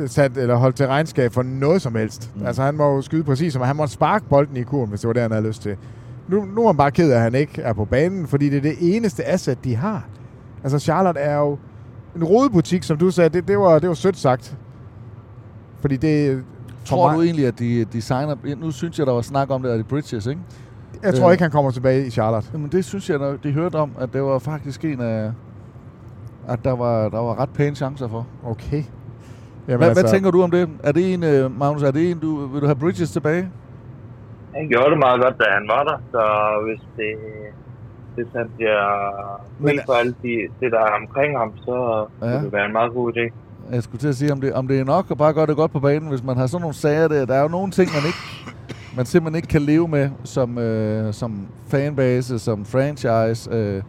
sat 0.07 0.37
eller 0.37 0.55
holdt 0.55 0.75
til 0.75 0.87
regnskab 0.87 1.33
for 1.33 1.43
noget 1.43 1.81
som 1.81 1.95
helst. 1.95 2.31
Mm. 2.35 2.45
Altså, 2.45 2.63
han 2.63 2.75
må 2.75 2.95
jo 2.95 3.01
skyde 3.01 3.23
præcis, 3.23 3.53
som 3.53 3.61
han 3.61 3.75
må 3.75 3.87
sparke 3.87 4.25
bolden 4.29 4.57
i 4.57 4.63
kurven, 4.63 4.89
hvis 4.89 4.99
det 4.99 5.07
var 5.07 5.13
det, 5.13 5.21
han 5.21 5.31
havde 5.31 5.47
lyst 5.47 5.61
til. 5.61 5.75
Nu, 6.27 6.45
nu 6.45 6.63
er 6.63 6.67
han 6.67 6.77
bare 6.77 6.91
ked 6.91 7.11
af, 7.11 7.15
at 7.15 7.21
han 7.21 7.35
ikke 7.35 7.61
er 7.61 7.73
på 7.73 7.85
banen, 7.85 8.27
fordi 8.27 8.49
det 8.49 8.57
er 8.57 8.61
det 8.61 8.95
eneste 8.95 9.25
asset, 9.25 9.63
de 9.63 9.75
har. 9.75 10.07
Altså, 10.63 10.79
Charlotte 10.79 11.19
er 11.19 11.37
jo 11.37 11.57
en 12.15 12.23
rodebutik, 12.23 12.83
som 12.83 12.97
du 12.97 13.11
sagde. 13.11 13.29
Det, 13.29 13.47
det, 13.47 13.57
var, 13.57 13.79
det 13.79 13.89
var 13.89 13.95
sødt 13.95 14.17
sagt. 14.17 14.57
Fordi 15.81 15.97
det... 15.97 16.43
for 16.79 16.85
Tror 16.85 17.07
mig- 17.07 17.17
du 17.17 17.21
egentlig, 17.21 17.47
at 17.47 17.59
de, 17.59 17.85
de 17.85 18.01
signer... 18.01 18.35
Nu 18.57 18.71
synes 18.71 18.99
jeg, 18.99 19.07
der 19.07 19.13
var 19.13 19.21
snak 19.21 19.49
om 19.49 19.61
det, 19.61 19.69
at 19.69 19.79
de 19.79 19.83
Bridges, 19.83 20.25
ikke? 20.27 20.41
Jeg 21.03 21.13
tror 21.13 21.31
ikke, 21.31 21.41
han 21.43 21.51
kommer 21.51 21.71
tilbage 21.71 22.05
i 22.05 22.09
Charlotte. 22.09 22.49
Jamen, 22.53 22.69
det 22.71 22.85
synes 22.85 23.09
jeg, 23.09 23.19
de 23.43 23.51
hørte 23.51 23.75
om, 23.75 23.91
at 23.99 24.13
det 24.13 24.23
var 24.23 24.39
faktisk 24.39 24.85
en 24.85 25.01
af... 25.01 25.31
At 26.47 26.59
der 26.63 26.71
var, 26.71 27.09
der 27.09 27.19
var 27.19 27.39
ret 27.39 27.49
pæne 27.49 27.75
chancer 27.75 28.07
for. 28.07 28.27
Okay. 28.45 28.83
Jamen 29.67 29.77
hvad, 29.77 29.87
altså... 29.87 30.03
hvad 30.03 30.11
tænker 30.11 30.31
du 30.31 30.43
om 30.43 30.51
det? 30.51 30.69
Er 30.83 30.91
det 30.91 31.13
en, 31.13 31.23
øh, 31.23 31.59
Magnus, 31.59 31.83
er 31.83 31.91
det 31.91 32.11
en, 32.11 32.19
du, 32.19 32.45
vil 32.47 32.61
du 32.61 32.65
have 32.65 32.75
Bridges 32.75 33.11
tilbage? 33.11 33.49
Han 34.55 34.67
gjorde 34.67 34.89
det 34.91 34.99
meget 34.99 35.21
godt, 35.21 35.37
da 35.39 35.43
han 35.57 35.67
var 35.67 35.83
der, 35.83 35.97
så 36.11 36.21
hvis 36.65 36.81
det, 36.97 37.11
hvis 38.15 38.27
han 38.35 38.49
bliver 38.55 38.81
Men- 39.59 39.79
for 39.85 39.93
alt 39.93 40.15
de, 40.23 40.37
det, 40.59 40.71
der 40.71 40.79
er 40.79 40.91
omkring 41.01 41.37
ham, 41.37 41.51
så 41.57 42.05
Ja. 42.21 42.33
det 42.33 42.43
vil 42.43 42.51
være 42.51 42.65
en 42.65 42.71
meget 42.73 42.93
god 42.93 43.13
idé. 43.17 43.33
Jeg 43.71 43.83
skulle 43.83 43.99
til 43.99 44.07
at 44.07 44.15
sige, 44.15 44.31
om 44.31 44.41
det, 44.41 44.53
om 44.53 44.67
det 44.67 44.79
er 44.79 44.83
nok 44.83 45.11
at 45.11 45.17
bare 45.17 45.33
gøre 45.33 45.45
det 45.45 45.55
godt 45.55 45.71
på 45.71 45.79
banen, 45.79 46.09
hvis 46.09 46.23
man 46.23 46.37
har 46.37 46.47
sådan 46.47 46.61
nogle 46.61 46.75
sager 46.75 47.07
der. 47.07 47.25
Der 47.25 47.33
er 47.35 47.41
jo 47.41 47.47
nogle 47.47 47.71
ting, 47.71 47.89
man 47.93 48.05
ikke 48.05 48.17
man 48.97 49.05
simpelthen 49.05 49.35
ikke 49.35 49.47
kan 49.47 49.61
leve 49.61 49.87
med 49.87 50.09
som, 50.23 50.57
øh, 50.57 51.13
som 51.13 51.47
fanbase, 51.67 52.39
som 52.39 52.65
franchise. 52.65 53.51
Øh, 53.53 53.81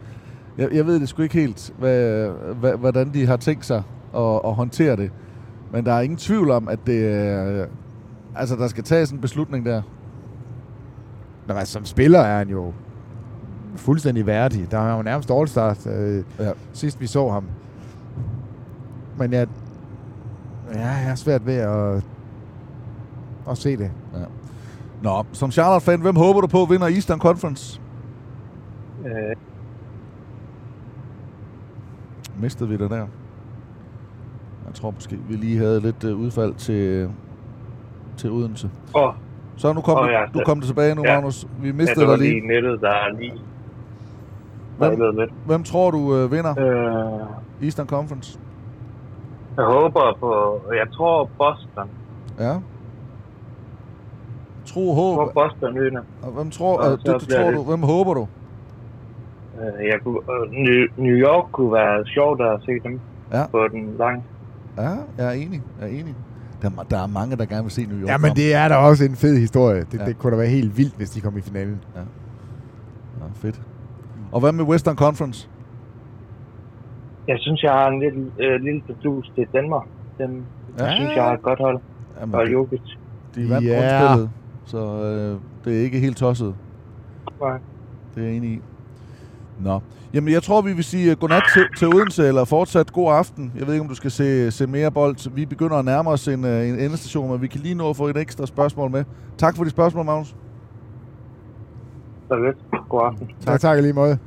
jeg, 0.57 0.73
jeg 0.73 0.85
ved 0.85 0.99
det 0.99 1.09
sgu 1.09 1.21
ikke 1.21 1.35
helt, 1.39 1.73
hvad, 1.79 2.29
hvad, 2.59 2.73
hvordan 2.73 3.13
de 3.13 3.25
har 3.27 3.37
tænkt 3.37 3.65
sig 3.65 3.83
at, 4.15 4.39
at 4.45 4.53
håndtere 4.53 4.95
det. 4.95 5.11
Men 5.71 5.85
der 5.85 5.93
er 5.93 6.01
ingen 6.01 6.17
tvivl 6.17 6.51
om, 6.51 6.67
at 6.67 6.79
det 6.85 7.07
er, 7.15 7.65
altså, 8.35 8.55
der 8.55 8.67
skal 8.67 8.83
tages 8.83 9.11
en 9.11 9.19
beslutning 9.21 9.65
der. 9.65 9.81
Nå, 11.47 11.53
altså, 11.53 11.73
som 11.73 11.85
spiller 11.85 12.19
er 12.19 12.37
han 12.37 12.49
jo 12.49 12.73
fuldstændig 13.75 14.25
værdig. 14.25 14.71
Der 14.71 14.77
er 14.79 14.97
jo 14.97 15.01
nærmest 15.03 15.31
all 15.31 15.47
øh, 15.87 16.23
ja. 16.39 16.51
sidst 16.73 17.01
vi 17.01 17.07
så 17.07 17.29
ham. 17.29 17.45
Men 19.17 19.33
jeg, 19.33 19.47
ja, 20.73 20.87
jeg 20.87 21.11
er 21.11 21.15
svært 21.15 21.45
ved 21.45 21.55
at, 21.55 22.03
at 23.49 23.57
se 23.57 23.77
det. 23.77 23.91
Ja. 24.13 24.19
Nå, 25.03 25.23
som 25.31 25.51
Charlotte-fan, 25.51 26.01
hvem 26.01 26.15
håber 26.15 26.41
du 26.41 26.47
på 26.47 26.65
vinder 26.65 26.87
Eastern 26.87 27.19
Conference? 27.19 27.81
Øh, 29.05 29.35
Mistede 32.39 32.69
vi 32.69 32.77
det 32.77 32.89
der? 32.89 32.95
Jeg 34.65 34.73
tror 34.73 34.91
måske, 34.91 35.17
vi 35.29 35.35
lige 35.35 35.57
havde 35.57 35.79
lidt 35.81 36.03
uh, 36.03 36.19
udfald 36.19 36.53
til, 36.53 37.09
til 38.17 38.31
Odense. 38.31 38.69
Åh. 38.95 39.13
Så 39.55 39.73
nu 39.73 39.81
kom 39.81 39.97
du, 40.05 40.09
ja, 40.11 40.25
du 40.33 40.37
det- 40.39 40.45
kom 40.47 40.61
tilbage 40.61 40.95
nu, 40.95 41.01
ja. 41.05 41.13
Magnus. 41.13 41.47
Vi 41.61 41.67
ja, 41.67 41.73
mistede 41.73 41.99
det 41.99 42.07
var 42.07 42.15
dig 42.15 42.25
lige. 42.25 42.33
lige 42.39 42.47
nettet, 42.47 42.81
der 42.81 42.89
er 42.89 43.17
lige 43.19 43.33
Hvem, 44.77 45.15
lidt. 45.15 45.31
hvem 45.45 45.63
tror 45.63 45.91
du 45.91 45.97
uh, 45.97 46.31
vinder 46.31 46.59
Øh, 46.59 47.63
Eastern 47.65 47.87
Conference? 47.87 48.39
jeg 49.57 49.65
håber 49.65 50.17
på, 50.19 50.61
jeg 50.73 50.87
tror 50.93 51.29
Boston. 51.37 51.89
Ja. 52.39 52.53
Tro 54.65 54.85
Jeg 54.85 54.95
håb. 54.95 55.15
tror 55.17 55.31
Boston 55.33 55.79
vinder. 55.83 56.01
Og 56.23 56.31
hvem 56.31 56.49
tror, 56.51 56.77
Og 56.77 56.91
det, 56.91 57.05
det 57.05 57.15
bliver 57.27 57.41
tror 57.41 57.49
det- 57.51 57.57
du, 57.57 57.63
hvem 57.63 57.83
håber 57.83 58.13
du? 58.13 58.27
Øh, 59.61 59.85
jeg 59.87 59.99
kunne, 60.03 60.17
øh, 60.17 60.51
New- 60.97 61.17
York 61.27 61.51
kunne 61.51 61.73
være 61.73 62.05
sjovt 62.05 62.41
at 62.41 62.59
se 62.65 62.71
dem 62.89 62.99
Ja. 63.31 63.45
på 63.51 63.67
den 63.71 63.95
lange. 63.99 64.23
Ja, 64.77 64.89
jeg 65.17 65.27
er 65.27 65.31
enig. 65.31 65.61
Jeg 65.79 65.87
er 65.89 65.99
enig. 65.99 66.15
Der, 66.61 66.69
er- 66.77 66.83
der 66.83 67.03
er 67.03 67.07
mange, 67.07 67.35
der 67.37 67.45
gerne 67.45 67.63
vil 67.63 67.71
se 67.71 67.85
New 67.85 67.99
York. 67.99 68.09
Ja, 68.09 68.17
men 68.17 68.31
det 68.35 68.55
er 68.55 68.67
da 68.67 68.75
også 68.75 69.05
en 69.05 69.15
fed 69.15 69.37
historie. 69.37 69.85
Det, 69.91 69.99
ja. 69.99 70.05
det 70.05 70.17
kunne 70.19 70.31
da 70.31 70.37
være 70.37 70.47
helt 70.49 70.77
vildt, 70.77 70.95
hvis 70.97 71.09
de 71.09 71.21
kom 71.21 71.37
i 71.37 71.41
finalen. 71.41 71.81
Ja. 71.95 71.99
Ja, 71.99 73.25
fedt. 73.35 73.61
Og 74.31 74.39
hvad 74.39 74.51
med 74.51 74.63
Western 74.65 74.95
Conference? 74.95 75.49
Jeg 77.27 77.37
synes, 77.39 77.63
jeg 77.63 77.71
har 77.71 77.87
en 77.87 77.99
lille, 77.99 78.31
øh, 78.39 78.61
lille 78.61 78.81
bedus 78.87 79.31
til 79.35 79.47
Danmark. 79.53 79.83
Den, 80.17 80.45
Ja. 80.79 80.85
jeg 80.85 80.93
synes, 80.95 81.15
jeg 81.15 81.23
har 81.23 81.33
et 81.33 81.41
godt 81.41 81.59
hold. 81.59 81.79
Jamen, 82.21 82.35
og 82.35 82.45
det- 82.45 82.53
Jokic. 82.53 82.81
De 83.35 83.49
vandt 83.49 83.67
Ja. 83.67 83.77
grundspillet, 83.99 84.29
så 84.65 84.77
øh, 85.03 85.37
det 85.65 85.79
er 85.79 85.83
ikke 85.83 85.99
helt 85.99 86.17
tosset. 86.17 86.55
Nej. 87.41 87.57
Det 88.15 88.23
er 88.23 88.27
jeg 88.27 88.35
enig 88.37 88.49
i. 88.51 88.59
Nå. 89.59 89.79
Jamen, 90.13 90.33
jeg 90.33 90.43
tror, 90.43 90.61
vi 90.61 90.73
vil 90.73 90.83
sige 90.83 91.11
uh, 91.11 91.17
godnat 91.19 91.43
til, 91.53 91.65
til 91.77 91.87
Odense, 91.87 92.27
eller 92.27 92.45
fortsat 92.45 92.91
god 92.93 93.13
aften. 93.13 93.51
Jeg 93.59 93.67
ved 93.67 93.73
ikke, 93.73 93.81
om 93.83 93.87
du 93.89 93.95
skal 93.95 94.11
se, 94.11 94.51
se 94.51 94.67
mere 94.67 94.91
bold. 94.91 95.29
Vi 95.35 95.45
begynder 95.45 95.75
at 95.77 95.85
nærme 95.85 96.09
os 96.09 96.27
en, 96.27 96.43
uh, 96.43 96.49
en 96.49 96.79
endestation, 96.79 97.31
men 97.31 97.41
vi 97.41 97.47
kan 97.47 97.61
lige 97.61 97.75
nå 97.75 97.89
at 97.89 97.95
få 97.95 98.07
et 98.07 98.17
ekstra 98.17 98.45
spørgsmål 98.45 98.91
med. 98.91 99.03
Tak 99.37 99.55
for 99.57 99.63
de 99.63 99.69
spørgsmål, 99.69 100.05
Magnus. 100.05 100.35
Så 102.27 102.35
lidt. 102.45 102.57
God 102.89 103.01
aften. 103.07 103.25
Tak. 103.45 103.59
tak 103.59 103.77
i 103.77 103.81
lige 103.81 103.93
måde. 103.93 104.17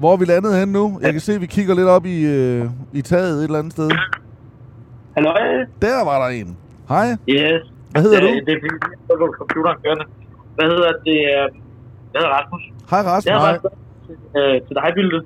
Hvor 0.00 0.12
er 0.12 0.16
vi 0.22 0.24
landet 0.24 0.52
hen 0.60 0.68
nu? 0.78 0.84
Jeg 1.04 1.12
kan 1.12 1.20
se, 1.20 1.32
at 1.38 1.40
vi 1.40 1.46
kigger 1.56 1.74
lidt 1.80 1.88
op 1.96 2.04
i, 2.14 2.16
uh, 2.36 2.70
i 2.98 3.00
taget 3.12 3.34
et 3.38 3.44
eller 3.44 3.58
andet 3.58 3.72
sted. 3.78 3.90
Hallo? 5.16 5.30
Der 5.84 6.04
var 6.10 6.16
der 6.22 6.28
en. 6.40 6.48
Hej. 6.92 7.06
Yes. 7.36 7.62
Hvad 7.92 8.02
hedder 8.04 8.18
Øh, 8.22 8.24
du? 8.24 8.30
Det 8.46 8.52
er 8.56 8.60
fordi, 8.64 8.76
jeg 9.08 9.16
har 9.22 9.32
computeren 9.40 9.78
kørende. 9.84 10.04
Hvad 10.56 10.66
hedder 10.72 10.90
det? 11.08 11.18
øh, 11.34 11.46
Jeg 12.12 12.18
hedder 12.20 12.32
Rasmus. 12.38 12.62
Hej, 12.92 13.00
Rasmus. 13.10 13.26
Jeg 13.30 13.38
har 13.44 13.52
til, 14.06 14.16
øh, 14.40 14.56
til 14.66 14.74
dig, 14.80 14.88
Bilde. 14.98 15.18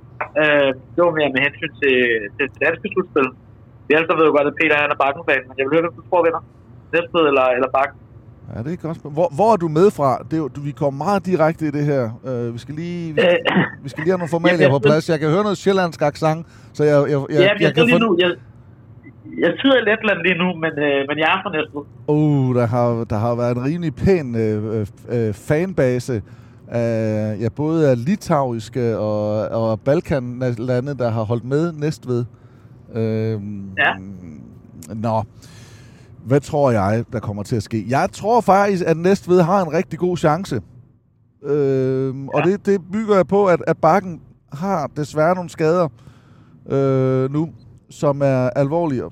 Øh, 0.43 0.68
det 0.95 1.01
var 1.07 1.12
mere 1.18 1.31
med 1.35 1.41
hensyn 1.47 1.72
til, 1.83 1.95
til 2.37 2.45
det 2.53 2.59
danske 2.64 2.87
slutspil. 2.93 3.29
Vi 3.87 3.91
alle 3.97 4.07
ved 4.20 4.27
jo 4.31 4.35
godt, 4.39 4.49
at 4.51 4.57
Peter 4.61 4.77
han 4.85 4.91
er 4.95 4.99
bakkenfan, 5.05 5.43
men 5.49 5.55
jeg 5.59 5.62
vil 5.64 5.72
høre, 5.74 5.85
hvem 5.87 5.95
du 6.01 6.05
tror 6.11 6.20
vinder. 6.27 6.43
Næstved 6.95 7.24
eller, 7.31 7.47
eller 7.57 7.68
bakken? 7.79 7.97
Ja, 8.55 8.62
det 8.62 8.72
er 8.72 8.76
godt. 8.76 8.99
Hvor, 9.03 9.28
hvor 9.34 9.53
er 9.53 9.57
du 9.57 9.68
med 9.68 9.90
fra? 9.90 10.18
Det 10.30 10.32
er, 10.32 10.36
jo- 10.36 10.51
vi 10.62 10.70
kommer 10.70 11.05
meget 11.05 11.26
direkte 11.26 11.66
i 11.66 11.70
det 11.70 11.84
her. 11.84 12.11
Uh, 12.24 12.55
vi, 12.55 12.59
skal 12.59 12.74
lige, 12.74 13.14
vi, 13.14 13.20
skal, 13.20 13.38
vi 13.82 13.88
skal 13.88 14.03
lige 14.03 14.11
have 14.12 14.18
nogle 14.18 14.30
formalier 14.30 14.70
på 14.70 14.78
plads. 14.78 15.09
Jeg 15.09 15.18
kan 15.20 15.28
høre 15.30 15.42
noget 15.42 15.59
sjællandsk 15.59 16.03
accent, 16.03 16.47
så 16.72 16.84
jeg, 16.84 16.92
jeg, 17.11 17.11
jeg, 17.11 17.26
Ja, 17.30 17.42
jeg, 17.42 17.57
jeg, 17.61 17.74
kan 17.74 17.84
lige 17.86 17.99
nu, 17.99 18.16
jeg, 18.20 18.30
jeg 19.40 19.53
sidder 19.61 19.76
i 19.76 19.80
Letland 19.80 20.18
lige 20.26 20.38
nu, 20.38 20.44
men, 20.55 20.72
øh, 20.86 21.05
men 21.09 21.18
jeg 21.18 21.28
er 21.34 21.40
fra 21.42 21.51
Næstved. 21.57 21.82
Uh, 22.09 22.55
der 22.55 22.66
har, 22.66 23.05
der 23.05 23.18
har 23.18 23.34
været 23.34 23.57
en 23.57 23.64
rimelig 23.64 23.94
pæn 23.94 24.34
øh, 24.36 24.80
øh, 24.80 24.86
øh, 25.28 25.34
fanbase 25.34 26.22
af 26.68 27.36
ja, 27.40 27.49
både 27.57 27.90
af 27.90 28.05
litauiske 28.05 28.99
og, 28.99 29.49
og 29.49 29.80
Balkan-lande, 29.80 30.94
der 30.99 31.11
har 31.11 31.22
holdt 31.22 31.44
med 31.44 31.72
Næstved. 31.72 32.24
Øh, 32.94 33.32
Ja. 33.78 33.92
Nå. 34.94 35.22
Hvad 36.27 36.41
tror 36.41 36.70
jeg, 36.70 37.05
der 37.12 37.20
kommer 37.20 37.43
til 37.43 37.57
at 37.57 37.62
ske? 37.62 37.85
Jeg 37.89 38.09
tror 38.12 38.41
faktisk, 38.41 38.85
at 38.87 38.97
Næstved 38.97 39.41
har 39.41 39.62
en 39.62 39.72
rigtig 39.72 39.99
god 39.99 40.16
chance. 40.16 40.61
Øh, 41.45 42.14
og 42.35 42.43
det, 42.45 42.66
det 42.66 42.81
bygger 42.93 43.16
jeg 43.16 43.27
på, 43.27 43.47
at, 43.47 43.62
at 43.66 43.77
Bakken 43.79 44.20
har 44.53 44.91
desværre 44.97 45.35
nogle 45.35 45.51
skader 45.51 45.89
øh, 46.68 47.33
nu, 47.33 47.49
som 47.91 48.20
er 48.22 48.51
alvorlige. 48.51 49.03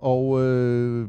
Og 0.00 0.42
øh, 0.42 1.08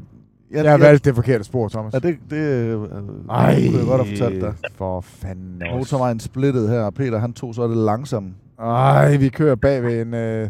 Jeg 0.51 0.71
har 0.71 0.77
valgt 0.77 1.05
det 1.05 1.15
forkerte 1.15 1.43
spor, 1.43 1.67
Thomas. 1.67 1.93
Ja, 1.93 1.99
det, 1.99 2.17
det 2.29 2.37
øh, 2.37 2.81
Ej, 3.29 3.55
kunne 3.55 3.77
jeg 3.77 3.85
godt 3.87 4.05
have 4.05 4.17
fortalt 4.17 4.41
dig. 4.41 4.53
For 4.75 5.01
fanden 5.01 5.61
også. 5.61 5.75
Motorvejen 5.77 6.19
splittet 6.19 6.69
her, 6.69 6.81
og 6.81 6.93
Peter 6.93 7.19
han 7.19 7.33
tog 7.33 7.55
så 7.55 7.67
det 7.67 7.77
langsomme. 7.77 8.33
Ej, 8.59 9.17
vi 9.17 9.29
kører 9.29 9.55
bag 9.55 9.83
ved 9.83 10.01
en, 10.01 10.13
øh, 10.13 10.49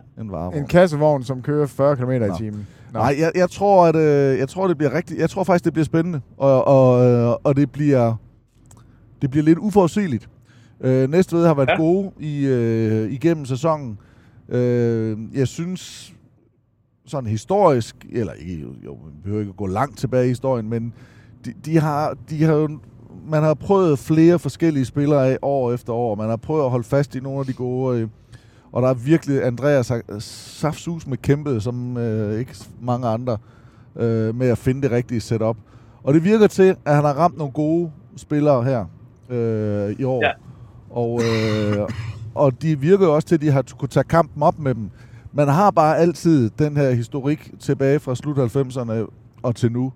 En 0.20 0.30
varevogn. 0.30 0.56
en 0.56 0.66
kassevogn, 0.66 1.22
som 1.22 1.42
kører 1.42 1.66
40 1.66 1.96
km 1.96 2.10
i 2.10 2.36
timen. 2.38 2.66
Nej, 2.92 3.16
jeg, 3.18 3.32
jeg 3.34 3.50
tror, 3.50 3.86
at 3.86 3.96
øh, 3.96 4.38
jeg 4.38 4.48
tror, 4.48 4.68
det 4.68 4.78
bliver 4.78 4.94
rigtig. 4.94 5.18
Jeg 5.18 5.30
tror 5.30 5.44
faktisk, 5.44 5.64
det 5.64 5.72
bliver 5.72 5.84
spændende, 5.84 6.20
og, 6.36 6.64
og, 6.68 7.04
øh, 7.04 7.34
og 7.44 7.56
det 7.56 7.72
bliver 7.72 8.14
det 9.22 9.30
bliver 9.30 9.44
lidt 9.44 9.58
uforudsigeligt. 9.58 10.28
Øh, 10.80 11.10
Næstved 11.10 11.46
har 11.46 11.54
været 11.54 11.68
ja. 11.68 11.76
Gode 11.76 12.10
i, 12.20 12.46
øh, 12.46 13.12
igennem 13.12 13.44
sæsonen. 13.44 13.98
Øh, 14.48 15.18
jeg 15.34 15.48
synes 15.48 16.14
sådan 17.06 17.30
historisk, 17.30 17.96
eller 18.12 18.32
ikke, 18.32 18.54
jo, 18.62 18.68
jo, 18.84 18.92
vi 18.92 19.20
behøver 19.22 19.40
ikke 19.40 19.50
at 19.50 19.56
gå 19.56 19.66
langt 19.66 19.98
tilbage 19.98 20.24
i 20.24 20.28
historien, 20.28 20.70
men 20.70 20.92
de, 21.44 21.52
de 21.64 21.78
har, 21.78 22.16
de 22.30 22.44
har 22.44 22.52
jo, 22.52 22.78
man 23.28 23.42
har 23.42 23.54
prøvet 23.54 23.98
flere 23.98 24.38
forskellige 24.38 24.84
spillere 24.84 25.28
af 25.28 25.38
år 25.42 25.72
efter 25.72 25.92
år. 25.92 26.14
Man 26.14 26.28
har 26.28 26.36
prøvet 26.36 26.64
at 26.64 26.70
holde 26.70 26.84
fast 26.84 27.14
i 27.14 27.20
nogle 27.20 27.40
af 27.40 27.46
de 27.46 27.52
gode, 27.52 28.00
øh, 28.00 28.08
og 28.72 28.82
der 28.82 28.88
er 28.88 28.94
virkelig 28.94 29.44
Andreas 29.44 29.92
Safsus 30.18 31.06
med 31.06 31.16
kæmpet, 31.16 31.62
som 31.62 31.96
øh, 31.96 32.40
ikke 32.40 32.54
mange 32.80 33.08
andre, 33.08 33.38
øh, 33.96 34.34
med 34.34 34.48
at 34.48 34.58
finde 34.58 34.82
det 34.82 34.90
rigtige 34.90 35.20
setup. 35.20 35.56
Og 36.02 36.14
det 36.14 36.24
virker 36.24 36.46
til, 36.46 36.76
at 36.84 36.94
han 36.94 37.04
har 37.04 37.12
ramt 37.12 37.38
nogle 37.38 37.52
gode 37.52 37.90
spillere 38.16 38.64
her 38.64 38.84
øh, 39.28 39.96
i 39.98 40.04
år. 40.04 40.24
Ja. 40.24 40.32
Og, 40.90 41.20
øh, 41.22 41.88
og 42.34 42.62
de 42.62 42.80
virker 42.80 43.06
også 43.06 43.28
til, 43.28 43.34
at 43.34 43.40
de 43.40 43.50
har 43.50 43.64
kunne 43.78 43.88
tage 43.88 44.04
kampen 44.04 44.42
op 44.42 44.58
med 44.58 44.74
dem. 44.74 44.90
Man 45.32 45.48
har 45.48 45.70
bare 45.70 45.98
altid 45.98 46.50
den 46.58 46.76
her 46.76 46.90
historik 46.90 47.50
tilbage 47.60 48.00
fra 48.00 48.14
slut 48.14 48.38
90'erne 48.38 49.12
og 49.42 49.56
til 49.56 49.72
nu. 49.72 49.92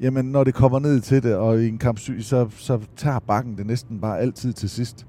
Jamen, 0.00 0.24
når 0.24 0.44
det 0.44 0.54
kommer 0.54 0.78
ned 0.78 1.00
til 1.00 1.22
det, 1.22 1.34
og 1.34 1.62
i 1.62 1.68
en 1.68 1.78
kamp, 1.78 1.98
så, 1.98 2.46
så 2.56 2.78
tager 2.96 3.18
bakken 3.18 3.56
det 3.56 3.66
næsten 3.66 4.00
bare 4.00 4.18
altid 4.18 4.52
til 4.52 4.70
sidst. 4.70 5.06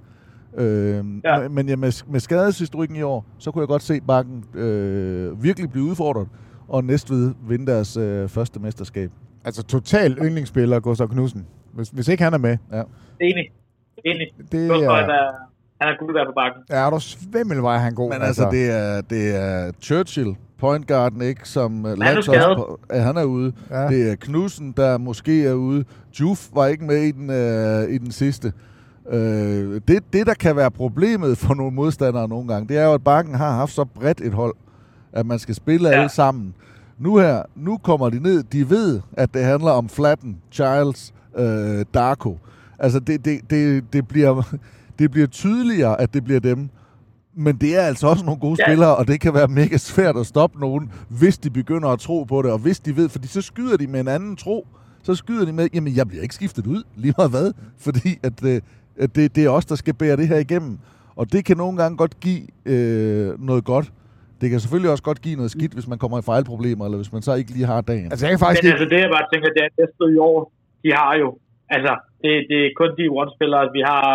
Øh, 0.60 1.05
ja. 1.24 1.47
Men 1.47 1.70
ja, 1.70 1.76
med, 1.76 2.03
med 2.12 2.20
skadeshistorikken 2.20 2.97
i 2.97 3.01
år, 3.01 3.26
så 3.38 3.51
kunne 3.51 3.62
jeg 3.62 3.68
godt 3.68 3.82
se 3.84 4.01
bakken 4.01 4.43
øh, 4.53 5.43
virkelig 5.43 5.72
blive 5.72 5.86
udfordret, 5.86 6.28
og 6.68 6.84
Næstved 6.84 7.34
vinde 7.47 7.68
deres 7.72 7.97
øh, 7.97 8.30
første 8.30 8.60
mesterskab. 8.60 9.12
Altså 9.45 9.64
total 9.64 10.18
yndlingsspiller, 10.22 10.80
Gustav 10.80 11.07
Knudsen. 11.07 11.45
Hvis, 11.74 11.89
hvis 11.89 12.07
ikke 12.07 12.24
han 12.24 12.34
er 12.34 12.38
med. 12.38 12.57
Ja. 12.74 12.82
Enig. 13.22 13.45
Enig. 14.05 14.28
Det 14.51 14.70
Gustav, 14.70 14.89
er- 14.89 14.95
han 14.95 15.10
er, 15.10 15.32
han 15.82 15.93
er 15.93 15.99
guld 15.99 16.14
værd 16.14 16.26
på 16.28 16.34
bakken. 16.36 16.62
Ja, 16.70 16.76
er 16.86 16.89
du 16.89 16.99
svimmelvej, 16.99 17.78
han 17.78 17.91
er 17.91 17.95
god. 17.95 18.10
Men 18.14 18.22
altså, 18.22 18.47
det 18.51 18.72
er, 18.72 19.01
det 19.01 19.36
er 19.36 19.72
Churchill, 19.82 20.36
point 20.60 20.88
guarden, 20.88 21.22
ikke, 21.22 21.49
som 21.49 21.86
øh, 21.86 21.91
er 21.91 21.95
landsholds- 21.95 22.95
ja, 22.95 23.01
han 23.01 23.18
er 23.18 23.24
ude. 23.24 23.53
Ja. 23.70 23.88
Det 23.88 24.12
er 24.12 24.16
Knudsen, 24.16 24.72
der 24.78 24.97
måske 24.97 25.45
er 25.45 25.53
ude. 25.53 25.84
Juf 26.20 26.47
var 26.53 26.68
ikke 26.68 26.84
med 26.86 26.97
i 27.01 27.12
den, 27.12 27.30
øh, 27.30 27.93
i 27.95 27.97
den 27.97 28.12
sidste. 28.12 28.53
Øh, 29.10 29.82
det, 29.88 30.14
det, 30.14 30.28
der 30.28 30.34
kan 30.34 30.55
være 30.55 30.72
problemet 30.72 31.38
for 31.38 31.53
nogle 31.53 31.76
modstandere 31.76 32.28
nogle 32.28 32.47
gange, 32.47 32.68
det 32.68 32.78
er 32.78 32.86
jo, 32.86 32.93
at 32.93 33.03
Bakken 33.03 33.36
har 33.36 33.51
haft 33.51 33.74
så 33.74 33.86
bredt 33.86 34.22
et 34.22 34.34
hold, 34.34 34.55
at 35.14 35.26
man 35.26 35.39
skal 35.39 35.55
spille 35.55 35.89
ja. 35.89 35.95
alle 35.95 36.10
sammen. 36.10 36.53
Nu 36.99 37.18
her, 37.18 37.43
nu 37.55 37.78
kommer 37.78 38.10
de 38.10 38.20
ned, 38.20 38.43
de 38.43 38.70
ved, 38.70 39.01
at 39.14 39.34
det 39.34 39.43
handler 39.43 39.72
om 39.72 39.89
Flatten, 39.89 40.38
Childs, 40.51 41.14
øh, 41.38 41.86
Darko. 41.93 42.38
Altså, 42.80 42.99
det, 42.99 43.26
det, 43.26 43.41
det, 43.49 43.93
det, 43.93 44.07
bliver, 44.07 44.55
det 44.99 45.12
bliver 45.12 45.28
tydeligere, 45.28 46.01
at 46.01 46.14
det 46.14 46.24
bliver 46.24 46.39
dem. 46.39 46.70
Men 47.36 47.55
det 47.55 47.78
er 47.78 47.82
altså 47.82 48.07
også 48.07 48.26
nogle 48.26 48.39
gode 48.39 48.55
ja. 48.60 48.66
spillere, 48.66 48.95
og 48.95 49.07
det 49.07 49.22
kan 49.22 49.34
være 49.34 49.47
mega 49.47 49.78
svært 49.78 50.18
at 50.18 50.26
stoppe 50.26 50.60
nogen, 50.60 50.91
hvis 51.07 51.38
de 51.38 51.49
begynder 51.49 51.89
at 51.89 51.99
tro 51.99 52.24
på 52.24 52.41
det, 52.41 52.51
og 52.51 52.60
hvis 52.60 52.80
de 52.80 52.95
ved, 52.95 53.10
fordi 53.10 53.28
så 53.28 53.41
skyder 53.41 53.78
de 53.78 53.88
med 53.88 53.99
en 53.99 54.07
anden 54.07 54.36
tro. 54.36 54.68
Så 55.03 55.16
skyder 55.16 55.45
de 55.45 55.53
med, 55.53 55.68
jamen 55.74 55.95
jeg 55.95 56.07
bliver 56.07 56.24
ikke 56.24 56.36
skiftet 56.36 56.68
ud, 56.68 56.84
lige 56.95 57.14
meget 57.18 57.32
hvad, 57.32 57.51
fordi 57.78 58.20
at, 58.24 58.43
øh, 58.43 58.62
at 59.04 59.16
det, 59.16 59.36
det 59.36 59.41
er 59.45 59.50
os, 59.58 59.66
der 59.66 59.76
skal 59.76 59.93
bære 60.02 60.18
det 60.22 60.28
her 60.28 60.39
igennem. 60.47 60.74
Og 61.20 61.26
det 61.34 61.41
kan 61.47 61.58
nogle 61.64 61.76
gange 61.82 61.95
godt 62.04 62.16
give 62.26 62.41
øh, 62.74 63.30
noget 63.50 63.64
godt. 63.74 63.88
Det 64.41 64.47
kan 64.52 64.60
selvfølgelig 64.64 64.91
også 64.95 65.06
godt 65.10 65.22
give 65.26 65.36
noget 65.41 65.52
skidt, 65.58 65.74
hvis 65.78 65.88
man 65.91 65.97
kommer 66.04 66.18
i 66.20 66.26
fejlproblemer, 66.32 66.84
eller 66.86 67.00
hvis 67.02 67.14
man 67.16 67.22
så 67.28 67.34
ikke 67.39 67.52
lige 67.58 67.68
har 67.74 67.82
dagen. 67.91 68.08
Altså, 68.12 68.24
jeg 68.26 68.32
kan 68.34 68.39
faktisk 68.45 68.64
Men 68.64 68.68
ikke... 68.68 68.76
altså, 68.76 68.88
det 68.93 69.00
jeg 69.06 69.12
bare 69.18 69.28
tænker, 69.34 69.47
det 69.58 69.62
er 69.68 69.72
næste 69.82 70.04
i 70.16 70.18
år, 70.32 70.38
de 70.84 70.89
har 71.00 71.12
jo, 71.24 71.28
altså, 71.76 71.93
det, 72.24 72.32
det 72.52 72.58
er 72.66 72.70
kun 72.82 72.89
de 73.00 73.06
one-spillere. 73.22 73.64
Vi 73.78 73.82
har 73.91 74.06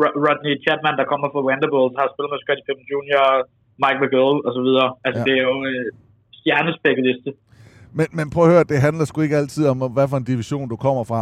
Ro- 0.00 0.16
Rodney 0.24 0.52
Chapman, 0.64 0.94
der 1.00 1.06
kommer 1.12 1.26
fra 1.34 1.42
Vanderbilt, 1.48 1.92
har 2.00 2.06
spillet 2.12 2.30
med 2.34 2.40
Scottie 2.44 2.64
Pippen 2.66 2.86
Jr., 2.92 3.24
Mike 3.82 3.98
McGill 4.02 4.36
og 4.46 4.50
så 4.56 4.60
videre. 4.66 4.88
Altså, 5.06 5.20
Ja. 5.20 5.26
det 5.28 5.34
er 5.40 5.44
jo 5.50 5.54
øh, 5.70 5.86
stjernespækket 6.38 7.04
liste. 7.10 7.30
Men, 7.98 8.06
men 8.18 8.26
prøv 8.34 8.42
at 8.46 8.50
høre, 8.54 8.64
det 8.72 8.78
handler 8.86 9.04
sgu 9.06 9.16
ikke 9.26 9.40
altid 9.42 9.64
om, 9.72 9.76
hvad 9.96 10.06
for 10.10 10.16
en 10.22 10.26
division 10.32 10.66
du 10.74 10.76
kommer 10.86 11.04
fra. 11.12 11.20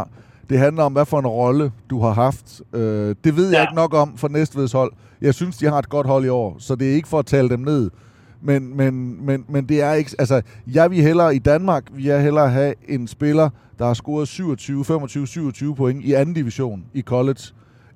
Det 0.49 0.59
handler 0.59 0.83
om, 0.83 0.93
hvad 0.93 1.05
for 1.05 1.19
en 1.19 1.27
rolle 1.27 1.71
du 1.89 2.01
har 2.01 2.13
haft. 2.13 2.61
Øh, 2.73 3.15
det 3.23 3.35
ved 3.35 3.51
ja. 3.51 3.57
jeg 3.57 3.63
ikke 3.63 3.75
nok 3.75 3.93
om 3.93 4.17
for 4.17 4.27
Næstveds 4.27 4.71
hold. 4.71 4.93
Jeg 5.21 5.33
synes, 5.33 5.57
de 5.57 5.65
har 5.65 5.79
et 5.79 5.89
godt 5.89 6.07
hold 6.07 6.25
i 6.25 6.29
år, 6.29 6.55
så 6.59 6.75
det 6.75 6.91
er 6.91 6.95
ikke 6.95 7.07
for 7.07 7.19
at 7.19 7.25
tale 7.25 7.49
dem 7.49 7.59
ned. 7.59 7.89
Men, 8.41 8.77
men, 8.77 9.25
men, 9.25 9.45
men 9.49 9.65
det 9.65 9.81
er 9.81 9.93
ikke... 9.93 10.11
Altså, 10.19 10.41
jeg 10.67 10.91
vil 10.91 11.01
hellere 11.01 11.35
i 11.35 11.39
Danmark, 11.39 11.83
vil 11.93 12.05
jeg 12.05 12.21
hellere 12.23 12.49
have 12.49 12.73
en 12.87 13.07
spiller, 13.07 13.49
der 13.79 13.85
har 13.85 13.93
scoret 13.93 14.27
27, 14.27 14.85
25, 14.85 15.27
27 15.27 15.75
point 15.75 16.03
i 16.03 16.13
anden 16.13 16.35
division 16.35 16.83
i 16.93 17.01
college, 17.01 17.41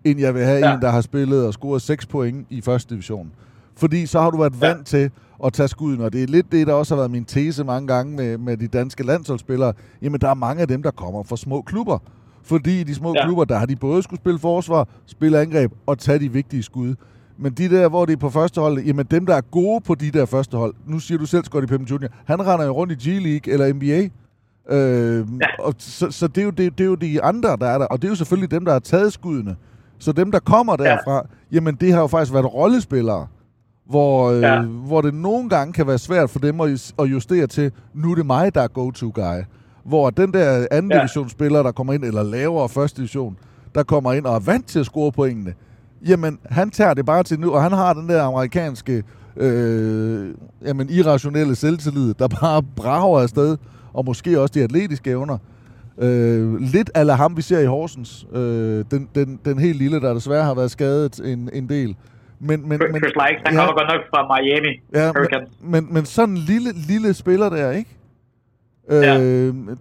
end 0.03 0.19
jeg 0.19 0.33
vil 0.33 0.43
have 0.43 0.59
ja. 0.59 0.67
Ja. 0.67 0.75
en, 0.75 0.81
der 0.81 0.89
har 0.89 1.01
spillet 1.01 1.45
og 1.47 1.53
scoret 1.53 1.81
6 1.81 2.05
point 2.05 2.47
i 2.49 2.61
første 2.61 2.93
division. 2.93 3.31
Fordi 3.75 4.05
så 4.05 4.21
har 4.21 4.29
du 4.29 4.37
været 4.37 4.61
vant 4.61 4.87
til 4.87 5.11
at 5.45 5.53
tage 5.53 5.67
skuden, 5.67 6.01
og 6.01 6.13
det 6.13 6.23
er 6.23 6.27
lidt 6.27 6.51
det, 6.51 6.67
der 6.67 6.73
også 6.73 6.95
har 6.95 7.01
været 7.01 7.11
min 7.11 7.25
tese 7.25 7.63
mange 7.63 7.87
gange 7.87 8.15
med, 8.15 8.37
med 8.37 8.57
de 8.57 8.67
danske 8.67 9.03
landsholdsspillere. 9.03 9.73
Jamen, 10.01 10.21
der 10.21 10.29
er 10.29 10.33
mange 10.33 10.61
af 10.61 10.67
dem, 10.67 10.83
der 10.83 10.91
kommer 10.91 11.23
fra 11.23 11.37
små 11.37 11.61
klubber. 11.61 11.99
Fordi 12.45 12.83
de 12.83 12.95
små 12.95 13.13
ja. 13.15 13.25
Klubber, 13.25 13.45
der 13.45 13.57
har 13.57 13.65
de 13.65 13.75
både 13.75 14.03
skulle 14.03 14.19
spille 14.19 14.39
forsvar, 14.39 14.87
spille 15.05 15.39
angreb 15.39 15.71
og 15.85 15.99
tage 15.99 16.19
de 16.19 16.31
vigtige 16.31 16.63
skud. 16.63 16.95
Men 17.37 17.53
de 17.53 17.69
der, 17.69 17.89
hvor 17.89 18.05
det 18.05 18.13
er 18.13 18.17
på 18.17 18.29
første 18.29 18.61
hold, 18.61 18.79
jamen 18.83 19.05
dem, 19.11 19.25
der 19.25 19.35
er 19.35 19.41
gode 19.41 19.81
på 19.81 19.95
de 19.95 20.11
der 20.11 20.25
første 20.25 20.57
hold, 20.57 20.73
nu 20.87 20.99
siger 20.99 21.17
du 21.17 21.25
selv 21.25 21.43
Scottie 21.45 21.67
Pippen 21.67 21.87
Jr., 21.87 22.07
han 22.25 22.47
render 22.47 22.65
jo 22.65 22.71
rundt 22.71 23.05
i 23.05 23.09
G-League 23.09 23.53
eller 23.53 23.73
NBA. 23.73 24.09
Øh, 24.75 25.25
ja. 25.41 25.63
og 25.63 25.73
så, 25.77 26.11
så 26.11 26.27
det, 26.27 26.37
er 26.41 26.45
jo, 26.45 26.49
det, 26.49 26.77
det 26.77 26.83
er 26.83 26.87
jo 26.87 26.95
de 26.95 27.23
andre, 27.23 27.49
der 27.61 27.67
er 27.67 27.77
der. 27.77 27.85
Og 27.85 28.01
det 28.01 28.07
er 28.07 28.11
jo 28.11 28.15
selvfølgelig 28.15 28.51
dem, 28.51 28.65
der 28.65 28.71
har 28.71 28.79
taget 28.79 29.13
skuddene. 29.13 29.55
Så 29.99 30.11
dem, 30.11 30.31
der 30.31 30.39
kommer 30.39 30.75
derfra, 30.75 31.15
ja. 31.15 31.21
jamen 31.51 31.75
det 31.75 31.93
har 31.93 32.01
jo 32.01 32.07
faktisk 32.07 32.33
været 32.33 32.53
rollespillere, 32.53 33.27
hvor, 33.89 34.31
øh, 34.31 34.41
Ja. 34.41 34.61
hvor 34.61 35.01
det 35.01 35.13
nogle 35.13 35.49
gange 35.49 35.73
kan 35.73 35.87
være 35.87 35.97
svært 35.97 36.29
for 36.29 36.39
dem 36.39 36.61
at, 36.61 36.93
at 36.99 37.05
justere 37.05 37.47
til, 37.47 37.71
nu 37.93 38.11
er 38.11 38.15
det 38.15 38.25
mig, 38.25 38.55
der 38.55 38.61
er 38.61 38.67
go-to-guy. 38.67 39.41
Hvor 39.85 40.09
den 40.09 40.33
der 40.33 40.67
anden 40.71 40.91
ja. 40.91 40.97
Ja. 40.97 41.01
divisionsspiller, 41.01 41.63
der 41.63 41.71
kommer 41.71 41.93
ind, 41.93 42.03
eller 42.03 42.23
lavere 42.23 42.69
første 42.69 42.97
division, 42.97 43.37
der 43.75 43.83
kommer 43.83 44.13
ind 44.13 44.25
og 44.25 44.35
er 44.35 44.39
vant 44.39 44.67
til 44.67 44.79
at 44.79 44.85
score 44.85 45.11
pointene, 45.11 45.53
jamen 46.07 46.39
han 46.49 46.69
tager 46.69 46.93
det 46.93 47.05
bare 47.05 47.23
til 47.23 47.39
nu, 47.39 47.51
og 47.51 47.63
han 47.63 47.71
har 47.71 47.93
den 47.93 48.09
der 48.09 48.23
amerikanske, 48.23 49.03
øh, 49.37 50.33
jamen 50.65 50.89
irrationelle 50.89 51.55
selvtillid, 51.55 52.13
der 52.13 52.27
bare 52.27 52.63
brager 52.75 53.21
afsted, 53.21 53.57
og 53.93 54.05
måske 54.05 54.39
også 54.39 54.51
de 54.53 54.63
atletiske 54.63 55.09
evner. 55.09 55.37
Øh, 55.97 56.55
lidt 56.59 56.91
ala 56.95 57.13
ham, 57.13 57.37
vi 57.37 57.41
ser 57.41 57.59
i 57.59 57.65
Horsens. 57.65 58.27
Øh, 58.33 58.85
den, 58.91 59.09
den, 59.15 59.39
den 59.45 59.59
helt 59.59 59.77
lille, 59.77 60.01
der 60.01 60.13
desværre 60.13 60.43
har 60.43 60.53
været 60.53 60.71
skadet 60.71 61.19
en, 61.25 61.49
en 61.53 61.69
del. 61.69 61.95
Men, 62.39 62.69
men, 62.69 62.69
men, 62.69 62.79
Chris 62.79 63.13
Likes, 63.15 63.41
han 63.45 63.55
kommer 63.55 63.73
godt 63.73 63.87
nok 63.87 64.01
fra 64.09 64.39
Miami 64.39 64.81
ja, 64.93 65.11
men, 65.13 65.71
men, 65.71 65.93
men 65.93 66.05
sådan 66.05 66.35
en 66.35 66.37
lille, 66.37 66.71
lille 66.73 67.13
spiller 67.13 67.49
der, 67.49 67.71
ikke? 67.71 67.89
Øh, 68.89 69.03
Ja. 69.03 69.17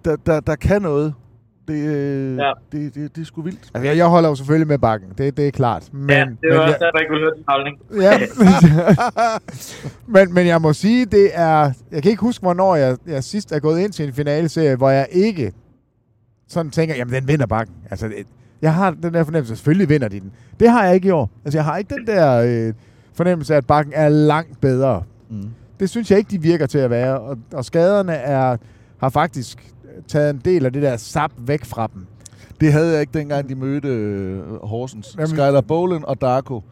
der, 0.05 0.16
der, 0.26 0.40
der 0.40 0.55
kan 0.57 0.82
noget. 0.82 1.14
Det, 1.68 1.74
øh, 1.74 2.36
Ja. 2.36 2.52
det, 2.72 2.94
det, 2.94 3.16
det 3.16 3.22
er 3.22 3.24
sgu 3.26 3.42
vildt. 3.42 3.59
Altså, 3.74 3.88
jeg, 3.88 3.96
jeg 3.96 4.07
holder 4.07 4.28
jo 4.28 4.34
selvfølgelig 4.34 4.68
med 4.68 4.78
bakken. 4.78 5.09
Det, 5.18 5.36
det 5.36 5.46
er 5.46 5.50
klart. 5.50 5.88
Men, 5.92 6.11
ja, 6.11 6.20
det 6.20 6.28
men 6.42 6.50
var 6.52 6.59
også 6.59 6.66
jeg, 6.72 6.80
derfor, 6.80 6.98
jeg 6.98 7.02
ikke 7.02 7.11
ville 7.11 7.24
høre 7.24 7.34
din 7.36 7.44
holdning. 7.48 7.78
Ja. 8.02 8.18
men, 10.26 10.34
men 10.34 10.46
jeg 10.46 10.61
må 10.62 10.72
sige, 10.72 11.05
det 11.07 11.30
er... 11.34 11.70
Jeg 11.92 12.02
kan 12.02 12.11
ikke 12.11 12.20
huske, 12.20 12.42
hvornår 12.42 12.76
jeg, 12.76 12.96
jeg 13.07 13.24
sidst 13.24 13.52
er 13.52 13.59
gået 13.59 13.80
ind 13.80 13.92
til 13.92 14.07
en 14.07 14.12
finaleserie, 14.12 14.76
hvor 14.76 14.90
jeg 14.90 15.07
ikke 15.11 15.52
sådan 16.48 16.70
tænker, 16.70 16.94
jamen 16.94 17.14
den 17.14 17.28
vinder 17.28 17.46
bakken. 17.46 17.74
Altså, 17.90 18.09
det, 18.09 18.26
jeg 18.62 18.74
har 18.74 18.90
den 18.90 19.14
der 19.14 19.24
fornemmelse, 19.24 19.57
selvfølgelig 19.57 19.88
vinder 19.88 20.09
de 20.09 20.20
den. 20.20 20.32
Det 20.61 20.70
har 20.70 20.84
jeg 20.84 20.94
ikke 20.94 21.09
i 21.09 21.11
år. 21.11 21.30
Altså, 21.44 21.59
jeg 21.59 21.64
har 21.64 21.76
ikke 21.76 21.94
den 21.94 22.07
der 22.07 22.36
øh, 22.68 22.72
fornemmelse 23.14 23.52
af, 23.55 23.59
at 23.59 23.66
bakken 23.66 23.92
er 23.96 24.09
langt 24.09 24.61
bedre. 24.61 25.02
Mm. 25.30 25.48
Det 25.80 25.90
synes 25.90 26.11
jeg 26.11 26.18
ikke, 26.18 26.30
de 26.30 26.42
virker 26.42 26.66
til 26.66 26.78
at 26.78 26.90
være. 26.90 27.18
Og, 27.20 27.38
og 27.52 27.64
skaderne 27.64 28.12
er, 28.12 28.57
har 29.05 29.11
faktisk 29.11 29.74
taget 30.09 30.30
en 30.30 30.40
del 30.44 30.66
af 30.66 30.72
det 30.72 30.82
der 30.82 30.96
sap 30.96 31.30
væk 31.38 31.64
fra 31.64 31.88
dem. 31.94 32.07
Det 32.61 32.72
havde 32.72 32.92
jeg 32.92 33.00
ikke 33.00 33.18
dengang, 33.18 33.48
de 33.48 33.55
mødte 33.55 33.88
øh, 33.88 34.38
Horsens. 34.62 35.14
Jamen- 35.18 35.26
Skylar 35.28 35.61
Bolen 35.61 36.05
og 36.05 36.20
Darko. 36.20 36.62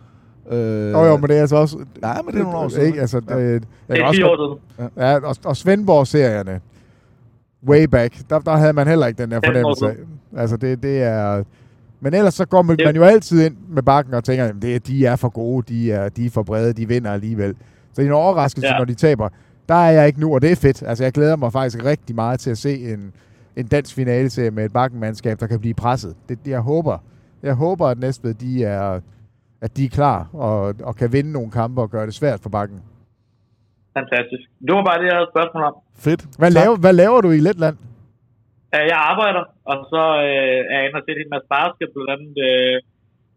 Øh, 0.50 0.90
Jo, 0.92 1.04
jo, 1.04 1.16
men 1.16 1.28
det 1.30 1.36
er 1.36 1.40
altså 1.40 1.56
også... 1.56 1.78
Nej, 2.02 2.22
men 2.22 2.34
det 2.34 2.40
er 2.40 2.44
nogle 2.44 2.58
år 2.58 2.68
siden. 2.68 2.86
Ikke? 2.86 3.00
Altså, 3.00 3.20
Ja. 3.28 3.38
øh, 3.38 3.52
jeg 3.52 3.60
Det 3.88 3.98
er 4.00 4.04
også 4.04 4.16
10 4.18 4.22
godt- 4.22 4.40
år 4.40 4.58
siden. 4.78 4.90
Ja, 4.96 5.18
og, 5.18 5.36
og 5.44 5.56
Svendborg-serierne. 5.56 6.60
way 7.68 7.84
back, 7.84 8.14
der, 8.30 8.38
der 8.38 8.56
havde 8.56 8.72
man 8.72 8.88
heller 8.88 9.06
ikke 9.06 9.22
den 9.22 9.30
der 9.30 9.40
fornemmelse 9.44 9.86
af. 9.86 9.94
Altså, 10.40 10.56
det, 10.56 10.82
det 10.82 11.02
er... 11.02 11.42
Men 12.00 12.14
ellers 12.14 12.34
så 12.34 12.44
går 12.44 12.62
man, 12.62 12.76
man 12.84 12.96
jo 12.96 13.02
altid 13.02 13.46
ind 13.46 13.56
med 13.68 13.82
bakken 13.82 14.14
og 14.14 14.24
tænker, 14.24 14.44
at 14.44 14.54
det, 14.62 14.86
de 14.86 15.06
er 15.06 15.16
for 15.16 15.28
gode, 15.28 15.74
de 15.74 15.92
er, 15.92 16.08
de 16.08 16.26
er 16.26 16.30
for 16.30 16.42
brede, 16.42 16.72
de 16.72 16.88
vinder 16.88 17.10
alligevel. 17.12 17.54
Så 17.92 17.92
det 17.96 18.02
er 18.02 18.06
en 18.06 18.12
overraskelse, 18.12 18.66
ja. 18.66 18.72
Ja. 18.72 18.78
når 18.78 18.84
de 18.84 18.94
taber. 18.94 19.28
Der 19.72 19.82
er 19.88 19.92
jeg 19.98 20.04
ikke 20.06 20.22
nu, 20.24 20.28
og 20.34 20.40
det 20.42 20.50
er 20.52 20.60
fedt. 20.66 20.80
Altså, 20.90 21.02
jeg 21.04 21.12
glæder 21.18 21.36
mig 21.42 21.50
faktisk 21.58 21.80
rigtig 21.92 22.14
meget 22.22 22.38
til 22.44 22.50
at 22.56 22.60
se 22.66 22.72
en, 22.92 23.00
en 23.60 23.66
dansk 23.74 23.92
finale 24.00 24.50
med 24.56 24.64
et 24.68 24.72
bakkenmandskab, 24.80 25.36
der 25.40 25.46
kan 25.52 25.60
blive 25.64 25.76
presset. 25.84 26.12
Det, 26.28 26.36
jeg 26.56 26.62
håber, 26.70 26.96
jeg 27.48 27.54
håber, 27.64 27.84
at 27.92 27.98
Næstved, 28.04 28.34
de 28.44 28.52
er, 28.64 29.00
at 29.64 29.70
de 29.76 29.84
er 29.84 29.92
klar 29.98 30.20
og, 30.46 30.58
og 30.88 30.92
kan 31.00 31.08
vinde 31.16 31.32
nogle 31.32 31.50
kampe 31.50 31.78
og 31.84 31.90
gøre 31.94 32.06
det 32.08 32.14
svært 32.20 32.40
for 32.42 32.50
bakken. 32.58 32.78
Fantastisk. 33.98 34.44
Det 34.66 34.72
var 34.76 34.84
bare 34.88 34.98
det, 35.00 35.06
jeg 35.10 35.16
havde 35.18 35.32
spørgsmål 35.34 35.62
om. 35.70 35.74
Fedt. 36.06 36.22
Hvad, 36.40 36.50
laver, 36.58 36.76
hvad 36.84 36.94
laver 37.02 37.20
du 37.20 37.30
i 37.30 37.40
Letland? 37.46 37.76
Jeg 38.92 38.98
arbejder, 39.12 39.44
og 39.70 39.76
så 39.92 40.02
uh, 40.28 40.72
er 40.72 40.76
jeg 40.78 40.86
inde 40.86 40.98
og 41.00 41.04
set 41.06 41.18
en 41.24 41.32
masse 41.34 41.48
basket, 41.56 41.88
blandt 41.94 42.10
andet 42.14 42.34
uh, 42.48 42.76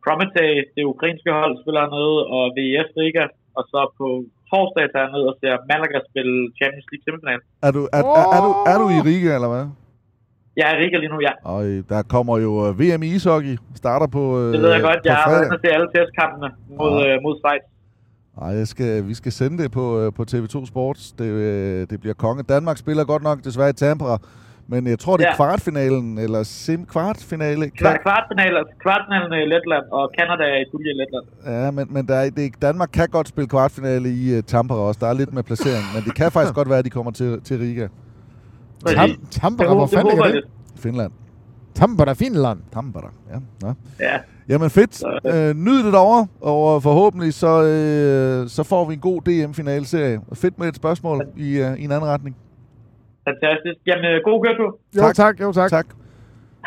Prometey, 0.04 0.52
det 0.76 0.84
ukrainske 0.94 1.32
hold, 1.40 1.54
spiller 1.62 1.82
hernede, 1.86 2.20
og 2.36 2.44
VF 2.58 2.90
Riga, 3.00 3.26
og 3.58 3.64
så 3.72 3.80
på 4.00 4.08
torsdag 4.56 4.86
tager 4.94 5.06
jeg 5.06 5.14
ned 5.16 5.24
og 5.32 5.36
ser 5.42 5.54
Malaga 5.70 6.00
spille 6.10 6.36
Champions 6.60 6.88
League 6.92 7.04
semifinal. 7.06 7.40
Er 7.68 7.72
du, 7.78 7.82
er, 7.98 8.02
er, 8.20 8.26
er, 8.36 8.42
du, 8.48 8.52
er 8.72 8.78
du 8.82 8.86
i 8.98 9.00
Riga, 9.08 9.32
eller 9.38 9.52
hvad? 9.54 9.66
Jeg 10.60 10.66
er 10.70 10.74
i 10.76 10.80
Riga 10.82 10.98
lige 11.04 11.14
nu, 11.16 11.20
ja. 11.28 11.34
Og 11.54 11.60
øh, 11.70 11.78
der 11.92 12.02
kommer 12.16 12.36
jo 12.46 12.52
øh, 12.66 12.72
VM 12.80 13.02
i 13.08 13.10
ishockey. 13.18 13.56
Starter 13.82 14.08
på 14.18 14.24
øh, 14.40 14.54
Det 14.54 14.62
ved 14.64 14.72
jeg 14.78 14.82
godt. 14.90 15.00
Jeg 15.06 15.16
har 15.16 15.60
se 15.64 15.70
alle 15.78 15.90
testkampene 15.96 16.50
mod, 16.80 16.92
uh, 17.06 17.16
mod 17.26 17.34
Schweiz. 17.42 17.64
Ej, 18.42 18.52
jeg 18.62 18.68
skal, 18.74 19.08
vi 19.08 19.14
skal 19.22 19.32
sende 19.32 19.64
det 19.64 19.70
på, 19.72 19.86
øh, 20.02 20.14
på 20.18 20.24
TV2 20.32 20.66
Sports. 20.66 21.04
Det, 21.12 21.26
øh, 21.26 21.88
det 21.90 21.98
bliver 22.04 22.14
konge. 22.14 22.44
Danmark 22.44 22.78
spiller 22.78 23.04
godt 23.04 23.24
nok 23.24 23.38
desværre 23.44 23.70
i 23.70 23.74
Tampere, 23.84 24.18
men 24.68 24.88
jeg 24.88 25.00
tror, 25.00 25.18
det 25.18 25.24
er 25.26 25.30
Ja. 25.30 25.36
kvartfinalen, 25.36 26.18
eller 26.18 26.44
sim 26.44 26.86
kvartfinale. 26.86 27.70
Kvart, 27.70 28.02
kvartfinalen, 28.02 28.64
kvartfinalen 28.82 29.34
i 29.34 29.46
Letland, 29.54 29.86
og 29.92 30.12
Canada 30.20 30.44
er 30.44 30.60
i 30.62 30.66
pulje 30.72 30.92
i 30.92 30.98
Letland. 31.02 31.26
Ja, 31.64 31.72
men, 31.72 31.88
men 31.90 32.08
der 32.08 32.16
er, 32.16 32.30
det, 32.30 32.46
er- 32.46 32.50
Danmark 32.62 32.90
kan 32.94 33.08
godt 33.10 33.28
spille 33.28 33.48
kvartfinale 33.48 34.10
i 34.10 34.38
uh, 34.38 34.44
Tampere 34.44 34.78
også. 34.80 35.00
Der 35.00 35.08
er 35.08 35.14
lidt 35.14 35.34
med 35.34 35.44
placering, 35.44 35.86
men 35.96 36.04
det 36.04 36.16
kan 36.16 36.32
faktisk 36.32 36.54
godt 36.56 36.70
være, 36.70 36.80
at 36.80 36.86
de 36.86 36.90
kommer 36.90 37.12
til, 37.12 37.42
til 37.42 37.60
Riga. 37.60 37.88
Tam, 38.88 39.10
Tampere, 39.32 39.76
hvor 39.76 39.88
fanden 39.88 40.10
ligger 40.10 40.32
det? 40.32 40.44
Finland. 40.80 41.12
Tampere, 41.76 42.16
Finland. 42.16 42.60
Tampere, 42.74 43.10
ja. 43.34 43.38
Nå. 43.68 43.74
Ja. 44.00 44.18
Jamen 44.50 44.70
fedt. 44.70 45.04
Øh, 45.26 45.56
nyd 45.56 45.84
det 45.84 45.94
derovre, 45.94 46.28
og 46.42 46.84
forhåbentlig 46.84 47.34
så, 47.34 47.64
øh, 47.64 48.50
så 48.50 48.64
får 48.64 48.86
vi 48.86 48.94
en 48.94 49.00
god 49.00 49.22
DM-finale-serie. 49.22 50.20
Fedt 50.34 50.60
med 50.60 50.68
et 50.68 50.76
spørgsmål 50.76 51.26
i, 51.38 51.58
øh, 51.58 51.74
i 51.80 51.84
en 51.84 51.92
anden 51.92 52.10
retning. 52.10 52.36
Fantastisk. 53.28 53.80
Jamen, 53.88 54.06
øh, 54.06 54.22
god 54.24 54.46
køretur. 54.46 54.80
Jo, 54.98 55.14
tak. 55.14 55.42
Jo, 55.42 55.52
tak. 55.52 55.70
tak. 55.70 55.86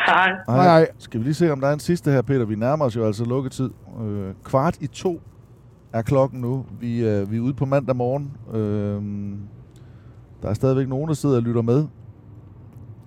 Hej. 0.06 0.30
Hej, 0.48 0.64
hej. 0.64 0.88
Skal 0.98 1.20
vi 1.20 1.24
lige 1.24 1.34
se, 1.34 1.52
om 1.52 1.60
der 1.60 1.68
er 1.68 1.72
en 1.72 1.78
sidste 1.80 2.10
her, 2.10 2.22
Peter? 2.22 2.44
Vi 2.44 2.54
nærmer 2.54 2.84
os 2.84 2.96
jo 2.96 3.04
altså 3.06 3.24
lukketid. 3.24 3.70
Øh, 4.02 4.34
kvart 4.44 4.76
i 4.80 4.86
to 4.86 5.20
er 5.92 6.02
klokken 6.02 6.40
nu. 6.40 6.66
Vi, 6.80 7.08
øh, 7.08 7.30
vi 7.30 7.36
er 7.36 7.40
ude 7.40 7.54
på 7.54 7.64
mandag 7.64 7.96
morgen. 7.96 8.32
Øh, 8.54 9.02
der 10.42 10.48
er 10.48 10.54
stadigvæk 10.54 10.88
nogen, 10.88 11.08
der 11.08 11.14
sidder 11.14 11.36
og 11.36 11.42
lytter 11.42 11.62
med. 11.62 11.86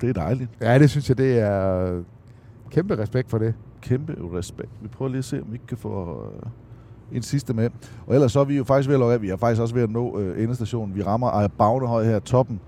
Det 0.01 0.09
er 0.09 0.13
dejligt. 0.13 0.49
Ja, 0.61 0.79
det 0.79 0.89
synes 0.89 1.09
jeg, 1.09 1.17
det 1.17 1.39
er 1.39 2.01
kæmpe 2.71 2.97
respekt 2.97 3.29
for 3.29 3.37
det. 3.37 3.53
Kæmpe 3.81 4.15
respekt. 4.37 4.69
Vi 4.81 4.87
prøver 4.87 5.09
lige 5.09 5.19
at 5.19 5.25
se, 5.25 5.41
om 5.41 5.47
vi 5.49 5.53
ikke 5.55 5.67
kan 5.67 5.77
få 5.77 6.23
øh, 6.25 7.17
en 7.17 7.21
sidste 7.21 7.53
med. 7.53 7.69
Og 8.07 8.13
ellers 8.13 8.31
så 8.31 8.39
er 8.39 8.43
vi 8.43 8.57
jo 8.57 8.63
faktisk 8.63 8.89
ved 8.89 8.95
at 8.95 8.99
lukke 8.99 9.13
af. 9.13 9.21
Vi 9.21 9.29
er 9.29 9.37
faktisk 9.37 9.61
også 9.61 9.75
ved 9.75 9.83
at 9.83 9.89
nå 9.89 10.19
øh, 10.19 10.43
endestationen. 10.43 10.95
Vi 10.95 11.03
rammer 11.03 11.29
Ejer 11.29 11.47
Bagnehøj 11.47 12.03
her, 12.03 12.19
toppen. 12.19 12.59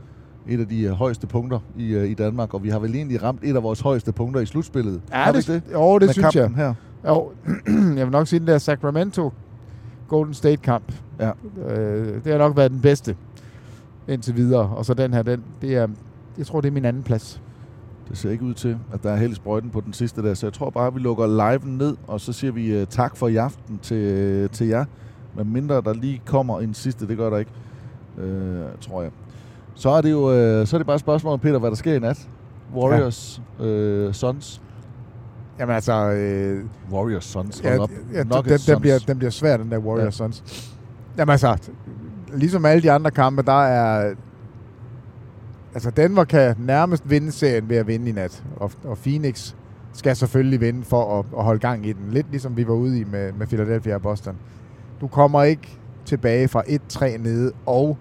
Et 0.48 0.60
af 0.60 0.68
de 0.68 0.82
øh, 0.82 0.91
højeste 0.91 1.28
punkter 1.28 1.60
i, 1.78 1.94
øh, 1.94 2.10
i 2.10 2.14
Danmark. 2.14 2.54
Og 2.54 2.64
vi 2.64 2.70
har 2.70 2.80
vel 2.80 2.96
egentlig 2.96 3.24
ramt 3.24 3.39
et 3.44 3.56
af 3.56 3.64
vores 3.64 3.80
højeste 3.82 4.12
punkter 4.12 4.41
i 4.41 4.46
slutspillet. 4.46 5.02
Ja, 5.12 5.18
Har 5.18 5.32
det, 5.32 5.48
det? 5.48 5.62
Jo, 5.74 6.00
det 6.00 6.06
Med 6.08 6.14
synes 6.14 6.36
jeg. 6.36 6.50
her. 6.56 6.74
Jo, 7.08 7.32
jeg 7.98 8.06
vil 8.06 8.12
nok 8.12 8.28
sige, 8.28 8.39
den 8.39 8.48
der 8.48 8.58
Sacramento 8.58 9.34
Golden 10.08 10.34
State 10.34 10.58
kamp. 10.62 10.94
Ja. 11.20 11.32
Øh, 11.68 12.24
det 12.24 12.32
har 12.32 12.38
nok 12.38 12.58
været 12.58 12.72
den 12.72 12.82
bedste 12.82 13.16
indtil 14.08 14.36
videre. 14.36 14.70
Og 14.70 14.86
så 14.86 14.94
den 14.94 15.14
her, 15.14 15.22
den, 15.22 15.44
det 15.62 15.76
er, 15.76 15.88
jeg 16.38 16.46
tror, 16.46 16.62
det 16.62 16.68
er 16.68 16.72
min 16.72 16.86
anden 16.86 17.04
plads. 17.04 17.41
Det 18.10 18.18
ser 18.18 18.30
ikke 18.32 18.44
ud 18.46 18.54
til, 18.54 18.78
at 18.94 19.04
der 19.04 19.12
er 19.12 19.16
held 19.16 19.32
i 19.32 19.36
sprøjten 19.36 19.70
på 19.70 19.82
den 19.82 19.94
sidste 19.94 20.22
der, 20.24 20.34
så 20.34 20.46
jeg 20.46 20.54
tror 20.54 20.70
bare, 20.70 20.88
at 20.88 20.96
vi 20.96 21.00
lukker 21.00 21.28
live 21.28 21.72
ned, 21.78 21.98
og 22.08 22.22
så 22.22 22.34
siger 22.34 22.52
vi 22.52 22.82
uh, 22.82 22.88
tak 22.88 23.16
for 23.18 23.28
i 23.28 23.36
aften 23.36 23.80
til, 23.82 24.50
til 24.50 24.68
jer. 24.68 24.86
Men 25.36 25.54
mindre 25.54 25.76
der 25.76 25.94
lige 25.94 26.22
kommer 26.26 26.60
en 26.60 26.74
sidste, 26.74 27.08
det 27.08 27.18
gør 27.18 27.30
der 27.30 27.38
ikke, 27.38 27.52
uh, 28.18 28.24
tror 28.82 29.02
jeg. 29.02 29.12
Så 29.76 29.90
er 29.90 30.02
det 30.02 30.12
jo 30.12 30.20
uh, 30.20 30.68
så 30.68 30.76
er 30.76 30.78
det 30.78 30.86
bare 30.86 30.96
et 30.96 31.00
spørgsmål, 31.00 31.40
Peter, 31.40 31.60
hvad 31.60 31.70
der 31.70 31.76
sker 31.76 31.94
i 31.94 32.00
nat. 32.00 32.28
Warriors, 32.76 33.42
ja. 33.60 34.08
uh, 34.08 34.14
Suns. 34.14 34.62
Jamen 35.60 35.76
altså... 35.76 35.94
Øh, 35.94 36.66
Warriors 36.92 37.26
Suns. 37.26 37.64
ja, 37.64 37.80
op. 37.80 37.92
ja, 38.14 38.20
den, 38.20 38.28
Nuggets 38.28 38.66
den, 38.66 38.82
bliver, 38.82 38.98
Suns. 38.98 39.06
den 39.06 39.18
bliver 39.18 39.32
svær, 39.32 39.58
den 39.58 39.72
der 39.72 39.78
Warriors 39.78 40.20
ja. 40.20 40.26
Suns. 40.26 40.74
Jamen 41.18 41.32
altså, 41.32 41.58
ligesom 42.34 42.66
alle 42.66 42.84
de 42.84 42.92
andre 42.92 43.12
kampe, 43.12 43.42
der 43.42 43.64
er... 43.64 44.14
Altså, 45.74 45.92
Denver 45.92 46.24
kan 46.24 46.56
nærmest 46.60 47.10
vinde 47.10 47.32
serien 47.32 47.70
ved 47.70 47.78
at 47.78 47.88
vinde 47.88 48.10
i 48.10 48.12
nat. 48.12 48.44
Og, 48.56 48.72
og 48.84 48.98
Phoenix 48.98 49.54
skal 49.94 50.16
selvfølgelig 50.16 50.62
vinde 50.62 50.84
for 50.84 51.20
at, 51.20 51.26
at 51.38 51.44
holde 51.44 51.60
gang 51.60 51.86
i 51.86 51.94
den. 51.94 52.10
Lidt 52.12 52.28
ligesom 52.32 52.58
vi 52.58 52.68
var 52.68 52.74
ude 52.74 53.00
i 53.00 53.04
med, 53.04 53.34
med 53.34 53.48
Philadelphia 53.48 53.96
og 53.96 54.02
Boston. 54.02 54.36
Du 55.02 55.08
kommer 55.08 55.44
ikke 55.44 55.78
tilbage 56.06 56.48
fra 56.48 56.62
1-3 56.62 57.18
nede, 57.18 57.52
og 57.66 57.98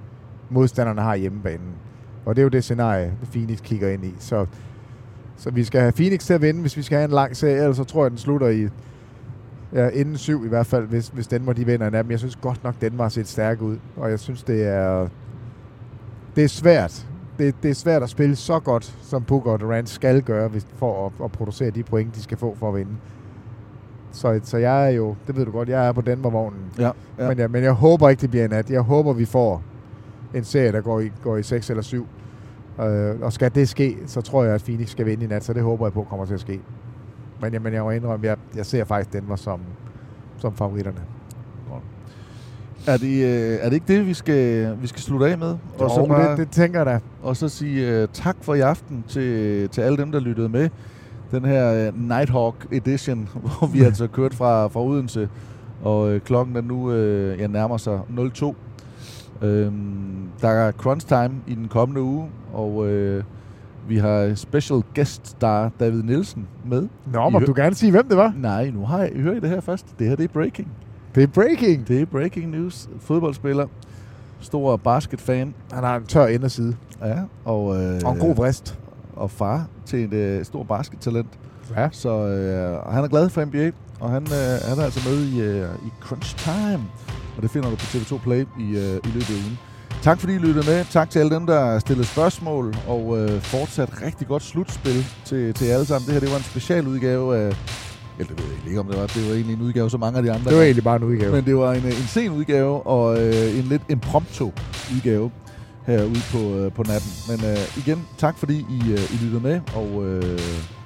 modstanderne 0.53 1.00
har 1.00 1.16
hjemmebanen. 1.16 1.74
Og 2.24 2.36
det 2.36 2.42
er 2.42 2.44
jo 2.44 2.48
det 2.48 2.64
scenarie, 2.64 3.12
Phoenix 3.30 3.62
kigger 3.62 3.88
ind 3.88 4.05
i. 4.05 4.14
Så, 4.18 4.46
så 5.36 5.50
vi 5.50 5.64
skal 5.64 5.80
have 5.80 5.92
Phoenix 5.92 6.24
til 6.26 6.34
at 6.34 6.42
vinde, 6.42 6.61
hvis 6.61 6.76
vi 6.76 6.82
skal 6.82 6.96
have 6.96 7.05
en 7.05 7.14
lang 7.14 7.36
serie. 7.36 7.57
Ellers 7.57 7.76
så 7.76 7.84
tror 7.84 8.05
jeg, 8.05 8.11
den 8.11 8.18
slutter 8.18 8.48
i 8.48 8.68
ja, 9.72 9.88
inden 9.88 10.16
syv 10.16 10.44
i 10.44 10.48
hvert 10.48 10.66
fald, 10.66 10.86
hvis, 10.86 11.09
hvis 11.09 11.26
Danmark 11.26 11.57
de 11.57 11.66
vinder 11.66 11.86
en 11.86 11.94
af 11.94 12.05
dem. 12.05 12.11
Jeg 12.11 12.18
synes 12.18 12.36
godt 12.36 12.64
nok, 12.64 12.74
Danmark 12.80 13.05
har 13.05 13.11
set 13.11 13.28
stærk 13.28 13.62
ud. 13.62 13.76
Og 13.96 14.11
jeg 14.11 14.20
synes, 14.20 14.42
det 14.42 14.66
er, 14.66 15.09
det 16.36 16.44
er 16.44 16.48
svært. 16.48 17.07
Det, 17.38 17.55
det 17.62 17.70
er 17.70 17.74
svært 17.74 18.03
at 18.03 18.11
spille 18.11 18.36
så 18.36 18.61
godt, 18.61 18.96
som 19.03 19.22
Booker 19.22 19.50
og 19.50 19.61
Durant 19.61 19.88
skal 19.88 20.22
gøre, 20.22 20.48
hvis, 20.48 20.66
for 20.76 21.07
at, 21.07 21.24
at 21.24 21.32
producere 21.32 21.70
de 21.70 21.82
point, 21.82 22.14
de 22.14 22.22
skal 22.22 22.38
få 22.38 22.57
for 22.59 22.68
at 22.68 22.74
vinde. 22.74 22.92
Så, 24.12 24.40
så 24.42 24.57
jeg 24.57 24.86
er 24.86 24.90
jo, 24.90 25.14
det 25.26 25.36
ved 25.36 25.44
du 25.44 25.50
godt, 25.50 25.68
jeg 25.68 25.88
er 25.88 25.92
på 25.92 26.00
Denver-vognen. 26.00 26.61
Ja, 26.78 26.90
ja. 27.18 27.28
Men, 27.28 27.38
jeg, 27.38 27.50
men 27.50 27.64
jeg 27.64 27.72
håber 27.72 28.09
ikke, 28.09 28.20
det 28.20 28.30
bliver 28.30 28.44
en 28.44 28.50
nat. 28.50 28.70
Jeg 28.70 28.80
håber, 28.80 29.12
vi 29.12 29.24
får 29.24 29.62
en 30.35 30.45
serie, 30.45 30.72
der 30.72 30.80
går 30.80 31.01
i, 31.01 31.11
går 31.22 31.37
i 31.37 31.43
6 31.43 31.70
eller 31.70 31.83
7. 31.83 32.07
Øh, 32.83 33.14
og 33.22 33.33
skal 33.33 33.55
det 33.55 33.68
ske, 33.68 33.97
så 34.07 34.20
tror 34.20 34.45
jeg, 34.45 34.55
at 34.55 34.62
Phoenix 34.62 34.89
skal 34.89 35.07
vinde 35.07 35.24
i 35.24 35.28
nat, 35.28 35.45
så 35.45 35.53
det 35.53 35.62
håber 35.62 35.87
jeg 35.87 35.93
på 35.93 36.03
kommer 36.11 36.26
til 36.26 36.35
at 36.35 36.41
ske. 36.41 36.61
Men, 37.41 37.53
jeg, 37.53 37.62
men 37.62 37.72
jeg 37.74 37.83
må 37.83 37.91
indrømme, 37.91 38.26
jeg, 38.26 38.37
jeg 38.57 38.66
ser 38.66 38.85
faktisk 38.85 39.12
Denver 39.12 39.37
som, 39.37 39.61
som 40.39 40.55
favoritterne. 40.55 40.99
Er 42.87 42.97
det, 42.97 43.24
øh, 43.24 43.59
er 43.61 43.64
det 43.68 43.72
ikke 43.72 43.87
det, 43.99 44.07
vi 44.07 44.14
skal, 44.14 44.76
vi 44.80 44.87
skal 44.87 45.01
slutte 45.03 45.26
af 45.26 45.39
med? 45.39 45.57
Jo, 45.99 46.07
det- 46.30 46.39
det 46.39 46.51
tænker 46.51 46.78
jeg 46.78 46.87
da. 46.87 47.01
Og 47.22 47.37
så 47.37 47.49
sige 47.49 48.03
uh, 48.03 48.09
tak 48.12 48.37
for 48.41 48.55
i 48.55 48.61
aften 48.61 49.05
til, 49.09 49.68
til 49.68 49.80
alle 49.80 49.99
dem, 49.99 50.12
der 50.12 50.20
lyttede 50.20 50.49
med. 50.49 50.68
Den 51.30 51.45
her 51.45 51.89
uh, 51.89 52.01
Nighthawk 52.09 52.66
Edition, 52.73 53.28
hvor 53.43 53.66
vi 53.66 53.82
altså 53.82 54.06
kørt 54.06 54.35
fra, 54.35 54.66
fra 54.66 54.81
Odense. 54.85 55.28
Og 55.82 56.15
uh, 56.15 56.19
klokken 56.19 56.56
er 56.56 56.61
nu 56.61 56.90
uh, 56.90 57.40
ja, 57.40 57.47
nærmer 57.47 57.77
sig 57.77 58.01
02. 58.35 58.56
Øhm, 59.43 60.28
der 60.40 60.48
er 60.48 60.73
crunch 60.73 61.06
time 61.06 61.31
i 61.47 61.55
den 61.55 61.69
kommende 61.69 62.01
uge, 62.02 62.28
og 62.52 62.74
uh, 62.77 63.23
vi 63.89 63.98
har 63.98 64.35
special 64.35 64.82
guest 64.94 65.28
star 65.28 65.70
David 65.81 66.02
Nielsen 66.02 66.47
med. 66.66 66.89
Nå, 67.12 67.28
I 67.28 67.32
må 67.32 67.39
hø- 67.39 67.47
du 67.47 67.52
gerne 67.56 67.74
sige, 67.74 67.90
hvem 67.90 68.09
det 68.09 68.16
var? 68.16 68.32
Nej, 68.36 68.70
nu 68.70 68.86
har 68.86 68.98
jeg, 68.98 69.16
I 69.16 69.20
hører 69.20 69.35
I 69.36 69.40
det 69.40 69.48
her 69.48 69.60
først. 69.60 69.86
Det 69.98 70.09
her 70.09 70.16
det 70.16 70.24
er 70.24 70.28
breaking. 70.32 70.69
Det 71.14 71.23
er 71.23 71.27
breaking? 71.27 71.89
Det 71.89 72.01
er 72.01 72.06
breaking 72.06 72.51
news. 72.51 72.89
Fodboldspiller. 73.01 73.66
Stor 74.40 74.77
basketfan. 74.77 75.55
Han 75.73 75.85
har 75.85 75.97
en 75.97 76.05
tør 76.06 76.27
inderside. 76.27 76.77
Ja, 77.05 77.19
og... 77.44 77.82
Øh, 77.82 78.01
Og 78.05 78.12
en 78.12 78.19
god 78.19 78.35
vrist. 78.36 78.78
Og 79.16 79.31
far 79.31 79.66
til 79.86 80.05
et 80.05 80.12
øh, 80.12 80.44
stor 80.44 80.62
baskettalent. 80.62 81.39
Ja. 81.77 81.89
Så 81.93 82.27
øh, 82.27 82.93
han 82.93 83.05
er 83.05 83.09
glad 83.09 83.28
for 83.28 83.44
NBA, 83.44 83.70
og 84.01 84.10
han, 84.10 84.23
øh, 84.23 84.69
han 84.69 84.78
er 84.78 84.82
altså 84.85 85.09
med 85.10 85.19
i, 85.27 85.40
øh, 85.40 85.69
i 85.86 85.89
Crunch 86.01 86.36
Time. 86.36 86.82
Og 87.36 87.42
det 87.42 87.50
finder 87.50 87.70
du 87.70 87.76
på 87.76 87.82
TV2 87.82 88.18
Play 88.18 88.40
i, 88.59 88.68
øh, 88.76 88.96
i 89.04 89.09
løbet 89.14 89.30
af 89.30 89.44
ugen. 89.44 89.59
Tak 90.02 90.20
fordi 90.20 90.34
I 90.34 90.38
lyttede 90.38 90.66
med. 90.66 90.84
Tak 90.90 91.10
til 91.10 91.18
alle 91.18 91.34
dem, 91.34 91.46
der 91.46 91.78
stillede 91.78 92.06
spørgsmål, 92.06 92.74
og 92.88 93.18
øh, 93.18 93.40
fortsat 93.40 94.02
rigtig 94.02 94.26
godt 94.26 94.42
slutspil 94.42 95.06
til, 95.24 95.54
til 95.54 95.66
jer 95.66 95.74
alle 95.74 95.86
sammen. 95.86 96.06
Det 96.06 96.12
her 96.12 96.20
det 96.20 96.30
var 96.30 96.36
en 96.36 96.42
specialudgave 96.42 97.36
af... 97.36 97.56
Eller 98.18 98.34
det 98.34 98.44
ved 98.44 98.50
jeg 98.59 98.66
ikke 98.66 98.80
om 98.80 98.86
det 98.86 98.98
var. 98.98 99.06
Det 99.06 99.28
var 99.28 99.34
egentlig 99.34 99.54
en 99.54 99.62
udgave, 99.62 99.90
som 99.90 100.00
mange 100.00 100.16
af 100.16 100.22
de 100.22 100.32
andre. 100.32 100.50
Det 100.50 100.56
var 100.56 100.62
egentlig 100.62 100.84
bare 100.84 100.96
en 100.96 101.02
udgave. 101.04 101.32
Men 101.32 101.44
det 101.44 101.56
var 101.56 101.72
en, 101.72 101.84
en 101.84 101.92
sen 101.92 102.30
udgave, 102.30 102.86
og 102.86 103.22
øh, 103.22 103.59
en 103.59 103.64
lidt 103.64 103.82
impromptu 103.88 104.52
udgave 104.94 105.30
herude 105.86 106.22
på, 106.32 106.38
øh, 106.38 106.72
på 106.72 106.82
natten. 106.82 107.10
Men 107.28 107.50
øh, 107.50 107.78
igen, 107.86 108.06
tak 108.18 108.38
fordi 108.38 108.56
I, 108.59 108.92
øh, 108.92 109.14
I 109.14 109.16
lyttede 109.24 109.42
med, 109.42 109.60
og 109.74 110.04
øh, 110.04 110.38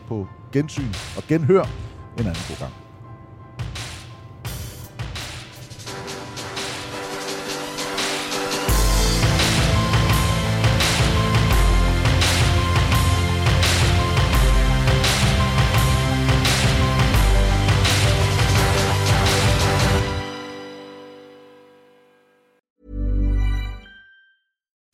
på 0.09 0.27
gensyn 0.53 0.93
og 1.17 1.23
genhør 1.29 1.63
en 2.19 2.27
anden 2.27 2.43
god 2.49 2.59
gang. 2.59 2.86